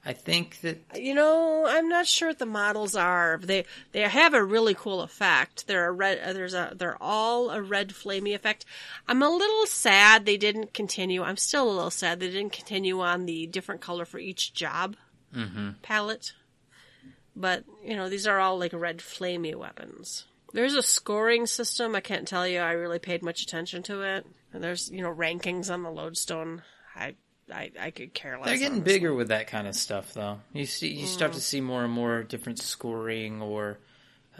I 0.03 0.13
think 0.13 0.61
that 0.61 0.79
You 0.99 1.13
know, 1.13 1.65
I'm 1.67 1.87
not 1.87 2.07
sure 2.07 2.29
what 2.29 2.39
the 2.39 2.45
models 2.47 2.95
are. 2.95 3.39
They 3.43 3.65
they 3.91 4.01
have 4.01 4.33
a 4.33 4.43
really 4.43 4.73
cool 4.73 5.01
effect. 5.01 5.67
They're 5.67 5.87
a 5.87 5.91
red. 5.91 6.19
uh, 6.25 6.33
There's 6.33 6.55
a. 6.55 6.73
They're 6.75 6.97
all 7.01 7.51
a 7.51 7.61
red 7.61 7.89
flamey 7.89 8.33
effect. 8.33 8.65
I'm 9.07 9.21
a 9.21 9.29
little 9.29 9.67
sad 9.67 10.25
they 10.25 10.37
didn't 10.37 10.73
continue. 10.73 11.21
I'm 11.21 11.37
still 11.37 11.69
a 11.69 11.71
little 11.71 11.91
sad 11.91 12.19
they 12.19 12.31
didn't 12.31 12.51
continue 12.51 12.99
on 13.01 13.25
the 13.27 13.45
different 13.45 13.81
color 13.81 14.05
for 14.05 14.17
each 14.17 14.53
job 14.53 14.95
palette. 15.83 16.33
But 17.35 17.63
you 17.83 17.95
know, 17.95 18.09
these 18.09 18.25
are 18.27 18.39
all 18.39 18.57
like 18.59 18.73
red 18.73 18.97
flamey 18.99 19.55
weapons. 19.55 20.25
There's 20.53 20.73
a 20.75 20.81
scoring 20.83 21.45
system. 21.45 21.95
I 21.95 22.01
can't 22.01 22.27
tell 22.27 22.45
you. 22.47 22.59
I 22.59 22.71
really 22.73 22.99
paid 22.99 23.21
much 23.23 23.41
attention 23.43 23.83
to 23.83 24.01
it. 24.01 24.25
And 24.51 24.63
there's 24.63 24.89
you 24.89 25.01
know 25.01 25.13
rankings 25.13 25.71
on 25.71 25.83
the 25.83 25.91
lodestone. 25.91 26.63
I 26.95 27.15
I 27.53 27.71
I 27.79 27.91
could 27.91 28.13
care 28.13 28.37
less. 28.37 28.45
they're 28.47 28.57
getting 28.57 28.81
bigger 28.81 29.13
with 29.13 29.29
that 29.29 29.47
kind 29.47 29.67
of 29.67 29.75
stuff, 29.75 30.13
though. 30.13 30.39
You 30.53 30.65
see, 30.65 30.89
you 30.93 31.05
start 31.07 31.33
to 31.33 31.41
see 31.41 31.61
more 31.61 31.83
and 31.83 31.91
more 31.93 32.23
different 32.23 32.59
scoring 32.59 33.41
or 33.41 33.79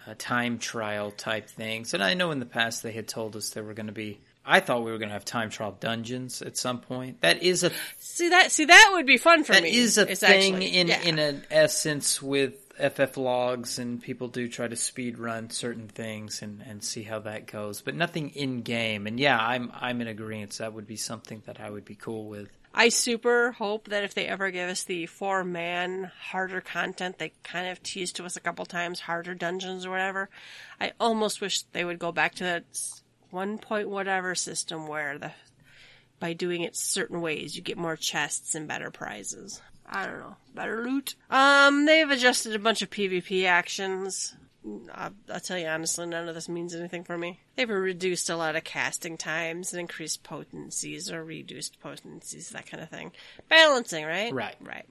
uh, 0.07 0.13
time 0.17 0.57
trial 0.59 1.11
type 1.11 1.49
things. 1.49 1.93
And 1.93 2.03
I 2.03 2.13
know 2.13 2.31
in 2.31 2.39
the 2.39 2.45
past 2.45 2.83
they 2.83 2.91
had 2.91 3.07
told 3.07 3.35
us 3.35 3.49
there 3.49 3.63
were 3.63 3.73
going 3.73 3.87
to 3.87 3.91
be. 3.93 4.19
I 4.43 4.59
thought 4.59 4.83
we 4.83 4.91
were 4.91 4.97
going 4.97 5.09
to 5.09 5.13
have 5.13 5.25
time 5.25 5.51
trial 5.51 5.77
dungeons 5.79 6.41
at 6.41 6.57
some 6.57 6.79
point. 6.79 7.21
That 7.21 7.43
is 7.43 7.63
a 7.63 7.71
See 7.99 8.29
that? 8.29 8.51
See 8.51 8.65
that 8.65 8.89
would 8.93 9.05
be 9.05 9.17
fun 9.17 9.43
for 9.43 9.53
that 9.53 9.63
me. 9.63 9.75
is 9.75 9.97
a 9.99 10.05
thing 10.07 10.55
actually- 10.55 10.77
in 10.77 10.87
yeah. 10.87 11.01
in 11.01 11.19
an 11.19 11.43
essence 11.51 12.21
with 12.21 12.55
FF 12.75 13.17
logs, 13.17 13.79
and 13.79 14.01
people 14.01 14.27
do 14.27 14.47
try 14.47 14.67
to 14.67 14.75
speed 14.75 15.17
run 15.17 15.49
certain 15.49 15.87
things 15.87 16.41
and, 16.41 16.61
and 16.61 16.83
see 16.83 17.03
how 17.03 17.19
that 17.19 17.47
goes, 17.47 17.81
but 17.81 17.95
nothing 17.95 18.29
in 18.29 18.61
game. 18.61 19.07
And 19.07 19.19
yeah, 19.19 19.37
I'm 19.39 19.71
I'm 19.73 20.01
in 20.01 20.07
agreement. 20.07 20.57
That 20.57 20.73
would 20.73 20.87
be 20.87 20.95
something 20.95 21.41
that 21.45 21.59
I 21.59 21.69
would 21.69 21.85
be 21.85 21.95
cool 21.95 22.25
with. 22.25 22.49
I 22.73 22.87
super 22.89 23.51
hope 23.51 23.89
that 23.89 24.05
if 24.05 24.13
they 24.13 24.27
ever 24.27 24.49
give 24.49 24.69
us 24.69 24.85
the 24.85 25.05
four 25.05 25.43
man 25.43 26.11
harder 26.19 26.61
content, 26.61 27.17
they 27.17 27.33
kind 27.43 27.67
of 27.67 27.83
teased 27.83 28.15
to 28.15 28.25
us 28.25 28.37
a 28.37 28.41
couple 28.41 28.65
times, 28.65 29.01
harder 29.01 29.33
dungeons 29.33 29.85
or 29.85 29.89
whatever. 29.89 30.29
I 30.79 30.93
almost 30.99 31.41
wish 31.41 31.63
they 31.63 31.83
would 31.83 31.99
go 31.99 32.11
back 32.13 32.35
to 32.35 32.45
that 32.45 32.63
one 33.29 33.57
point 33.57 33.89
whatever 33.89 34.35
system 34.35 34.87
where 34.87 35.17
the 35.17 35.31
by 36.19 36.33
doing 36.33 36.61
it 36.61 36.75
certain 36.75 37.19
ways 37.19 37.55
you 37.55 37.61
get 37.61 37.77
more 37.77 37.97
chests 37.97 38.55
and 38.55 38.67
better 38.67 38.91
prizes. 38.91 39.61
I 39.91 40.05
don't 40.05 40.19
know, 40.19 40.37
better 40.55 40.83
loot. 40.83 41.15
Um, 41.29 41.85
they've 41.85 42.09
adjusted 42.09 42.55
a 42.55 42.59
bunch 42.59 42.81
of 42.81 42.89
PvP 42.89 43.45
actions. 43.45 44.35
I'll, 44.93 45.13
I'll 45.31 45.39
tell 45.39 45.57
you 45.57 45.67
honestly, 45.67 46.05
none 46.05 46.29
of 46.29 46.35
this 46.35 46.47
means 46.47 46.73
anything 46.73 47.03
for 47.03 47.17
me. 47.17 47.39
They've 47.55 47.69
reduced 47.69 48.29
a 48.29 48.37
lot 48.37 48.55
of 48.55 48.63
casting 48.63 49.17
times 49.17 49.73
and 49.73 49.81
increased 49.81 50.23
potencies 50.23 51.11
or 51.11 51.23
reduced 51.23 51.79
potencies, 51.81 52.49
that 52.49 52.67
kind 52.67 52.81
of 52.81 52.89
thing. 52.89 53.11
Balancing, 53.49 54.05
right? 54.05 54.33
Right. 54.33 54.55
Right. 54.61 54.85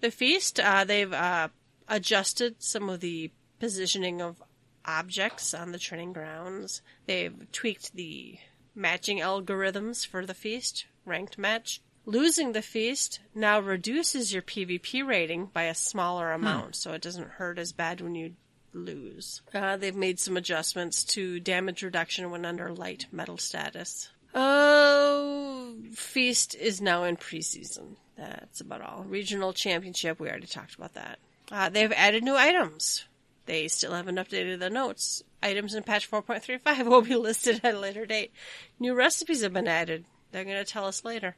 The 0.00 0.10
feast, 0.10 0.58
uh, 0.58 0.84
they've 0.84 1.12
uh, 1.12 1.48
adjusted 1.88 2.56
some 2.62 2.88
of 2.88 3.00
the 3.00 3.30
positioning 3.60 4.22
of 4.22 4.42
objects 4.84 5.54
on 5.54 5.72
the 5.72 5.78
training 5.78 6.12
grounds. 6.12 6.82
They've 7.06 7.34
tweaked 7.52 7.94
the 7.94 8.38
matching 8.74 9.18
algorithms 9.18 10.06
for 10.06 10.24
the 10.24 10.34
feast, 10.34 10.86
ranked 11.04 11.38
match. 11.38 11.80
Losing 12.06 12.52
the 12.52 12.62
feast 12.62 13.20
now 13.34 13.60
reduces 13.60 14.32
your 14.32 14.42
PvP 14.42 15.06
rating 15.06 15.46
by 15.46 15.64
a 15.64 15.74
smaller 15.74 16.32
amount, 16.32 16.76
so 16.76 16.92
it 16.92 17.00
doesn't 17.00 17.30
hurt 17.30 17.58
as 17.58 17.72
bad 17.72 18.00
when 18.00 18.14
you 18.14 18.34
lose. 18.74 19.40
Uh, 19.54 19.76
they've 19.76 19.96
made 19.96 20.20
some 20.20 20.36
adjustments 20.36 21.02
to 21.04 21.40
damage 21.40 21.82
reduction 21.82 22.30
when 22.30 22.44
under 22.44 22.72
light 22.72 23.06
metal 23.10 23.38
status. 23.38 24.10
Oh, 24.34 25.76
Feast 25.94 26.54
is 26.54 26.80
now 26.80 27.04
in 27.04 27.16
preseason. 27.16 27.96
That's 28.16 28.60
about 28.60 28.82
all. 28.82 29.04
Regional 29.08 29.52
championship, 29.52 30.20
we 30.20 30.28
already 30.28 30.46
talked 30.46 30.74
about 30.74 30.94
that. 30.94 31.18
Uh, 31.50 31.68
they've 31.68 31.92
added 31.92 32.22
new 32.22 32.36
items. 32.36 33.04
They 33.46 33.68
still 33.68 33.92
haven't 33.92 34.16
updated 34.16 34.58
the 34.58 34.70
notes. 34.70 35.22
Items 35.42 35.74
in 35.74 35.82
patch 35.82 36.10
4.35 36.10 36.86
will 36.88 37.02
be 37.02 37.16
listed 37.16 37.60
at 37.62 37.74
a 37.74 37.78
later 37.78 38.06
date. 38.06 38.32
New 38.78 38.94
recipes 38.94 39.42
have 39.42 39.52
been 39.52 39.68
added. 39.68 40.04
They're 40.32 40.44
going 40.44 40.56
to 40.56 40.64
tell 40.64 40.86
us 40.86 41.04
later. 41.04 41.36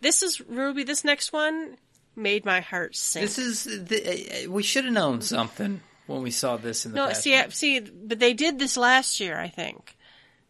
This 0.00 0.22
is 0.22 0.40
Ruby. 0.40 0.84
This 0.84 1.04
next 1.04 1.32
one 1.32 1.76
made 2.16 2.44
my 2.44 2.60
heart 2.60 2.96
sink. 2.96 3.26
This 3.26 3.38
is 3.38 3.64
the, 3.64 4.46
uh, 4.46 4.50
we 4.50 4.62
should 4.62 4.84
have 4.84 4.94
known 4.94 5.20
something 5.20 5.80
when 6.06 6.22
we 6.22 6.30
saw 6.30 6.56
this 6.56 6.84
in 6.86 6.92
the 6.92 6.96
No, 6.96 7.06
past. 7.08 7.22
see, 7.22 7.34
I- 7.36 7.48
see, 7.48 7.80
but 7.80 8.18
they 8.18 8.34
did 8.34 8.58
this 8.58 8.76
last 8.76 9.20
year, 9.20 9.38
I 9.38 9.48
think. 9.48 9.96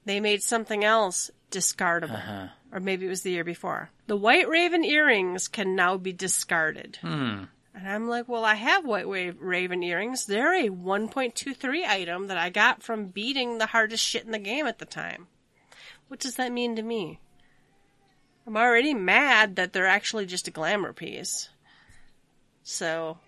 They 0.04 0.20
made 0.20 0.42
something 0.42 0.84
else 0.84 1.30
discardable. 1.50 2.14
Uh-huh. 2.14 2.48
Or 2.72 2.80
maybe 2.80 3.06
it 3.06 3.10
was 3.10 3.22
the 3.22 3.32
year 3.32 3.44
before. 3.44 3.90
The 4.06 4.16
White 4.16 4.48
Raven 4.48 4.84
earrings 4.84 5.48
can 5.48 5.74
now 5.74 5.96
be 5.96 6.12
discarded. 6.12 6.98
Hmm. 7.02 7.44
And 7.74 7.88
I'm 7.88 8.08
like, 8.08 8.28
well, 8.28 8.44
I 8.44 8.54
have 8.54 8.84
White 8.84 9.06
Raven 9.08 9.82
earrings. 9.82 10.26
They're 10.26 10.54
a 10.54 10.68
1.23 10.70 11.84
item 11.84 12.28
that 12.28 12.38
I 12.38 12.50
got 12.50 12.82
from 12.82 13.06
beating 13.06 13.58
the 13.58 13.66
hardest 13.66 14.04
shit 14.04 14.24
in 14.24 14.30
the 14.32 14.38
game 14.38 14.66
at 14.66 14.78
the 14.78 14.84
time. 14.86 15.26
What 16.08 16.20
does 16.20 16.36
that 16.36 16.52
mean 16.52 16.76
to 16.76 16.82
me? 16.82 17.20
I'm 18.46 18.56
already 18.56 18.94
mad 18.94 19.56
that 19.56 19.72
they're 19.72 19.86
actually 19.86 20.26
just 20.26 20.48
a 20.48 20.50
glamour 20.50 20.92
piece. 20.92 21.48
So, 22.62 23.18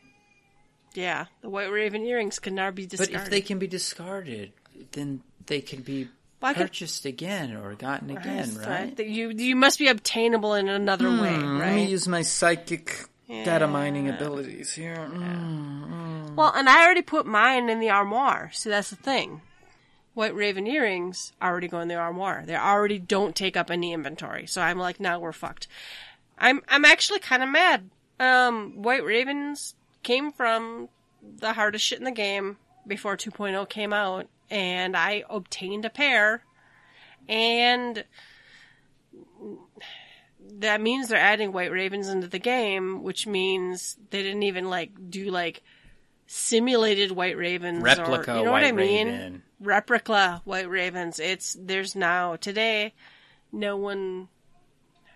yeah, 0.94 1.26
the 1.40 1.48
White 1.50 1.70
Raven 1.70 2.04
earrings 2.04 2.38
can 2.38 2.54
now 2.54 2.70
be 2.70 2.86
discarded. 2.86 3.14
But 3.14 3.22
if 3.24 3.30
they 3.30 3.40
can 3.40 3.58
be 3.58 3.66
discarded, 3.66 4.52
then 4.92 5.22
they 5.46 5.60
can 5.60 5.82
be 5.82 6.08
Well, 6.40 6.50
I 6.50 6.54
could- 6.54 6.62
purchased 6.68 7.04
again 7.04 7.54
or 7.56 7.74
gotten 7.74 8.10
again, 8.10 8.56
Right, 8.56 8.66
right? 8.68 8.96
that 8.96 9.06
You 9.06 9.30
you 9.30 9.54
must 9.56 9.78
be 9.78 9.88
obtainable 9.88 10.54
in 10.54 10.68
another 10.68 11.08
way, 11.10 11.34
Hmm, 11.34 11.58
right? 11.60 11.68
Let 11.68 11.74
me 11.76 11.86
use 11.86 12.08
my 12.08 12.22
psychic 12.22 13.04
data 13.28 13.66
mining 13.66 14.08
abilities 14.08 14.72
here. 14.74 14.96
Mm. 14.96 16.34
Well, 16.34 16.52
and 16.54 16.68
I 16.68 16.84
already 16.84 17.02
put 17.02 17.26
mine 17.26 17.68
in 17.70 17.80
the 17.80 17.90
armoire, 17.90 18.50
so 18.52 18.68
that's 18.70 18.90
the 18.90 18.96
thing. 18.96 19.40
White 20.14 20.34
Raven 20.34 20.66
earrings 20.66 21.32
already 21.40 21.68
go 21.68 21.80
in 21.80 21.88
the 21.88 21.94
armoire. 21.94 22.44
They 22.46 22.56
already 22.56 22.98
don't 22.98 23.34
take 23.34 23.56
up 23.56 23.70
any 23.70 23.92
inventory. 23.92 24.46
So 24.46 24.60
I'm 24.60 24.78
like, 24.78 25.00
now 25.00 25.18
we're 25.18 25.32
fucked. 25.32 25.68
I'm 26.38 26.62
I'm 26.68 26.84
actually 26.84 27.20
kind 27.20 27.42
of 27.42 27.48
mad. 27.48 27.90
Um, 28.20 28.82
White 28.82 29.04
Ravens 29.04 29.74
came 30.02 30.32
from 30.32 30.88
the 31.22 31.54
hardest 31.54 31.84
shit 31.84 31.98
in 31.98 32.04
the 32.04 32.10
game 32.10 32.58
before 32.86 33.16
2.0 33.16 33.68
came 33.68 33.92
out, 33.92 34.26
and 34.50 34.96
I 34.96 35.24
obtained 35.30 35.84
a 35.84 35.90
pair, 35.90 36.44
and 37.28 38.04
that 40.58 40.80
means 40.80 41.08
they're 41.08 41.18
adding 41.18 41.52
White 41.52 41.70
Ravens 41.70 42.08
into 42.08 42.26
the 42.26 42.38
game, 42.38 43.02
which 43.02 43.26
means 43.26 43.96
they 44.10 44.22
didn't 44.22 44.42
even 44.42 44.68
like 44.68 44.90
do 45.10 45.30
like 45.30 45.62
simulated 46.26 47.12
White 47.12 47.36
Ravens 47.36 47.82
Replica 47.82 48.34
or 48.34 48.38
you 48.38 48.44
know 48.44 48.52
White 48.52 48.62
what 48.62 48.68
I 48.68 48.72
mean? 48.72 49.06
Raven. 49.06 49.42
Replica 49.62 50.42
White 50.44 50.68
Ravens. 50.68 51.18
It's 51.18 51.56
there's 51.58 51.94
now 51.96 52.36
today 52.36 52.92
no 53.52 53.76
one 53.76 54.28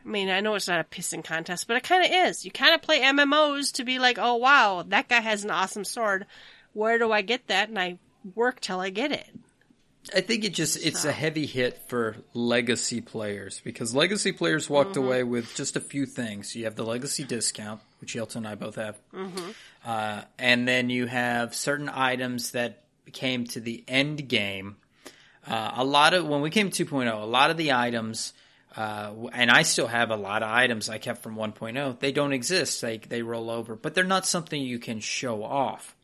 I 0.04 0.08
mean, 0.08 0.28
I 0.30 0.38
know 0.40 0.54
it's 0.54 0.68
not 0.68 0.78
a 0.80 0.84
pissing 0.84 1.24
contest, 1.24 1.66
but 1.66 1.76
it 1.76 1.82
kind 1.82 2.04
of 2.04 2.28
is. 2.28 2.44
You 2.44 2.52
kind 2.52 2.74
of 2.76 2.80
play 2.82 3.00
MMOs 3.00 3.72
to 3.72 3.84
be 3.84 3.98
like, 3.98 4.18
oh 4.20 4.36
wow, 4.36 4.84
that 4.86 5.08
guy 5.08 5.20
has 5.20 5.42
an 5.44 5.50
awesome 5.50 5.84
sword. 5.84 6.26
Where 6.74 6.98
do 6.98 7.10
I 7.10 7.22
get 7.22 7.48
that? 7.48 7.68
And 7.68 7.78
I 7.78 7.98
work 8.34 8.60
till 8.60 8.78
I 8.78 8.90
get 8.90 9.10
it. 9.10 9.26
I 10.14 10.20
think 10.20 10.44
it 10.44 10.54
just 10.54 10.76
it's 10.86 11.00
So. 11.00 11.08
a 11.08 11.12
heavy 11.12 11.46
hit 11.46 11.82
for 11.88 12.14
legacy 12.32 13.00
players 13.00 13.60
because 13.64 13.92
legacy 13.96 14.30
players 14.30 14.70
walked 14.70 14.90
Mm-hmm. 14.94 15.04
away 15.04 15.22
with 15.24 15.52
just 15.56 15.74
a 15.74 15.80
few 15.80 16.06
things. 16.06 16.54
You 16.54 16.64
have 16.66 16.76
the 16.76 16.84
legacy 16.84 17.24
discount, 17.24 17.80
which 18.00 18.14
Yelton 18.14 18.36
and 18.36 18.46
I 18.48 18.54
both 18.54 18.76
have, 18.76 18.96
Mm-hmm. 19.12 19.50
uh, 19.84 20.20
and 20.38 20.68
then 20.68 20.90
you 20.90 21.06
have 21.06 21.56
certain 21.56 21.88
items 21.88 22.52
that 22.52 22.84
came 23.12 23.46
to 23.48 23.60
the 23.60 23.84
end 23.88 24.28
game. 24.28 24.76
Uh, 25.46 25.72
a 25.76 25.84
lot 25.84 26.14
of 26.14 26.26
when 26.26 26.40
we 26.40 26.50
came 26.50 26.70
to 26.70 26.84
2.0, 26.84 27.22
a 27.22 27.24
lot 27.24 27.50
of 27.50 27.56
the 27.56 27.72
items, 27.72 28.32
uh, 28.76 29.12
and 29.32 29.50
I 29.50 29.62
still 29.62 29.86
have 29.86 30.10
a 30.10 30.16
lot 30.16 30.42
of 30.42 30.48
items 30.50 30.88
I 30.88 30.98
kept 30.98 31.22
from 31.22 31.36
1.0. 31.36 32.00
They 32.00 32.12
don't 32.12 32.32
exist. 32.32 32.80
They 32.80 32.98
they 32.98 33.22
roll 33.22 33.50
over, 33.50 33.76
but 33.76 33.94
they're 33.94 34.04
not 34.04 34.26
something 34.26 34.60
you 34.60 34.78
can 34.78 35.00
show 35.00 35.44
off. 35.44 35.94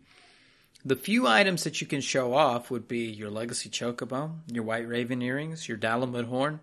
The 0.84 0.96
few 0.96 1.28
items 1.28 1.64
that 1.64 1.80
you 1.80 1.86
can 1.86 2.00
show 2.00 2.34
off 2.34 2.70
would 2.70 2.88
be 2.88 3.06
your 3.06 3.30
legacy 3.30 3.68
chocobo, 3.68 4.32
your 4.48 4.64
white 4.64 4.88
raven 4.88 5.22
earrings, 5.22 5.68
your 5.68 5.78
Dalamud 5.78 6.24
horn, 6.24 6.60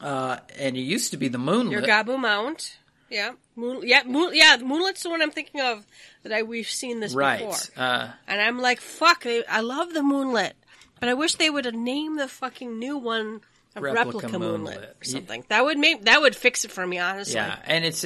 uh, 0.00 0.38
and 0.58 0.76
it 0.76 0.80
used 0.80 1.10
to 1.10 1.16
be 1.16 1.28
the 1.28 1.38
moonlit. 1.38 1.72
Your 1.72 1.82
Gobbue 1.82 2.18
mount. 2.18 2.76
Yeah. 3.08 3.32
Moon, 3.54 3.82
yeah, 3.84 4.02
moon, 4.04 4.32
yeah, 4.34 4.56
Moonlight's 4.62 5.02
the 5.02 5.10
one 5.10 5.22
I'm 5.22 5.30
thinking 5.30 5.60
of 5.60 5.86
that 6.22 6.32
I 6.32 6.42
we've 6.42 6.68
seen 6.68 7.00
this 7.00 7.14
right. 7.14 7.38
before. 7.38 7.54
Uh, 7.76 8.10
And 8.26 8.40
I'm 8.40 8.58
like, 8.58 8.80
fuck, 8.80 9.22
they, 9.22 9.44
I 9.46 9.60
love 9.60 9.94
the 9.94 10.02
Moonlit. 10.02 10.54
But 10.98 11.08
I 11.08 11.14
wish 11.14 11.34
they 11.34 11.50
would 11.50 11.66
have 11.66 11.74
named 11.74 12.18
the 12.18 12.28
fucking 12.28 12.78
new 12.78 12.96
one 12.98 13.42
a 13.76 13.80
Replica 13.80 14.06
replica, 14.06 14.38
Moonlit, 14.38 14.74
Moonlit. 14.74 14.96
or 15.00 15.04
something. 15.04 15.44
That 15.48 15.64
would 15.64 15.78
make 15.78 16.04
that 16.06 16.20
would 16.22 16.34
fix 16.34 16.64
it 16.64 16.70
for 16.70 16.86
me, 16.86 16.98
honestly. 16.98 17.34
yeah, 17.34 17.58
and 17.66 17.84
it's 17.84 18.04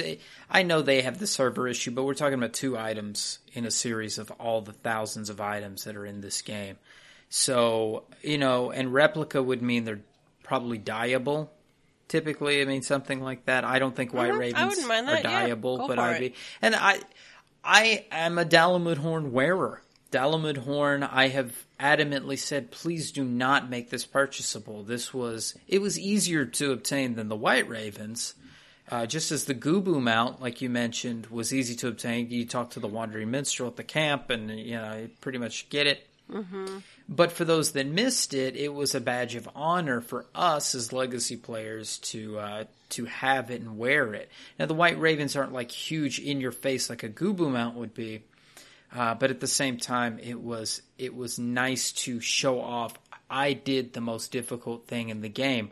I 0.49 0.63
know 0.63 0.81
they 0.81 1.01
have 1.01 1.17
the 1.17 1.27
server 1.27 1.67
issue, 1.67 1.91
but 1.91 2.03
we're 2.03 2.13
talking 2.13 2.33
about 2.33 2.51
two 2.51 2.77
items 2.77 3.39
in 3.53 3.65
a 3.65 3.71
series 3.71 4.17
of 4.17 4.31
all 4.31 4.61
the 4.61 4.73
thousands 4.73 5.29
of 5.29 5.39
items 5.39 5.85
that 5.85 5.95
are 5.95 6.05
in 6.05 6.19
this 6.19 6.41
game. 6.41 6.77
So 7.29 8.03
you 8.21 8.37
know, 8.37 8.71
and 8.71 8.93
replica 8.93 9.41
would 9.41 9.61
mean 9.61 9.85
they're 9.85 10.01
probably 10.43 10.77
dyeable. 10.77 11.47
Typically, 12.11 12.61
I 12.61 12.65
mean 12.65 12.81
something 12.81 13.21
like 13.21 13.45
that. 13.45 13.63
I 13.63 13.79
don't 13.79 13.95
think 13.95 14.13
white 14.13 14.33
Mhm, 14.33 14.37
ravens 14.39 14.77
are 14.83 14.87
that, 15.23 15.23
yeah. 15.47 15.47
but 15.87 15.97
I'd 15.97 16.19
be 16.19 16.33
and 16.61 16.75
I 16.75 16.99
I 17.63 18.05
am 18.11 18.37
a 18.37 18.43
Dalamud 18.43 18.97
horn 18.97 19.31
wearer. 19.31 19.81
Dalamud 20.11 20.57
horn, 20.57 21.03
I 21.03 21.29
have 21.29 21.55
adamantly 21.79 22.37
said, 22.37 22.69
please 22.69 23.13
do 23.13 23.23
not 23.23 23.69
make 23.69 23.89
this 23.91 24.05
purchasable. 24.05 24.83
This 24.83 25.13
was 25.13 25.55
it 25.69 25.79
was 25.81 25.97
easier 25.97 26.43
to 26.45 26.73
obtain 26.73 27.15
than 27.15 27.29
the 27.29 27.35
white 27.37 27.69
ravens. 27.69 28.33
Uh, 28.89 29.05
just 29.05 29.31
as 29.31 29.45
the 29.45 29.53
Gobbue 29.55 30.01
mount, 30.01 30.41
like 30.41 30.59
you 30.61 30.69
mentioned, 30.69 31.27
was 31.27 31.53
easy 31.53 31.75
to 31.75 31.87
obtain. 31.87 32.29
You 32.29 32.45
talk 32.45 32.71
to 32.71 32.81
the 32.81 32.89
wandering 32.89 33.31
minstrel 33.31 33.69
at 33.69 33.77
the 33.77 33.85
camp, 33.85 34.29
and 34.29 34.51
you 34.51 34.75
know 34.75 34.97
you 34.97 35.09
pretty 35.21 35.37
much 35.37 35.69
get 35.69 35.87
it. 35.87 36.05
But 37.13 37.33
for 37.33 37.43
those 37.43 37.73
that 37.73 37.87
missed 37.87 38.33
it, 38.33 38.55
it 38.55 38.73
was 38.73 38.95
a 38.95 39.01
badge 39.01 39.35
of 39.35 39.49
honor 39.53 39.99
for 39.99 40.27
us 40.33 40.73
as 40.73 40.93
legacy 40.93 41.35
players 41.35 41.97
to 41.99 42.39
uh, 42.39 42.63
to 42.91 43.03
have 43.03 43.51
it 43.51 43.59
and 43.59 43.77
wear 43.77 44.13
it. 44.13 44.31
Now 44.57 44.65
the 44.65 44.73
White 44.73 44.97
Ravens 44.97 45.35
aren't 45.35 45.51
like 45.51 45.71
huge 45.71 46.19
in 46.19 46.39
your 46.39 46.53
face 46.53 46.89
like 46.89 47.03
a 47.03 47.09
Gobbue 47.09 47.51
mount 47.51 47.75
would 47.75 47.93
be, 47.93 48.23
uh, 48.95 49.15
but 49.15 49.29
at 49.29 49.41
the 49.41 49.47
same 49.47 49.75
time, 49.75 50.19
it 50.23 50.39
was 50.39 50.81
it 50.97 51.13
was 51.13 51.37
nice 51.37 51.91
to 51.91 52.21
show 52.21 52.61
off. 52.61 52.93
I 53.29 53.51
did 53.51 53.91
the 53.91 53.99
most 53.99 54.31
difficult 54.31 54.87
thing 54.87 55.09
in 55.09 55.19
the 55.19 55.27
game, 55.27 55.71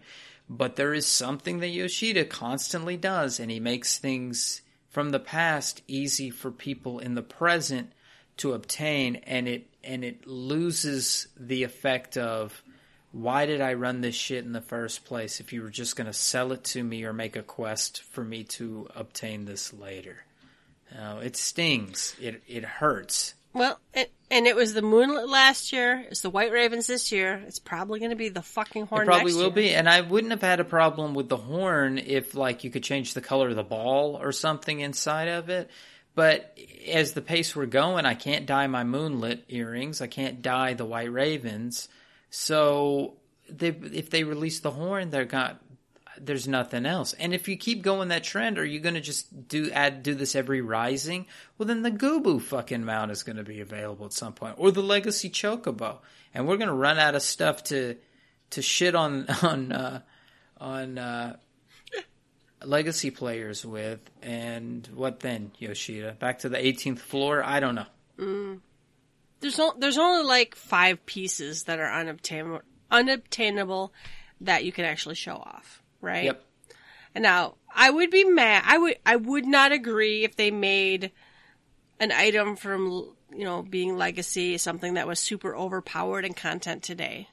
but 0.49 0.76
there 0.76 0.94
is 0.94 1.06
something 1.06 1.60
that 1.60 1.70
Yoshida 1.70 2.26
constantly 2.26 2.98
does, 2.98 3.40
and 3.40 3.49
he 3.49 3.61
makes 3.61 3.98
things 3.98 4.61
from 4.90 5.11
the 5.11 5.20
past 5.20 5.84
easy 5.88 6.32
for 6.32 6.52
people 6.52 6.99
in 6.99 7.16
the 7.16 7.22
present 7.22 7.94
to 8.38 8.52
obtain, 8.52 9.18
and 9.18 9.48
it 9.48 9.69
and 9.84 10.04
it 10.04 10.28
loses 10.28 11.28
the 11.38 11.64
effect 11.64 12.18
of 12.18 12.62
why 13.12 13.46
did 13.46 13.62
I 13.62 13.74
run 13.74 14.02
this 14.02 14.16
shit 14.16 14.46
in 14.46 14.52
the 14.52 14.62
first 14.62 15.06
place 15.06 15.40
if 15.40 15.52
you 15.52 15.62
were 15.62 15.70
just 15.70 15.96
going 15.96 16.08
to 16.08 16.14
sell 16.14 16.52
it 16.52 16.64
to 16.66 16.84
me 16.84 17.04
or 17.06 17.14
make 17.14 17.36
a 17.36 17.42
quest 17.42 18.04
for 18.04 18.24
me 18.24 18.44
to 18.46 18.88
obtain 18.96 19.46
this 19.46 19.74
later? 19.74 20.24
Uh, 20.98 21.20
it 21.24 21.36
stings. 21.36 22.16
It 22.22 22.42
it 22.48 22.64
hurts. 22.64 23.36
Well, 23.54 23.80
it, 23.94 24.12
and 24.30 24.46
it 24.46 24.56
was 24.56 24.74
the 24.74 24.82
Moonlit 24.84 25.28
last 25.28 25.74
year. 25.74 26.06
It's 26.10 26.22
the 26.22 26.30
White 26.30 26.52
Ravens 26.52 26.86
this 26.86 27.12
year. 27.12 27.44
It's 27.48 27.58
probably 27.58 28.00
going 28.00 28.12
to 28.12 28.16
be 28.16 28.30
the 28.30 28.44
fucking 28.44 28.86
horn. 28.86 29.04
It 29.04 29.06
probably 29.06 29.34
will 29.34 29.44
year. 29.44 29.52
be, 29.52 29.74
and 29.74 29.90
I 29.90 30.02
wouldn't 30.02 30.32
have 30.32 30.42
had 30.42 30.60
a 30.60 30.64
problem 30.64 31.16
with 31.16 31.30
the 31.30 31.38
horn 31.38 31.98
if, 31.98 32.36
like, 32.36 32.64
you 32.64 32.70
could 32.70 32.84
change 32.84 33.16
the 33.16 33.22
color 33.22 33.50
of 33.50 33.56
the 33.56 33.64
ball 33.64 34.20
or 34.22 34.32
something 34.32 34.80
inside 34.80 35.30
of 35.30 35.50
it. 35.50 35.70
But 36.15 36.57
as 36.91 37.14
the 37.14 37.22
pace 37.22 37.56
we're 37.56 37.65
going, 37.65 38.06
I 38.06 38.14
can't 38.14 38.45
dye 38.45 38.68
my 38.68 38.84
moonlit 38.84 39.45
earrings. 39.48 40.02
I 40.02 40.07
can't 40.07 40.41
dye 40.41 40.73
the 40.73 40.86
white 40.86 41.11
ravens. 41.11 41.88
So 42.30 43.14
they, 43.49 43.69
if 43.69 44.10
they 44.10 44.23
release 44.23 44.60
the 44.60 44.72
horn, 44.72 45.10
they're 45.10 45.26
got 45.26 45.61
there's 46.22 46.48
nothing 46.48 46.86
else. 46.86 47.14
And 47.14 47.34
if 47.34 47.48
you 47.48 47.57
keep 47.57 47.81
going 47.81 48.10
that 48.10 48.23
trend, 48.23 48.60
are 48.60 48.65
you 48.65 48.80
going 48.80 48.95
to 48.95 49.02
just 49.02 49.48
do 49.48 49.72
add 49.72 50.03
do 50.03 50.14
this 50.15 50.36
every 50.36 50.61
rising? 50.61 51.26
Well, 51.57 51.68
then 51.68 51.81
the 51.81 51.91
Gobbue 51.91 52.41
fucking 52.41 52.84
mount 52.84 53.11
is 53.11 53.23
going 53.23 53.38
to 53.38 53.44
be 53.44 53.61
available 53.61 54.06
at 54.06 54.14
some 54.14 54.34
point, 54.34 54.56
or 54.57 54.72
the 54.72 54.84
Legacy 54.84 55.30
Chocobo, 55.30 55.98
and 56.34 56.48
we're 56.48 56.57
going 56.57 56.69
to 56.69 56.73
run 56.73 56.99
out 56.99 57.15
of 57.15 57.22
stuff 57.22 57.64
to 57.65 57.95
to 58.52 58.61
shit 58.61 58.95
on 58.95 59.27
on 59.41 59.72
uh, 59.72 60.02
on 60.57 60.98
uh, 60.98 61.38
legacy 62.64 63.11
players 63.11 63.65
with. 63.65 63.99
And 64.22 64.88
what 64.94 65.19
then, 65.19 65.52
Yoshida? 65.60 66.15
Back 66.19 66.40
to 66.40 66.49
the 66.49 66.57
18th 66.57 66.99
floor? 66.99 67.44
I 67.44 67.60
don't 67.60 67.76
know. 67.76 67.86
Mm. 68.18 68.60
There's 69.40 69.57
no, 69.57 69.73
there's 69.77 69.98
only 69.98 70.26
like 70.26 70.56
five 70.56 71.06
pieces 71.06 71.64
that 71.64 71.80
are 71.80 71.91
unobtainable, 71.91 72.61
unobtainable 72.91 73.94
that 74.41 74.65
you 74.65 74.72
can 74.72 74.86
actually 74.86 75.15
show 75.15 75.36
off, 75.36 75.81
right? 76.02 76.26
Yep. 76.26 76.44
And 77.15 77.23
now 77.23 77.56
I 77.73 77.90
would 77.90 78.11
be 78.11 78.23
mad. 78.23 78.64
I 78.65 78.77
would 78.77 78.98
I 79.06 79.15
would 79.15 79.45
not 79.45 79.72
agree 79.72 80.23
if 80.23 80.36
they 80.36 80.52
made 80.52 81.11
an 81.99 82.11
item 82.11 82.56
from 82.56 83.14
you 83.31 83.45
know 83.45 83.61
being 83.61 83.98
legacy 83.98 84.57
something 84.57 84.94
that 84.94 85.07
was 85.07 85.19
super 85.19 85.56
overpowered 85.56 86.26
in 86.26 86.34
content 86.34 86.84
today. 86.84 87.30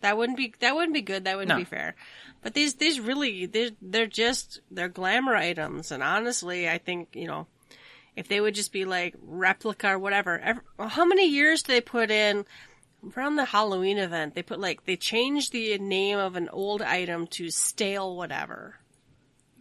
That 0.00 0.16
wouldn't 0.16 0.38
be 0.38 0.54
that 0.60 0.74
wouldn't 0.74 0.94
be 0.94 1.02
good. 1.02 1.24
That 1.24 1.36
wouldn't 1.36 1.50
No. 1.50 1.58
be 1.58 1.64
fair. 1.64 1.94
But 2.42 2.54
these 2.54 2.74
these 2.74 3.00
really 3.00 3.46
they're 3.46 3.70
they're 3.82 4.06
just 4.06 4.60
they're 4.70 4.88
glamour 4.88 5.36
items, 5.36 5.90
and 5.90 6.02
honestly, 6.02 6.68
I 6.68 6.78
think 6.78 7.14
you 7.14 7.26
know 7.26 7.46
if 8.16 8.28
they 8.28 8.40
would 8.40 8.54
just 8.54 8.72
be 8.72 8.84
like 8.84 9.14
replica 9.22 9.90
or 9.90 9.98
whatever. 9.98 10.38
Ever, 10.38 10.62
how 10.78 11.04
many 11.04 11.28
years 11.28 11.62
do 11.62 11.72
they 11.72 11.80
put 11.80 12.10
in? 12.10 12.44
Around 13.16 13.36
the 13.36 13.46
Halloween 13.46 13.96
event, 13.96 14.34
they 14.34 14.42
put 14.42 14.60
like 14.60 14.84
they 14.84 14.96
changed 14.96 15.52
the 15.52 15.78
name 15.78 16.18
of 16.18 16.36
an 16.36 16.50
old 16.50 16.82
item 16.82 17.26
to 17.28 17.48
stale 17.50 18.14
whatever. 18.14 18.76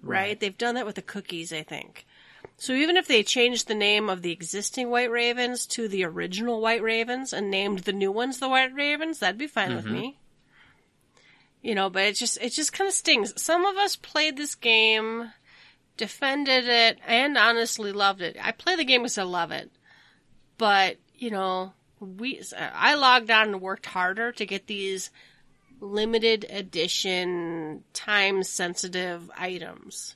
Right? 0.02 0.40
They've 0.40 0.57
done 0.57 0.76
that 0.76 0.86
with 0.86 0.95
the 0.95 1.02
cookies, 1.02 1.52
I 1.52 1.64
think. 1.64 2.06
So 2.56 2.74
even 2.74 2.98
if 2.98 3.07
they 3.07 3.24
changed 3.24 3.68
the 3.68 3.76
name 3.76 4.10
of 4.10 4.22
the 4.22 4.32
existing 4.32 4.90
White 4.90 5.11
Ravens 5.11 5.66
to 5.68 5.88
the 5.88 6.03
original 6.03 6.60
White 6.60 6.82
Ravens 6.82 7.32
and 7.32 7.49
named 7.49 7.80
the 7.80 7.94
new 7.94 8.11
ones 8.11 8.40
the 8.40 8.49
White 8.49 8.74
Ravens, 8.74 9.20
that'd 9.20 9.38
be 9.38 9.48
fine 9.48 9.76
with 9.76 9.86
mm-hmm. 9.86 9.94
me. 9.94 10.20
You 11.61 11.76
know, 11.76 11.90
but 11.90 12.03
it 12.03 12.15
just 12.15 12.38
it 12.41 12.53
just 12.53 12.72
kind 12.72 12.88
of 12.88 12.94
stings. 12.94 13.40
Some 13.41 13.65
of 13.65 13.76
us 13.76 13.95
played 13.95 14.38
this 14.38 14.56
game, 14.56 15.31
defended 15.98 16.68
it, 16.68 16.99
and 17.06 17.38
honestly 17.38 17.91
loved 17.91 18.22
it. 18.22 18.38
I 18.41 18.52
play 18.52 18.76
the 18.76 18.86
game 18.86 19.02
because 19.02 19.18
I 19.18 19.23
love 19.23 19.52
it, 19.52 19.69
but 20.57 20.98
you 21.15 21.31
know, 21.31 21.73
we 21.99 22.41
I 22.57 22.95
logged 22.95 23.30
on 23.30 23.49
and 23.49 23.61
worked 23.61 23.88
harder 23.88 24.31
to 24.31 24.45
get 24.45 24.68
these 24.68 25.11
limited 25.81 26.45
edition, 26.49 27.84
time 27.94 28.44
sensitive 28.44 29.30
items. 29.38 30.15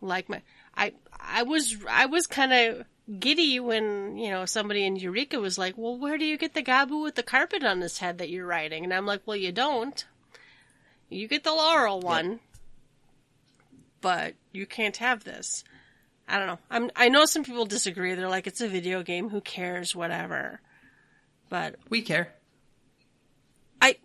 Like 0.00 0.28
my, 0.28 0.42
I 0.76 0.92
I 1.18 1.42
was 1.42 1.76
I 1.88 2.06
was 2.06 2.26
kind 2.26 2.52
of 2.52 2.86
giddy 3.18 3.58
when 3.58 4.18
you 4.18 4.30
know 4.30 4.44
somebody 4.44 4.84
in 4.84 4.96
Eureka 4.96 5.40
was 5.40 5.58
like, 5.58 5.76
"Well, 5.76 5.96
where 5.96 6.18
do 6.18 6.24
you 6.24 6.36
get 6.36 6.54
the 6.54 6.62
Gobbue 6.62 7.02
with 7.02 7.14
the 7.14 7.22
carpet 7.22 7.64
on 7.64 7.80
his 7.80 7.98
head 7.98 8.18
that 8.18 8.30
you're 8.30 8.46
riding?" 8.46 8.84
And 8.84 8.92
I'm 8.92 9.06
like, 9.06 9.22
"Well, 9.26 9.36
you 9.36 9.52
don't. 9.52 10.04
You 11.08 11.28
get 11.28 11.44
the 11.44 11.52
Laurel 11.52 12.00
one, 12.00 12.40
but 14.00 14.34
you 14.52 14.66
can't 14.66 14.96
have 14.98 15.24
this." 15.24 15.64
I 16.28 16.38
don't 16.38 16.46
know. 16.46 16.58
I'm 16.70 16.90
I 16.94 17.08
know 17.08 17.24
some 17.24 17.44
people 17.44 17.64
disagree. 17.64 18.14
They're 18.14 18.28
like, 18.28 18.46
"It's 18.46 18.60
a 18.60 18.68
video 18.68 19.02
game. 19.02 19.30
Who 19.30 19.40
cares? 19.40 19.96
Whatever." 19.96 20.60
But 21.48 21.76
We 21.88 22.02
care. 22.02 22.34
I 23.80 23.96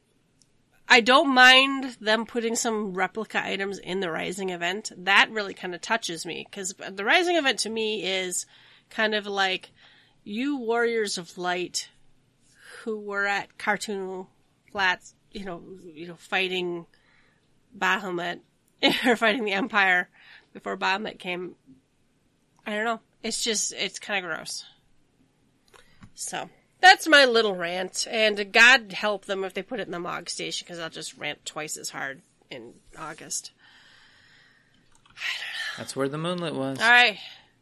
I 0.88 1.02
don't 1.02 1.34
mind 1.34 1.98
them 2.00 2.26
putting 2.26 2.56
some 2.56 2.94
replica 2.94 3.44
items 3.44 3.80
in 3.80 4.00
the 4.00 4.12
Rising 4.12 4.50
event. 4.50 4.92
That 4.96 5.30
really 5.32 5.54
kind 5.54 5.76
of 5.76 5.82
touches 5.82 6.26
me 6.26 6.46
because 6.50 6.74
the 6.90 7.04
Rising 7.04 7.36
event 7.36 7.60
to 7.60 7.70
me 7.70 8.04
is 8.06 8.46
kind 8.90 9.14
of 9.14 9.26
like 9.26 9.72
you 10.24 10.58
Warriors 10.58 11.18
of 11.18 11.38
Light 11.38 11.90
who 12.84 13.00
were 13.00 13.26
at 13.26 13.58
Carteneau 13.58 14.28
Flats, 14.72 15.16
you 15.34 15.46
know, 15.46 15.62
you 15.84 16.08
know, 16.08 16.16
fighting 16.16 16.86
Bahamut 17.78 18.40
or 19.06 19.16
fighting 19.16 19.46
the 19.46 19.54
Empire 19.54 20.10
before 20.54 20.78
Bahamut 20.78 21.20
came. 21.20 21.56
I 22.66 22.76
don't 22.76 22.86
know. 22.86 23.00
It's 23.22 23.44
just 23.44 23.74
it's 23.74 24.00
kind 24.00 24.24
of 24.24 24.30
gross. 24.30 24.66
So 26.16 26.50
that's 26.80 27.08
my 27.08 27.26
little 27.26 27.56
rant, 27.56 28.08
and 28.10 28.52
God 28.52 28.94
help 28.94 29.26
them 29.26 29.44
if 29.44 29.54
they 29.54 29.64
put 29.64 29.80
it 29.80 29.88
in 29.88 29.92
the 29.92 30.00
Mog 30.00 30.30
Station 30.30 30.66
because 30.66 30.80
I'll 30.80 30.90
just 30.90 31.18
rant 31.18 31.46
twice 31.46 31.78
as 31.78 31.90
hard 31.90 32.22
in 32.50 32.74
August. 32.98 33.52
That's 35.78 35.96
where 35.96 36.10
the 36.10 36.18
moonlit 36.18 36.54
was. 36.54 36.80
All 36.80 36.90
right, 36.90 37.18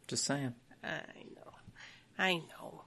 Just 0.06 0.24
saying. 0.24 0.54
I 0.84 1.24
know, 1.36 1.52
I 2.18 2.34
know. 2.34 2.82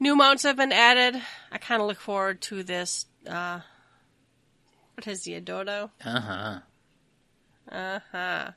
New 0.00 0.14
mounts 0.14 0.44
have 0.44 0.56
been 0.56 0.72
added. 0.72 1.20
I 1.50 1.58
kind 1.58 1.80
of 1.80 1.88
look 1.88 1.98
forward 1.98 2.40
to 2.42 2.62
this. 2.62 3.06
Uh, 3.28 3.60
what 4.94 5.06
is 5.06 5.22
the 5.22 5.40
dodo? 5.40 5.90
Uh 6.04 6.20
huh. 6.20 6.58
Uh 7.70 8.00
huh. 8.10 8.50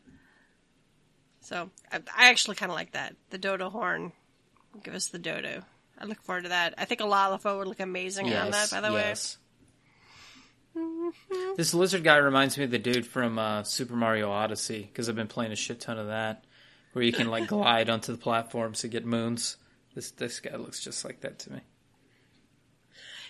So 1.42 1.70
I, 1.92 2.00
I 2.18 2.30
actually 2.30 2.56
kind 2.56 2.72
of 2.72 2.76
like 2.76 2.94
that. 2.94 3.16
The 3.30 3.38
Dodo 3.38 3.70
horn. 3.70 4.14
Give 4.84 4.94
us 4.94 5.08
the 5.08 5.20
Dodo. 5.20 5.64
I 6.00 6.06
look 6.06 6.22
forward 6.22 6.44
to 6.44 6.50
that. 6.50 6.76
I 6.78 6.86
think 6.86 7.02
a 7.02 7.04
Lalafell 7.04 7.58
would 7.58 7.68
look 7.68 7.80
amazing 7.80 8.34
on 8.34 8.52
that. 8.52 8.72
By 8.72 8.82
the 8.82 8.92
yes. 8.92 9.38
This 11.58 11.74
lizard 11.74 12.04
guy 12.04 12.18
reminds 12.18 12.58
me 12.58 12.64
of 12.64 12.72
the 12.72 12.80
dude 12.80 13.06
from 13.06 13.38
uh, 13.38 13.64
Super 13.64 13.96
Mario 13.96 14.32
Odyssey 14.32 14.84
because 14.84 15.10
I've 15.10 15.16
been 15.16 15.28
playing 15.28 15.52
a 15.52 15.56
shit 15.58 15.82
ton 15.82 15.98
of 15.98 16.08
that, 16.08 16.46
where 16.94 17.04
you 17.04 17.12
can 17.12 17.28
like 17.28 17.48
glide 17.50 17.90
onto 17.90 18.14
the 18.14 18.18
platforms 18.18 18.80
to 18.80 18.88
get 18.88 19.06
moons. 19.06 19.58
This 19.94 20.12
this 20.12 20.40
guy 20.40 20.56
looks 20.56 20.80
just 20.80 21.04
like 21.04 21.22
that 21.22 21.40
to 21.40 21.52
me. 21.52 21.60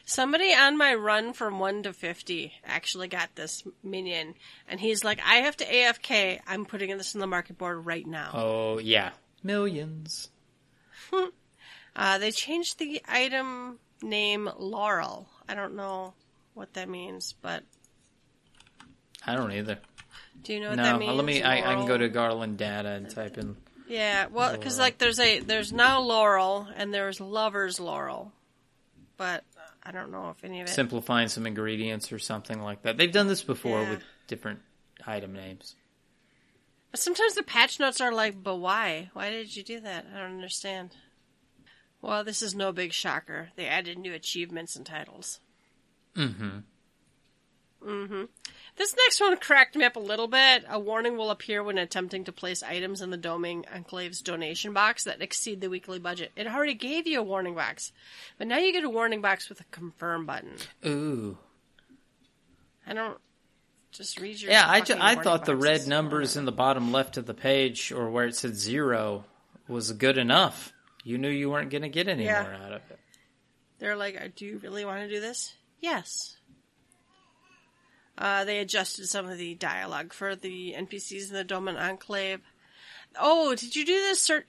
Somebody 0.06 0.54
on 0.54 0.78
my 0.78 0.94
run 0.94 1.34
from 1.34 1.60
1 1.60 1.84
to 1.84 1.94
50 1.94 2.52
actually 2.66 3.08
got 3.08 3.36
this 3.36 3.64
minion, 3.84 4.34
and 4.68 4.80
he's 4.80 5.04
like, 5.04 5.20
I 5.26 5.36
have 5.36 5.56
to 5.58 5.66
AFK. 5.66 6.40
I'm 6.48 6.66
putting 6.66 6.98
this 6.98 7.14
in 7.14 7.22
the 7.22 7.28
market 7.28 7.58
board 7.58 7.86
right 7.86 8.06
now. 8.06 8.32
Oh 8.34 8.78
yeah, 8.80 9.12
millions. 9.44 10.30
Uh, 11.94 12.18
they 12.20 12.32
changed 12.32 12.80
the 12.80 13.02
item 13.06 13.78
name 14.02 14.50
Laurel. 14.58 15.28
I 15.50 15.56
don't 15.56 15.76
know 15.76 16.14
what 16.54 16.74
that 16.76 16.88
means, 16.88 17.34
but 17.42 17.64
I 19.28 19.36
don't 19.36 19.52
either. 19.52 19.78
do 20.44 20.54
you 20.54 20.62
know 20.62 20.70
what 20.70 20.78
No, 20.78 20.84
that 20.84 21.00
means? 21.00 21.14
let 21.18 21.26
me. 21.26 21.44
I, 21.44 21.58
I 21.58 21.76
can 21.76 21.86
go 21.88 21.98
to 21.98 22.08
Garland 22.08 22.58
data 22.58 22.88
and 22.92 23.10
type 23.10 23.38
in. 23.38 23.58
Yeah, 23.90 24.28
well, 24.28 24.54
because 24.56 24.80
like 24.80 25.00
there's 25.00 25.20
a 25.20 25.40
there's 25.40 25.74
now 25.74 26.00
Laurel 26.00 26.66
and 26.78 26.94
there's 26.94 27.20
Lover's 27.20 27.78
Laurel, 27.78 28.32
but 29.18 29.44
I 29.84 29.92
don't 29.92 30.12
know 30.12 30.30
if 30.30 30.44
any 30.44 30.62
of 30.62 30.68
it. 30.68 30.72
simplifying 30.72 31.28
some 31.28 31.48
ingredients 31.48 32.12
or 32.12 32.20
something 32.20 32.62
like 32.62 32.84
that. 32.84 32.98
They've 32.98 33.12
done 33.12 33.28
this 33.28 33.42
before 33.44 33.82
Yeah. 33.82 33.90
with 33.92 34.04
different 34.28 34.62
item 35.06 35.34
names. 35.34 35.76
But 36.92 37.00
sometimes 37.00 37.36
the 37.36 37.44
patch 37.44 37.80
notes 37.80 38.02
are 38.02 38.12
like, 38.12 38.44
but 38.44 38.58
why? 38.58 39.10
Why 39.14 39.30
did 39.30 39.56
you 39.56 39.64
do 39.64 39.80
that? 39.80 40.06
I 40.14 40.18
don't 40.20 40.34
understand. 40.36 40.96
Well, 42.02 42.24
this 42.24 42.42
is 42.42 42.54
no 42.54 42.72
big 42.72 42.94
shocker. 42.94 43.50
They 43.56 43.66
added 43.68 43.98
new 43.98 44.14
achievements 44.14 44.76
and 44.76 44.86
titles. 44.86 45.40
Mm-hmm. 46.16 46.60
Mm-hmm. 47.84 48.24
This 48.78 48.96
next 49.06 49.20
one 49.20 49.38
cracked 49.38 49.76
me 49.76 49.86
up 49.86 49.96
a 49.96 50.00
little 50.00 50.28
bit. 50.28 50.64
A 50.70 50.80
warning 50.80 51.18
will 51.18 51.30
appear 51.30 51.62
when 51.64 51.78
attempting 51.78 52.24
to 52.24 52.32
place 52.32 52.64
items 52.64 53.02
in 53.02 53.10
the 53.12 53.18
Doman 53.18 53.64
Enclave's 53.72 54.22
donation 54.22 54.74
box 54.74 55.04
that 55.04 55.22
exceed 55.22 55.62
the 55.62 55.70
weekly 55.70 56.00
budget. 56.00 56.32
It 56.36 56.48
already 56.48 56.74
gave 56.74 57.06
you 57.06 57.20
a 57.20 57.24
warning 57.24 57.54
box, 57.54 57.92
but 58.38 58.48
now 58.48 58.58
you 58.58 58.72
get 58.72 58.84
a 58.84 58.90
warning 58.90 59.22
box 59.22 59.50
with 59.50 59.60
a 59.60 59.66
confirm 59.66 60.26
button. 60.26 60.54
Ooh. 60.86 61.38
I 62.88 62.94
don't 62.94 63.18
just 63.92 64.20
read 64.20 64.42
your. 64.42 64.52
Yeah, 64.52 64.64
I, 64.68 64.82
ju- 64.82 64.96
I 65.00 65.16
thought 65.16 65.46
the 65.46 65.56
red 65.56 65.86
numbers 65.88 66.36
in 66.38 66.46
the 66.46 66.52
bottom 66.52 66.92
left 66.92 67.18
of 67.18 67.26
the 67.26 67.34
page, 67.34 67.92
or 67.92 68.10
where 68.10 68.26
it 68.26 68.36
said 68.36 68.56
zero, 68.56 69.26
was 69.68 69.92
good 69.92 70.18
enough. 70.18 70.74
You 71.04 71.18
knew 71.18 71.30
you 71.30 71.50
weren't 71.52 71.70
going 71.72 71.82
to 71.84 71.90
get 71.90 72.08
any 72.08 72.26
Yeah. 72.26 72.44
more 72.44 72.54
out 72.54 72.74
of 72.74 72.82
it. 72.90 73.00
They're 73.80 73.96
like, 73.96 74.20
"Uh, 74.20 74.30
"Do 74.36 74.46
you 74.46 74.60
really 74.60 74.86
want 74.86 75.02
to 75.02 75.10
do 75.14 75.20
this? 75.20 75.54
Yes. 75.80 76.38
Uh, 78.22 78.46
they 78.46 78.60
adjusted 78.60 79.08
some 79.08 79.28
of 79.28 79.38
the 79.40 79.56
dialogue 79.56 80.14
for 80.14 80.36
the 80.36 80.76
NPCs 80.78 81.30
in 81.30 81.34
the 81.34 81.44
Doman 81.44 81.76
Enclave. 81.76 82.40
Oh, 83.20 83.56
did 83.56 83.76
you 83.76 83.84
do 83.84 83.96
this 83.96 84.22
search? 84.22 84.46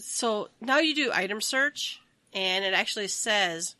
So 0.00 0.48
now 0.60 0.78
you 0.80 0.94
do 0.96 1.12
item 1.14 1.40
search, 1.40 2.00
and 2.34 2.64
it 2.64 2.74
actually 2.74 3.06
says 3.06 3.76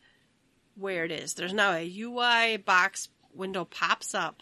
where 0.75 1.03
it 1.03 1.11
is. 1.11 1.33
There's 1.33 1.53
now 1.53 1.73
a 1.73 1.99
UI 1.99 2.55
box 2.57 3.09
window 3.33 3.65
pops 3.65 4.15
up 4.15 4.41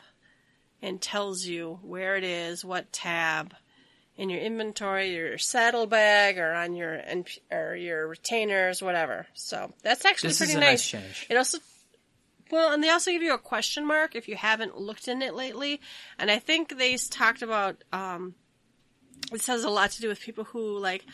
and 0.81 1.01
tells 1.01 1.43
you 1.45 1.79
where 1.81 2.15
it 2.15 2.23
is, 2.23 2.63
what 2.63 2.93
tab 2.93 3.55
in 4.15 4.29
your 4.29 4.39
inventory, 4.41 5.13
your 5.15 5.37
saddlebag, 5.39 6.37
or 6.37 6.53
on 6.53 6.75
your 6.75 6.93
NP- 6.93 7.39
or 7.51 7.75
your 7.75 8.07
retainers, 8.07 8.81
whatever. 8.81 9.25
So 9.33 9.73
that's 9.81 10.05
actually 10.05 10.29
This 10.29 10.37
pretty 10.37 10.51
is 10.53 10.57
a 10.57 10.59
nice. 10.59 10.93
nice 10.93 11.03
change. 11.03 11.27
It 11.31 11.37
also 11.37 11.57
well, 12.51 12.73
and 12.73 12.83
they 12.83 12.89
also 12.89 13.11
give 13.11 13.21
you 13.21 13.33
a 13.33 13.39
question 13.39 13.85
mark 13.85 14.15
if 14.15 14.27
you 14.27 14.35
haven't 14.35 14.77
looked 14.77 15.07
in 15.07 15.21
it 15.21 15.33
lately. 15.33 15.81
And 16.19 16.29
I 16.29 16.39
think 16.39 16.77
they 16.77 16.95
talked 16.97 17.41
about 17.41 17.83
um, 17.91 18.35
this 19.31 19.47
has 19.47 19.63
a 19.63 19.69
lot 19.69 19.91
to 19.91 20.01
do 20.01 20.07
with 20.07 20.19
people 20.19 20.45
who 20.45 20.77
like 20.79 21.05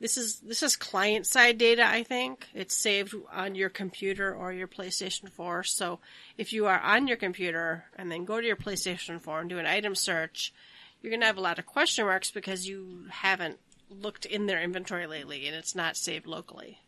this 0.00 0.16
is 0.16 0.40
this 0.40 0.62
is 0.62 0.76
client 0.76 1.26
side 1.26 1.58
data. 1.58 1.84
I 1.84 2.02
think 2.02 2.46
it's 2.54 2.76
saved 2.76 3.14
on 3.32 3.54
your 3.54 3.68
computer 3.68 4.34
or 4.34 4.52
your 4.52 4.68
PlayStation 4.68 5.30
4. 5.30 5.64
So 5.64 5.98
if 6.36 6.52
you 6.52 6.66
are 6.66 6.80
on 6.80 7.08
your 7.08 7.16
computer 7.16 7.84
and 7.96 8.10
then 8.10 8.24
go 8.24 8.40
to 8.40 8.46
your 8.46 8.56
PlayStation 8.56 9.20
4 9.20 9.40
and 9.40 9.50
do 9.50 9.58
an 9.58 9.66
item 9.66 9.94
search, 9.94 10.52
you're 11.00 11.12
gonna 11.12 11.26
have 11.26 11.38
a 11.38 11.42
lot 11.42 11.58
of 11.58 11.66
question 11.66 12.04
marks 12.04 12.30
because 12.30 12.68
you 12.68 13.06
haven't 13.10 13.58
looked 13.90 14.24
in 14.24 14.46
their 14.46 14.62
inventory 14.62 15.06
lately 15.06 15.46
and 15.46 15.56
it's 15.56 15.74
not 15.74 15.96
saved 15.96 16.26
locally. 16.26 16.78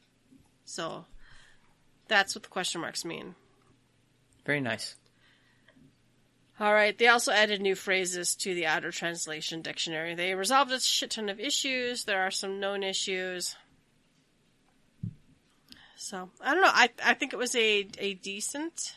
So 0.64 1.06
that's 2.06 2.34
what 2.34 2.44
the 2.44 2.48
question 2.48 2.80
marks 2.80 3.04
mean. 3.04 3.34
Very 4.44 4.60
nice. 4.60 4.96
All 6.58 6.72
right. 6.74 6.96
They 6.96 7.08
also 7.08 7.32
added 7.32 7.60
new 7.62 7.74
phrases 7.74 8.34
to 8.36 8.54
the 8.54 8.66
auto 8.66 8.90
translation 8.90 9.62
dictionary. 9.62 10.14
They 10.14 10.34
resolved 10.34 10.70
a 10.72 10.80
shit 10.80 11.10
ton 11.12 11.28
of 11.28 11.40
issues. 11.40 12.04
There 12.04 12.20
are 12.20 12.30
some 12.30 12.60
known 12.60 12.82
issues. 12.82 13.56
So 15.96 16.30
I 16.40 16.52
don't 16.54 16.62
know. 16.62 16.70
I 16.72 16.90
I 17.04 17.14
think 17.14 17.32
it 17.32 17.38
was 17.38 17.54
a 17.54 17.86
a 17.98 18.14
decent, 18.14 18.94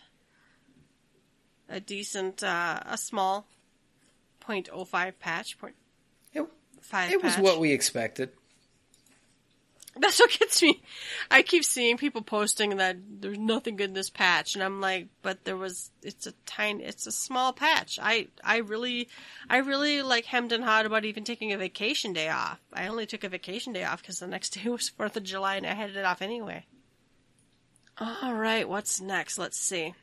a 1.69 1.79
decent, 1.79 2.43
uh, 2.43 2.79
a 2.85 2.97
small, 2.97 3.45
0.05 4.47 5.19
patch. 5.19 5.57
Point 5.57 5.75
It, 6.33 6.45
five. 6.81 7.11
it 7.11 7.21
was 7.23 7.37
what 7.37 7.59
we 7.59 7.71
expected. 7.71 8.29
That's 9.99 10.19
what 10.19 10.37
gets 10.39 10.61
me. 10.61 10.81
I 11.29 11.43
keep 11.43 11.63
seeing 11.63 11.97
people 11.97 12.23
posting 12.23 12.77
that 12.77 12.97
there's 13.21 13.37
nothing 13.37 13.75
good 13.75 13.89
in 13.89 13.93
this 13.93 14.09
patch, 14.09 14.55
and 14.55 14.63
I'm 14.63 14.81
like, 14.81 15.07
but 15.21 15.45
there 15.45 15.57
was. 15.57 15.91
It's 16.01 16.25
a 16.25 16.33
tiny. 16.47 16.83
It's 16.83 17.05
a 17.05 17.11
small 17.11 17.53
patch. 17.53 17.99
I 18.01 18.27
I 18.43 18.57
really, 18.57 19.09
I 19.49 19.57
really 19.57 20.01
like 20.01 20.25
hemmed 20.25 20.51
and 20.51 20.63
hawed 20.63 20.87
about 20.87 21.05
even 21.05 21.23
taking 21.23 21.53
a 21.53 21.57
vacation 21.57 22.11
day 22.11 22.29
off. 22.29 22.59
I 22.73 22.87
only 22.87 23.05
took 23.05 23.23
a 23.23 23.29
vacation 23.29 23.71
day 23.73 23.83
off 23.83 24.01
because 24.01 24.19
the 24.19 24.27
next 24.27 24.49
day 24.63 24.67
was 24.67 24.89
Fourth 24.89 25.15
of 25.15 25.23
July, 25.23 25.57
and 25.57 25.65
I 25.67 25.73
had 25.73 25.91
it 25.91 26.05
off 26.05 26.23
anyway. 26.23 26.65
All 27.99 28.33
right, 28.33 28.67
what's 28.67 28.99
next? 28.99 29.37
Let's 29.37 29.59
see. 29.59 29.93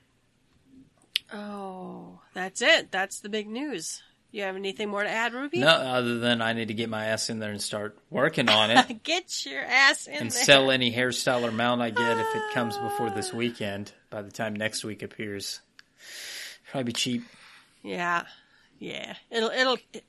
Oh, 1.32 2.20
that's 2.32 2.62
it. 2.62 2.92
That's 2.92 3.18
the 3.18 3.28
big 3.28 3.48
news. 3.48 4.02
You 4.32 4.42
have 4.44 4.54
anything 4.54 4.88
more 4.88 5.02
to 5.02 5.08
add, 5.10 5.32
Ruby? 5.34 5.58
No, 5.58 5.68
other 5.68 6.18
than 6.20 6.40
I 6.40 6.52
need 6.52 6.68
to 6.68 6.74
get 6.74 6.88
my 6.88 7.06
ass 7.06 7.30
in 7.30 7.40
there 7.40 7.50
and 7.50 7.60
start 7.60 7.98
working 8.10 8.48
on 8.48 8.70
it 8.70 9.02
Get 9.02 9.44
your 9.44 9.62
ass 9.62 10.06
in 10.06 10.12
there. 10.12 10.22
and 10.22 10.30
there. 10.30 10.44
sell 10.44 10.70
any 10.70 10.92
hairstyle 10.92 11.42
or 11.42 11.50
mount 11.50 11.82
I 11.82 11.90
get 11.90 12.16
if 12.18 12.26
it 12.36 12.42
comes 12.54 12.76
before 12.78 13.10
this 13.10 13.32
weekend. 13.32 13.92
By 14.08 14.22
the 14.22 14.30
time 14.30 14.54
next 14.54 14.84
week 14.84 15.02
appears, 15.02 15.60
probably 16.70 16.84
be 16.84 16.92
cheap. 16.92 17.24
Yeah, 17.82 18.24
yeah. 18.78 19.14
It'll 19.30 19.50
it'll 19.50 19.78
it, 19.92 20.04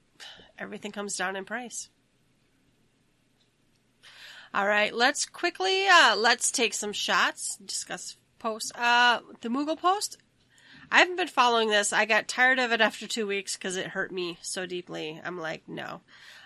everything 0.59 0.91
comes 0.91 1.15
down 1.15 1.35
in 1.35 1.45
price. 1.45 1.89
All 4.53 4.67
right, 4.67 4.93
let's 4.93 5.25
quickly 5.25 5.87
uh 5.87 6.15
let's 6.15 6.51
take 6.51 6.73
some 6.73 6.93
shots. 6.93 7.57
Discuss 7.65 8.17
post. 8.37 8.71
Uh, 8.77 9.21
the 9.41 9.49
Moogle 9.49 9.79
post. 9.79 10.17
I 10.91 10.99
haven't 10.99 11.15
been 11.15 11.27
following 11.29 11.69
this. 11.69 11.93
I 11.93 12.05
got 12.05 12.27
tired 12.27 12.59
of 12.59 12.71
it 12.73 12.81
after 12.81 13.07
two 13.07 13.25
weeks 13.25 13.55
because 13.55 13.77
it 13.77 13.87
hurt 13.87 14.11
me 14.11 14.37
so 14.41 14.65
deeply. 14.65 15.21
I'm 15.23 15.39
like, 15.39 15.63
no. 15.67 16.01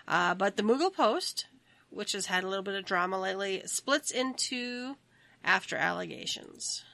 Uh, 0.06 0.34
but 0.34 0.56
the 0.56 0.62
Moogle 0.62 0.92
post, 0.94 1.46
which 1.90 2.12
has 2.12 2.26
had 2.26 2.44
a 2.44 2.48
little 2.48 2.62
bit 2.62 2.74
of 2.76 2.84
drama 2.84 3.20
lately, 3.20 3.62
splits 3.66 4.10
into 4.12 4.96
after 5.44 5.76
allegations. 5.76 6.84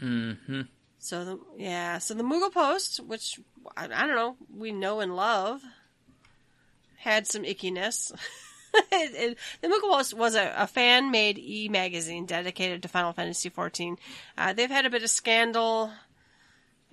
hmm 0.00 0.32
So 0.98 1.24
the 1.24 1.38
yeah, 1.56 1.98
so 1.98 2.14
the 2.14 2.22
Moogle 2.24 2.52
Post, 2.52 2.98
which 3.00 3.38
I, 3.76 3.84
I 3.84 4.06
don't 4.06 4.16
know, 4.16 4.36
we 4.54 4.72
know 4.72 5.00
and 5.00 5.14
love, 5.14 5.62
had 6.96 7.26
some 7.26 7.42
ickiness. 7.44 8.12
It- 8.90 9.14
it- 9.14 9.38
the 9.60 9.68
Moogle 9.68 9.88
Post 9.96 10.14
was 10.14 10.34
a, 10.34 10.52
a 10.56 10.66
fan-made 10.66 11.38
e-magazine 11.38 12.26
dedicated 12.26 12.82
to 12.82 12.88
Final 12.88 13.12
Fantasy 13.12 13.48
XIV. 13.48 13.96
Uh, 14.36 14.52
they've 14.52 14.68
had 14.68 14.84
a 14.84 14.90
bit 14.90 15.04
of 15.04 15.10
scandal. 15.10 15.92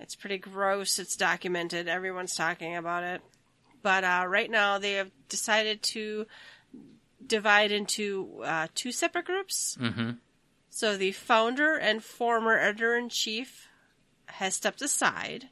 It's 0.02 0.14
pretty 0.14 0.38
gross. 0.38 0.98
It's 0.98 1.16
documented. 1.16 1.88
Everyone's 1.88 2.34
talking 2.34 2.76
about 2.76 3.04
it. 3.04 3.22
But 3.82 4.04
uh, 4.04 4.24
right 4.28 4.50
now, 4.50 4.78
they 4.78 4.94
have 4.94 5.10
decided 5.28 5.82
to 5.82 6.26
divide 7.26 7.72
into 7.72 8.42
uh, 8.44 8.68
two 8.74 8.92
separate 8.92 9.24
groups. 9.24 9.76
hmm 9.80 10.10
So 10.70 10.96
the 10.96 11.12
founder 11.12 11.76
and 11.76 12.02
former 12.02 12.58
editor 12.58 12.96
in 12.96 13.08
chief 13.08 13.68
has 14.26 14.54
stepped 14.54 14.82
aside. 14.82 15.48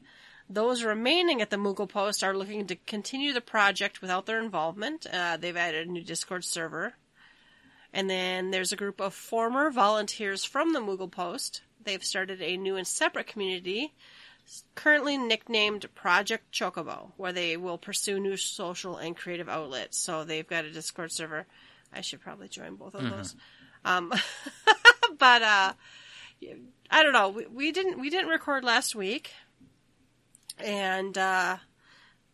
Those 0.49 0.83
remaining 0.83 1.41
at 1.41 1.51
the 1.51 1.57
Moogle 1.57 1.89
Post 1.89 2.25
are 2.25 2.37
looking 2.37 2.67
to 2.67 2.77
continue 2.77 3.33
the 3.33 3.41
project 3.41 4.01
without 4.01 4.27
their 4.27 4.43
involvement. 4.43 5.07
Uh, 5.07 5.37
they've 5.37 5.57
added 5.57 5.87
a 5.87 5.93
new 5.93 6.03
Discord 6.03 6.45
server. 6.45 6.95
And 7.93 8.09
then 8.09 8.51
there's 8.51 8.73
a 8.73 8.77
group 8.77 9.01
of 9.01 9.15
former 9.15 9.71
volunteers 9.71 10.45
from 10.45 10.73
the 10.73 10.81
Moogle 10.81 11.11
Post. 11.11 11.63
They've 11.83 12.05
started 12.05 12.43
a 12.43 12.57
new 12.57 12.77
and 12.77 12.87
separate 12.87 13.27
community, 13.27 13.95
currently 14.75 15.17
nicknamed 15.17 15.87
Project 15.95 16.53
Chocobo, 16.53 17.13
where 17.17 17.33
they 17.33 17.57
will 17.57 17.79
pursue 17.79 18.19
new 18.19 18.37
social 18.37 18.97
and 18.97 19.17
creative 19.17 19.49
outlets. 19.49 19.99
So 19.99 20.25
they've 20.25 20.47
got 20.47 20.65
a 20.65 20.71
Discord 20.71 21.13
server. 21.13 21.47
I 21.93 22.01
should 22.01 22.21
probably 22.21 22.49
join 22.49 22.77
both 22.77 22.95
of 22.95 23.09
those. 23.09 23.37
Um, 23.85 24.13
but 25.19 25.43
uh, 25.43 25.73
I 26.91 27.03
don't 27.03 27.13
know. 27.13 27.31
We, 27.31 27.47
we 27.47 27.73
didn't 27.73 28.01
we 28.01 28.11
didn't 28.11 28.29
record 28.29 28.65
last 28.65 28.95
week, 28.95 29.33
and 30.59 31.17
uh, 31.17 31.57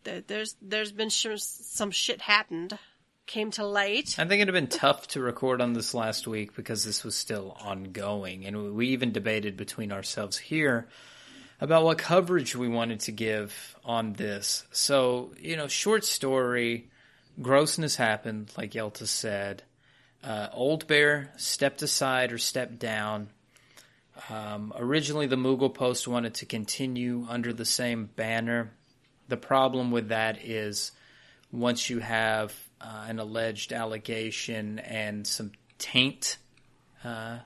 th- 0.03 0.25
there's 0.27 0.55
there's 0.61 0.91
been 0.91 1.09
sh- 1.09 1.27
some 1.37 1.91
shit 1.91 2.21
happened, 2.21 2.77
came 3.25 3.51
to 3.51 3.65
light. 3.65 4.15
I 4.19 4.25
think 4.25 4.41
it'd 4.41 4.53
have 4.53 4.69
been 4.69 4.79
tough 4.79 5.07
to 5.09 5.21
record 5.21 5.61
on 5.61 5.73
this 5.73 5.93
last 5.93 6.27
week 6.27 6.55
because 6.55 6.83
this 6.83 7.03
was 7.03 7.15
still 7.15 7.57
ongoing, 7.61 8.45
and 8.45 8.75
we 8.75 8.89
even 8.89 9.11
debated 9.11 9.57
between 9.57 9.91
ourselves 9.91 10.37
here 10.37 10.87
about 11.59 11.83
what 11.83 11.97
coverage 11.97 12.55
we 12.55 12.67
wanted 12.67 12.99
to 13.01 13.11
give 13.11 13.75
on 13.83 14.13
this. 14.13 14.65
So, 14.71 15.33
you 15.39 15.57
know, 15.57 15.67
short 15.67 16.05
story, 16.05 16.89
grossness 17.41 17.95
happened, 17.95 18.51
like 18.57 18.73
Yelta 18.73 19.07
said. 19.07 19.63
Uh, 20.23 20.49
Old 20.53 20.87
Bear 20.87 21.33
stepped 21.37 21.81
aside 21.81 22.31
or 22.31 22.37
stepped 22.37 22.79
down. 22.79 23.29
Um, 24.29 24.73
originally, 24.75 25.27
the 25.27 25.35
Moogle 25.35 25.73
Post 25.73 26.07
wanted 26.07 26.35
to 26.35 26.45
continue 26.45 27.25
under 27.29 27.53
the 27.53 27.65
same 27.65 28.09
banner. 28.15 28.71
The 29.27 29.37
problem 29.37 29.91
with 29.91 30.09
that 30.09 30.43
is 30.43 30.91
once 31.51 31.89
you 31.89 31.99
have 31.99 32.53
uh, 32.81 33.05
an 33.07 33.19
alleged 33.19 33.73
allegation 33.73 34.79
and 34.79 35.25
some 35.25 35.51
taint, 35.77 36.37
uh, 37.03 37.39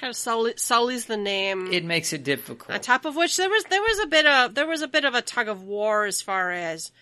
Kind 0.00 0.10
of 0.10 0.16
sully, 0.16 0.54
sullies 0.56 1.06
the 1.06 1.16
name. 1.16 1.72
it 1.72 1.84
makes 1.84 2.12
it 2.12 2.22
difficult. 2.22 2.70
on 2.70 2.80
top 2.80 3.04
of 3.04 3.16
which 3.16 3.36
there 3.36 3.48
was 3.50 3.64
there 3.64 3.82
was 3.82 3.98
a 4.00 4.06
bit 4.06 4.26
of 4.26 4.54
there 4.54 4.66
was 4.66 4.82
a 4.82 4.88
bit 4.88 5.04
of 5.04 5.14
a 5.14 5.22
tug 5.22 5.48
of 5.48 5.64
war 5.64 6.04
as 6.04 6.22
far 6.22 6.52
as 6.52 6.92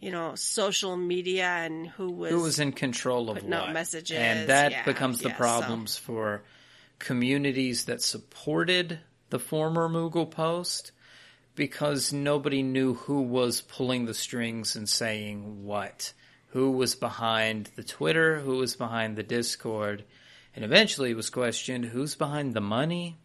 you 0.00 0.10
know 0.10 0.34
social 0.34 0.96
media 0.96 1.44
and 1.46 1.86
who 1.86 2.10
was 2.10 2.30
who 2.32 2.40
was 2.40 2.58
in 2.58 2.72
control 2.72 3.30
of 3.30 3.44
what. 3.44 3.72
messages, 3.72 4.16
and 4.18 4.48
that 4.48 4.72
yeah, 4.72 4.84
becomes 4.84 5.20
the 5.20 5.28
yeah, 5.28 5.34
so- 5.34 5.38
problems 5.38 5.96
for 5.96 6.42
communities 6.98 7.84
that 7.86 8.02
supported 8.02 8.98
the 9.30 9.38
former 9.38 9.88
Moogle 9.88 10.30
post 10.30 10.92
because 11.54 12.12
nobody 12.12 12.62
knew 12.62 12.94
who 12.94 13.22
was 13.22 13.60
pulling 13.60 14.06
the 14.06 14.14
strings 14.14 14.76
and 14.76 14.88
saying 14.88 15.64
what. 15.64 16.12
Who 16.48 16.72
was 16.72 16.94
behind 16.94 17.70
the 17.76 17.82
Twitter, 17.82 18.38
who 18.40 18.58
was 18.58 18.76
behind 18.76 19.16
the 19.16 19.22
Discord, 19.22 20.04
and 20.54 20.64
eventually 20.64 21.10
it 21.10 21.16
was 21.16 21.30
questioned 21.30 21.84
who's 21.86 22.14
behind 22.14 22.54
the 22.54 22.60
money. 22.60 23.18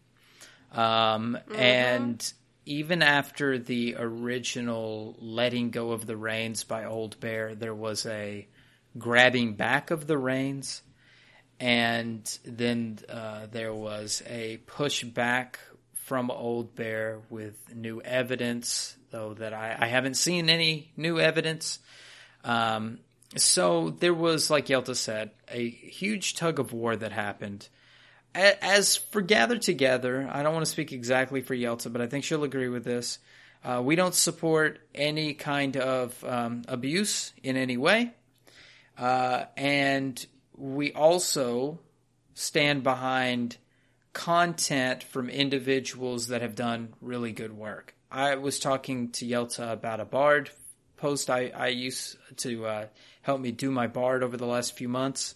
Um, 0.72 1.38
And 1.54 2.32
even 2.66 3.02
after 3.02 3.58
the 3.58 3.96
original 3.98 5.16
letting 5.18 5.70
go 5.70 5.92
of 5.92 6.06
the 6.06 6.16
reins 6.16 6.64
by 6.64 6.84
Old 6.84 7.18
Bear, 7.18 7.54
there 7.54 7.74
was 7.74 8.04
a 8.04 8.46
grabbing 8.98 9.54
back 9.54 9.90
of 9.90 10.06
the 10.06 10.18
reins, 10.18 10.82
and 11.60 12.38
then 12.44 12.98
uh, 13.08 13.46
there 13.50 13.74
was 13.74 14.22
a 14.26 14.58
push 14.66 15.02
back 15.02 15.58
from 16.04 16.30
Old 16.30 16.74
Bear 16.74 17.20
with 17.30 17.54
new 17.74 18.00
evidence, 18.02 18.96
though 19.10 19.34
that 19.34 19.52
I, 19.52 19.76
I 19.78 19.86
haven't 19.86 20.14
seen 20.14 20.50
any 20.50 20.92
new 20.96 21.18
evidence. 21.18 21.78
Um, 22.44 23.00
so 23.36 23.90
there 23.90 24.14
was, 24.14 24.50
like 24.50 24.66
Yelta 24.66 24.96
said, 24.96 25.30
a 25.50 25.68
huge 25.68 26.34
tug 26.34 26.58
of 26.58 26.72
war 26.72 26.96
that 26.96 27.12
happened. 27.12 27.68
As 28.34 28.96
for 28.96 29.20
Gather 29.20 29.58
Together, 29.58 30.28
I 30.30 30.42
don't 30.42 30.54
want 30.54 30.64
to 30.64 30.70
speak 30.70 30.92
exactly 30.92 31.40
for 31.40 31.54
Yelta, 31.54 31.92
but 31.92 32.00
I 32.00 32.06
think 32.06 32.24
she'll 32.24 32.44
agree 32.44 32.68
with 32.68 32.84
this. 32.84 33.18
Uh, 33.64 33.82
we 33.84 33.96
don't 33.96 34.14
support 34.14 34.78
any 34.94 35.34
kind 35.34 35.76
of 35.76 36.24
um, 36.24 36.62
abuse 36.68 37.32
in 37.42 37.56
any 37.56 37.76
way. 37.76 38.12
Uh, 38.96 39.44
and 39.56 40.24
we 40.56 40.92
also 40.92 41.78
stand 42.34 42.82
behind 42.82 43.56
content 44.12 45.02
from 45.02 45.28
individuals 45.28 46.28
that 46.28 46.42
have 46.42 46.54
done 46.54 46.94
really 47.00 47.32
good 47.32 47.56
work. 47.56 47.94
I 48.10 48.36
was 48.36 48.58
talking 48.58 49.10
to 49.12 49.26
Yelta 49.26 49.72
about 49.72 50.00
a 50.00 50.04
Bard 50.04 50.50
post 50.96 51.30
I, 51.30 51.52
I 51.54 51.68
used 51.68 52.16
to 52.38 52.66
uh, 52.66 52.86
help 53.28 53.40
me 53.42 53.52
do 53.52 53.70
my 53.70 53.86
Bard 53.86 54.22
over 54.22 54.38
the 54.38 54.46
last 54.46 54.74
few 54.74 54.88
months, 54.88 55.34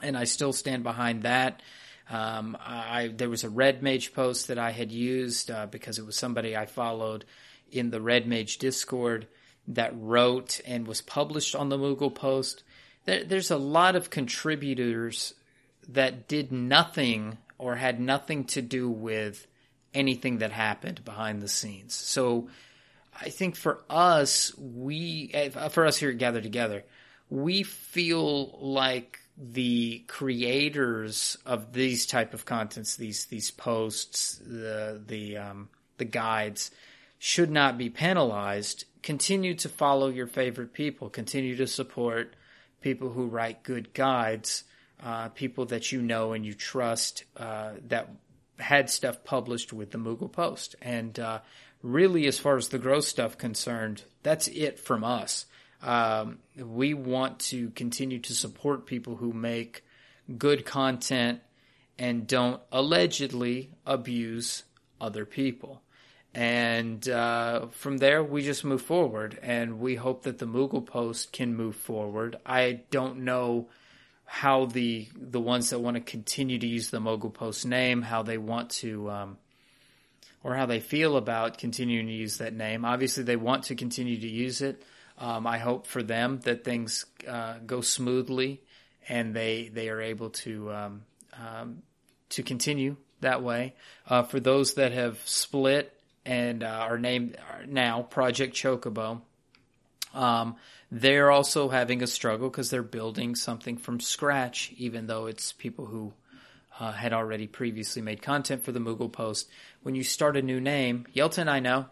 and 0.00 0.16
I 0.16 0.24
still 0.24 0.54
stand 0.54 0.84
behind 0.84 1.24
that. 1.24 1.60
Um, 2.08 2.56
I 2.58 3.12
there 3.14 3.28
was 3.28 3.44
a 3.44 3.50
Red 3.50 3.82
Mage 3.82 4.14
post 4.14 4.48
that 4.48 4.58
I 4.58 4.70
had 4.70 4.90
used 4.90 5.50
uh, 5.50 5.66
because 5.66 5.98
it 5.98 6.06
was 6.06 6.16
somebody 6.16 6.56
I 6.56 6.64
followed 6.64 7.26
in 7.70 7.90
the 7.90 8.00
Red 8.00 8.26
Mage 8.26 8.56
Discord 8.56 9.26
that 9.68 9.92
wrote 9.94 10.62
and 10.66 10.86
was 10.86 11.02
published 11.02 11.54
on 11.54 11.68
the 11.68 11.76
Moogle 11.76 12.14
post. 12.14 12.62
There, 13.04 13.22
there's 13.22 13.50
a 13.50 13.58
lot 13.58 13.96
of 13.96 14.08
contributors 14.08 15.34
that 15.86 16.26
did 16.26 16.52
nothing 16.52 17.36
or 17.58 17.76
had 17.76 18.00
nothing 18.00 18.44
to 18.44 18.62
do 18.62 18.88
with 18.88 19.46
anything 19.92 20.38
that 20.38 20.52
happened 20.52 21.04
behind 21.04 21.42
the 21.42 21.48
scenes. 21.48 21.92
So 21.92 22.48
I 23.14 23.28
think 23.28 23.56
for 23.56 23.80
us, 23.90 24.56
we 24.56 25.30
uh, 25.54 25.68
for 25.68 25.84
us 25.86 25.98
here 25.98 26.10
at 26.10 26.18
Gather 26.18 26.40
Together, 26.40 26.84
we 27.34 27.64
feel 27.64 28.56
like 28.60 29.18
the 29.36 30.04
creators 30.06 31.36
of 31.44 31.72
these 31.72 32.06
type 32.06 32.32
of 32.32 32.44
contents, 32.44 32.94
these 32.94 33.24
these 33.24 33.50
posts, 33.50 34.40
the 34.46 35.02
the 35.04 35.36
um, 35.36 35.68
the 35.98 36.04
guides, 36.04 36.70
should 37.18 37.50
not 37.50 37.76
be 37.76 37.90
penalized. 37.90 38.84
Continue 39.02 39.54
to 39.54 39.68
follow 39.68 40.08
your 40.08 40.28
favorite 40.28 40.72
people. 40.72 41.10
Continue 41.10 41.56
to 41.56 41.66
support 41.66 42.36
people 42.80 43.10
who 43.10 43.26
write 43.26 43.64
good 43.64 43.92
guides, 43.92 44.62
uh, 45.02 45.28
people 45.30 45.66
that 45.66 45.90
you 45.90 46.02
know 46.02 46.34
and 46.34 46.46
you 46.46 46.54
trust 46.54 47.24
uh, 47.36 47.72
that 47.88 48.10
had 48.60 48.88
stuff 48.88 49.24
published 49.24 49.72
with 49.72 49.90
the 49.90 49.98
Moogle 49.98 50.30
Post. 50.30 50.76
And 50.80 51.18
uh, 51.18 51.40
really, 51.82 52.26
as 52.26 52.38
far 52.38 52.56
as 52.56 52.68
the 52.68 52.78
gross 52.78 53.08
stuff 53.08 53.36
concerned, 53.36 54.04
that's 54.22 54.46
it 54.46 54.78
from 54.78 55.02
us. 55.02 55.46
Um, 55.84 56.38
we 56.56 56.94
want 56.94 57.38
to 57.40 57.68
continue 57.70 58.18
to 58.20 58.34
support 58.34 58.86
people 58.86 59.16
who 59.16 59.32
make 59.32 59.84
good 60.38 60.64
content 60.64 61.40
and 61.98 62.26
don't 62.26 62.60
allegedly 62.72 63.70
abuse 63.86 64.64
other 65.00 65.26
people. 65.26 65.82
And 66.34 67.06
uh, 67.08 67.66
from 67.68 67.98
there, 67.98 68.24
we 68.24 68.42
just 68.42 68.64
move 68.64 68.82
forward, 68.82 69.38
and 69.40 69.78
we 69.78 69.94
hope 69.94 70.24
that 70.24 70.38
the 70.38 70.46
Moogle 70.46 70.84
Post 70.84 71.32
can 71.32 71.54
move 71.54 71.76
forward. 71.76 72.36
I 72.44 72.80
don't 72.90 73.18
know 73.18 73.68
how 74.24 74.64
the 74.64 75.06
the 75.14 75.40
ones 75.40 75.70
that 75.70 75.78
want 75.78 75.96
to 75.96 76.00
continue 76.00 76.58
to 76.58 76.66
use 76.66 76.90
the 76.90 76.98
Moogle 76.98 77.32
Post 77.32 77.66
name, 77.66 78.02
how 78.02 78.24
they 78.24 78.38
want 78.38 78.70
to, 78.70 79.10
um, 79.10 79.38
or 80.42 80.56
how 80.56 80.66
they 80.66 80.80
feel 80.80 81.16
about 81.16 81.58
continuing 81.58 82.06
to 82.06 82.12
use 82.12 82.38
that 82.38 82.52
name. 82.52 82.84
Obviously, 82.84 83.22
they 83.22 83.36
want 83.36 83.64
to 83.64 83.76
continue 83.76 84.18
to 84.18 84.28
use 84.28 84.60
it. 84.60 84.82
Um, 85.18 85.46
I 85.46 85.58
hope 85.58 85.86
for 85.86 86.02
them 86.02 86.40
that 86.40 86.64
things 86.64 87.06
uh, 87.26 87.58
go 87.64 87.80
smoothly 87.80 88.60
and 89.08 89.34
they 89.34 89.68
they 89.72 89.88
are 89.88 90.00
able 90.00 90.30
to 90.30 90.72
um, 90.72 91.02
um, 91.32 91.82
to 92.30 92.42
continue 92.42 92.96
that 93.20 93.42
way. 93.42 93.74
Uh, 94.08 94.22
for 94.22 94.40
those 94.40 94.74
that 94.74 94.92
have 94.92 95.18
split 95.24 95.92
and 96.24 96.62
uh, 96.62 96.66
are 96.66 96.98
named 96.98 97.36
now 97.66 98.02
Project 98.02 98.54
Chocobo, 98.54 99.20
um, 100.14 100.56
they're 100.90 101.30
also 101.30 101.68
having 101.68 102.02
a 102.02 102.06
struggle 102.06 102.48
because 102.48 102.70
they're 102.70 102.82
building 102.82 103.34
something 103.34 103.76
from 103.76 104.00
scratch, 104.00 104.72
even 104.76 105.06
though 105.06 105.26
it's 105.26 105.52
people 105.52 105.86
who 105.86 106.12
uh, 106.78 106.92
had 106.92 107.12
already 107.12 107.46
previously 107.46 108.02
made 108.02 108.22
content 108.22 108.64
for 108.64 108.72
the 108.72 108.80
Moogle 108.80 109.12
Post. 109.12 109.48
When 109.82 109.94
you 109.94 110.02
start 110.02 110.36
a 110.36 110.42
new 110.42 110.60
name, 110.60 111.06
Yelton, 111.14 111.48
I 111.48 111.60
know 111.60 111.86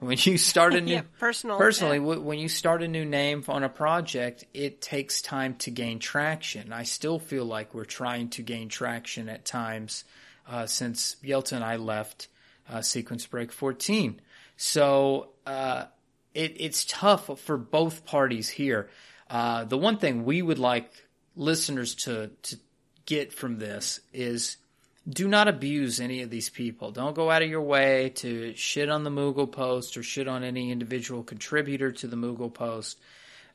when 0.00 0.18
you 0.20 0.38
start 0.38 0.74
a 0.74 0.80
new 0.82 0.94
yeah, 0.94 1.02
personal, 1.18 1.58
personally 1.58 1.98
w- 1.98 2.20
when 2.20 2.38
you 2.38 2.48
start 2.48 2.82
a 2.82 2.88
new 2.88 3.04
name 3.04 3.44
on 3.48 3.62
a 3.62 3.68
project, 3.68 4.44
it 4.52 4.80
takes 4.80 5.22
time 5.22 5.54
to 5.56 5.70
gain 5.70 5.98
traction. 5.98 6.72
I 6.72 6.82
still 6.82 7.18
feel 7.18 7.44
like 7.44 7.74
we're 7.74 7.84
trying 7.84 8.30
to 8.30 8.42
gain 8.42 8.68
traction 8.68 9.28
at 9.28 9.44
times 9.44 10.04
uh, 10.48 10.66
since 10.66 11.16
Yelta 11.22 11.52
and 11.52 11.64
I 11.64 11.76
left 11.76 12.28
uh, 12.68 12.82
Sequence 12.82 13.26
Break 13.26 13.52
14. 13.52 14.20
So 14.56 15.30
uh, 15.46 15.84
it, 16.34 16.56
it's 16.58 16.84
tough 16.86 17.38
for 17.40 17.56
both 17.56 18.04
parties 18.04 18.48
here. 18.48 18.88
Uh, 19.28 19.64
the 19.64 19.78
one 19.78 19.98
thing 19.98 20.24
we 20.24 20.42
would 20.42 20.58
like 20.58 20.90
listeners 21.36 21.94
to 21.94 22.30
to 22.42 22.56
get 23.06 23.32
from 23.32 23.58
this 23.58 24.00
is 24.12 24.56
do 25.10 25.28
not 25.28 25.48
abuse 25.48 26.00
any 26.00 26.22
of 26.22 26.30
these 26.30 26.48
people. 26.48 26.92
Don't 26.92 27.14
go 27.14 27.30
out 27.30 27.42
of 27.42 27.50
your 27.50 27.62
way 27.62 28.10
to 28.16 28.54
shit 28.54 28.88
on 28.88 29.02
the 29.04 29.10
Moogle 29.10 29.50
post 29.50 29.96
or 29.96 30.02
shit 30.02 30.28
on 30.28 30.44
any 30.44 30.70
individual 30.70 31.22
contributor 31.22 31.90
to 31.92 32.06
the 32.06 32.16
Moogle 32.16 32.52
post. 32.52 32.98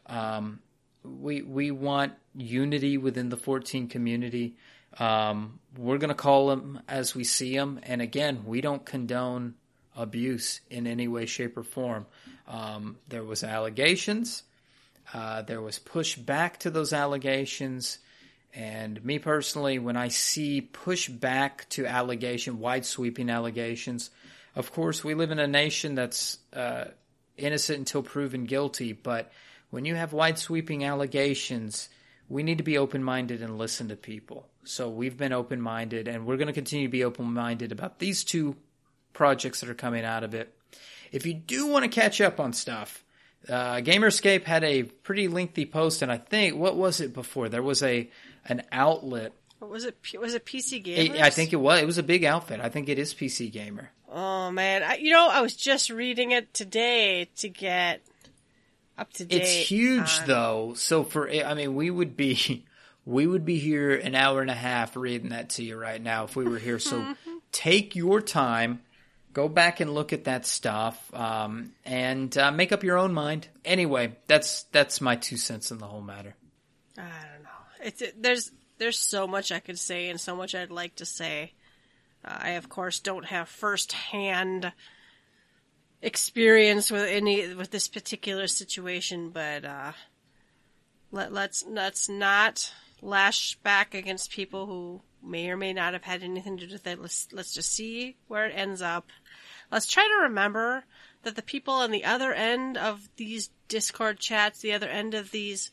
Um, 0.07 0.59
we 1.03 1.41
we 1.41 1.71
want 1.71 2.13
unity 2.35 2.97
within 2.97 3.29
the 3.29 3.37
14 3.37 3.87
community. 3.87 4.55
Um, 4.97 5.59
we're 5.77 5.97
going 5.97 6.09
to 6.09 6.15
call 6.15 6.47
them 6.47 6.81
as 6.87 7.15
we 7.15 7.23
see 7.23 7.55
them, 7.55 7.79
and 7.83 8.01
again, 8.01 8.43
we 8.45 8.61
don't 8.61 8.85
condone 8.85 9.55
abuse 9.95 10.61
in 10.69 10.87
any 10.87 11.07
way, 11.07 11.25
shape, 11.25 11.57
or 11.57 11.63
form. 11.63 12.05
Um, 12.47 12.97
there 13.07 13.23
was 13.23 13.43
allegations. 13.43 14.43
Uh, 15.13 15.41
there 15.43 15.61
was 15.61 15.79
pushback 15.79 16.57
to 16.57 16.69
those 16.69 16.93
allegations. 16.93 17.99
And 18.55 19.03
me 19.03 19.19
personally, 19.19 19.79
when 19.79 19.97
I 19.97 20.07
see 20.07 20.69
pushback 20.71 21.67
to 21.71 21.85
allegation, 21.85 22.59
wide 22.59 22.85
sweeping 22.85 23.29
allegations, 23.29 24.11
of 24.55 24.71
course, 24.71 25.03
we 25.03 25.13
live 25.13 25.31
in 25.31 25.39
a 25.39 25.47
nation 25.47 25.93
that's 25.93 26.37
uh, 26.53 26.85
innocent 27.35 27.79
until 27.79 28.01
proven 28.01 28.45
guilty. 28.45 28.93
But 28.93 29.31
when 29.71 29.83
you 29.83 29.95
have 29.95 30.13
wide 30.13 30.39
sweeping 30.39 30.85
allegations, 30.85 31.89
we 32.29 32.43
need 32.43 32.59
to 32.59 32.63
be 32.63 32.77
open 32.77 33.03
minded 33.03 33.41
and 33.41 33.57
listen 33.57 33.89
to 33.89 33.97
people. 33.97 34.47
So 34.63 34.89
we've 34.89 35.17
been 35.17 35.33
open 35.33 35.61
minded, 35.61 36.07
and 36.07 36.25
we're 36.25 36.37
going 36.37 36.47
to 36.47 36.53
continue 36.53 36.87
to 36.87 36.91
be 36.91 37.03
open 37.03 37.25
minded 37.25 37.73
about 37.73 37.99
these 37.99 38.23
two 38.23 38.55
projects 39.11 39.59
that 39.59 39.69
are 39.69 39.75
coming 39.75 40.05
out 40.05 40.23
of 40.23 40.33
it. 40.33 40.55
If 41.11 41.25
you 41.25 41.33
do 41.33 41.67
want 41.67 41.83
to 41.83 41.89
catch 41.89 42.21
up 42.21 42.39
on 42.39 42.53
stuff, 42.53 43.03
uh, 43.49 43.81
Gamer 43.81 44.07
Escape 44.07 44.45
had 44.45 44.63
a 44.63 44.83
pretty 44.83 45.27
lengthy 45.27 45.65
post, 45.65 46.01
and 46.01 46.11
I 46.11 46.17
think 46.17 46.55
what 46.55 46.75
was 46.75 47.01
it 47.01 47.13
before? 47.13 47.49
There 47.49 47.61
was 47.61 47.83
a 47.83 48.09
an 48.45 48.63
outlet. 48.71 49.33
What 49.59 49.71
was 49.71 49.85
it? 49.85 49.97
Was 50.19 50.33
it 50.33 50.45
PC 50.45 50.83
Gamer? 50.83 51.17
I 51.19 51.29
think 51.29 51.53
it 51.53 51.57
was. 51.57 51.81
It 51.81 51.85
was 51.85 51.97
a 51.97 52.03
big 52.03 52.23
outfit. 52.23 52.59
I 52.61 52.69
think 52.69 52.89
it 52.89 52.99
is 52.99 53.13
PC 53.13 53.51
Gamer. 53.51 53.89
Oh 54.09 54.51
man, 54.51 54.83
I, 54.83 54.95
you 54.97 55.11
know, 55.11 55.27
I 55.29 55.41
was 55.41 55.55
just 55.55 55.89
reading 55.89 56.31
it 56.31 56.53
today 56.53 57.29
to 57.37 57.49
get 57.49 58.01
up 58.97 59.11
to 59.13 59.25
date. 59.25 59.41
It's 59.41 59.69
huge 59.69 60.19
on... 60.21 60.27
though. 60.27 60.73
So 60.75 61.03
for 61.03 61.29
I 61.29 61.53
mean, 61.53 61.75
we 61.75 61.89
would 61.89 62.15
be 62.15 62.65
we 63.05 63.25
would 63.25 63.45
be 63.45 63.57
here 63.57 63.95
an 63.95 64.15
hour 64.15 64.41
and 64.41 64.51
a 64.51 64.55
half 64.55 64.95
reading 64.95 65.29
that 65.29 65.49
to 65.51 65.63
you 65.63 65.77
right 65.77 66.01
now 66.01 66.25
if 66.25 66.35
we 66.35 66.45
were 66.45 66.59
here. 66.59 66.79
So 66.79 67.15
take 67.51 67.95
your 67.95 68.21
time 68.21 68.81
go 69.35 69.49
back 69.49 69.81
and 69.81 69.93
look 69.93 70.13
at 70.13 70.23
that 70.23 70.47
stuff 70.47 71.13
um, 71.13 71.73
and 71.83 72.35
uh, 72.37 72.51
make 72.51 72.71
up 72.71 72.83
your 72.83 72.97
own 72.97 73.13
mind. 73.13 73.47
Anyway, 73.63 74.15
that's 74.25 74.63
that's 74.71 75.01
my 75.01 75.15
two 75.17 75.37
cents 75.37 75.69
in 75.69 75.77
the 75.77 75.85
whole 75.85 76.01
matter. 76.01 76.35
I. 76.97 77.34
It's 77.85 78.01
it, 78.01 78.21
there's 78.21 78.51
there's 78.77 78.97
so 78.97 79.27
much 79.27 79.51
I 79.51 79.59
could 79.59 79.79
say 79.79 80.09
and 80.09 80.19
so 80.19 80.35
much 80.35 80.55
I'd 80.55 80.71
like 80.71 80.95
to 80.95 81.05
say. 81.05 81.53
Uh, 82.23 82.37
I 82.39 82.49
of 82.51 82.69
course 82.69 82.99
don't 82.99 83.25
have 83.25 83.47
firsthand 83.47 84.71
experience 86.01 86.91
with 86.91 87.07
any 87.07 87.53
with 87.53 87.71
this 87.71 87.87
particular 87.87 88.47
situation, 88.47 89.29
but 89.29 89.65
uh, 89.65 89.91
let 91.11 91.31
let's 91.31 91.63
let's 91.67 92.09
not 92.09 92.73
lash 93.01 93.55
back 93.57 93.93
against 93.93 94.31
people 94.31 94.65
who 94.65 95.01
may 95.21 95.49
or 95.49 95.57
may 95.57 95.73
not 95.73 95.93
have 95.93 96.03
had 96.03 96.23
anything 96.23 96.57
to 96.57 96.67
do 96.67 96.73
with 96.73 96.87
it. 96.87 97.01
Let's 97.01 97.27
let's 97.31 97.53
just 97.53 97.71
see 97.71 98.17
where 98.27 98.45
it 98.45 98.53
ends 98.55 98.81
up 98.81 99.11
let's 99.71 99.87
try 99.87 100.03
to 100.03 100.23
remember 100.23 100.83
that 101.23 101.35
the 101.35 101.41
people 101.41 101.73
on 101.73 101.91
the 101.91 102.05
other 102.05 102.33
end 102.33 102.77
of 102.77 103.07
these 103.17 103.49
Discord 103.67 104.19
chats, 104.19 104.59
the 104.59 104.73
other 104.73 104.87
end 104.87 105.13
of 105.13 105.31
these 105.31 105.71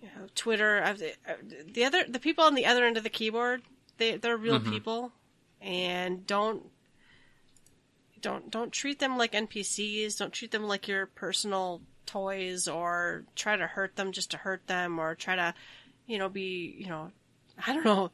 you 0.00 0.08
know, 0.08 0.26
Twitter, 0.34 0.82
uh, 0.82 0.94
the 1.72 1.84
other 1.84 2.04
the 2.08 2.18
people 2.18 2.44
on 2.44 2.54
the 2.54 2.66
other 2.66 2.84
end 2.84 2.96
of 2.96 3.02
the 3.02 3.10
keyboard, 3.10 3.62
they 3.98 4.16
they're 4.16 4.36
real 4.36 4.60
mm-hmm. 4.60 4.70
people, 4.70 5.12
and 5.60 6.26
don't 6.26 6.62
don't 8.20 8.50
don't 8.50 8.72
treat 8.72 8.98
them 8.98 9.18
like 9.18 9.32
NPCs. 9.32 10.18
Don't 10.18 10.32
treat 10.32 10.50
them 10.50 10.64
like 10.64 10.88
your 10.88 11.06
personal 11.06 11.80
toys, 12.06 12.68
or 12.68 13.24
try 13.34 13.56
to 13.56 13.66
hurt 13.66 13.96
them 13.96 14.12
just 14.12 14.30
to 14.32 14.36
hurt 14.36 14.66
them, 14.66 14.98
or 14.98 15.14
try 15.14 15.36
to, 15.36 15.54
you 16.06 16.18
know, 16.18 16.28
be 16.28 16.74
you 16.78 16.88
know, 16.88 17.10
I 17.66 17.72
don't 17.72 17.84
know, 17.84 18.10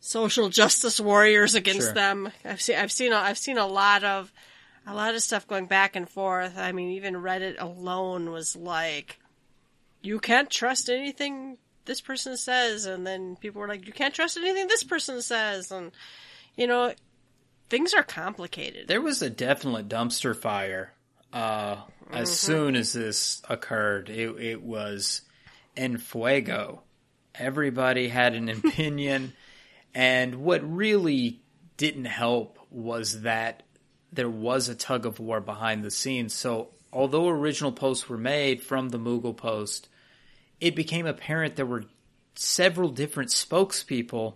social 0.00 0.48
justice 0.48 1.00
warriors 1.00 1.54
against 1.54 1.88
Sure. 1.88 1.94
them. 1.94 2.32
I've 2.44 2.60
seen 2.60 2.76
I've 2.76 2.92
seen 2.92 3.12
a, 3.12 3.16
I've 3.16 3.38
seen 3.38 3.58
a 3.58 3.66
lot 3.66 4.04
of 4.04 4.32
a 4.86 4.94
lot 4.94 5.14
of 5.14 5.22
stuff 5.22 5.46
going 5.46 5.66
back 5.66 5.96
and 5.96 6.08
forth. 6.08 6.58
I 6.58 6.72
mean, 6.72 6.90
even 6.90 7.14
Reddit 7.14 7.60
alone 7.60 8.30
was 8.30 8.56
like, 8.56 9.18
you 10.02 10.18
can't 10.20 10.50
trust 10.50 10.88
anything 10.88 11.58
this 11.84 12.00
person 12.00 12.36
says, 12.36 12.86
and 12.86 13.06
then 13.06 13.36
people 13.36 13.60
were 13.60 13.68
like, 13.68 13.86
you 13.86 13.92
can't 13.92 14.14
trust 14.14 14.36
anything 14.36 14.68
this 14.68 14.84
person 14.84 15.22
says, 15.22 15.72
and 15.72 15.92
you 16.56 16.66
know, 16.66 16.92
things 17.70 17.94
are 17.94 18.02
complicated. 18.02 18.88
There 18.88 19.00
was 19.00 19.22
a 19.22 19.30
definite 19.30 19.88
dumpster 19.88 20.36
fire 20.36 20.92
uh, 21.32 21.76
as 22.10 22.36
soon 22.38 22.76
as 22.76 22.92
this 22.92 23.42
occurred. 23.48 24.10
It, 24.10 24.38
it 24.38 24.62
was 24.62 25.22
en 25.76 25.98
fuego. 25.98 26.82
Everybody 27.34 28.08
had 28.08 28.34
an 28.34 28.48
opinion, 28.64 29.32
and 29.94 30.36
what 30.36 30.60
really 30.62 31.40
didn't 31.76 32.04
help 32.04 32.58
was 32.70 33.22
that 33.22 33.62
there 34.12 34.28
was 34.28 34.68
a 34.68 34.74
tug 34.74 35.06
of 35.06 35.18
war 35.18 35.40
behind 35.40 35.82
the 35.82 35.90
scenes. 35.90 36.34
So, 36.34 36.68
although 36.92 37.28
original 37.28 37.72
posts 37.72 38.08
were 38.08 38.18
made 38.18 38.62
from 38.62 38.90
the 38.90 38.98
Moogle 38.98 39.36
post, 39.36 39.88
it 40.62 40.76
became 40.76 41.06
apparent 41.06 41.56
there 41.56 41.66
were 41.66 41.84
several 42.34 42.88
different 42.88 43.30
spokespeople 43.30 44.34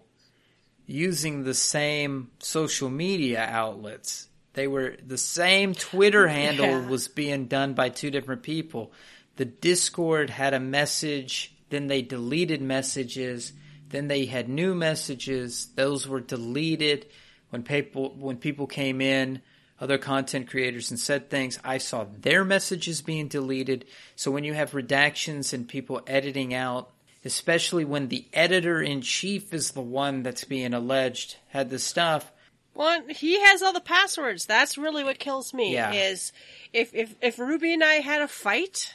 using 0.87 1.43
the 1.45 1.55
same 1.55 2.31
social 2.39 2.91
media 2.91 3.41
outlets. 3.41 4.29
They 4.55 4.67
were 4.67 4.97
the 5.05 5.19
same 5.19 5.75
Twitter 5.75 6.27
handle 6.41 6.67
Yeah. 6.67 6.89
was 6.89 7.09
being 7.09 7.47
done 7.47 7.75
by 7.75 7.89
two 7.89 8.11
different 8.11 8.43
people. 8.43 8.93
The 9.37 9.45
Discord 9.45 10.31
had 10.31 10.55
a 10.55 10.61
message, 10.61 11.55
then 11.71 11.87
they 11.89 12.03
deleted 12.03 12.63
messages, 12.63 13.53
then 13.89 14.09
they 14.09 14.25
had 14.27 14.49
new 14.49 14.75
messages. 14.75 15.69
Those 15.75 16.09
were 16.09 16.21
deleted 16.21 17.07
when 17.51 17.63
people 17.63 18.15
when 18.19 18.37
people 18.39 18.67
came 18.67 19.01
in, 19.01 19.43
other 19.81 19.99
content 19.99 20.49
creators 20.49 20.91
and 20.91 20.99
said 20.99 21.29
things, 21.29 21.59
I 21.65 21.79
saw 21.79 22.05
their 22.05 22.45
messages 22.45 23.03
being 23.03 23.29
deleted. 23.29 23.85
So 24.15 24.31
when 24.31 24.45
you 24.45 24.55
have 24.55 24.73
redactions 24.73 25.53
and 25.53 25.69
people 25.69 26.03
editing 26.07 26.55
out 26.55 26.91
especially 27.27 27.85
when 27.85 28.09
the 28.09 28.25
editor 28.33 28.81
in 28.81 29.01
chief 29.01 29.53
is 29.53 29.73
the 29.73 29.83
one 29.83 30.23
that's 30.23 30.45
being 30.45 30.73
alleged 30.73 31.37
had 31.49 31.69
the 31.71 31.79
stuff. 31.79 32.33
Well, 32.73 33.03
he 33.09 33.41
has 33.41 33.63
all 33.63 33.73
the 33.73 33.81
passwords. 33.81 34.47
That's 34.47 34.79
really 34.79 35.03
what 35.03 35.19
kills 35.19 35.53
me. 35.53 35.73
Yeah. 35.75 35.93
Is 35.93 36.33
if 36.73 36.95
if 36.95 37.17
if 37.21 37.39
Ruby 37.39 37.73
and 37.73 37.83
I 37.83 37.95
had 37.95 38.23
a 38.23 38.29
fight, 38.29 38.95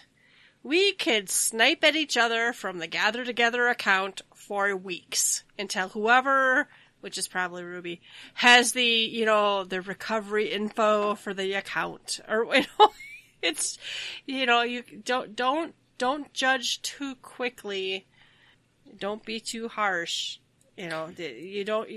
we 0.64 0.94
could 0.94 1.30
snipe 1.30 1.84
at 1.84 1.95
each 1.95 2.16
other 2.16 2.53
from 2.53 2.78
the 2.78 2.88
Gather 2.88 3.26
Together 3.26 3.68
account 3.68 4.22
for 4.34 4.76
weeks 4.76 5.44
until 5.60 5.90
whoever, 5.90 6.70
which 7.02 7.18
is 7.18 7.28
probably 7.28 7.64
Ruby, 7.64 8.02
has 8.36 8.72
the 8.72 8.84
you 8.86 9.26
know 9.26 9.64
the 9.64 9.82
recovery 9.82 10.52
info 10.52 11.15
for 11.15 11.34
the 11.34 11.53
account 11.53 12.19
or 12.28 12.45
you 12.56 12.65
know, 12.80 12.90
it's 13.41 13.78
you 14.26 14.45
know 14.45 14.61
you 14.61 14.84
don't 15.03 15.36
don't 15.36 15.76
don't 15.98 16.32
judge 16.34 16.82
too 16.82 17.15
quickly. 17.15 18.07
Don't 18.98 19.23
be 19.23 19.40
too 19.40 19.68
harsh. 19.68 20.38
You 20.78 20.90
know, 20.90 21.10
you 21.18 21.64
don't 21.64 21.90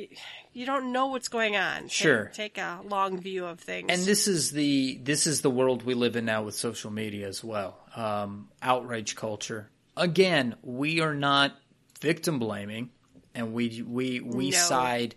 you 0.53 0.67
don't 0.67 0.93
know 0.93 1.07
what's 1.07 1.29
going 1.29 1.57
on. 1.57 1.83
Take- 1.83 1.91
Sure. 1.93 2.31
take, 2.35 2.59
a 2.59 2.81
long 2.85 3.19
view 3.21 3.47
of 3.47 3.61
things. 3.61 3.89
And 3.91 4.03
this 4.03 4.27
is 4.29 4.51
the 4.51 4.99
this 5.03 5.27
is 5.27 5.41
the 5.41 5.51
world 5.51 5.85
we 5.85 5.95
live 5.95 6.17
in 6.17 6.25
now 6.25 6.43
with 6.43 6.55
social 6.55 6.91
media 6.91 7.27
as 7.29 7.43
well. 7.43 7.79
Um, 7.97 8.49
outrage 8.61 9.17
culture. 9.17 9.71
Again, 9.97 10.57
we 10.63 11.01
are 11.01 11.15
not 11.15 11.53
victim 12.01 12.39
blaming, 12.39 12.91
and 13.35 13.53
we 13.53 13.83
we 13.83 14.21
we 14.21 14.51
No. 14.51 14.57
side 14.57 15.15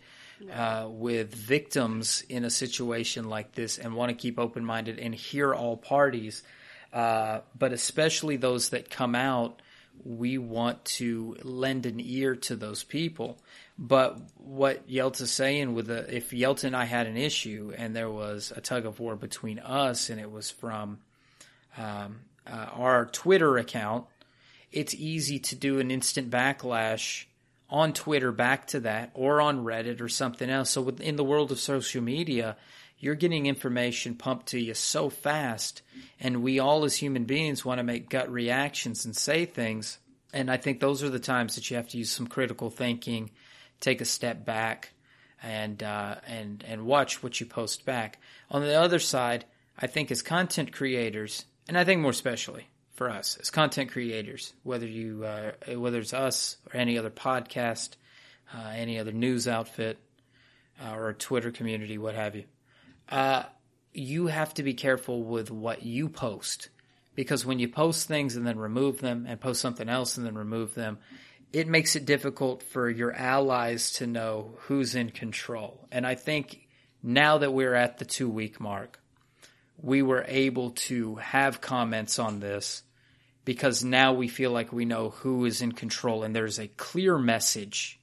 uh, 0.54 0.88
with 0.90 1.34
victims 1.34 2.24
in 2.30 2.46
a 2.46 2.50
situation 2.50 3.30
like 3.30 3.54
this, 3.54 3.78
and 3.78 3.96
want 3.96 4.10
to 4.10 4.16
keep 4.16 4.38
open 4.38 4.64
minded 4.64 5.00
and 5.00 5.14
hear 5.14 5.54
all 5.54 5.78
parties. 5.78 6.44
Uh, 6.94 7.42
but 7.58 7.74
especially 7.74 8.38
those 8.38 8.70
that 8.70 8.90
come 8.90 9.14
out, 9.14 9.62
we 10.04 10.38
want 10.38 10.84
to 10.86 11.36
lend 11.44 11.86
an 11.86 12.00
ear 12.00 12.36
to 12.36 12.56
those 12.56 12.84
people. 12.84 13.38
But 13.78 14.20
what 14.38 14.88
Yelta's 14.90 15.32
saying 15.32 15.76
with 15.76 15.88
the, 15.88 16.16
if 16.16 16.32
Yelta 16.32 16.64
and 16.66 16.76
I 16.76 16.86
had 16.86 17.06
an 17.06 17.18
issue 17.18 17.74
and 17.78 17.96
there 17.96 18.10
was 18.10 18.52
a 18.56 18.62
tug 18.62 18.86
of 18.86 19.00
war 19.00 19.16
between 19.16 19.60
us 19.60 20.10
and 20.10 20.20
it 20.20 20.32
was 20.32 20.50
from 20.50 21.00
um, 21.78 22.22
uh, 22.48 22.68
our 22.74 23.06
Twitter 23.06 23.58
account, 23.58 24.06
it's 24.72 24.96
easy 24.96 25.40
to 25.40 25.56
do 25.56 25.80
an 25.80 25.92
instant 25.92 26.32
backlash 26.32 27.26
on 27.70 27.94
Twitter 27.94 28.32
back 28.32 28.68
to 28.68 28.80
that 28.82 29.12
or 29.14 29.42
on 29.42 29.64
Reddit 29.64 30.02
or 30.02 30.10
something 30.10 30.50
else. 30.50 30.72
So 30.72 30.82
within 30.82 31.16
the 31.16 31.24
world 31.24 31.52
of 31.52 31.60
social 31.60 32.02
media, 32.02 32.56
you're 33.00 33.16
getting 33.16 33.46
information 33.46 34.16
pumped 34.16 34.48
to 34.48 34.60
you 34.60 34.74
so 34.74 35.10
fast 35.10 35.82
and 36.20 36.42
we 36.42 36.60
all 36.60 36.86
as 36.86 36.96
human 36.96 37.26
beings 37.26 37.64
want 37.64 37.80
to 37.80 37.84
make 37.84 38.10
gut 38.10 38.32
reactions 38.32 39.06
and 39.06 39.16
say 39.16 39.46
things. 39.46 40.00
And 40.34 40.50
I 40.50 40.58
think 40.58 40.80
those 40.80 41.04
are 41.04 41.10
the 41.10 41.20
times 41.20 41.56
that 41.56 41.70
you 41.70 41.78
have 41.78 41.90
to 41.90 41.98
use 41.98 42.12
some 42.12 42.28
critical 42.28 42.70
thinking, 42.70 43.32
take 43.80 44.02
a 44.02 44.06
step 44.06 44.46
back 44.46 44.92
and 45.44 45.82
uh, 45.84 46.16
and 46.26 46.64
and 46.68 46.86
watch 46.86 47.22
what 47.22 47.40
you 47.40 47.46
post 47.46 47.86
back. 47.86 48.20
On 48.50 48.62
the 48.62 48.74
other 48.74 49.00
side, 49.00 49.46
I 49.78 49.88
think 49.88 50.12
as 50.12 50.22
content 50.22 50.74
creators, 50.74 51.46
and 51.68 51.78
I 51.78 51.84
think 51.84 52.02
more 52.02 52.12
especially 52.12 52.68
for 52.98 53.10
us 53.10 53.38
as 53.40 53.50
content 53.52 53.92
creators, 53.92 54.54
whether 54.64 54.88
you 54.88 55.24
uh, 55.24 55.52
whether 55.76 56.00
it's 56.00 56.14
us 56.14 56.58
or 56.66 56.78
any 56.78 56.98
other 56.98 57.12
podcast, 57.12 57.92
uh, 58.54 58.72
any 58.76 59.00
other 59.00 59.12
news 59.12 59.48
outfit, 59.48 60.00
uh, 60.84 60.94
or 60.94 61.10
a 61.10 61.14
Twitter 61.14 61.52
community, 61.52 61.98
what 61.98 62.16
have 62.16 62.36
you, 62.36 62.44
uh, 63.10 63.44
you 63.94 64.28
have 64.28 64.54
to 64.56 64.64
be 64.64 64.74
careful 64.74 65.24
with 65.24 65.50
what 65.52 65.84
you 65.84 66.10
post 66.10 66.70
because 67.16 67.46
when 67.46 67.60
you 67.60 67.68
post 67.68 68.08
things 68.08 68.36
and 68.36 68.46
then 68.46 68.60
remove 68.60 69.00
them 69.00 69.26
and 69.28 69.40
post 69.40 69.62
something 69.62 69.90
else 69.90 70.18
and 70.18 70.26
then 70.26 70.36
remove 70.36 70.76
them, 70.76 70.98
it 71.54 71.68
makes 71.68 71.96
it 71.96 72.06
difficult 72.06 72.62
for 72.62 72.90
your 72.90 73.14
allies 73.14 73.94
to 73.94 74.08
know 74.08 74.56
who's 74.62 74.96
in 74.96 75.10
control. 75.10 75.88
And 75.92 76.06
I 76.06 76.16
think 76.16 76.68
now 77.02 77.38
that 77.38 77.54
we're 77.54 77.74
at 77.74 78.00
the 78.00 78.06
two 78.06 78.30
week 78.30 78.60
mark, 78.60 79.00
we 79.82 80.02
were 80.02 80.26
able 80.28 80.72
to 80.72 81.16
have 81.16 81.62
comments 81.62 82.20
on 82.20 82.40
this 82.40 82.84
because 83.48 83.82
now 83.82 84.12
we 84.12 84.28
feel 84.28 84.52
like 84.52 84.74
we 84.74 84.84
know 84.84 85.10
who 85.10 85.46
is 85.46 85.62
in 85.62 85.72
control 85.72 86.22
and 86.22 86.36
there's 86.36 86.60
a 86.60 86.68
clear 86.68 87.18
message 87.18 87.98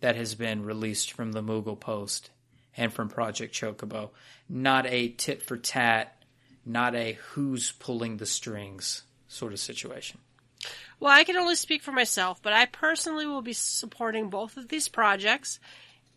that 0.00 0.16
has 0.16 0.34
been 0.34 0.64
released 0.64 1.12
from 1.12 1.32
the 1.32 1.42
Moogle 1.42 1.78
Post 1.78 2.30
and 2.74 2.90
from 2.90 3.10
Project 3.10 3.54
Chocobo. 3.54 4.08
Not 4.48 4.86
a 4.86 5.10
tit 5.10 5.42
for 5.42 5.58
tat, 5.58 6.16
not 6.64 6.94
a 6.94 7.18
who's 7.32 7.72
pulling 7.72 8.16
the 8.16 8.24
strings 8.24 9.02
sort 9.28 9.52
of 9.52 9.60
situation. 9.60 10.20
Well, 10.98 11.12
I 11.12 11.24
can 11.24 11.36
only 11.36 11.56
speak 11.56 11.82
for 11.82 11.92
myself, 11.92 12.40
but 12.42 12.54
I 12.54 12.64
personally 12.64 13.26
will 13.26 13.42
be 13.42 13.52
supporting 13.52 14.30
both 14.30 14.56
of 14.56 14.68
these 14.68 14.88
projects 14.88 15.60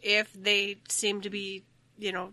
if 0.02 0.31
they 0.31 0.77
seem 0.88 1.19
to 1.22 1.30
be, 1.30 1.65
you 1.99 2.14
know, 2.14 2.31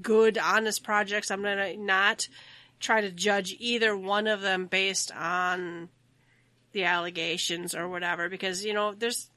good, 0.00 0.38
honest 0.38 0.82
projects. 0.84 1.30
I'm 1.30 1.42
to 1.42 1.76
not 1.76 2.28
try 2.80 3.00
to 3.00 3.10
judge 3.10 3.54
either 3.58 3.96
one 3.96 4.26
of 4.26 4.40
them 4.40 4.66
based 4.66 5.12
on 5.14 5.88
the 6.72 6.84
allegations 6.84 7.74
or 7.74 7.88
whatever 7.88 8.28
because, 8.28 8.64
you 8.64 8.74
know, 8.74 8.94
there's 8.94 9.28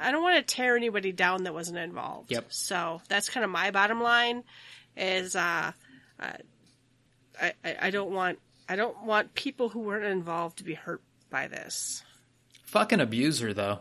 I 0.00 0.10
don't 0.10 0.22
want 0.22 0.36
to 0.36 0.54
tear 0.54 0.76
anybody 0.76 1.12
down 1.12 1.44
that 1.44 1.54
wasn't 1.54 1.78
involved. 1.78 2.30
Yep. 2.30 2.46
So 2.48 3.00
that's 3.08 3.28
kind 3.28 3.44
of 3.44 3.50
my 3.50 3.70
bottom 3.70 4.00
line 4.00 4.44
is 4.96 5.36
uh, 5.36 5.72
uh 6.20 6.32
I, 7.40 7.52
I 7.64 7.76
I 7.82 7.90
don't 7.90 8.10
want 8.10 8.38
I 8.68 8.76
don't 8.76 9.04
want 9.04 9.34
people 9.34 9.68
who 9.68 9.80
weren't 9.80 10.04
involved 10.04 10.58
to 10.58 10.64
be 10.64 10.74
hurt 10.74 11.02
by 11.30 11.48
this. 11.48 12.02
Fucking 12.64 13.00
abuser, 13.00 13.54
though. 13.54 13.78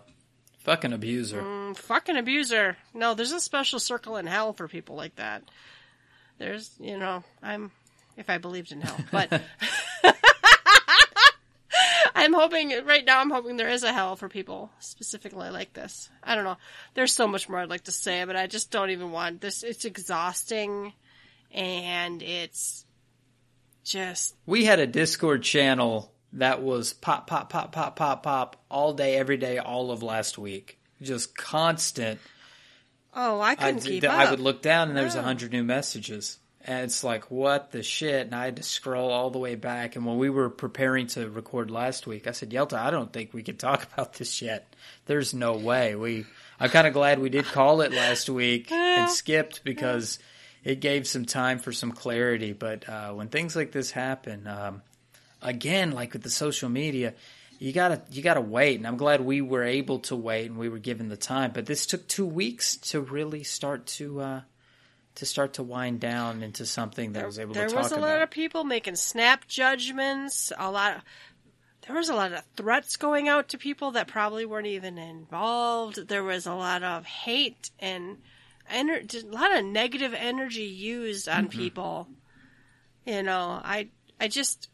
Fucking 0.60 0.94
abuser. 0.94 1.42
Mm, 1.42 1.76
fucking 1.76 2.18
abuser. 2.18 2.78
No, 2.94 3.14
there's 3.14 3.34
a 3.34 3.40
special 3.40 3.80
circle 3.80 4.16
in 4.16 4.26
hell 4.28 4.54
for 4.54 4.68
people 4.68 4.96
like 4.96 5.16
that. 5.18 5.44
There's, 6.38 6.72
you 6.80 6.98
know, 6.98 7.24
I'm, 7.44 7.72
if 8.18 8.30
I 8.30 8.38
believed 8.40 8.72
in 8.72 8.82
hell, 8.82 8.98
but 9.12 9.42
I'm 12.16 12.34
hoping, 12.34 12.74
right 12.86 13.06
now, 13.06 13.20
I'm 13.20 13.30
hoping 13.30 13.58
there 13.58 13.70
is 13.70 13.84
a 13.84 13.94
hell 13.94 14.16
for 14.16 14.28
people 14.28 14.72
specifically 14.80 15.50
like 15.50 15.74
this. 15.74 16.10
I 16.24 16.36
don't 16.36 16.44
know. 16.46 16.58
There's 16.96 17.14
so 17.14 17.28
much 17.28 17.48
more 17.48 17.60
I'd 17.60 17.70
like 17.70 17.84
to 17.86 17.92
say, 17.92 18.24
but 18.26 18.36
I 18.36 18.48
just 18.48 18.72
don't 18.72 18.90
even 18.90 19.12
want 19.12 19.42
this. 19.42 19.64
It's 19.64 19.86
exhausting 19.86 20.94
and 21.52 22.22
it's 22.24 22.86
just, 23.84 24.36
We 24.46 24.66
had 24.66 24.80
a 24.80 24.88
Discord 24.88 25.44
channel 25.44 26.12
that 26.34 26.62
was 26.64 26.94
pop, 26.94 27.28
pop, 27.28 27.50
pop, 27.50 27.72
pop, 27.72 27.96
pop, 27.96 28.24
pop 28.24 28.64
all 28.70 28.94
day, 28.94 29.16
every 29.16 29.38
day, 29.38 29.60
all 29.60 29.92
of 29.92 30.02
last 30.04 30.38
week. 30.38 30.80
Just 31.02 31.38
constant. 31.38 32.20
oh, 33.14 33.40
I 33.40 33.52
I, 33.52 33.56
couldn't 33.56 33.82
keep 33.82 34.04
I 34.04 34.26
up. 34.26 34.32
would 34.32 34.40
look 34.40 34.62
down 34.64 34.88
and 34.90 34.98
there 34.98 35.06
was 35.06 35.16
a 35.16 35.22
hundred 35.22 35.52
new 35.52 35.64
messages. 35.64 36.40
And 36.68 36.84
it's 36.84 37.02
like, 37.02 37.32
what 37.32 37.72
the 37.72 37.82
shit? 37.82 38.26
And 38.26 38.36
I 38.36 38.44
had 38.44 38.58
to 38.58 38.64
scroll 38.64 39.10
all 39.10 39.30
the 39.30 39.40
way 39.40 39.56
back. 39.56 39.96
And 39.96 40.06
when 40.06 40.18
we 40.18 40.30
were 40.30 40.50
preparing 40.50 41.08
to 41.08 41.30
record 41.30 41.72
last 41.72 42.06
week, 42.06 42.28
I 42.28 42.32
said, 42.32 42.50
Yelta, 42.52 42.78
I 42.78 42.92
don't 42.92 43.12
think 43.12 43.34
we 43.34 43.42
can 43.42 43.56
talk 43.56 43.84
about 43.94 44.16
this 44.16 44.42
yet. 44.42 44.76
There's 45.06 45.34
no 45.34 45.54
way. 45.54 45.96
We, 45.96 46.26
I'm 46.60 46.70
kind 46.70 46.86
of 46.86 46.92
glad 46.92 47.20
we 47.20 47.30
did 47.30 47.46
call 47.46 47.80
it 47.80 47.94
last 47.94 48.30
week 48.30 48.70
and 48.72 49.10
skipped 49.10 49.64
because 49.64 50.20
it 50.66 50.82
gave 50.82 51.08
some 51.08 51.24
time 51.24 51.60
for 51.60 51.72
some 51.72 51.94
clarity. 51.94 52.52
But 52.52 52.88
uh, 52.90 53.14
when 53.14 53.30
things 53.30 53.56
like 53.56 53.72
this 53.72 53.92
happen, 53.92 54.46
um, 54.46 54.82
again, 55.42 55.92
like 55.92 56.12
with 56.12 56.24
the 56.24 56.30
social 56.30 56.68
media, 56.68 57.14
you 57.60 57.72
gotta 57.72 58.02
you 58.12 58.22
gotta 58.22 58.42
wait. 58.42 58.76
And 58.76 58.86
I'm 58.86 58.98
glad 58.98 59.22
we 59.22 59.40
were 59.40 59.64
able 59.64 60.00
to 60.00 60.18
wait 60.18 60.50
and 60.50 60.60
we 60.60 60.68
were 60.68 60.80
given 60.80 61.08
the 61.08 61.18
time. 61.18 61.52
But 61.54 61.66
this 61.66 61.86
took 61.86 62.08
two 62.10 62.26
weeks 62.26 62.76
to 62.78 63.00
really 63.00 63.44
start 63.44 63.86
to. 63.88 64.20
Uh, 64.20 64.42
to 65.18 65.26
start 65.26 65.54
to 65.54 65.64
wind 65.64 66.00
down 66.00 66.42
into 66.44 66.66
something 66.66 67.14
that 67.14 67.24
I 67.24 67.26
was 67.28 67.38
able 67.40 67.54
to 67.54 67.60
talk 67.60 67.70
about. 67.70 67.74
There 67.74 67.84
was 67.84 67.92
a 67.92 68.00
lot 68.00 68.22
of 68.22 68.30
people 68.32 68.64
making 68.64 68.96
snap 68.96 69.48
judgments. 69.48 70.52
A 70.58 70.72
lot. 70.72 70.96
Of, 70.98 71.02
there 71.86 71.96
was 71.96 72.10
a 72.10 72.16
lot 72.16 72.34
of 72.34 72.42
threats 72.56 72.98
going 72.98 73.30
out 73.30 73.50
to 73.50 73.58
people 73.58 73.92
that 73.92 74.08
probably 74.08 74.46
weren't 74.46 74.68
even 74.68 74.98
involved. 74.98 76.08
There 76.08 76.24
was 76.24 76.46
a 76.46 76.54
lot 76.54 76.84
of 76.84 77.06
hate 77.06 77.70
and 77.80 78.18
ener- 78.72 79.24
a 79.24 79.28
lot 79.28 79.56
of 79.58 79.64
negative 79.66 80.14
energy 80.14 80.64
used 80.64 81.28
on 81.30 81.48
Mm-hmm. 81.48 81.60
people. 81.60 82.08
You 83.06 83.24
know, 83.24 83.62
I 83.64 83.88
I 84.20 84.28
just 84.28 84.70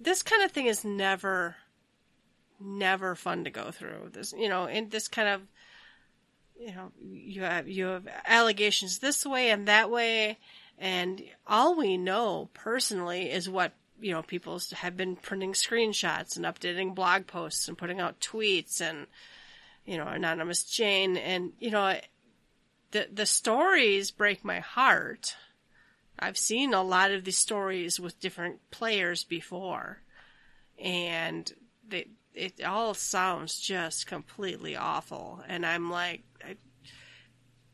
this 0.00 0.22
kind 0.22 0.42
of 0.44 0.52
thing 0.52 0.66
is 0.66 0.84
never 0.84 1.56
never 2.60 3.14
fun 3.14 3.44
to 3.44 3.50
go 3.50 3.70
through. 3.72 4.10
This 4.12 4.32
you 4.32 4.48
know, 4.48 4.66
in 4.66 4.88
this 4.88 5.08
kind 5.08 5.28
of 5.28 5.42
you 6.64 6.74
know, 6.74 6.92
you 7.00 7.42
have 7.42 7.68
you 7.68 7.86
have 7.86 8.06
allegations 8.26 8.98
this 8.98 9.26
way 9.26 9.50
and 9.50 9.66
that 9.66 9.90
way, 9.90 10.38
and 10.78 11.22
all 11.46 11.76
we 11.76 11.96
know 11.96 12.50
personally 12.54 13.30
is 13.30 13.48
what 13.48 13.72
you 14.00 14.12
know 14.12 14.22
people 14.22 14.60
have 14.74 14.96
been 14.96 15.16
printing 15.16 15.54
screenshots 15.54 16.36
and 16.36 16.44
updating 16.44 16.94
blog 16.94 17.26
posts 17.26 17.66
and 17.66 17.76
putting 17.76 18.00
out 18.00 18.20
tweets 18.20 18.80
and 18.80 19.06
you 19.84 19.96
know 19.96 20.06
anonymous 20.06 20.62
Jane. 20.62 21.16
And 21.16 21.52
you 21.58 21.72
know 21.72 21.98
the 22.92 23.08
the 23.12 23.26
stories 23.26 24.12
break 24.12 24.44
my 24.44 24.60
heart. 24.60 25.36
I've 26.18 26.38
seen 26.38 26.74
a 26.74 26.82
lot 26.82 27.10
of 27.10 27.24
these 27.24 27.38
stories 27.38 27.98
with 27.98 28.20
different 28.20 28.60
players 28.70 29.24
before, 29.24 29.98
and 30.78 31.50
they 31.88 32.06
it 32.34 32.62
all 32.64 32.94
sounds 32.94 33.60
just 33.60 34.06
completely 34.06 34.76
awful. 34.76 35.42
And 35.48 35.66
I'm 35.66 35.90
like, 35.90 36.22
I, 36.44 36.56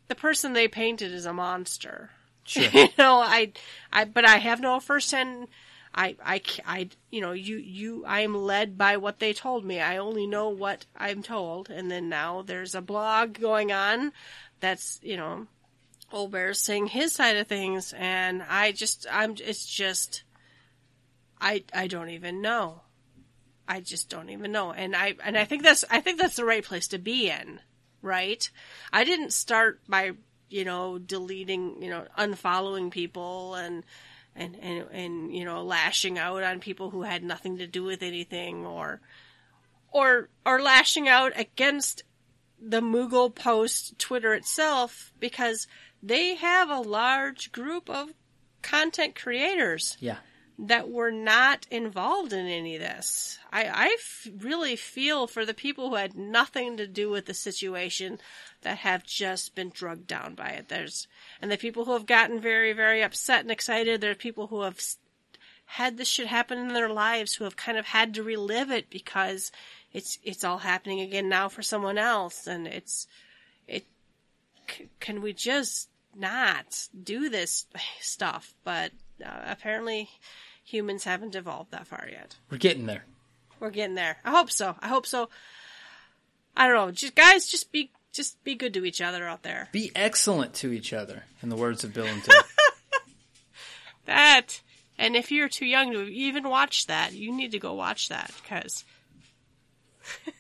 the 0.09 0.15
person 0.15 0.53
they 0.53 0.69
painted 0.69 1.13
is 1.13 1.27
a 1.27 1.33
monster. 1.33 2.11
Sure. 2.45 2.65
you 2.73 2.89
know, 2.99 3.19
I, 3.21 3.53
I, 3.93 4.05
but 4.05 4.25
I 4.25 4.39
have 4.39 4.61
no 4.61 4.81
firsthand. 4.81 5.49
I, 5.95 6.17
I, 6.25 6.43
I, 6.67 6.89
you 7.11 7.21
know, 7.21 7.33
you, 7.33 7.57
you, 7.57 8.05
I 8.07 8.21
am 8.21 8.35
led 8.35 8.77
by 8.77 8.97
what 8.97 9.19
they 9.21 9.33
told 9.33 9.65
me. 9.65 9.81
I 9.81 9.97
only 9.97 10.27
know 10.27 10.49
what 10.49 10.87
I'm 10.97 11.23
told. 11.23 11.71
And 11.71 11.91
then 11.91 12.09
now 12.09 12.43
there's 12.43 12.75
a 12.75 12.83
blog 12.83 13.41
going 13.41 13.73
on 13.73 14.13
that's, 14.61 15.01
you 15.03 15.17
know, 15.17 15.47
Old 16.13 16.33
Bear's 16.33 16.61
saying 16.61 16.89
his 16.89 17.13
side 17.13 17.37
of 17.37 17.47
things. 17.47 17.95
And 17.97 18.43
I 18.49 18.73
just, 18.73 19.07
I'm, 19.11 19.35
it's 19.45 19.67
just, 19.67 20.23
I, 21.41 21.65
I 21.73 21.87
don't 21.87 22.11
even 22.11 22.41
know. 22.41 22.83
I 23.69 23.81
just 23.81 24.09
don't 24.09 24.31
even 24.31 24.51
know. 24.51 24.73
And 24.73 24.97
I 24.97 25.15
and 25.23 25.37
I 25.37 25.45
think 25.45 25.63
that's 25.63 25.85
I 25.91 26.01
think 26.01 26.19
that's 26.19 26.37
the 26.37 26.45
right 26.45 26.65
place 26.65 26.89
to 26.89 26.99
be 26.99 27.29
in, 27.31 27.61
right? 28.01 28.51
I 28.93 29.05
didn't 29.05 29.35
start 29.35 29.81
by, 29.87 30.13
you 30.49 30.65
know, 30.65 30.99
deleting, 30.99 31.83
you 31.83 31.91
know, 31.91 32.07
unfollowing 32.19 32.91
people 32.91 33.55
and 33.55 33.85
and 34.35 34.57
and 34.61 34.87
and 34.91 35.35
you 35.35 35.45
know, 35.45 35.63
lashing 35.63 36.19
out 36.19 36.43
on 36.43 36.61
people 36.61 36.91
who 36.91 37.03
had 37.03 37.23
nothing 37.23 37.59
to 37.59 37.67
do 37.67 37.85
with 37.85 38.03
anything 38.03 38.65
or 38.65 39.03
or 39.93 40.31
or 40.47 40.63
lashing 40.63 41.07
out 41.07 41.33
against 41.37 42.05
the 42.61 42.81
Moogle 42.81 43.33
post 43.33 43.99
Twitter 43.99 44.33
itself 44.33 45.13
because 45.21 45.67
they 46.03 46.37
have 46.37 46.71
a 46.71 46.81
large 46.81 47.53
group 47.53 47.91
of 47.91 48.13
content 48.63 49.15
creators 49.15 49.97
yeah. 50.01 50.17
That 50.59 50.91
were 50.91 51.13
not 51.13 51.67
involved 51.71 52.33
in 52.33 52.47
any 52.47 52.75
of 52.75 52.83
this. 52.83 53.39
I, 53.53 53.65
I 53.65 53.97
f- 53.99 54.29
really 54.41 54.75
feel 54.75 55.29
for 55.29 55.47
the 55.47 55.55
people 55.55 55.91
who 55.91 55.95
had 55.95 56.17
nothing 56.17 56.77
to 56.77 56.87
do 56.87 57.09
with 57.11 57.27
the 57.27 57.35
situation 57.35 58.19
that 58.63 58.79
have 58.79 59.05
just 59.05 59.55
been 59.55 59.71
drugged 59.71 60.09
down 60.09 60.35
by 60.35 60.49
it. 60.49 60.69
There's, 60.69 61.07
and 61.41 61.51
the 61.51 61.57
people 61.57 61.85
who 61.85 61.93
have 61.93 62.07
gotten 62.07 62.41
very, 62.41 62.73
very 62.73 63.03
upset 63.03 63.43
and 63.43 63.53
excited. 63.53 64.01
There 64.01 64.11
are 64.11 64.17
people 64.17 64.49
who 64.49 64.63
have 64.63 64.81
had 65.65 65.97
this 65.97 66.09
shit 66.09 66.27
happen 66.27 66.59
in 66.59 66.69
their 66.69 66.89
lives 66.89 67.35
who 67.35 67.45
have 67.45 67.57
kind 67.57 67.79
of 67.79 67.87
had 67.87 68.15
to 68.15 68.25
relive 68.25 68.71
it 68.73 68.91
because 68.91 69.53
it's, 69.93 70.19
it's 70.25 70.43
all 70.43 70.59
happening 70.59 71.01
again 71.01 71.29
now 71.29 71.49
for 71.49 71.63
someone 71.63 71.99
else. 71.99 72.49
And 72.49 72.67
it's, 72.67 73.07
it, 73.69 73.87
c- 74.69 74.89
can 74.99 75.23
we 75.23 75.33
just 75.33 75.89
not 76.17 76.89
do 77.01 77.29
this 77.29 77.67
stuff? 78.01 78.55
But 78.65 78.91
uh, 79.25 79.43
apparently 79.47 80.09
humans 80.69 81.05
haven't 81.05 81.35
evolved 81.35 81.71
that 81.71 81.87
far 81.87 82.07
yet. 82.11 82.37
We're 82.51 82.59
getting 82.59 82.87
there. 82.87 83.05
We're 83.59 83.71
getting 83.71 83.95
there. 83.95 84.19
I 84.25 84.31
hope 84.31 84.51
so. 84.51 84.77
I 84.81 84.89
hope 84.89 85.07
so. 85.07 85.29
I 86.57 86.67
don't 86.67 86.77
know. 86.77 86.91
Just 86.91 87.15
guys, 87.15 87.47
just 87.47 87.73
be 87.73 87.91
just 88.13 88.43
be 88.45 88.55
good 88.55 88.75
to 88.75 88.85
each 88.85 89.01
other 89.01 89.27
out 89.27 89.43
there. 89.43 89.69
Be 89.73 89.91
excellent 89.95 90.55
to 90.55 90.73
each 90.73 90.93
other, 90.93 91.25
in 91.43 91.49
the 91.49 91.57
words 91.57 91.85
of 91.85 91.95
Bill 91.95 92.07
and 92.07 92.23
Ted. 92.23 92.35
That 94.07 94.63
and 94.97 95.15
if 95.15 95.31
you're 95.31 95.51
too 95.51 95.67
young 95.67 95.93
to 95.93 96.03
even 96.03 96.49
watch 96.49 96.87
that, 96.87 97.13
you 97.13 97.31
need 97.31 97.53
to 97.53 97.59
go 97.59 97.75
watch 97.75 98.09
that 98.09 98.33
because 98.43 98.85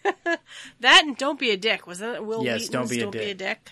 that 0.80 1.02
and 1.04 1.18
don't 1.18 1.38
be 1.38 1.50
a 1.50 1.56
dick. 1.58 1.86
Was 1.86 1.98
that 1.98 2.24
Will 2.24 2.42
Yes, 2.44 2.70
Wheaton's 2.70 2.70
Don't 2.70 2.90
Be 2.90 2.96
a 2.96 3.02
Don't 3.02 3.12
Be 3.12 3.30
a 3.30 3.34
Dick? 3.34 3.70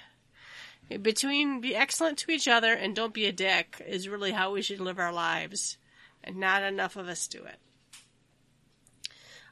Between 1.00 1.62
be 1.62 1.74
excellent 1.74 2.18
to 2.18 2.30
each 2.30 2.46
other 2.46 2.72
and 2.72 2.94
don't 2.94 3.14
be 3.14 3.24
a 3.24 3.32
dick 3.32 3.82
is 3.88 4.06
really 4.06 4.32
how 4.32 4.52
we 4.52 4.60
should 4.60 4.80
live 4.80 4.98
our 4.98 5.12
lives, 5.12 5.78
and 6.26 6.36
not 6.36 6.62
enough 6.62 6.96
of 6.96 7.08
us 7.08 7.26
do 7.28 7.42
it. 7.44 7.56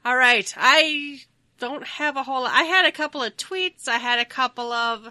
All 0.05 0.17
right, 0.17 0.53
I 0.57 1.21
don't 1.59 1.87
have 1.87 2.17
a 2.17 2.23
whole. 2.23 2.45
I 2.45 2.65
had 2.65 2.85
a 2.87 2.93
couple 2.93 3.23
of 3.23 3.37
tweets. 3.37 3.89
I 3.89 3.97
had 3.99 4.19
a 4.19 4.25
couple 4.27 4.71
of, 4.73 5.07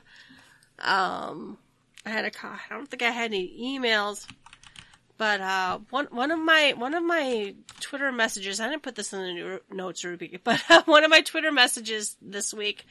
um, 0.79 1.57
I 2.05 2.09
had 2.11 2.25
a. 2.25 2.31
I 2.45 2.59
don't 2.69 2.87
think 2.87 3.01
I 3.01 3.09
had 3.09 3.31
any 3.31 3.79
emails, 3.79 4.27
but 5.17 5.41
uh, 5.41 5.79
one 5.89 6.05
one 6.11 6.29
of 6.31 6.37
my 6.39 6.73
one 6.77 6.93
of 6.93 7.03
my 7.03 7.55
Twitter 7.79 8.11
messages. 8.11 8.59
I 8.59 8.69
didn't 8.69 8.83
put 8.83 8.93
this 8.95 9.13
in 9.13 9.19
the 9.19 9.33
no- 9.33 9.59
notes, 9.75 10.03
Ruby, 10.03 10.39
but 10.43 10.59
one 10.85 11.03
of 11.03 11.09
my 11.09 11.21
Twitter 11.21 11.51
messages 11.51 12.15
this 12.21 12.53
week 12.53 12.85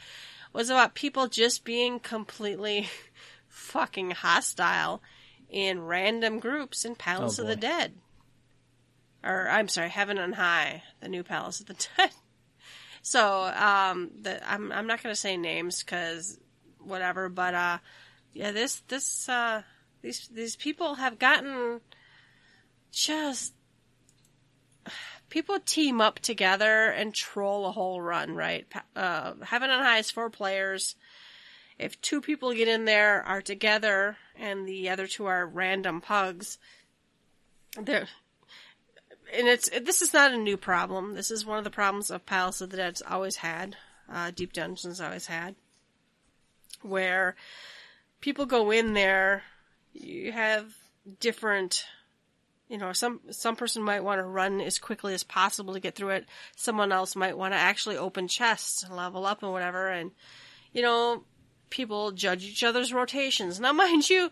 was 0.53 0.71
about 0.71 0.95
people 0.95 1.29
just 1.29 1.65
being 1.65 2.01
completely 2.01 2.89
fucking 3.49 4.11
hostile 4.11 5.03
in 5.49 5.81
random 5.83 6.41
groups 6.41 6.85
in 6.85 6.95
Palace 6.97 7.39
Oh, 7.39 7.43
of 7.43 7.49
the. 7.49 7.57
Dead. 7.57 7.95
Or 9.25 9.49
I'm 9.49 9.69
sorry, 9.69 9.89
Heaven 9.89 10.19
on 10.19 10.33
High, 10.33 10.83
the 11.01 11.09
new 11.09 11.23
Palace 11.23 11.61
of 11.61 11.67
the 11.67 11.75
Dead. 11.97 12.11
So, 13.05 13.47
um, 13.47 14.13
the, 14.21 14.49
I'm 14.49 14.71
I'm 14.71 14.87
not 14.87 15.03
gonna 15.03 15.17
say 15.17 15.37
names 15.37 15.83
because 15.83 16.39
whatever, 16.79 17.29
but 17.29 17.53
uh, 17.53 17.79
yeah, 18.33 18.53
this 18.53 18.79
this 18.87 19.29
uh, 19.29 19.63
these 20.03 20.29
these 20.29 20.55
people 20.55 20.95
have 20.95 21.19
gotten 21.19 21.81
just 22.93 23.55
people 25.31 25.59
team 25.59 26.01
up 26.01 26.19
together 26.21 26.91
and 26.91 27.15
troll 27.15 27.67
a 27.67 27.73
whole 27.73 28.01
run, 28.01 28.37
right? 28.37 28.67
Uh, 28.95 29.33
Heaven 29.43 29.71
on 29.71 29.83
High 29.83 29.99
is 29.99 30.11
four 30.11 30.31
players. 30.31 30.95
If 31.79 32.01
two 32.01 32.21
people 32.21 32.53
get 32.53 32.69
in 32.69 32.85
there 32.85 33.23
are 33.23 33.43
together 33.43 34.17
and 34.37 34.69
the 34.69 34.91
other 34.91 35.07
two 35.07 35.25
are 35.25 35.47
random 35.47 36.01
pugs, 36.01 36.59
they're 37.81 38.09
and 39.33 39.49
it's 39.49 39.69
this 39.71 40.03
is 40.03 40.13
not 40.13 40.33
a 40.33 40.37
new 40.37 40.57
problem. 40.57 41.15
This 41.15 41.31
is 41.31 41.47
one 41.47 41.59
of 41.59 41.65
the 41.65 41.71
problems 41.71 42.11
of 42.11 42.27
Palace 42.27 42.61
of 42.61 42.71
the 42.71 42.77
Dead's 42.77 43.03
always 43.03 43.37
had, 43.37 43.77
uh, 44.11 44.31
Deep 44.31 44.53
Dungeons 44.53 45.01
always 45.01 45.27
had, 45.27 45.55
where 46.83 47.37
people 48.21 48.47
go 48.47 48.71
in 48.71 48.95
there. 48.95 49.43
You 49.93 50.33
have 50.33 50.73
different, 51.21 51.85
you 52.69 52.79
know, 52.79 52.93
some 52.93 53.21
some 53.31 53.57
person 53.57 53.83
might 53.83 54.05
want 54.05 54.19
to 54.19 54.25
run 54.25 54.61
as 54.61 54.79
quickly 54.79 55.15
as 55.15 55.25
possible 55.25 55.75
to 55.75 55.81
get 55.81 55.95
through 55.95 56.11
it. 56.11 56.27
Someone 56.57 56.93
else 56.93 57.17
might 57.17 57.37
want 57.37 57.55
to 57.55 57.59
actually 57.59 57.97
open 57.97 58.29
chests 58.29 58.83
and 58.83 58.97
level 58.97 59.27
up 59.27 59.43
and 59.43 59.53
whatever. 59.53 59.89
And 59.89 60.13
you 60.73 60.83
know, 60.83 61.25
people 61.71 62.13
judge 62.13 62.45
each 62.45 62.65
other's 62.65 62.93
rotations. 62.93 63.59
Now, 63.59 63.73
mind 63.73 64.09
you, 64.09 64.31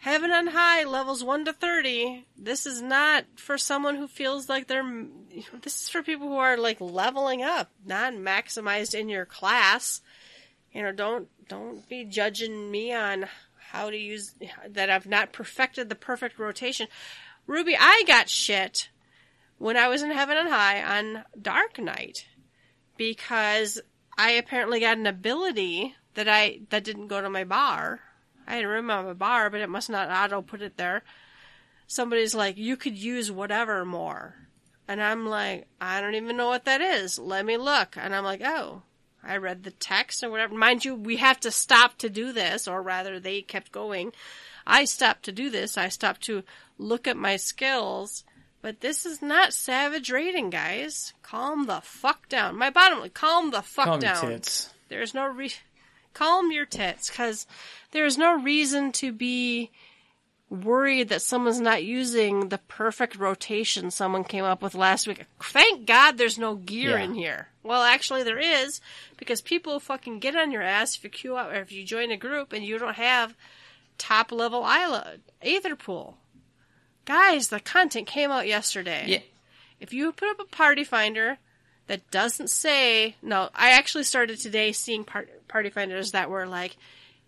Heaven 0.00 0.30
on 0.30 0.46
High 0.46 0.84
levels 0.84 1.22
1 1.22 1.44
to 1.44 1.52
30. 1.52 2.24
This 2.34 2.64
is 2.64 2.80
not 2.80 3.26
for 3.36 3.58
someone 3.58 3.96
who 3.96 4.08
feels 4.08 4.48
like 4.48 4.66
they're. 4.66 5.06
This 5.60 5.82
is 5.82 5.88
for 5.90 6.02
people 6.02 6.26
who 6.26 6.38
are 6.38 6.56
like 6.56 6.80
leveling 6.80 7.42
up, 7.42 7.70
not 7.84 8.14
maximized 8.14 8.98
in 8.98 9.10
your 9.10 9.26
class. 9.26 10.00
You 10.72 10.82
know, 10.82 10.92
don't 10.92 11.28
don't 11.48 11.86
be 11.86 12.06
judging 12.06 12.70
me 12.70 12.94
on 12.94 13.26
how 13.58 13.90
to 13.90 13.96
use 13.96 14.34
that 14.70 14.88
I've 14.88 15.06
not 15.06 15.34
perfected 15.34 15.90
the 15.90 15.94
perfect 15.94 16.38
rotation. 16.38 16.88
Ruby, 17.46 17.76
I 17.78 18.04
got 18.06 18.30
shit 18.30 18.88
when 19.58 19.76
I 19.76 19.88
was 19.88 20.02
in 20.02 20.10
Heaven 20.10 20.38
on 20.38 20.48
High 20.48 20.82
on 20.82 21.24
Dark 21.40 21.78
Knight 21.78 22.26
because 22.96 23.78
I 24.16 24.30
apparently 24.32 24.80
got 24.80 24.96
an 24.96 25.06
ability 25.06 25.94
that 26.14 26.26
I 26.26 26.60
that 26.70 26.84
didn't 26.84 27.08
go 27.08 27.20
to 27.20 27.28
my 27.28 27.44
bar. 27.44 28.00
I 28.46 28.56
had 28.56 28.64
room 28.64 28.90
on 28.90 29.06
my 29.06 29.12
bar, 29.12 29.50
but 29.50 29.60
it 29.60 29.68
must 29.68 29.90
not 29.90 30.10
auto 30.10 30.42
put 30.42 30.62
it 30.62 30.76
there. 30.76 31.02
Somebody's 31.86 32.34
like, 32.34 32.56
you 32.56 32.76
could 32.76 32.96
use 32.96 33.30
whatever 33.30 33.84
more. 33.84 34.34
And 34.88 35.02
I'm 35.02 35.26
like, 35.26 35.66
I 35.80 36.00
don't 36.00 36.14
even 36.14 36.36
know 36.36 36.48
what 36.48 36.64
that 36.64 36.80
is. 36.80 37.18
Let 37.18 37.44
me 37.44 37.56
look. 37.56 37.96
And 37.96 38.14
I'm 38.14 38.24
like, 38.24 38.42
oh, 38.44 38.82
I 39.22 39.36
read 39.36 39.62
the 39.62 39.70
text 39.70 40.24
or 40.24 40.30
whatever. 40.30 40.54
Mind 40.54 40.84
you, 40.84 40.94
we 40.94 41.16
have 41.16 41.38
to 41.40 41.50
stop 41.50 41.98
to 41.98 42.10
do 42.10 42.32
this, 42.32 42.66
or 42.66 42.82
rather, 42.82 43.20
they 43.20 43.42
kept 43.42 43.70
going. 43.70 44.12
I 44.66 44.84
stopped 44.84 45.24
to 45.24 45.32
do 45.32 45.50
this. 45.50 45.78
I 45.78 45.88
stopped 45.88 46.22
to 46.22 46.42
look 46.78 47.06
at 47.06 47.16
my 47.16 47.36
skills. 47.36 48.24
But 48.62 48.80
this 48.80 49.06
is 49.06 49.22
not 49.22 49.54
savage 49.54 50.10
raiding, 50.10 50.50
guys. 50.50 51.14
Calm 51.22 51.66
the 51.66 51.80
fuck 51.82 52.28
down. 52.28 52.58
My 52.58 52.70
bottom 52.70 53.00
line, 53.00 53.10
calm 53.10 53.50
the 53.50 53.62
fuck 53.62 53.86
Calm 53.86 54.00
down. 54.00 54.40
There's 54.88 55.14
no 55.14 55.26
re- 55.26 55.52
calm 56.14 56.50
your 56.52 56.66
tits, 56.66 57.10
because 57.10 57.46
there's 57.92 58.18
no 58.18 58.40
reason 58.40 58.92
to 58.92 59.12
be 59.12 59.70
worried 60.48 61.08
that 61.10 61.22
someone's 61.22 61.60
not 61.60 61.84
using 61.84 62.48
the 62.48 62.58
perfect 62.58 63.16
rotation 63.16 63.88
someone 63.90 64.24
came 64.24 64.44
up 64.44 64.62
with 64.62 64.74
last 64.74 65.06
week. 65.06 65.24
Thank 65.40 65.86
God 65.86 66.18
there's 66.18 66.38
no 66.38 66.56
gear 66.56 66.98
Yeah. 66.98 67.04
in 67.04 67.14
here. 67.14 67.48
Well, 67.62 67.82
actually 67.82 68.24
there 68.24 68.38
is 68.38 68.80
because 69.16 69.40
people 69.40 69.78
fucking 69.78 70.18
get 70.18 70.34
on 70.34 70.50
your 70.50 70.62
ass 70.62 70.96
if 70.96 71.04
you 71.04 71.10
queue 71.10 71.36
up 71.36 71.50
or 71.52 71.54
if 71.60 71.70
you 71.70 71.84
join 71.84 72.10
a 72.10 72.16
group 72.16 72.52
and 72.52 72.64
you 72.64 72.78
don't 72.78 72.96
have 72.96 73.36
top 73.96 74.32
level 74.32 74.62
Isla 74.62 75.18
Aether 75.40 75.76
Pool. 75.76 76.16
Guys, 77.04 77.48
the 77.48 77.60
content 77.60 78.08
came 78.08 78.30
out 78.32 78.48
yesterday. 78.48 79.04
Yeah. 79.06 79.18
If 79.78 79.92
you 79.92 80.10
put 80.10 80.30
up 80.30 80.40
a 80.40 80.44
party 80.44 80.82
finder 80.82 81.38
that 81.90 82.08
doesn't 82.12 82.50
say 82.50 83.16
no, 83.20 83.48
I 83.52 83.72
actually 83.72 84.04
started 84.04 84.38
today 84.38 84.70
seeing 84.70 85.02
par- 85.02 85.26
party 85.48 85.70
finders 85.70 86.12
that 86.12 86.30
were 86.30 86.46
like, 86.46 86.76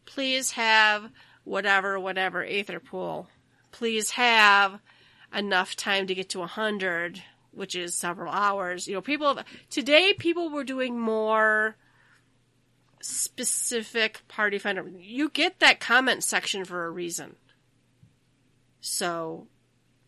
please 0.06 0.52
have 0.52 1.10
whatever, 1.42 1.98
whatever 1.98 2.44
Aether 2.44 2.78
Pool. 2.78 3.28
Please 3.72 4.10
have 4.10 4.78
enough 5.34 5.74
time 5.74 6.06
to 6.06 6.14
get 6.14 6.28
to 6.28 6.42
a 6.42 6.46
hundred, 6.46 7.20
which 7.50 7.74
is 7.74 7.96
several 7.96 8.32
hours. 8.32 8.86
You 8.86 8.94
know, 8.94 9.00
people 9.00 9.36
today 9.68 10.14
people 10.16 10.48
were 10.48 10.62
doing 10.62 10.96
more 10.96 11.74
specific 13.00 14.20
party 14.28 14.58
finder. 14.58 14.88
You 14.96 15.28
get 15.28 15.58
that 15.58 15.80
comment 15.80 16.22
section 16.22 16.64
for 16.64 16.86
a 16.86 16.90
reason. 16.90 17.34
So, 18.80 19.48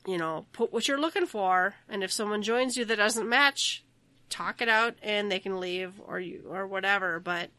you 0.06 0.16
know, 0.16 0.46
put 0.52 0.72
what 0.72 0.86
you're 0.86 1.00
looking 1.00 1.26
for, 1.26 1.74
and 1.88 2.04
if 2.04 2.12
someone 2.12 2.42
joins 2.42 2.76
you 2.76 2.84
that 2.84 2.98
doesn't 2.98 3.28
match, 3.28 3.83
talk 4.34 4.60
it 4.60 4.68
out 4.68 4.96
and 5.02 5.30
they 5.30 5.38
can 5.38 5.60
leave 5.60 5.92
or 6.06 6.18
you 6.18 6.44
or 6.48 6.66
whatever. 6.66 7.20
But 7.20 7.50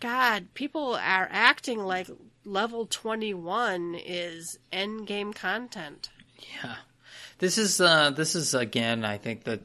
God, 0.00 0.54
people 0.54 0.94
are 0.94 1.28
acting 1.30 1.80
like 1.80 2.08
level 2.44 2.86
21 2.86 3.96
is 3.96 4.58
end 4.70 5.06
game 5.06 5.32
content. 5.32 6.10
Yeah. 6.38 6.76
This 7.38 7.58
is 7.58 7.80
uh 7.80 8.10
this 8.10 8.36
is 8.36 8.54
again 8.54 9.04
I 9.04 9.18
think 9.18 9.44
that 9.44 9.62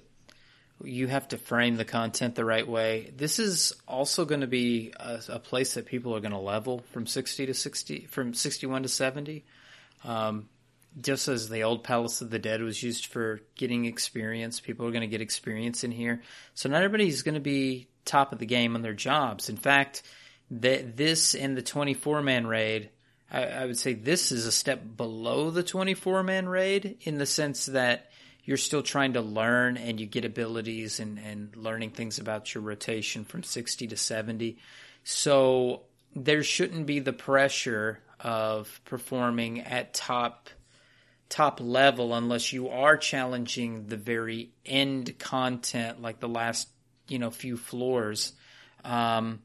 you 0.84 1.08
have 1.08 1.28
to 1.30 1.38
frame 1.38 1.78
the 1.78 1.86
content 1.86 2.36
the 2.36 2.46
right 2.46 2.68
way. 2.68 3.12
This 3.16 3.40
is 3.40 3.74
also 3.88 4.26
going 4.26 4.42
to 4.42 4.48
be 4.48 4.94
a, 5.00 5.22
a 5.30 5.40
place 5.40 5.74
that 5.74 5.86
people 5.86 6.16
are 6.16 6.20
going 6.20 6.34
to 6.34 6.38
level 6.38 6.84
from 6.92 7.08
60 7.08 7.48
to 7.48 7.54
60 7.54 8.08
from 8.10 8.34
61 8.34 8.84
to 8.84 8.90
70. 8.90 9.46
Um 10.04 10.50
just 11.00 11.28
as 11.28 11.50
the 11.50 11.64
old 11.64 11.84
Palace 11.84 12.22
of 12.22 12.30
the 12.30 12.40
Dead 12.40 12.62
was 12.62 12.82
used 12.82 13.08
for 13.08 13.42
getting 13.56 13.86
experience, 13.86 14.60
people 14.60 14.86
are 14.88 14.92
going 14.92 15.02
to 15.02 15.08
get 15.08 15.22
experience 15.22 15.84
in 15.84 15.92
here. 15.92 16.22
So 16.54 16.70
not 16.70 16.84
everybody's 16.84 17.22
going 17.22 17.36
to 17.36 17.42
be 17.42 17.88
top 18.06 18.34
of 18.34 18.40
the 18.40 18.46
game 18.46 18.76
on 18.76 18.82
their 18.82 18.94
jobs. 18.94 19.50
In 19.50 19.58
fact, 19.58 20.04
that 20.52 20.96
this 20.96 21.36
and 21.36 21.58
the 21.58 21.62
24 21.62 22.22
man 22.22 22.48
raid 22.48 22.90
I, 23.32 23.44
I 23.44 23.66
would 23.66 23.78
say 23.78 23.94
this 23.94 24.32
is 24.32 24.46
a 24.46 24.52
step 24.52 24.82
below 24.96 25.52
the 25.52 25.64
24 25.64 26.24
man 26.24 26.48
raid 26.48 26.98
in 27.02 27.18
the 27.18 27.26
sense 27.26 27.68
that 27.68 28.10
you're 28.44 28.58
still 28.58 28.82
trying 28.82 29.14
to 29.14 29.22
learn 29.22 29.76
and 29.76 30.00
you 30.00 30.06
get 30.06 30.24
abilities 30.24 31.00
and, 31.00 31.20
and 31.20 31.56
learning 31.56 31.92
things 31.92 32.18
about 32.18 32.54
your 32.54 32.64
rotation 32.64 33.26
from 33.26 33.44
60 33.44 33.88
to 33.88 33.98
70. 33.98 34.58
So 35.04 35.82
there 36.16 36.44
shouldn't 36.44 36.86
be 36.86 37.00
the 37.00 37.14
pressure 37.14 38.00
of 38.22 38.80
performing 38.86 39.62
at 39.62 39.94
top 39.94 40.50
top 41.30 41.60
level 41.60 42.14
unless 42.14 42.54
you 42.54 42.70
are 42.70 42.98
challenging 42.98 43.88
the 43.88 43.98
very 43.98 44.50
end 44.66 45.18
content 45.20 46.02
like 46.02 46.20
the 46.20 46.30
last 46.30 46.70
you 47.08 47.20
know 47.20 47.30
few 47.30 47.58
floors 47.58 48.34
um, 48.86 49.42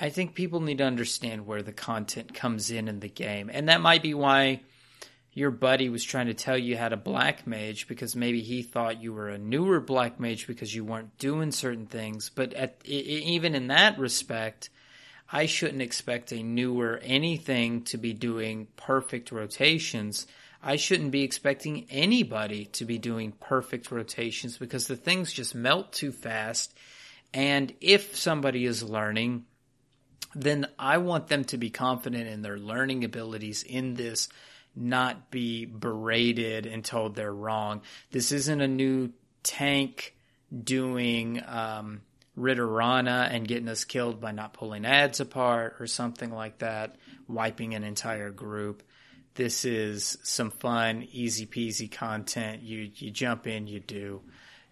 I 0.00 0.08
think 0.08 0.34
people 0.34 0.60
need 0.60 0.78
to 0.78 0.84
understand 0.84 1.46
where 1.46 1.62
the 1.62 1.72
content 1.72 2.32
comes 2.32 2.70
in 2.70 2.88
in 2.88 3.00
the 3.00 3.08
game. 3.08 3.50
And 3.52 3.68
that 3.68 3.82
might 3.82 4.02
be 4.02 4.14
why 4.14 4.62
your 5.32 5.50
buddy 5.50 5.90
was 5.90 6.02
trying 6.02 6.26
to 6.26 6.34
tell 6.34 6.56
you 6.56 6.76
how 6.76 6.88
to 6.88 6.96
black 6.96 7.46
mage 7.46 7.86
because 7.86 8.16
maybe 8.16 8.40
he 8.40 8.62
thought 8.62 9.02
you 9.02 9.12
were 9.12 9.28
a 9.28 9.38
newer 9.38 9.78
black 9.78 10.18
mage 10.18 10.46
because 10.46 10.74
you 10.74 10.84
weren't 10.84 11.18
doing 11.18 11.52
certain 11.52 11.86
things. 11.86 12.30
But 12.34 12.54
at, 12.54 12.80
even 12.86 13.54
in 13.54 13.66
that 13.66 13.98
respect, 13.98 14.70
I 15.30 15.44
shouldn't 15.44 15.82
expect 15.82 16.32
a 16.32 16.42
newer 16.42 16.98
anything 17.02 17.82
to 17.84 17.98
be 17.98 18.14
doing 18.14 18.68
perfect 18.76 19.30
rotations. 19.30 20.26
I 20.62 20.76
shouldn't 20.76 21.10
be 21.10 21.22
expecting 21.22 21.86
anybody 21.90 22.66
to 22.66 22.84
be 22.84 22.98
doing 22.98 23.32
perfect 23.32 23.90
rotations 23.90 24.58
because 24.58 24.86
the 24.86 24.96
things 24.96 25.32
just 25.32 25.54
melt 25.54 25.92
too 25.92 26.12
fast. 26.12 26.74
And 27.32 27.72
if 27.80 28.16
somebody 28.16 28.66
is 28.66 28.82
learning, 28.82 29.46
then 30.34 30.66
I 30.78 30.98
want 30.98 31.28
them 31.28 31.44
to 31.44 31.58
be 31.58 31.70
confident 31.70 32.28
in 32.28 32.42
their 32.42 32.58
learning 32.58 33.04
abilities 33.04 33.62
in 33.62 33.94
this, 33.94 34.28
not 34.76 35.30
be 35.30 35.64
berated 35.64 36.66
and 36.66 36.84
told 36.84 37.14
they're 37.14 37.32
wrong. 37.32 37.82
This 38.10 38.30
isn't 38.30 38.60
a 38.60 38.68
new 38.68 39.12
tank 39.42 40.14
doing 40.62 41.42
um, 41.46 42.02
Ridorana 42.38 43.28
and 43.30 43.46
getting 43.46 43.68
us 43.68 43.84
killed 43.84 44.20
by 44.20 44.32
not 44.32 44.52
pulling 44.52 44.84
ads 44.84 45.20
apart 45.20 45.76
or 45.80 45.86
something 45.86 46.30
like 46.30 46.58
that, 46.58 46.96
wiping 47.28 47.74
an 47.74 47.84
entire 47.84 48.30
group. 48.30 48.82
This 49.34 49.64
is 49.64 50.18
some 50.22 50.50
fun, 50.50 51.06
easy 51.12 51.46
peasy 51.46 51.90
content. 51.90 52.62
You 52.62 52.90
you 52.94 53.10
jump 53.10 53.46
in, 53.46 53.66
you 53.66 53.80
do. 53.80 54.22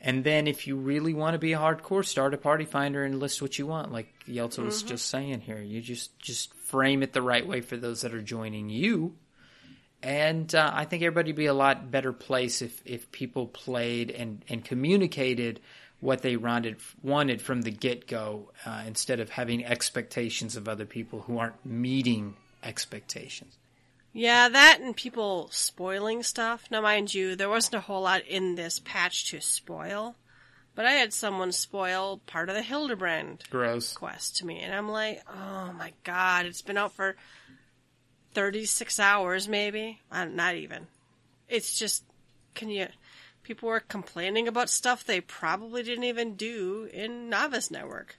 And 0.00 0.22
then 0.22 0.46
if 0.46 0.66
you 0.66 0.76
really 0.76 1.12
want 1.12 1.34
to 1.34 1.38
be 1.38 1.54
a 1.54 1.58
hardcore, 1.58 2.04
start 2.04 2.32
a 2.32 2.38
party 2.38 2.64
finder 2.64 3.02
and 3.02 3.18
list 3.18 3.42
what 3.42 3.58
you 3.58 3.66
want. 3.66 3.92
Like 3.92 4.12
Yelta 4.28 4.62
was 4.64 4.82
just 4.82 5.06
saying 5.06 5.40
here, 5.40 5.60
you 5.60 5.80
just 5.80 6.16
just 6.18 6.54
frame 6.54 7.02
it 7.02 7.12
the 7.12 7.22
right 7.22 7.46
way 7.46 7.60
for 7.60 7.76
those 7.76 8.02
that 8.02 8.14
are 8.14 8.22
joining 8.22 8.68
you. 8.68 9.16
And 10.00 10.54
uh, 10.54 10.70
I 10.72 10.84
think 10.84 11.02
everybody 11.02 11.32
would 11.32 11.36
be 11.36 11.46
a 11.46 11.54
lot 11.54 11.90
better 11.90 12.12
place 12.12 12.62
if 12.62 12.80
if 12.84 13.10
people 13.10 13.48
played 13.48 14.10
and 14.10 14.44
and 14.48 14.64
communicated 14.64 15.60
what 16.00 16.22
they 16.22 16.36
wanted 16.36 16.76
wanted 17.02 17.42
from 17.42 17.62
the 17.62 17.72
get 17.72 18.06
go 18.06 18.52
uh, 18.64 18.84
instead 18.86 19.18
of 19.18 19.30
having 19.30 19.64
expectations 19.64 20.54
of 20.54 20.68
other 20.68 20.86
people 20.86 21.22
who 21.22 21.38
aren't 21.38 21.66
meeting 21.66 22.36
expectations. 22.62 23.57
Yeah, 24.12 24.48
that 24.48 24.80
and 24.80 24.96
people 24.96 25.48
spoiling 25.52 26.22
stuff. 26.22 26.64
Now, 26.70 26.80
mind 26.80 27.14
you, 27.14 27.36
there 27.36 27.48
wasn't 27.48 27.74
a 27.76 27.80
whole 27.80 28.02
lot 28.02 28.26
in 28.26 28.54
this 28.54 28.80
patch 28.80 29.30
to 29.30 29.40
spoil, 29.40 30.16
but 30.74 30.86
I 30.86 30.92
had 30.92 31.12
someone 31.12 31.52
spoil 31.52 32.20
part 32.26 32.48
of 32.48 32.54
the 32.54 32.62
Hildibrand 32.62 33.48
Gross. 33.50 33.92
quest 33.92 34.36
to 34.38 34.46
me, 34.46 34.60
and 34.60 34.74
I'm 34.74 34.88
like, 34.88 35.22
oh 35.28 35.72
my 35.72 35.92
god, 36.04 36.46
it's 36.46 36.62
been 36.62 36.78
out 36.78 36.92
for 36.92 37.16
36 38.34 38.98
hours, 38.98 39.48
maybe? 39.48 40.00
Uh, 40.10 40.24
not 40.24 40.54
even. 40.54 40.86
It's 41.48 41.78
just, 41.78 42.04
can 42.54 42.70
you. 42.70 42.88
People 43.42 43.68
were 43.68 43.80
complaining 43.80 44.46
about 44.46 44.68
stuff 44.68 45.04
they 45.04 45.20
probably 45.20 45.82
didn't 45.82 46.04
even 46.04 46.34
do 46.34 46.88
in 46.92 47.30
Novice 47.30 47.70
Network. 47.70 48.18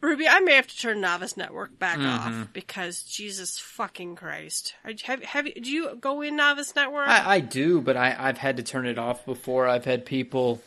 Ruby, 0.00 0.26
I 0.26 0.40
may 0.40 0.54
have 0.54 0.66
to 0.66 0.76
turn 0.78 1.00
Novice 1.00 1.36
Network 1.36 1.78
back 1.78 1.98
off 1.98 2.48
because 2.52 3.02
Jesus 3.02 3.58
fucking 3.58 4.16
Christ. 4.16 4.74
Have, 5.04 5.22
have 5.22 5.44
do 5.44 5.70
you 5.70 5.96
go 6.00 6.22
in 6.22 6.36
Novice 6.36 6.74
Network? 6.74 7.08
I, 7.08 7.34
I 7.34 7.40
do, 7.40 7.80
but 7.82 7.96
I, 7.96 8.16
I've 8.18 8.38
had 8.38 8.56
to 8.56 8.62
turn 8.62 8.86
it 8.86 8.98
off 8.98 9.26
before. 9.26 9.68
I've 9.68 9.84
had 9.84 10.06
people 10.06 10.62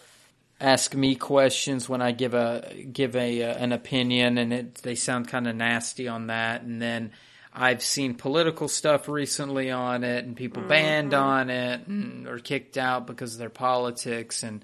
ask 0.62 0.94
me 0.96 1.16
questions 1.16 1.90
when 1.90 2.02
I 2.02 2.12
give 2.12 2.34
a 2.34 2.86
give 2.92 3.16
a 3.16 3.44
uh, 3.44 3.56
an 3.56 3.72
opinion, 3.72 4.38
and 4.38 4.54
it, 4.54 4.76
they 4.76 4.96
sound 4.96 5.28
kind 5.28 5.48
of 5.48 5.56
nasty 5.56 6.08
on 6.08 6.28
that. 6.28 6.62
And 6.62 6.82
then 6.82 7.12
I've 7.54 7.84
seen 7.84 8.16
political 8.16 8.68
stuff 8.68 9.08
recently 9.08 9.72
on 9.72 10.04
it, 10.04 10.26
and 10.26 10.36
people 10.36 10.64
banned 10.64 11.14
on 11.14 11.50
it 11.50 11.88
and, 11.88 12.28
or 12.28 12.40
kicked 12.40 12.78
out 12.78 13.08
because 13.08 13.34
of 13.34 13.40
their 13.40 13.50
politics. 13.50 14.44
And 14.44 14.64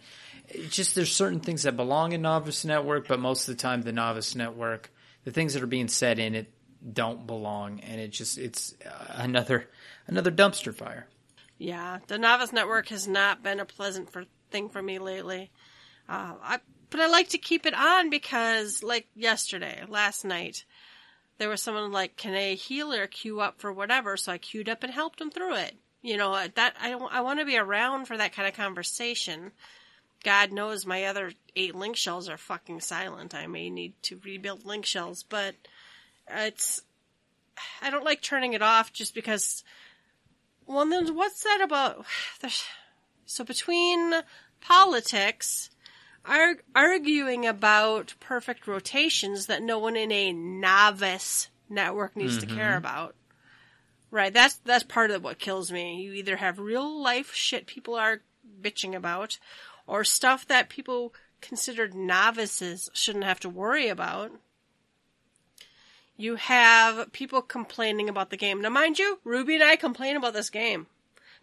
just 0.70 0.96
there's 0.96 1.14
certain 1.14 1.40
things 1.40 1.64
that 1.64 1.76
belong 1.76 2.14
in 2.14 2.22
Novice 2.22 2.66
Network, 2.66 3.08
but 3.08 3.20
most 3.20 3.48
of 3.48 3.56
the 3.56 3.62
time, 3.62 3.82
the 3.82 3.92
Novice 3.92 4.36
Network, 4.36 4.92
the 5.24 5.32
things 5.32 5.54
that 5.54 5.64
are 5.64 5.68
being 5.68 5.88
said 5.88 6.20
in 6.20 6.36
it 6.36 6.52
don't 6.94 7.28
belong, 7.28 7.80
and 7.82 8.00
it 8.00 8.12
just 8.12 8.38
it's 8.38 8.74
uh, 8.86 9.14
another 9.16 9.68
another 10.08 10.32
dumpster 10.32 10.74
fire. 10.74 11.08
Yeah, 11.58 12.00
the 12.08 12.18
Novice 12.18 12.54
Network 12.54 12.88
has 12.90 13.08
not 13.08 13.44
been 13.44 13.60
a 13.60 13.66
pleasant 13.66 14.10
for, 14.10 14.26
thing 14.50 14.70
for 14.70 14.82
me 14.82 14.98
lately. 14.98 15.52
Uh, 16.08 16.36
I, 16.42 16.60
but 16.90 17.02
I 17.02 17.08
like 17.08 17.30
to 17.30 17.38
keep 17.38 17.66
it 17.66 17.74
on 17.74 18.10
because, 18.10 18.82
like 18.82 19.08
yesterday, 19.14 19.84
last 19.88 20.24
night, 20.24 20.64
there 21.38 21.50
was 21.50 21.62
someone 21.62 21.92
like, 21.92 22.16
"Can 22.16 22.34
a 22.34 22.56
healer 22.56 23.08
queue 23.08 23.42
up 23.42 23.60
for 23.60 23.74
whatever?" 23.74 24.18
So 24.18 24.32
I 24.32 24.38
queued 24.38 24.70
up 24.70 24.84
and 24.84 24.94
helped 24.94 25.22
him 25.22 25.32
through 25.32 25.56
it. 25.56 25.76
You 26.02 26.18
know 26.18 26.32
that 26.56 26.76
I 26.80 26.94
I 26.94 27.22
want 27.22 27.40
to 27.40 27.46
be 27.46 27.58
around 27.58 28.06
for 28.06 28.18
that 28.18 28.34
kind 28.34 28.48
of 28.48 28.56
conversation. 28.56 29.52
God 30.24 30.52
knows 30.52 30.86
my 30.86 31.06
other 31.06 31.32
eight 31.56 31.76
link 31.76 31.96
shells 31.96 32.28
are 32.28 32.38
fucking 32.38 32.82
silent. 32.82 33.34
I 33.34 33.48
may 33.48 33.70
need 33.70 33.94
to 34.04 34.20
rebuild 34.24 34.66
link 34.66 34.86
shells, 34.86 35.24
but 35.24 35.56
it's 36.30 36.82
I 37.82 37.90
don't 37.90 38.06
like 38.06 38.22
turning 38.22 38.54
it 38.54 38.62
off 38.62 38.94
just 38.94 39.14
because. 39.14 39.64
Well, 40.66 40.86
then 40.86 41.16
what's 41.16 41.44
that 41.44 41.62
about? 41.62 42.06
So 43.26 43.44
between 43.44 44.12
politics, 44.60 45.70
arg- 46.26 46.64
arguing 46.74 47.46
about 47.46 48.16
perfect 48.20 48.66
rotations 48.66 49.46
that 49.46 49.62
no 49.62 49.78
one 49.78 49.96
in 49.96 50.12
a 50.12 50.34
novice 50.34 51.50
network 51.70 52.16
needs 52.16 52.40
mm-hmm. 52.40 52.50
to 52.50 52.56
care 52.56 52.76
about. 52.76 53.16
Right, 54.12 54.34
that's 54.34 54.56
that's 54.66 54.84
part 54.84 55.12
of 55.12 55.24
what 55.24 55.38
kills 55.38 55.72
me. 55.72 56.02
You 56.02 56.14
either 56.14 56.38
have 56.38 56.58
real 56.58 57.04
life 57.04 57.36
shit 57.36 57.68
people 57.68 57.94
are 57.94 58.22
bitching 58.60 58.96
about, 58.96 59.38
or 59.90 60.04
stuff 60.04 60.48
that 60.48 60.70
people 60.70 61.14
considered 61.42 61.94
novices 61.94 62.90
shouldn't 62.94 63.24
have 63.26 63.40
to 63.40 63.50
worry 63.50 63.88
about. 63.88 64.32
You 66.16 66.36
have 66.36 67.12
people 67.12 67.42
complaining 67.42 68.08
about 68.08 68.30
the 68.30 68.38
game. 68.38 68.62
Now, 68.62 68.70
mind 68.70 69.00
you, 69.00 69.20
Ruby 69.24 69.56
and 69.56 69.64
I 69.64 69.78
complain 69.78 70.16
about 70.16 70.34
this 70.34 70.50
game. 70.50 70.88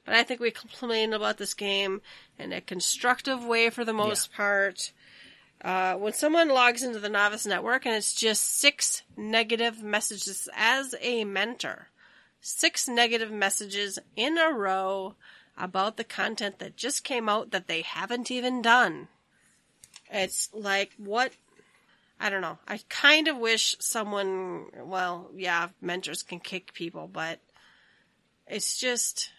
But 0.05 0.15
I 0.15 0.23
think 0.23 0.39
we 0.39 0.53
complain 0.53 1.13
about 1.13 1.39
this 1.39 1.55
game 1.55 2.01
in 2.39 2.53
a 2.53 2.61
constructive 2.61 3.45
way 3.45 3.71
for 3.71 3.85
the 3.85 3.93
most 3.93 4.31
yeah. 4.31 4.37
part. 4.37 4.93
Uh, 5.63 5.95
when 5.95 6.13
someone 6.13 6.49
logs 6.49 6.85
into 6.85 7.01
the 7.01 7.09
Novice 7.09 7.47
Network 7.47 7.87
and 7.87 7.95
it's 7.95 8.15
just 8.15 8.59
six 8.59 9.03
negative 9.17 9.83
messages 9.83 10.49
as 10.55 10.95
a 11.01 11.25
mentor, 11.25 11.89
six 12.41 12.87
negative 12.87 13.33
messages 13.33 13.99
in 14.15 14.39
a 14.39 14.51
row 14.53 15.17
about 15.57 15.97
the 15.97 16.05
content 16.05 16.59
that 16.59 16.77
just 16.77 17.05
came 17.05 17.29
out 17.29 17.51
that 17.51 17.67
they 17.67 17.83
haven't 17.83 18.31
even 18.31 18.63
done. 18.63 19.09
It's 20.11 20.51
like, 20.53 20.93
what? 20.97 21.33
I 22.21 22.31
don't 22.31 22.43
know. 22.43 22.59
I 22.67 22.81
kind 22.89 23.29
of 23.29 23.37
wish 23.37 23.77
someone, 23.79 24.67
well, 24.85 25.31
yeah, 25.35 25.69
mentors 25.81 26.23
can 26.23 26.41
kick 26.41 26.73
people, 26.73 27.09
but 27.13 27.41
it's 28.47 28.79
just, 28.79 29.31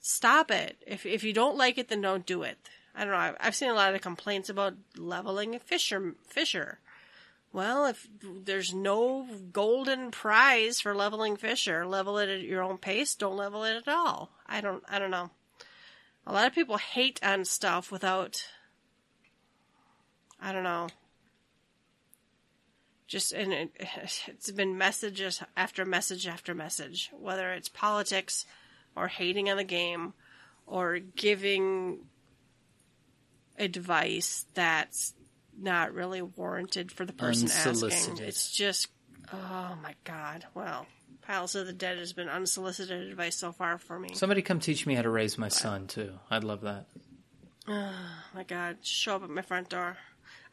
stop 0.00 0.50
it. 0.50 0.76
If, 0.86 1.04
if 1.04 1.24
you 1.24 1.32
don't 1.32 1.56
like 1.56 1.78
it, 1.78 1.88
then 1.88 2.00
don't 2.00 2.24
do 2.24 2.42
it. 2.42 2.58
I 2.94 3.04
don't 3.04 3.12
know. 3.12 3.34
I've 3.40 3.54
seen 3.54 3.68
a 3.68 3.74
lot 3.74 3.94
of 3.94 4.00
complaints 4.00 4.48
about 4.48 4.74
leveling 4.96 5.54
a 5.54 5.58
fisher, 5.58 6.14
fisher. 6.26 6.78
Well, 7.56 7.86
if 7.86 8.06
there's 8.22 8.74
no 8.74 9.26
golden 9.50 10.10
prize 10.10 10.78
for 10.78 10.94
leveling 10.94 11.38
Fisher, 11.38 11.86
level 11.86 12.18
it 12.18 12.28
at 12.28 12.42
your 12.42 12.62
own 12.62 12.76
pace. 12.76 13.14
Don't 13.14 13.38
level 13.38 13.64
it 13.64 13.76
at 13.76 13.88
all. 13.88 14.30
I 14.46 14.60
don't. 14.60 14.84
I 14.90 14.98
don't 14.98 15.10
know. 15.10 15.30
A 16.26 16.34
lot 16.34 16.46
of 16.46 16.54
people 16.54 16.76
hate 16.76 17.18
on 17.22 17.46
stuff 17.46 17.90
without. 17.90 18.44
I 20.38 20.52
don't 20.52 20.64
know. 20.64 20.88
Just 23.06 23.32
and 23.32 23.54
it, 23.54 23.70
it's 24.26 24.50
been 24.50 24.76
messages 24.76 25.42
after 25.56 25.86
message 25.86 26.26
after 26.26 26.54
message, 26.54 27.10
whether 27.18 27.54
it's 27.54 27.70
politics 27.70 28.44
or 28.94 29.08
hating 29.08 29.48
on 29.48 29.56
the 29.56 29.64
game 29.64 30.12
or 30.66 30.98
giving 30.98 32.00
advice 33.58 34.44
that's 34.52 35.14
not 35.58 35.94
really 35.94 36.22
warranted 36.22 36.92
for 36.92 37.04
the 37.04 37.12
person 37.12 37.48
asking. 37.50 38.18
It's 38.18 38.50
just, 38.50 38.88
oh 39.32 39.76
my 39.82 39.94
god. 40.04 40.44
Well, 40.54 40.86
Palace 41.22 41.54
of 41.54 41.66
the 41.66 41.72
Dead 41.72 41.98
has 41.98 42.12
been 42.12 42.28
unsolicited 42.28 43.08
advice 43.08 43.36
so 43.36 43.52
far 43.52 43.78
for 43.78 43.98
me. 43.98 44.10
Somebody 44.14 44.42
come 44.42 44.60
teach 44.60 44.86
me 44.86 44.94
how 44.94 45.02
to 45.02 45.10
raise 45.10 45.38
my 45.38 45.48
son 45.48 45.86
too. 45.86 46.12
I'd 46.30 46.44
love 46.44 46.62
that. 46.62 46.86
Oh 47.68 47.92
my 48.32 48.44
god, 48.44 48.76
show 48.82 49.16
up 49.16 49.24
at 49.24 49.30
my 49.30 49.42
front 49.42 49.70
door. 49.70 49.96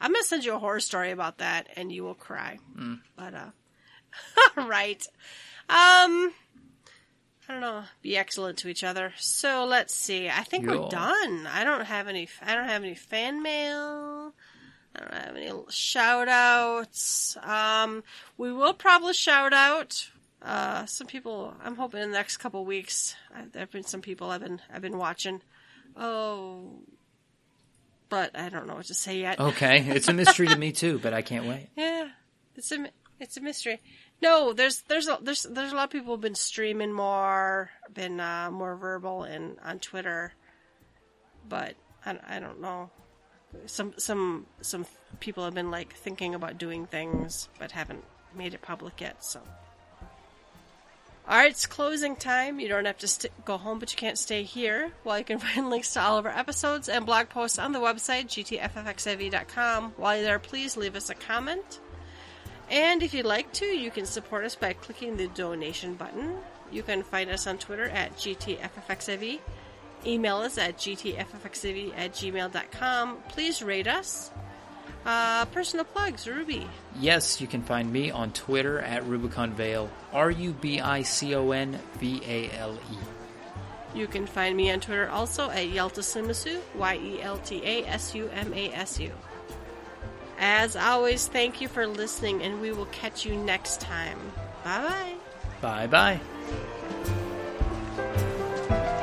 I'm 0.01 0.11
gonna 0.11 0.23
send 0.23 0.45
you 0.45 0.55
a 0.55 0.59
horror 0.59 0.80
story 0.80 1.11
about 1.11 1.38
that, 1.38 1.67
and 1.75 1.91
you 1.91 2.03
will 2.03 2.15
cry. 2.15 2.57
Mm. 2.75 3.01
But 3.15 3.34
uh, 3.35 3.51
right. 4.67 5.05
Um, 5.69 6.34
I 7.47 7.51
don't 7.51 7.61
know. 7.61 7.84
Be 8.01 8.17
excellent 8.17 8.57
to 8.59 8.67
each 8.67 8.84
other. 8.84 9.13
So 9.17 9.65
let's 9.65 9.93
see. 9.93 10.30
I 10.30 10.43
think 10.43 10.65
Yo. 10.65 10.81
we're 10.84 10.89
done. 10.89 11.47
I 11.47 11.63
don't 11.63 11.85
have 11.85 12.07
any. 12.07 12.27
I 12.41 12.55
don't 12.55 12.67
have 12.67 12.84
any 12.84 12.95
fan 12.95 13.43
mail. 13.43 14.34
I 14.95 14.99
don't 14.99 15.14
have 15.14 15.36
any 15.36 15.52
shout 15.70 16.28
outs. 16.28 17.36
Um, 17.41 18.03
we 18.38 18.52
will 18.52 18.74
probably 18.74 19.14
shout 19.14 19.53
out 19.53 20.10
uh, 20.41 20.86
some 20.86 21.07
people. 21.07 21.53
I'm 21.64 21.76
hoping 21.76 22.02
in 22.02 22.11
the 22.11 22.18
next 22.18 22.38
couple 22.38 22.64
weeks. 22.65 23.15
I, 23.34 23.45
there 23.52 23.61
have 23.61 23.72
been 23.72 23.84
some 23.84 24.02
people 24.02 24.30
I've 24.30 24.41
been 24.41 24.61
I've 24.72 24.82
been 24.82 24.98
watching. 24.98 25.41
Oh, 25.95 26.82
but 28.10 28.38
I 28.38 28.49
don't 28.49 28.68
know 28.68 28.76
what 28.76 28.86
to 28.86 28.94
say 28.94 29.20
yet. 29.20 29.40
Okay, 29.40 29.80
it's 29.80 30.07
a 30.07 30.14
mystery 30.14 30.48
to 30.48 30.57
me 30.57 30.72
too, 30.72 30.99
but 30.99 31.14
I 31.14 31.22
can't 31.22 31.45
wait. 31.45 31.70
Yeah, 31.76 32.10
it's 32.56 32.72
a 32.72 32.88
it's 33.20 33.38
a 33.38 33.41
mystery. 33.41 33.82
No, 34.22 34.53
there's 34.53 34.82
there's 34.84 35.07
a, 35.07 35.18
there's 35.22 35.44
there's 35.44 35.72
a 35.72 35.76
lot 35.76 35.86
of 35.86 35.90
people 35.90 36.14
have 36.14 36.22
been 36.22 36.36
streaming 36.36 36.94
more, 36.94 37.72
been 37.91 38.20
uh, 38.20 38.52
more 38.52 38.76
verbal 38.76 39.24
and 39.24 39.57
on 39.64 39.80
Twitter, 39.80 40.34
but 41.49 41.74
I, 42.06 42.20
I 42.28 42.40
don't 42.40 42.61
know 42.61 42.91
some 43.65 43.93
some 43.97 44.45
some 44.61 44.85
people 45.19 45.43
have 45.45 45.53
been 45.53 45.71
like 45.71 45.93
thinking 45.93 46.35
about 46.35 46.57
doing 46.57 46.85
things 46.85 47.49
but 47.59 47.71
haven't 47.71 48.03
made 48.35 48.53
it 48.53 48.61
public 48.61 48.99
yet. 49.01 49.23
So, 49.23 49.41
all 51.27 51.38
right, 51.38 51.51
it's 51.51 51.65
closing 51.65 52.15
time. 52.15 52.59
You 52.59 52.67
don't 52.67 52.85
have 52.85 52.97
to 52.99 53.07
st- 53.07 53.45
go 53.45 53.57
home, 53.57 53.80
but 53.80 53.91
you 53.91 53.97
can't 53.97 54.17
stay 54.17 54.43
here. 54.43 54.91
Well, 55.03 55.17
you 55.17 55.25
can 55.25 55.39
find 55.39 55.69
links 55.69 55.93
to 55.93 56.01
all 56.01 56.17
of 56.17 56.25
our 56.25 56.38
episodes 56.38 56.89
and 56.89 57.05
blog 57.05 57.30
posts 57.30 57.59
on 57.59 57.71
the 57.71 57.80
website 57.80 58.25
gtffxiv.com. 58.25 59.93
While 59.97 60.15
you're 60.15 60.25
there, 60.25 60.39
please 60.39 60.77
leave 60.77 60.95
us 60.95 61.09
a 61.09 61.15
comment. 61.15 61.80
And 62.69 63.03
if 63.03 63.13
you'd 63.13 63.25
like 63.25 63.51
to, 63.53 63.65
you 63.65 63.91
can 63.91 64.05
support 64.05 64.45
us 64.45 64.55
by 64.55 64.73
clicking 64.73 65.17
the 65.17 65.27
donation 65.27 65.95
button. 65.95 66.35
You 66.71 66.81
can 66.81 67.03
find 67.03 67.30
us 67.30 67.45
on 67.45 67.57
Twitter 67.57 67.85
at 67.89 68.15
GTFFXIV 68.15 69.39
Email 70.05 70.38
us 70.38 70.57
at 70.57 70.77
gtffxiv 70.77 71.93
at 71.95 72.13
gmail.com. 72.13 73.17
Please 73.30 73.61
rate 73.61 73.88
us. 73.88 74.31
Uh, 75.05 75.45
personal 75.45 75.84
plugs, 75.85 76.27
Ruby. 76.27 76.65
Yes, 76.99 77.41
you 77.41 77.47
can 77.47 77.61
find 77.61 77.91
me 77.91 78.09
on 78.09 78.31
Twitter 78.31 78.80
at 78.80 79.05
Rubicon 79.05 79.51
Vale, 79.51 79.89
R 80.13 80.31
U 80.31 80.53
B 80.53 80.80
I 80.80 81.01
C 81.01 81.35
O 81.35 81.51
N 81.51 81.77
V 81.99 82.21
A 82.25 82.49
L 82.57 82.75
E. 82.75 83.97
You 83.97 84.07
can 84.07 84.25
find 84.25 84.55
me 84.55 84.71
on 84.71 84.80
Twitter 84.80 85.09
also 85.09 85.49
at 85.49 85.67
Yelta 85.67 85.99
Sumasu, 85.99 86.59
Y 86.75 86.95
E 86.95 87.21
L 87.21 87.38
T 87.39 87.61
A 87.63 87.85
S 87.85 88.15
U 88.15 88.30
M 88.34 88.53
A 88.53 88.71
S 88.71 88.99
U. 88.99 89.11
As 90.39 90.75
always, 90.75 91.27
thank 91.27 91.61
you 91.61 91.67
for 91.67 91.85
listening, 91.85 92.41
and 92.41 92.59
we 92.61 92.71
will 92.71 92.88
catch 92.88 93.25
you 93.25 93.35
next 93.35 93.81
time. 93.81 94.17
Bye 94.63 95.15
bye. 95.61 95.88
Bye 95.88 96.19
bye. 98.80 98.99